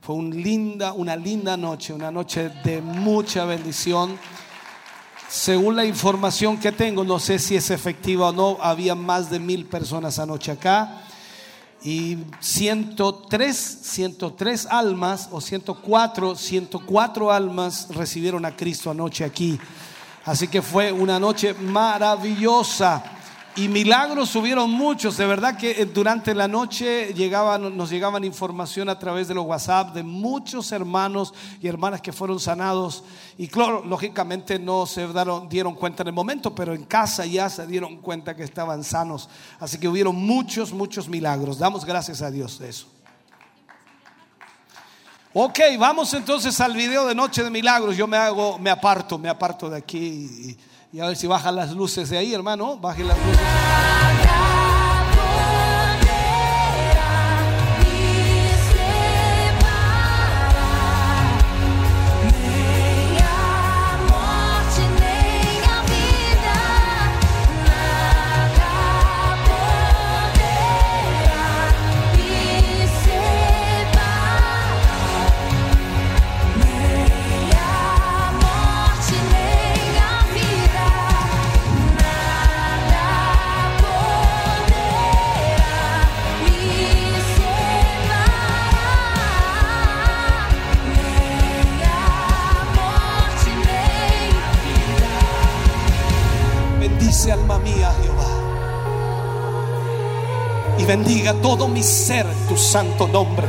Fue 0.00 0.14
un 0.14 0.30
linda, 0.30 0.92
una 0.94 1.16
linda 1.16 1.56
noche, 1.56 1.92
una 1.92 2.10
noche 2.10 2.48
de 2.64 2.80
mucha 2.80 3.44
bendición. 3.44 4.18
Según 5.28 5.76
la 5.76 5.84
información 5.84 6.58
que 6.58 6.72
tengo, 6.72 7.04
no 7.04 7.18
sé 7.18 7.38
si 7.38 7.54
es 7.56 7.70
efectiva 7.70 8.30
o 8.30 8.32
no, 8.32 8.56
había 8.60 8.94
más 8.94 9.30
de 9.30 9.38
mil 9.38 9.66
personas 9.66 10.18
anoche 10.18 10.52
acá 10.52 11.04
y 11.82 12.18
103, 12.40 13.56
103 13.56 14.66
almas 14.66 15.28
o 15.32 15.40
104, 15.40 16.34
104 16.34 17.32
almas 17.32 17.88
recibieron 17.90 18.44
a 18.44 18.56
Cristo 18.56 18.90
anoche 18.90 19.24
aquí. 19.24 19.58
Así 20.24 20.48
que 20.48 20.62
fue 20.62 20.92
una 20.92 21.18
noche 21.18 21.54
maravillosa. 21.54 23.19
Y 23.60 23.68
milagros 23.68 24.34
hubieron 24.36 24.70
muchos, 24.70 25.18
de 25.18 25.26
verdad 25.26 25.54
que 25.54 25.82
eh, 25.82 25.84
durante 25.84 26.34
la 26.34 26.48
noche 26.48 27.12
llegaban, 27.12 27.76
nos 27.76 27.90
llegaban 27.90 28.24
información 28.24 28.88
a 28.88 28.98
través 28.98 29.28
de 29.28 29.34
los 29.34 29.44
WhatsApp 29.44 29.92
de 29.92 30.02
muchos 30.02 30.72
hermanos 30.72 31.34
y 31.60 31.68
hermanas 31.68 32.00
que 32.00 32.10
fueron 32.10 32.40
sanados. 32.40 33.04
Y 33.36 33.48
claro, 33.48 33.84
lógicamente 33.84 34.58
no 34.58 34.86
se 34.86 35.06
dieron 35.50 35.74
cuenta 35.74 36.02
en 36.02 36.06
el 36.06 36.14
momento, 36.14 36.54
pero 36.54 36.72
en 36.72 36.84
casa 36.84 37.26
ya 37.26 37.50
se 37.50 37.66
dieron 37.66 37.98
cuenta 37.98 38.34
que 38.34 38.44
estaban 38.44 38.82
sanos. 38.82 39.28
Así 39.58 39.76
que 39.76 39.88
hubieron 39.88 40.16
muchos, 40.16 40.72
muchos 40.72 41.06
milagros. 41.06 41.58
Damos 41.58 41.84
gracias 41.84 42.22
a 42.22 42.30
Dios 42.30 42.58
de 42.60 42.70
eso. 42.70 42.86
Ok, 45.34 45.60
vamos 45.78 46.14
entonces 46.14 46.58
al 46.62 46.72
video 46.72 47.06
de 47.06 47.14
Noche 47.14 47.44
de 47.44 47.50
Milagros. 47.50 47.94
Yo 47.94 48.06
me 48.06 48.16
hago, 48.16 48.58
me 48.58 48.70
aparto, 48.70 49.18
me 49.18 49.28
aparto 49.28 49.68
de 49.68 49.76
aquí. 49.76 49.98
Y, 49.98 50.69
y 50.92 51.00
a 51.00 51.06
ver 51.06 51.16
si 51.16 51.26
bajan 51.26 51.56
las 51.56 51.72
luces 51.72 52.10
de 52.10 52.18
ahí, 52.18 52.34
hermano. 52.34 52.76
Bajen 52.78 53.06
las 53.08 53.18
luces. 53.18 53.89
Bendiga 100.90 101.34
todo 101.34 101.68
mi 101.68 101.84
ser 101.84 102.26
tu 102.48 102.56
santo 102.56 103.06
nombre. 103.06 103.46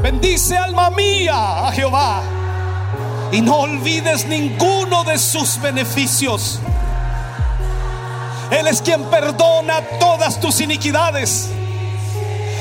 Bendice 0.00 0.56
alma 0.56 0.90
mía 0.90 1.66
a 1.66 1.72
Jehová. 1.72 2.22
Y 3.32 3.40
no 3.40 3.56
olvides 3.56 4.26
ninguno 4.26 5.02
de 5.02 5.18
sus 5.18 5.60
beneficios. 5.60 6.60
Él 8.52 8.68
es 8.68 8.80
quien 8.80 9.02
perdona 9.06 9.80
todas 9.98 10.38
tus 10.38 10.60
iniquidades. 10.60 11.48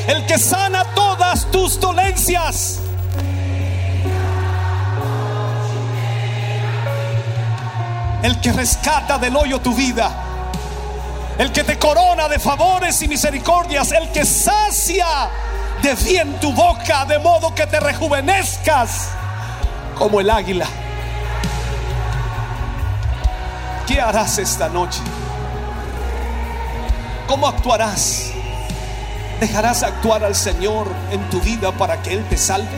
El 0.07 0.25
que 0.25 0.39
sana 0.39 0.83
todas 0.95 1.45
tus 1.51 1.79
dolencias 1.79 2.79
el 8.23 8.39
que 8.39 8.51
rescata 8.53 9.17
del 9.17 9.35
hoyo 9.35 9.59
tu 9.59 9.73
vida, 9.73 10.11
el 11.41 11.51
que 11.51 11.63
te 11.63 11.79
corona 11.79 12.27
de 12.27 12.37
favores 12.37 13.01
y 13.01 13.07
misericordias, 13.07 13.91
el 13.93 14.11
que 14.11 14.25
sacia 14.25 15.07
de 15.81 15.95
bien 15.95 16.39
tu 16.39 16.53
boca, 16.53 17.03
de 17.05 17.17
modo 17.17 17.55
que 17.55 17.65
te 17.65 17.79
rejuvenezcas 17.79 19.07
como 19.97 20.19
el 20.19 20.29
águila. 20.29 20.67
¿Qué 23.87 23.99
harás 23.99 24.37
esta 24.37 24.69
noche? 24.69 24.99
¿Cómo 27.25 27.47
actuarás? 27.47 28.33
¿Dejarás 29.39 29.81
actuar 29.81 30.23
al 30.23 30.35
Señor 30.35 30.93
en 31.09 31.27
tu 31.31 31.41
vida 31.41 31.71
para 31.71 32.03
que 32.03 32.13
Él 32.13 32.23
te 32.29 32.37
salve? 32.37 32.77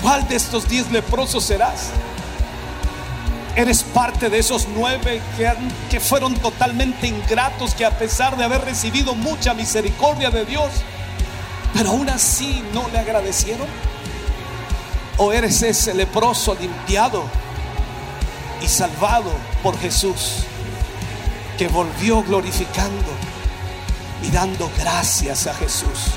¿Cuál 0.00 0.28
de 0.28 0.36
estos 0.36 0.68
diez 0.68 0.92
leprosos 0.92 1.42
serás? 1.42 1.90
Eres 3.56 3.84
parte 3.84 4.28
de 4.30 4.38
esos 4.38 4.66
nueve 4.74 5.22
que, 5.36 5.52
que 5.88 6.00
fueron 6.00 6.34
totalmente 6.34 7.06
ingratos, 7.06 7.74
que 7.74 7.84
a 7.84 7.96
pesar 7.96 8.36
de 8.36 8.44
haber 8.44 8.62
recibido 8.62 9.14
mucha 9.14 9.54
misericordia 9.54 10.30
de 10.30 10.44
Dios, 10.44 10.70
pero 11.72 11.90
aún 11.90 12.08
así 12.08 12.64
no 12.72 12.88
le 12.88 12.98
agradecieron. 12.98 13.68
¿O 15.18 15.32
eres 15.32 15.62
ese 15.62 15.94
leproso 15.94 16.56
limpiado 16.60 17.24
y 18.60 18.66
salvado 18.66 19.30
por 19.62 19.78
Jesús, 19.78 20.44
que 21.56 21.68
volvió 21.68 22.24
glorificando 22.24 23.12
y 24.24 24.30
dando 24.32 24.68
gracias 24.76 25.46
a 25.46 25.54
Jesús? 25.54 26.10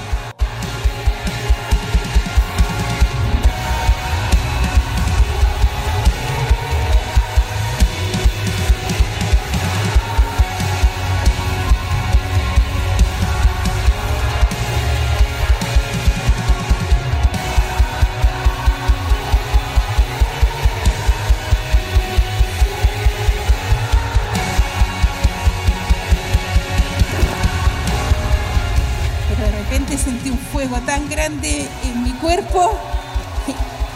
Cuerpo 32.57 32.77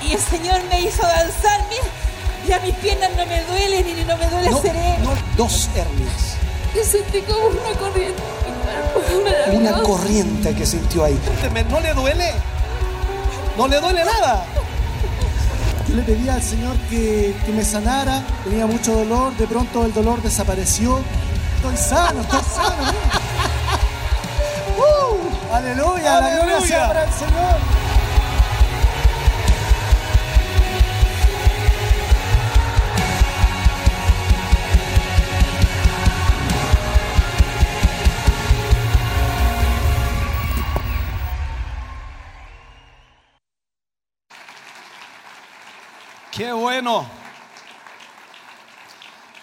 y, 0.03 0.13
el 0.13 0.19
Señor 0.19 0.61
me 0.69 0.81
hizo 0.81 1.03
danzarme. 1.03 1.77
Ya 2.47 2.59
mis 2.59 2.73
piernas 2.75 3.11
no 3.15 3.25
me 3.25 3.43
duelen 3.43 3.87
y 3.87 4.03
no 4.03 4.17
me 4.17 4.27
duele 4.27 4.49
No, 4.49 4.57
cerebro. 4.57 5.03
no, 5.03 5.13
dos 5.37 5.69
hernias. 5.75 6.35
Yo 6.75 6.83
sentí 6.83 7.21
como 7.21 7.47
una 7.47 7.79
corriente. 7.79 8.21
Una 9.53 9.83
corriente 9.83 10.55
que 10.55 10.65
sintió 10.65 11.03
ahí. 11.05 11.19
¿No 11.69 11.79
le 11.79 11.93
duele? 11.93 12.31
¿No 13.57 13.67
le 13.67 13.79
duele 13.79 14.03
nada? 14.03 14.45
Yo 15.87 15.95
le 15.95 16.01
pedía 16.03 16.35
al 16.35 16.41
Señor 16.41 16.75
que, 16.89 17.35
que 17.45 17.51
me 17.51 17.63
sanara, 17.63 18.23
tenía 18.43 18.65
mucho 18.65 18.93
dolor, 18.93 19.35
de 19.35 19.45
pronto 19.45 19.85
el 19.85 19.93
dolor 19.93 20.21
desapareció. 20.21 20.99
Estoy 21.57 21.77
sano, 21.77 22.21
estoy 22.21 22.39
sano. 22.55 22.91
¡Uh! 24.77 25.53
aleluya, 25.53 26.21
la 26.21 26.29
gloria 26.29 26.43
Aleluya. 26.43 26.67
sea 26.67 26.87
para 26.87 27.03
el 27.03 27.13
Señor. 27.13 27.80
Qué 46.41 46.51
bueno. 46.51 47.05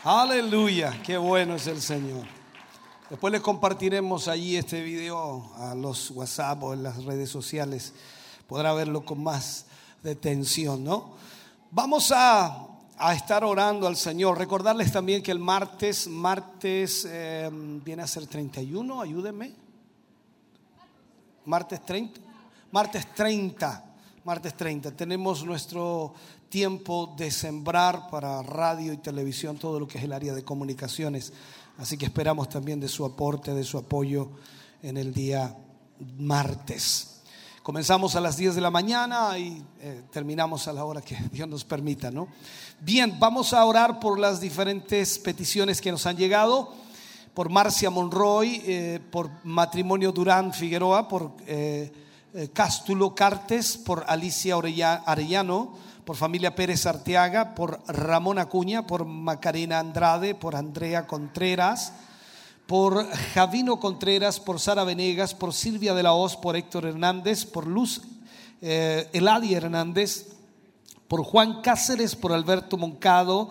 Aleluya, 0.03 1.01
qué 1.07 1.17
bueno 1.17 1.55
es 1.55 1.69
el 1.69 1.81
Señor. 1.81 2.27
Después 3.09 3.31
les 3.31 3.41
compartiremos 3.41 4.27
allí 4.27 4.57
este 4.57 4.83
video 4.83 5.49
a 5.59 5.77
los 5.77 6.11
WhatsApp 6.11 6.61
o 6.65 6.75
en 6.75 6.83
las 6.83 7.05
redes 7.05 7.31
sociales. 7.31 7.95
Podrá 8.49 8.73
verlo 8.73 9.05
con 9.05 9.23
más 9.23 9.67
detención, 10.03 10.83
¿no? 10.83 11.13
Vamos 11.71 12.11
a, 12.11 12.67
a 12.97 13.15
estar 13.15 13.45
orando 13.45 13.87
al 13.87 13.95
Señor. 13.95 14.37
Recordarles 14.37 14.91
también 14.91 15.23
que 15.23 15.31
el 15.31 15.39
martes, 15.39 16.09
martes 16.09 17.07
eh, 17.09 17.49
viene 17.53 18.03
a 18.03 18.09
ser 18.09 18.27
31, 18.27 19.01
ayúdenme. 19.01 19.53
Martes 21.45 21.81
30. 21.87 22.21
Martes 22.73 23.15
30. 23.15 23.85
Martes 24.25 24.55
30. 24.55 24.91
Tenemos 24.91 25.45
nuestro 25.45 26.13
tiempo 26.49 27.15
de 27.17 27.31
sembrar 27.31 28.09
para 28.11 28.43
radio 28.43 28.93
y 28.93 28.99
televisión, 28.99 29.57
todo 29.59 29.79
lo 29.79 29.89
que 29.89 29.99
es 29.99 30.05
el 30.05 30.13
área 30.13 30.35
de 30.35 30.45
comunicaciones. 30.45 31.33
Así 31.79 31.97
que 31.97 32.07
esperamos 32.07 32.49
también 32.49 32.81
de 32.81 32.89
su 32.89 33.05
aporte, 33.05 33.55
de 33.55 33.65
su 33.65 33.79
apoyo 33.79 34.31
en 34.83 34.97
el 34.97 35.13
día 35.13 35.57
martes. 36.19 37.21
Comenzamos 37.63 38.17
a 38.17 38.21
las 38.21 38.37
10 38.37 38.55
de 38.55 38.61
la 38.61 38.71
mañana 38.71 39.39
y 39.39 39.63
eh, 39.81 40.03
terminamos 40.11 40.69
a 40.69 40.73
la 40.73 40.85
hora 40.85 41.03
que 41.03 41.17
Dios 41.33 41.49
nos 41.49 41.65
permita, 41.65 42.11
¿no? 42.11 42.29
Bien, 42.81 43.19
vamos 43.19 43.53
a 43.53 43.65
orar 43.65 44.01
por 44.01 44.19
las 44.19 44.41
diferentes 44.41 45.19
peticiones 45.19 45.81
que 45.81 45.93
nos 45.93 46.07
han 46.07 46.17
llegado 46.17 46.73
por 47.39 47.51
Marcia 47.51 47.89
Monroy, 47.89 48.61
eh, 48.67 49.01
por 49.13 49.31
Matrimonio 49.45 50.11
Durán 50.11 50.53
Figueroa, 50.53 51.07
por 51.07 51.35
eh, 51.47 51.89
eh, 52.35 52.49
Cástulo 52.53 53.15
Cartes, 53.15 53.77
por 53.77 54.05
Alicia 54.09 54.57
Arellano, 55.07 55.73
por 56.09 56.17
Familia 56.17 56.55
Pérez 56.55 56.87
Arteaga, 56.87 57.55
por 57.55 57.83
Ramón 57.87 58.39
Acuña, 58.39 58.87
por 58.87 59.05
Macarena 59.05 59.79
Andrade, 59.79 60.35
por 60.35 60.57
Andrea 60.57 61.07
Contreras, 61.07 61.93
por 62.67 63.07
Javino 63.35 63.79
Contreras, 63.79 64.41
por 64.41 64.59
Sara 64.59 64.85
Venegas, 64.85 65.35
por 65.35 65.53
Silvia 65.53 65.93
de 65.93 66.03
la 66.03 66.15
Hoz, 66.15 66.35
por 66.35 66.57
Héctor 66.57 66.87
Hernández, 66.87 67.45
por 67.45 67.67
Luz 67.67 68.01
eh, 68.63 69.11
Eladia 69.13 69.59
Hernández, 69.59 70.29
por 71.09 71.23
Juan 71.25 71.61
Cáceres, 71.61 72.17
por 72.17 72.33
Alberto 72.33 72.79
Moncado, 72.79 73.51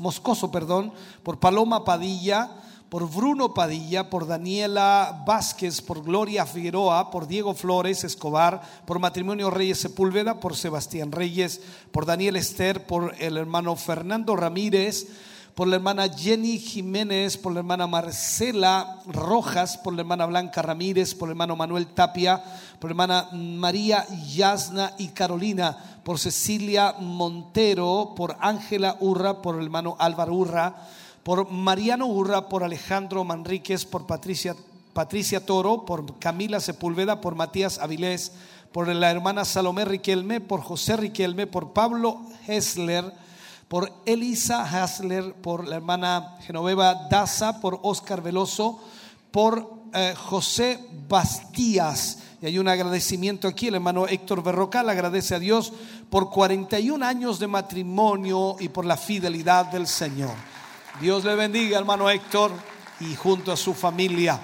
Moscoso, 0.00 0.50
perdón, 0.50 0.92
por 1.22 1.38
Paloma 1.38 1.84
Padilla, 1.84 2.50
por 2.88 3.10
Bruno 3.10 3.52
Padilla, 3.52 4.08
por 4.08 4.26
Daniela 4.26 5.22
Vázquez, 5.26 5.82
por 5.82 6.02
Gloria 6.02 6.46
Figueroa, 6.46 7.10
por 7.10 7.26
Diego 7.26 7.54
Flores 7.54 8.02
Escobar, 8.04 8.62
por 8.86 8.98
Matrimonio 8.98 9.50
Reyes 9.50 9.78
Sepúlveda, 9.78 10.40
por 10.40 10.56
Sebastián 10.56 11.12
Reyes, 11.12 11.60
por 11.92 12.06
Daniel 12.06 12.36
Ester, 12.36 12.86
por 12.86 13.14
el 13.18 13.36
hermano 13.36 13.76
Fernando 13.76 14.36
Ramírez, 14.36 15.06
por 15.54 15.68
la 15.68 15.76
hermana 15.76 16.08
Jenny 16.08 16.58
Jiménez, 16.58 17.36
por 17.36 17.52
la 17.52 17.58
hermana 17.58 17.86
Marcela 17.86 19.02
Rojas, 19.06 19.76
por 19.76 19.92
la 19.92 20.02
hermana 20.02 20.24
Blanca 20.24 20.62
Ramírez, 20.62 21.14
por 21.14 21.28
el 21.28 21.32
hermano 21.32 21.56
Manuel 21.56 21.88
Tapia, 21.88 22.42
por 22.78 22.88
la 22.88 22.92
hermana 22.92 23.28
María 23.32 24.06
Yasna 24.34 24.94
y 24.98 25.08
Carolina, 25.08 25.76
por 26.04 26.18
Cecilia 26.18 26.94
Montero, 27.00 28.14
por 28.16 28.36
Ángela 28.40 28.96
Urra, 29.00 29.42
por 29.42 29.56
el 29.56 29.64
hermano 29.64 29.96
Álvaro 29.98 30.32
Urra, 30.32 30.76
por 31.28 31.50
Mariano 31.50 32.06
Urra, 32.06 32.48
por 32.48 32.64
Alejandro 32.64 33.22
Manríquez, 33.22 33.84
por 33.84 34.06
Patricia, 34.06 34.56
Patricia 34.94 35.44
Toro, 35.44 35.84
por 35.84 36.18
Camila 36.18 36.58
Sepúlveda, 36.58 37.20
por 37.20 37.34
Matías 37.34 37.76
Avilés, 37.76 38.32
por 38.72 38.88
la 38.88 39.10
hermana 39.10 39.44
Salomé 39.44 39.84
Riquelme, 39.84 40.40
por 40.40 40.62
José 40.62 40.96
Riquelme, 40.96 41.46
por 41.46 41.74
Pablo 41.74 42.22
Hessler, 42.46 43.12
por 43.68 43.92
Elisa 44.06 44.62
Hasler, 44.62 45.34
por 45.34 45.68
la 45.68 45.76
hermana 45.76 46.38
Genoveva 46.46 46.94
Daza, 47.10 47.60
por 47.60 47.78
Oscar 47.82 48.22
Veloso, 48.22 48.80
por 49.30 49.70
eh, 49.92 50.14
José 50.16 50.82
Bastías. 51.10 52.20
Y 52.40 52.46
hay 52.46 52.58
un 52.58 52.68
agradecimiento 52.68 53.48
aquí, 53.48 53.68
el 53.68 53.74
hermano 53.74 54.08
Héctor 54.08 54.42
Berrocal 54.42 54.88
agradece 54.88 55.34
a 55.34 55.38
Dios 55.38 55.74
por 56.08 56.30
41 56.30 57.04
años 57.04 57.38
de 57.38 57.48
matrimonio 57.48 58.56
y 58.58 58.70
por 58.70 58.86
la 58.86 58.96
fidelidad 58.96 59.66
del 59.66 59.86
Señor. 59.86 60.32
Dios 61.00 61.24
le 61.24 61.36
bendiga, 61.36 61.78
hermano 61.78 62.10
Héctor, 62.10 62.50
y 62.98 63.14
junto 63.14 63.52
a 63.52 63.56
su 63.56 63.72
familia. 63.72 64.40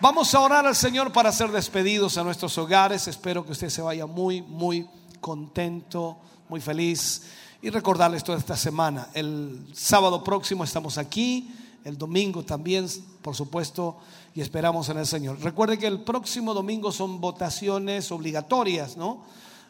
Vamos 0.00 0.32
a 0.32 0.40
orar 0.40 0.64
al 0.64 0.76
Señor 0.76 1.12
para 1.12 1.32
ser 1.32 1.50
despedidos 1.50 2.16
a 2.16 2.22
nuestros 2.22 2.56
hogares. 2.56 3.08
Espero 3.08 3.44
que 3.44 3.50
usted 3.50 3.68
se 3.68 3.82
vaya 3.82 4.06
muy, 4.06 4.42
muy 4.42 4.86
contento, 5.20 6.18
muy 6.48 6.60
feliz. 6.60 7.22
Y 7.62 7.70
recordarles 7.70 8.22
toda 8.22 8.38
esta 8.38 8.56
semana. 8.56 9.08
El 9.12 9.66
sábado 9.72 10.22
próximo 10.22 10.62
estamos 10.62 10.98
aquí, 10.98 11.52
el 11.82 11.98
domingo 11.98 12.44
también, 12.44 12.86
por 13.20 13.34
supuesto, 13.34 13.96
y 14.36 14.42
esperamos 14.42 14.88
en 14.88 14.98
el 14.98 15.06
Señor. 15.06 15.40
Recuerde 15.40 15.78
que 15.78 15.88
el 15.88 15.98
próximo 15.98 16.54
domingo 16.54 16.92
son 16.92 17.20
votaciones 17.20 18.12
obligatorias, 18.12 18.96
¿no? 18.96 19.24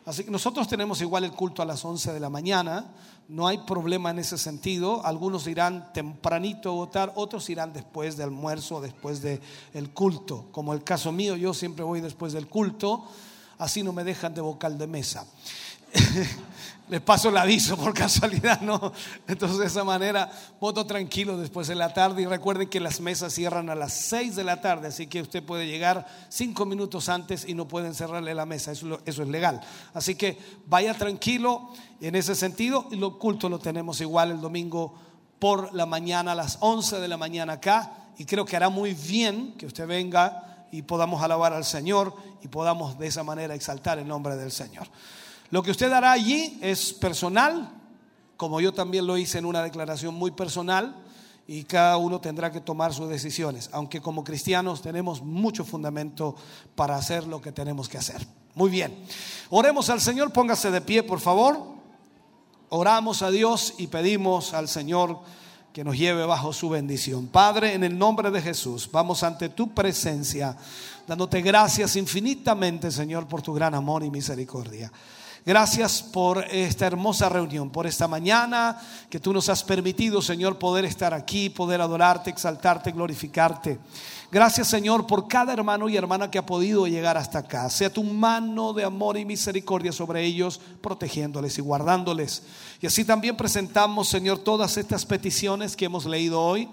Así 0.04 0.24
que 0.24 0.30
nosotros 0.30 0.68
tenemos 0.68 1.00
igual 1.00 1.24
el 1.24 1.32
culto 1.32 1.62
a 1.62 1.64
las 1.64 1.84
11 1.84 2.12
de 2.12 2.20
la 2.20 2.30
mañana, 2.30 2.84
no 3.28 3.46
hay 3.46 3.58
problema 3.58 4.10
en 4.10 4.18
ese 4.18 4.38
sentido. 4.38 5.04
Algunos 5.04 5.46
irán 5.46 5.92
tempranito 5.92 6.70
a 6.70 6.74
votar, 6.74 7.12
otros 7.16 7.48
irán 7.50 7.72
después 7.72 8.16
del 8.16 8.26
almuerzo, 8.26 8.80
después 8.80 9.20
del 9.22 9.90
culto. 9.92 10.46
Como 10.52 10.72
el 10.72 10.84
caso 10.84 11.12
mío, 11.12 11.36
yo 11.36 11.52
siempre 11.54 11.84
voy 11.84 12.00
después 12.00 12.32
del 12.32 12.46
culto, 12.46 13.04
así 13.58 13.82
no 13.82 13.92
me 13.92 14.04
dejan 14.04 14.34
de 14.34 14.40
vocal 14.40 14.78
de 14.78 14.86
mesa. 14.86 15.26
Les 16.88 17.00
paso 17.00 17.30
el 17.30 17.36
aviso 17.36 17.76
por 17.76 17.92
casualidad, 17.92 18.60
¿no? 18.60 18.92
Entonces 19.26 19.58
de 19.58 19.66
esa 19.66 19.82
manera 19.82 20.30
voto 20.60 20.86
tranquilo 20.86 21.36
después 21.36 21.66
de 21.66 21.74
la 21.74 21.92
tarde 21.92 22.22
y 22.22 22.26
recuerden 22.26 22.68
que 22.68 22.78
las 22.78 23.00
mesas 23.00 23.32
cierran 23.32 23.70
a 23.70 23.74
las 23.74 23.92
6 23.92 24.36
de 24.36 24.44
la 24.44 24.60
tarde, 24.60 24.86
así 24.86 25.08
que 25.08 25.20
usted 25.20 25.42
puede 25.42 25.66
llegar 25.66 26.06
cinco 26.28 26.64
minutos 26.64 27.08
antes 27.08 27.44
y 27.48 27.54
no 27.54 27.66
pueden 27.66 27.92
cerrarle 27.92 28.34
la 28.34 28.46
mesa, 28.46 28.70
eso, 28.70 29.00
eso 29.04 29.22
es 29.22 29.28
legal. 29.28 29.60
Así 29.94 30.14
que 30.14 30.38
vaya 30.66 30.94
tranquilo 30.94 31.70
en 32.00 32.14
ese 32.14 32.34
sentido 32.34 32.86
lo 32.90 33.18
culto 33.18 33.48
lo 33.48 33.58
tenemos 33.58 34.00
igual 34.00 34.30
el 34.30 34.40
domingo 34.40 34.94
por 35.38 35.74
la 35.74 35.86
mañana 35.86 36.32
a 36.32 36.34
las 36.34 36.58
11 36.60 37.00
de 37.00 37.08
la 37.08 37.16
mañana 37.16 37.54
acá 37.54 37.92
y 38.18 38.24
creo 38.24 38.44
que 38.44 38.56
hará 38.56 38.68
muy 38.68 38.94
bien 38.94 39.54
que 39.58 39.66
usted 39.66 39.86
venga 39.86 40.66
y 40.72 40.82
podamos 40.82 41.22
alabar 41.22 41.52
al 41.52 41.64
Señor 41.64 42.14
y 42.42 42.48
podamos 42.48 42.98
de 42.98 43.06
esa 43.06 43.22
manera 43.22 43.54
exaltar 43.54 43.98
el 43.98 44.08
nombre 44.08 44.36
del 44.36 44.50
Señor. 44.50 44.86
Lo 45.50 45.62
que 45.62 45.70
usted 45.70 45.92
hará 45.92 46.12
allí 46.12 46.58
es 46.60 46.92
personal, 46.92 47.70
como 48.36 48.60
yo 48.60 48.72
también 48.72 49.06
lo 49.06 49.16
hice 49.16 49.38
en 49.38 49.44
una 49.44 49.62
declaración 49.62 50.14
muy 50.14 50.32
personal, 50.32 51.02
y 51.48 51.62
cada 51.62 51.96
uno 51.96 52.20
tendrá 52.20 52.50
que 52.50 52.60
tomar 52.60 52.92
sus 52.92 53.08
decisiones, 53.08 53.70
aunque 53.72 54.00
como 54.00 54.24
cristianos 54.24 54.82
tenemos 54.82 55.22
mucho 55.22 55.64
fundamento 55.64 56.34
para 56.74 56.96
hacer 56.96 57.26
lo 57.26 57.40
que 57.40 57.52
tenemos 57.52 57.88
que 57.88 57.98
hacer. 57.98 58.26
Muy 58.54 58.68
bien, 58.68 58.96
oremos 59.50 59.88
al 59.90 60.00
Señor, 60.00 60.32
póngase 60.32 60.70
de 60.70 60.80
pie, 60.80 61.02
por 61.04 61.20
favor. 61.20 61.75
Oramos 62.78 63.22
a 63.22 63.30
Dios 63.30 63.72
y 63.78 63.86
pedimos 63.86 64.52
al 64.52 64.68
Señor 64.68 65.20
que 65.72 65.82
nos 65.82 65.96
lleve 65.96 66.26
bajo 66.26 66.52
su 66.52 66.68
bendición. 66.68 67.26
Padre, 67.28 67.72
en 67.72 67.84
el 67.84 67.96
nombre 67.96 68.30
de 68.30 68.42
Jesús, 68.42 68.86
vamos 68.92 69.22
ante 69.22 69.48
tu 69.48 69.72
presencia, 69.72 70.54
dándote 71.06 71.40
gracias 71.40 71.96
infinitamente, 71.96 72.90
Señor, 72.90 73.26
por 73.26 73.40
tu 73.40 73.54
gran 73.54 73.74
amor 73.74 74.04
y 74.04 74.10
misericordia. 74.10 74.92
Gracias 75.46 76.02
por 76.02 76.44
esta 76.50 76.86
hermosa 76.86 77.30
reunión, 77.30 77.70
por 77.70 77.86
esta 77.86 78.06
mañana 78.06 78.78
que 79.08 79.20
tú 79.20 79.32
nos 79.32 79.48
has 79.48 79.64
permitido, 79.64 80.20
Señor, 80.20 80.58
poder 80.58 80.84
estar 80.84 81.14
aquí, 81.14 81.48
poder 81.48 81.80
adorarte, 81.80 82.28
exaltarte, 82.28 82.92
glorificarte. 82.92 83.78
Gracias, 84.32 84.68
Señor, 84.68 85.06
por 85.06 85.28
cada 85.28 85.52
hermano 85.52 85.88
y 85.88 85.96
hermana 85.96 86.30
que 86.30 86.38
ha 86.38 86.46
podido 86.46 86.86
llegar 86.86 87.16
hasta 87.16 87.40
acá. 87.40 87.70
Sea 87.70 87.92
tu 87.92 88.02
mano 88.02 88.72
de 88.72 88.84
amor 88.84 89.16
y 89.16 89.24
misericordia 89.24 89.92
sobre 89.92 90.24
ellos, 90.24 90.60
protegiéndoles 90.80 91.58
y 91.58 91.62
guardándoles. 91.62 92.42
Y 92.80 92.86
así 92.86 93.04
también 93.04 93.36
presentamos, 93.36 94.08
Señor, 94.08 94.38
todas 94.38 94.76
estas 94.76 95.06
peticiones 95.06 95.76
que 95.76 95.84
hemos 95.84 96.06
leído 96.06 96.42
hoy. 96.42 96.68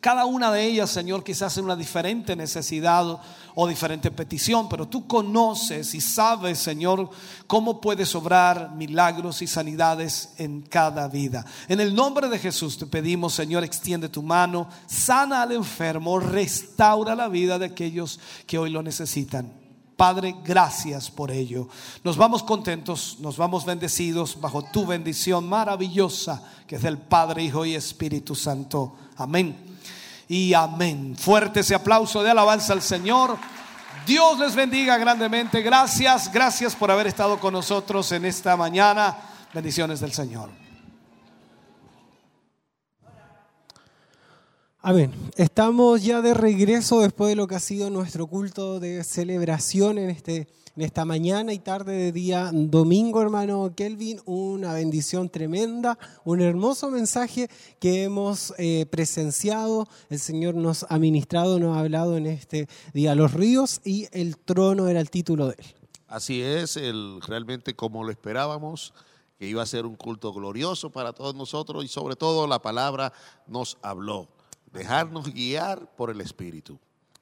Cada 0.00 0.24
una 0.24 0.50
de 0.50 0.64
ellas, 0.64 0.88
Señor, 0.88 1.22
quizás 1.22 1.58
en 1.58 1.66
una 1.66 1.76
diferente 1.76 2.34
necesidad 2.34 3.20
o 3.54 3.68
diferente 3.68 4.10
petición, 4.10 4.66
pero 4.66 4.88
tú 4.88 5.06
conoces 5.06 5.94
y 5.94 6.00
sabes, 6.00 6.58
Señor, 6.58 7.10
cómo 7.46 7.82
puedes 7.82 8.14
obrar 8.14 8.70
milagros 8.74 9.42
y 9.42 9.46
sanidades 9.46 10.32
en 10.38 10.62
cada 10.62 11.06
vida. 11.06 11.44
En 11.68 11.80
el 11.80 11.94
nombre 11.94 12.30
de 12.30 12.38
Jesús 12.38 12.78
te 12.78 12.86
pedimos, 12.86 13.34
Señor, 13.34 13.62
extiende 13.62 14.08
tu 14.08 14.22
mano, 14.22 14.70
sana 14.86 15.42
al 15.42 15.52
enfermo, 15.52 16.18
restaura 16.18 17.14
la 17.14 17.28
vida 17.28 17.58
de 17.58 17.66
aquellos 17.66 18.18
que 18.46 18.56
hoy 18.56 18.70
lo 18.70 18.82
necesitan. 18.82 19.52
Padre, 19.98 20.34
gracias 20.42 21.10
por 21.10 21.30
ello. 21.30 21.68
Nos 22.04 22.16
vamos 22.16 22.42
contentos, 22.42 23.18
nos 23.20 23.36
vamos 23.36 23.66
bendecidos 23.66 24.40
bajo 24.40 24.62
tu 24.62 24.86
bendición 24.86 25.46
maravillosa 25.46 26.42
que 26.66 26.76
es 26.76 26.82
del 26.82 26.96
Padre, 26.96 27.44
Hijo 27.44 27.66
y 27.66 27.74
Espíritu 27.74 28.34
Santo. 28.34 28.94
Amén 29.16 29.69
y 30.30 30.54
amén. 30.54 31.16
Fuerte 31.16 31.58
ese 31.58 31.74
aplauso 31.74 32.22
de 32.22 32.30
alabanza 32.30 32.72
al 32.72 32.82
Señor. 32.82 33.36
Dios 34.06 34.38
les 34.38 34.54
bendiga 34.54 34.96
grandemente. 34.96 35.60
Gracias, 35.60 36.32
gracias 36.32 36.76
por 36.76 36.88
haber 36.88 37.08
estado 37.08 37.40
con 37.40 37.52
nosotros 37.52 38.12
en 38.12 38.24
esta 38.24 38.56
mañana. 38.56 39.16
Bendiciones 39.52 39.98
del 39.98 40.12
Señor. 40.12 40.50
Amén. 44.80 45.12
Estamos 45.34 46.04
ya 46.04 46.20
de 46.20 46.32
regreso 46.32 47.00
después 47.00 47.30
de 47.30 47.34
lo 47.34 47.48
que 47.48 47.56
ha 47.56 47.60
sido 47.60 47.90
nuestro 47.90 48.28
culto 48.28 48.78
de 48.78 49.02
celebración 49.02 49.98
en 49.98 50.10
este 50.10 50.46
en 50.76 50.82
esta 50.82 51.04
mañana 51.04 51.52
y 51.52 51.58
tarde 51.58 51.92
de 51.94 52.12
día 52.12 52.50
domingo, 52.52 53.20
hermano 53.20 53.72
Kelvin. 53.74 54.20
Una 54.24 54.72
bendición 54.72 55.28
tremenda, 55.28 55.98
un 56.24 56.40
hermoso 56.40 56.90
mensaje 56.90 57.48
que 57.80 58.04
hemos 58.04 58.54
eh, 58.58 58.86
presenciado. 58.90 59.88
El 60.08 60.20
Señor 60.20 60.54
nos 60.54 60.86
ha 60.88 60.98
ministrado, 60.98 61.58
nos 61.58 61.76
ha 61.76 61.80
hablado 61.80 62.16
en 62.16 62.26
este 62.26 62.68
día. 62.92 63.14
Los 63.14 63.34
ríos 63.34 63.80
y 63.84 64.06
el 64.12 64.36
trono 64.36 64.88
era 64.88 65.00
el 65.00 65.10
título 65.10 65.48
de 65.48 65.56
él. 65.58 65.66
Así 66.06 66.42
es, 66.42 66.76
el, 66.76 67.20
realmente 67.22 67.74
como 67.74 68.04
lo 68.04 68.10
esperábamos, 68.10 68.94
que 69.38 69.46
iba 69.46 69.62
a 69.62 69.66
ser 69.66 69.86
un 69.86 69.96
culto 69.96 70.32
glorioso 70.32 70.90
para 70.90 71.12
todos 71.12 71.34
nosotros 71.34 71.84
y 71.84 71.88
sobre 71.88 72.16
todo 72.16 72.46
la 72.46 72.60
palabra 72.60 73.12
nos 73.46 73.78
habló. 73.82 74.28
Dejarnos 74.72 75.32
guiar 75.32 75.94
por 75.96 76.10
el 76.10 76.20
Espíritu. 76.20 76.78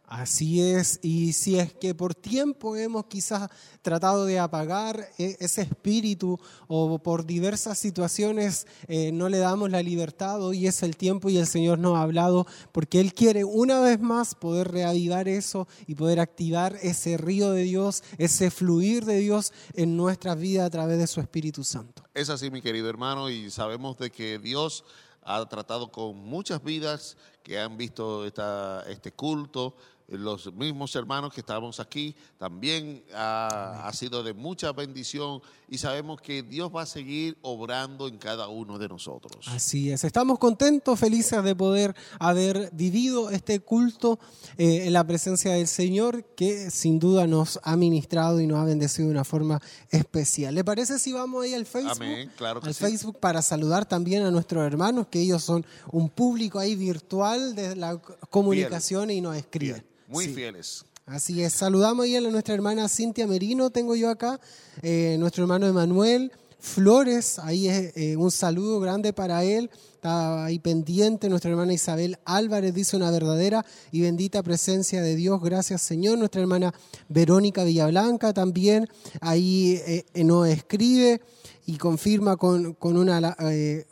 Así 0.09 0.63
es, 0.63 1.01
y 1.03 1.35
si 1.35 1.59
es 1.59 1.75
que 1.75 1.95
por 1.95 2.15
tiempo 2.15 2.77
hemos 2.77 3.05
quizás 3.05 3.51
tratado 3.83 4.25
de 4.25 4.39
apagar 4.39 5.07
e, 5.19 5.37
ese 5.39 5.61
espíritu 5.61 6.41
o 6.67 6.99
por 6.99 7.27
diversas 7.27 7.79
situaciones 7.79 8.67
eh, 8.87 9.13
no 9.13 9.29
le 9.29 9.37
damos 9.37 9.71
la 9.71 9.83
libertad, 9.83 10.43
hoy 10.43 10.67
es 10.67 10.83
el 10.83 10.97
tiempo 10.97 11.29
y 11.29 11.37
el 11.37 11.47
Señor 11.47 11.79
nos 11.79 11.99
ha 11.99 12.03
hablado 12.03 12.47
porque 12.73 13.01
Él 13.01 13.13
quiere 13.13 13.45
una 13.45 13.81
vez 13.81 14.01
más 14.01 14.35
poder 14.35 14.69
reavivar 14.69 15.29
eso 15.29 15.69
y 15.87 15.95
poder 15.95 16.21
activar 16.21 16.79
ese 16.81 17.19
río 17.19 17.51
de 17.51 17.65
Dios, 17.65 18.03
ese 18.17 18.51
fluir 18.51 19.05
de 19.05 19.19
Dios 19.19 19.53
en 19.75 19.99
nuestra 19.99 20.35
vida 20.35 20.65
a 20.65 20.71
través 20.71 20.97
de 20.97 21.07
su 21.07 21.21
Espíritu 21.21 21.65
Santo. 21.65 22.03
Es 22.15 22.31
así, 22.31 22.51
mi 22.51 22.63
querido 22.63 22.89
hermano, 22.89 23.29
y 23.29 23.51
sabemos 23.51 23.99
de 23.99 24.11
que 24.11 24.39
Dios 24.39 24.85
ha 25.21 25.45
tratado 25.47 25.93
con 25.93 26.17
muchas 26.17 26.65
vidas 26.65 27.19
que 27.43 27.61
han 27.61 27.77
visto 27.77 28.25
esta, 28.25 28.85
este 28.89 29.13
culto, 29.13 29.77
los 30.09 30.53
mismos 30.55 30.95
hermanos 30.97 31.35
que 31.35 31.41
estamos 31.41 31.81
aquí, 31.81 32.17
también 32.39 33.05
ha, 33.15 33.91
sido 33.93 34.23
de 34.23 34.33
mucha 34.33 34.73
bendición 34.73 35.43
y 35.69 35.79
sabemos 35.79 36.21
que 36.21 36.43
Dios 36.43 36.71
va 36.75 36.83
a 36.83 36.87
seguir 36.87 37.37
obrando 37.43 38.09
en 38.09 38.17
cada 38.17 38.49
uno 38.49 38.79
de 38.79 38.89
nosotros. 38.89 39.47
Así 39.49 39.91
es, 39.91 40.05
estamos 40.05 40.39
contentos, 40.39 40.99
felices 40.99 41.43
de 41.43 41.55
poder 41.55 41.95
haber 42.19 42.71
vivido 42.73 43.31
este 43.31 43.61
culto 43.61 44.19
eh, 44.57 44.87
en 44.87 44.93
la 44.93 45.05
presencia 45.07 45.53
del 45.53 45.67
Señor 45.67 46.25
que 46.37 46.71
sin 46.71 46.99
duda 46.99 47.27
nos 47.27 47.61
ha 47.63 47.77
ministrado 47.77 48.41
y 48.41 48.47
nos 48.47 48.59
ha 48.59 48.65
bendecido 48.65 49.09
de 49.09 49.15
una 49.15 49.25
forma 49.25 49.61
especial. 49.91 50.55
¿Le 50.55 50.65
parece 50.65 50.99
si 50.99 51.13
vamos 51.13 51.45
ahí 51.45 51.55
al 51.55 51.67
Facebook? 51.67 51.93
Amén, 51.93 52.31
claro 52.37 52.61
al 52.63 52.75
Facebook 52.75 53.19
para 53.19 53.43
saludar 53.43 53.87
también 53.87 54.23
a 54.23 54.31
nuestros 54.31 54.65
hermanos, 54.65 55.09
que 55.09 55.21
ellos 55.21 55.43
son 55.43 55.67
un 55.91 56.09
público 56.09 56.59
ahí 56.59 56.77
virtual 56.77 57.55
de 57.55 57.77
la 57.77 57.99
comunicación 58.31 59.11
y 59.11 59.21
nos 59.21 59.37
escriben. 59.37 59.85
Muy 60.09 60.27
fieles. 60.29 60.85
Así 61.05 61.43
es. 61.43 61.53
Saludamos 61.53 62.05
ahí 62.05 62.17
a 62.17 62.21
nuestra 62.23 62.55
hermana 62.55 62.89
Cintia 62.89 63.27
Merino, 63.27 63.69
tengo 63.69 63.95
yo 63.95 64.09
acá, 64.09 64.41
eh, 64.81 65.17
nuestro 65.19 65.45
hermano 65.45 65.67
Emanuel 65.67 66.33
Flores, 66.61 67.39
ahí 67.39 67.69
es 67.69 67.97
eh, 67.97 68.17
un 68.17 68.31
saludo 68.31 68.81
grande 68.81 69.13
para 69.13 69.45
él. 69.45 69.71
Está 69.95 70.45
ahí 70.45 70.59
pendiente. 70.59 71.29
Nuestra 71.29 71.51
hermana 71.51 71.73
Isabel 71.73 72.19
Álvarez 72.25 72.73
dice 72.73 72.97
una 72.97 73.11
verdadera 73.11 73.65
y 73.93 74.01
bendita 74.01 74.43
presencia 74.43 75.03
de 75.03 75.15
Dios. 75.15 75.41
Gracias, 75.43 75.83
Señor. 75.83 76.19
Nuestra 76.19 76.41
hermana 76.41 76.73
Verónica 77.09 77.65
Villablanca 77.65 78.33
también 78.33 78.89
ahí 79.21 79.81
eh, 79.87 80.05
nos 80.25 80.49
escribe 80.49 81.21
y 81.69 81.77
confirma 81.77 82.39
con, 82.39 82.73
con 82.73 82.97
una, 82.97 83.37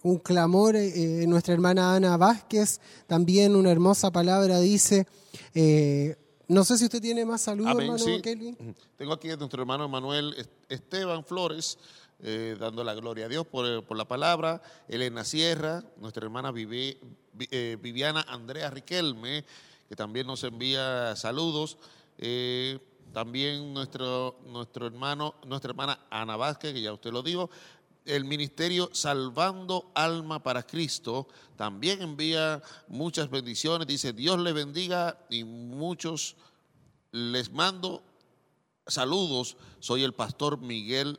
un 0.02 0.18
clamor. 0.20 0.76
nuestra 1.26 1.52
hermana 1.52 1.94
Ana 1.94 2.16
Vázquez 2.16 2.80
también 3.06 3.54
una 3.54 3.70
hermosa 3.70 4.10
palabra 4.10 4.60
dice. 4.60 5.06
Eh, 5.54 6.16
no 6.48 6.64
sé 6.64 6.78
si 6.78 6.84
usted 6.84 7.02
tiene 7.02 7.26
más 7.26 7.42
saludos, 7.42 7.78
hermano 7.78 8.22
Kelvin. 8.22 8.56
Tengo 8.96 9.12
aquí 9.12 9.28
a 9.30 9.36
nuestro 9.36 9.60
hermano 9.60 9.90
Manuel 9.90 10.34
Esteban 10.70 11.22
Flores, 11.22 11.76
eh, 12.22 12.56
dando 12.58 12.82
la 12.82 12.94
gloria 12.94 13.26
a 13.26 13.28
Dios 13.28 13.46
por, 13.46 13.84
por, 13.84 13.98
la 13.98 14.08
palabra. 14.08 14.62
Elena 14.88 15.22
Sierra, 15.22 15.84
nuestra 15.98 16.24
hermana 16.24 16.54
eh, 16.56 17.76
Viviana 17.78 18.24
Andrea 18.26 18.70
Riquelme, 18.70 19.44
que 19.86 19.96
también 19.96 20.26
nos 20.26 20.44
envía 20.44 21.14
saludos. 21.14 21.76
También 23.12 23.72
nuestro, 23.72 24.38
nuestro 24.46 24.86
hermano, 24.86 25.34
nuestra 25.46 25.70
hermana 25.70 26.06
Ana 26.10 26.36
Vázquez, 26.36 26.72
que 26.72 26.82
ya 26.82 26.92
usted 26.92 27.12
lo 27.12 27.22
dijo, 27.22 27.50
el 28.06 28.24
ministerio 28.24 28.88
Salvando 28.92 29.90
Alma 29.94 30.42
para 30.42 30.62
Cristo 30.62 31.26
también 31.56 32.02
envía 32.02 32.62
muchas 32.88 33.28
bendiciones. 33.28 33.86
Dice, 33.86 34.12
Dios 34.12 34.38
le 34.38 34.52
bendiga 34.52 35.18
y 35.28 35.44
muchos 35.44 36.36
les 37.10 37.52
mando 37.52 38.04
saludos. 38.86 39.56
Soy 39.80 40.04
el 40.04 40.14
pastor 40.14 40.58
Miguel 40.58 41.18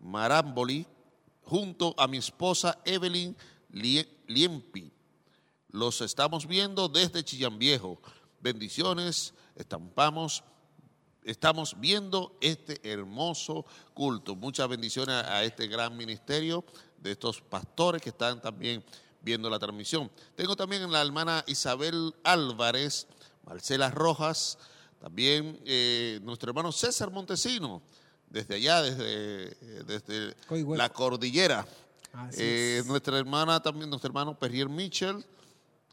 Maramboli 0.00 0.86
junto 1.42 1.94
a 1.98 2.08
mi 2.08 2.18
esposa 2.18 2.80
Evelyn 2.84 3.36
Liempi. 3.70 4.92
Los 5.68 6.00
estamos 6.00 6.46
viendo 6.46 6.88
desde 6.88 7.24
Chillán 7.24 7.58
Viejo. 7.58 8.00
Bendiciones, 8.40 9.34
estampamos 9.54 10.42
estamos 11.24 11.78
viendo 11.80 12.36
este 12.40 12.80
hermoso 12.88 13.64
culto. 13.92 14.36
Muchas 14.36 14.68
bendiciones 14.68 15.16
a 15.24 15.42
este 15.42 15.66
gran 15.66 15.96
ministerio 15.96 16.64
de 16.98 17.12
estos 17.12 17.40
pastores 17.40 18.00
que 18.00 18.10
están 18.10 18.40
también 18.40 18.84
viendo 19.22 19.50
la 19.50 19.58
transmisión. 19.58 20.10
Tengo 20.36 20.54
también 20.54 20.90
la 20.90 21.02
hermana 21.02 21.44
Isabel 21.46 22.14
Álvarez, 22.22 23.06
Marcela 23.44 23.90
Rojas, 23.90 24.58
también 25.00 25.60
eh, 25.66 26.18
nuestro 26.22 26.50
hermano 26.50 26.72
César 26.72 27.10
Montesino, 27.10 27.82
desde 28.30 28.54
allá, 28.54 28.80
desde, 28.82 29.54
desde 29.84 30.34
la 30.76 30.88
cordillera. 30.88 31.66
Eh, 32.38 32.82
nuestra 32.86 33.18
hermana 33.18 33.60
también, 33.60 33.90
nuestro 33.90 34.08
hermano 34.08 34.38
Perrier 34.38 34.68
Mitchell, 34.68 35.22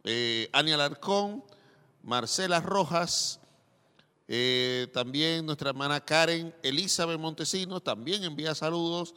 eh, 0.04 0.50
Ania 0.54 0.76
Alarcón, 0.76 1.44
Marcela 2.04 2.62
Rojas, 2.62 3.41
eh, 4.34 4.88
también 4.94 5.46
nuestra 5.46 5.72
hermana 5.72 6.00
Karen 6.00 6.56
Elizabeth 6.64 7.20
Montesinos 7.20 7.84
también 7.84 8.24
envía 8.24 8.56
saludos. 8.56 9.14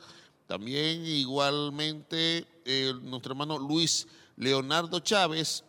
También 0.49 1.07
igualmente 1.07 2.45
eh, 2.65 2.93
nuestro 3.01 3.31
hermano 3.31 3.57
Luis 3.57 4.09
Leonardo 4.37 4.99
Chávez. 4.99 5.63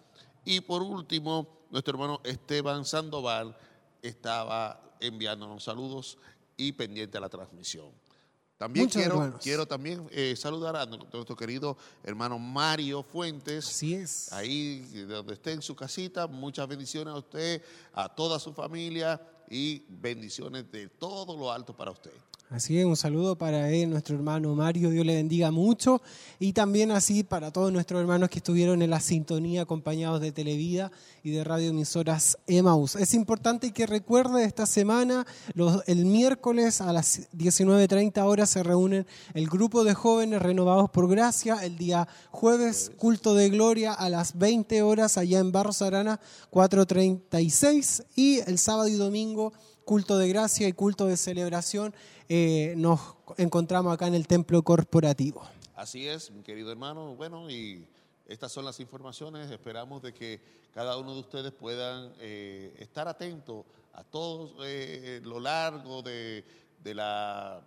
Y 0.45 0.61
por 0.61 0.82
último, 0.82 1.59
nuestro 1.69 1.93
hermano 1.93 2.22
Esteban 2.24 2.85
Sandoval 2.85 3.56
estaba 4.01 4.82
enviándonos 4.99 5.64
saludos 5.64 6.17
y 6.57 6.72
pendiente 6.72 7.19
a 7.19 7.22
la 7.22 7.30
transmisión. 7.30 7.91
También 8.57 8.90
quiero, 8.90 9.38
quiero 9.40 9.67
también 9.67 10.07
eh, 10.09 10.35
saludar 10.35 10.75
a 10.75 10.88
nuestro 10.88 11.35
querido 11.35 11.77
hermano 12.03 12.40
Mario 12.40 13.03
Fuentes. 13.03 13.67
Así 13.67 13.93
es. 13.93 14.33
Ahí 14.33 14.80
donde 15.07 15.35
esté 15.35 15.51
en 15.51 15.61
su 15.61 15.75
casita. 15.75 16.25
Muchas 16.25 16.67
bendiciones 16.67 17.14
a 17.14 17.17
usted, 17.17 17.61
a 17.93 18.09
toda 18.09 18.40
su 18.40 18.51
familia 18.51 19.22
y 19.49 19.83
bendiciones 19.88 20.72
de 20.72 20.88
todo 20.88 21.38
lo 21.38 21.51
alto 21.51 21.75
para 21.75 21.91
usted. 21.91 22.11
Así 22.51 22.75
que 22.75 22.85
un 22.85 22.95
saludo 22.95 23.35
para 23.38 23.72
él, 23.72 23.90
nuestro 23.90 24.15
hermano 24.15 24.53
Mario, 24.53 24.91
Dios 24.91 25.03
le 25.03 25.15
bendiga 25.15 25.49
mucho. 25.49 26.01
Y 26.40 26.53
también 26.53 26.91
así 26.91 27.24
para 27.24 27.51
todos 27.51 27.74
nuestros 27.74 27.99
hermanos 27.99 28.30
que 28.30 28.38
estuvieron 28.38 28.83
en 28.83 28.91
la 28.91 28.99
sintonía 28.99 29.64
acompañados 29.64 30.22
de 30.22 30.32
Televida 30.32 30.91
y 31.24 31.32
de 31.32 31.43
radioemisoras 31.43 32.38
Emaus. 32.45 32.95
Es 32.98 33.15
importante 33.15 33.72
que 33.74 33.88
recuerde 33.88 34.43
esta 34.45 34.67
semana, 34.67 35.25
los- 35.56 35.82
el 35.88 36.06
miércoles 36.06 36.82
a 36.82 36.93
las 36.93 37.27
19.30 37.33 38.24
horas 38.25 38.51
se 38.51 38.61
reúnen 38.61 39.07
el 39.33 39.48
grupo 39.49 39.83
de 39.83 39.95
jóvenes 39.95 40.40
renovados 40.41 40.91
por 40.91 41.09
gracia. 41.09 41.57
El 41.65 41.77
día 41.77 42.07
jueves, 42.30 42.91
culto 42.95 43.33
de 43.33 43.49
gloria 43.49 43.91
a 43.91 44.07
las 44.07 44.38
20 44.38 44.83
horas 44.83 45.17
allá 45.17 45.40
en 45.40 45.51
Barros 45.51 45.82
Arana 45.82 46.19
436. 46.51 48.03
Y 48.15 48.40
el 48.48 48.59
sábado 48.59 48.88
y 48.88 48.93
domingo 48.93 49.51
culto 49.83 50.17
de 50.17 50.27
gracia 50.27 50.67
y 50.67 50.74
culto 50.74 51.06
de 51.06 51.15
celebración, 51.15 51.93
eh, 52.29 52.73
nos 52.77 52.99
encontramos 53.37 53.93
acá 53.93 54.07
en 54.07 54.15
el 54.15 54.27
templo 54.27 54.61
corporativo. 54.63 55.47
Así 55.75 56.07
es, 56.07 56.31
mi 56.31 56.41
querido 56.43 56.71
hermano. 56.71 57.15
Bueno, 57.15 57.49
y 57.49 57.87
estas 58.27 58.51
son 58.51 58.65
las 58.65 58.79
informaciones. 58.79 59.51
Esperamos 59.51 60.01
de 60.01 60.13
que 60.13 60.41
cada 60.73 60.97
uno 60.97 61.13
de 61.13 61.19
ustedes 61.19 61.51
puedan 61.51 62.13
eh, 62.19 62.73
estar 62.79 63.07
atentos 63.07 63.65
a 63.93 64.03
todo 64.03 64.55
eh, 64.65 65.21
lo 65.23 65.39
largo 65.39 66.01
de, 66.01 66.43
de 66.83 66.93
la 66.95 67.61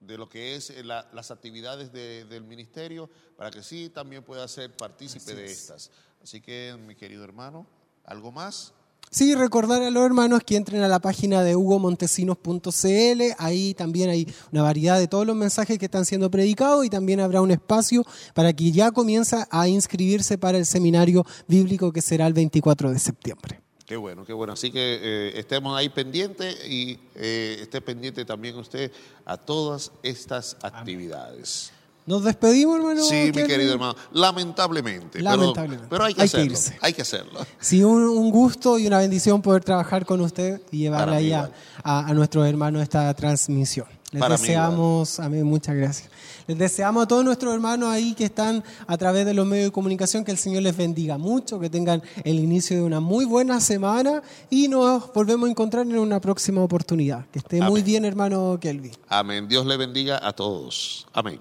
de 0.00 0.16
lo 0.16 0.26
que 0.30 0.54
es 0.54 0.70
eh, 0.70 0.82
la- 0.82 1.06
las 1.12 1.30
actividades 1.30 1.92
de- 1.92 2.24
del 2.24 2.42
ministerio 2.42 3.10
para 3.36 3.50
que 3.50 3.62
sí 3.62 3.90
también 3.90 4.22
pueda 4.22 4.48
ser 4.48 4.74
partícipe 4.74 5.34
de 5.34 5.44
estas. 5.44 5.90
Así 6.22 6.40
que, 6.40 6.74
mi 6.86 6.94
querido 6.94 7.22
hermano, 7.22 7.66
¿algo 8.04 8.32
más? 8.32 8.72
Sí, 9.12 9.34
recordar 9.34 9.82
a 9.82 9.90
los 9.90 10.06
hermanos 10.06 10.42
que 10.46 10.54
entren 10.54 10.82
a 10.82 10.88
la 10.88 11.00
página 11.00 11.42
de 11.42 11.56
hugomontesinos.cl, 11.56 13.22
ahí 13.38 13.74
también 13.74 14.08
hay 14.08 14.32
una 14.52 14.62
variedad 14.62 15.00
de 15.00 15.08
todos 15.08 15.26
los 15.26 15.34
mensajes 15.34 15.80
que 15.80 15.86
están 15.86 16.04
siendo 16.04 16.30
predicados 16.30 16.86
y 16.86 16.90
también 16.90 17.18
habrá 17.18 17.42
un 17.42 17.50
espacio 17.50 18.04
para 18.34 18.52
que 18.52 18.70
ya 18.70 18.92
comienza 18.92 19.48
a 19.50 19.66
inscribirse 19.66 20.38
para 20.38 20.58
el 20.58 20.64
seminario 20.64 21.26
bíblico 21.48 21.90
que 21.92 22.02
será 22.02 22.28
el 22.28 22.34
24 22.34 22.92
de 22.92 23.00
septiembre. 23.00 23.60
Qué 23.84 23.96
bueno, 23.96 24.24
qué 24.24 24.32
bueno. 24.32 24.52
Así 24.52 24.70
que 24.70 25.00
eh, 25.02 25.32
estemos 25.40 25.76
ahí 25.76 25.88
pendientes 25.88 26.64
y 26.68 27.00
eh, 27.16 27.58
esté 27.62 27.80
pendiente 27.80 28.24
también 28.24 28.56
usted 28.58 28.92
a 29.24 29.36
todas 29.36 29.90
estas 30.04 30.56
actividades. 30.62 31.72
Nos 32.06 32.24
despedimos, 32.24 32.76
hermano. 32.78 33.04
Sí, 33.04 33.30
mi 33.34 33.44
querido 33.46 33.74
hermano. 33.74 33.94
Lamentablemente. 34.12 35.20
Lamentablemente. 35.22 35.86
Pero, 35.88 36.04
hay 36.04 36.14
que 36.14 36.22
Hay 36.22 36.28
que 36.28 36.36
hacerlo. 36.36 36.52
irse. 36.52 36.78
hay 36.80 36.92
que 36.92 37.02
hacerlo. 37.02 37.46
Sí, 37.60 37.84
un, 37.84 38.02
un 38.02 38.30
gusto 38.30 38.78
y 38.78 38.86
una 38.86 38.98
bendición 38.98 39.40
poder 39.42 39.62
trabajar 39.62 40.04
con 40.04 40.20
usted 40.20 40.60
y 40.72 40.78
llevarle 40.78 41.12
mí 41.12 41.18
ahí 41.18 41.32
a, 41.32 41.36
igual. 41.38 41.52
a- 41.84 42.06
a 42.08 42.14
nuestros 42.14 42.46
hermanos 42.48 42.82
esta 42.82 43.12
transmisión. 43.14 43.86
Les 44.10 44.18
Para 44.18 44.34
mí 44.36 44.40
deseamos, 44.40 45.20
amén, 45.20 45.44
muchas 45.44 45.76
gracias. 45.76 46.10
Les 46.48 46.58
deseamos 46.58 47.04
a 47.04 47.06
todos 47.06 47.24
nuestros 47.24 47.54
hermanos 47.54 47.90
ahí 47.90 48.12
que 48.14 48.24
están 48.24 48.64
a 48.88 48.98
través 48.98 49.24
de 49.24 49.32
los 49.34 49.46
medios 49.46 49.66
de 49.66 49.70
comunicación 49.70 50.24
que 50.24 50.32
el 50.32 50.38
Señor 50.38 50.62
les 50.62 50.76
bendiga 50.76 51.16
mucho, 51.16 51.60
que 51.60 51.70
tengan 51.70 52.02
el 52.24 52.40
inicio 52.40 52.76
de 52.76 52.82
una 52.82 52.98
muy 52.98 53.24
buena 53.24 53.60
semana 53.60 54.20
y 54.48 54.66
nos 54.66 55.12
volvemos 55.12 55.46
a 55.46 55.50
encontrar 55.52 55.86
en 55.86 55.96
una 55.96 56.20
próxima 56.20 56.60
oportunidad. 56.60 57.24
Que 57.30 57.38
esté 57.38 57.60
muy 57.62 57.82
bien, 57.84 58.04
hermano 58.04 58.58
Kelvin. 58.60 58.90
Amén. 59.08 59.46
Dios 59.46 59.64
le 59.64 59.76
bendiga 59.76 60.18
a 60.26 60.32
todos. 60.32 61.06
Amén. 61.12 61.40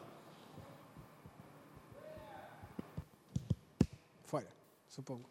Fuera, 4.28 4.48
supongo. 5.00 5.29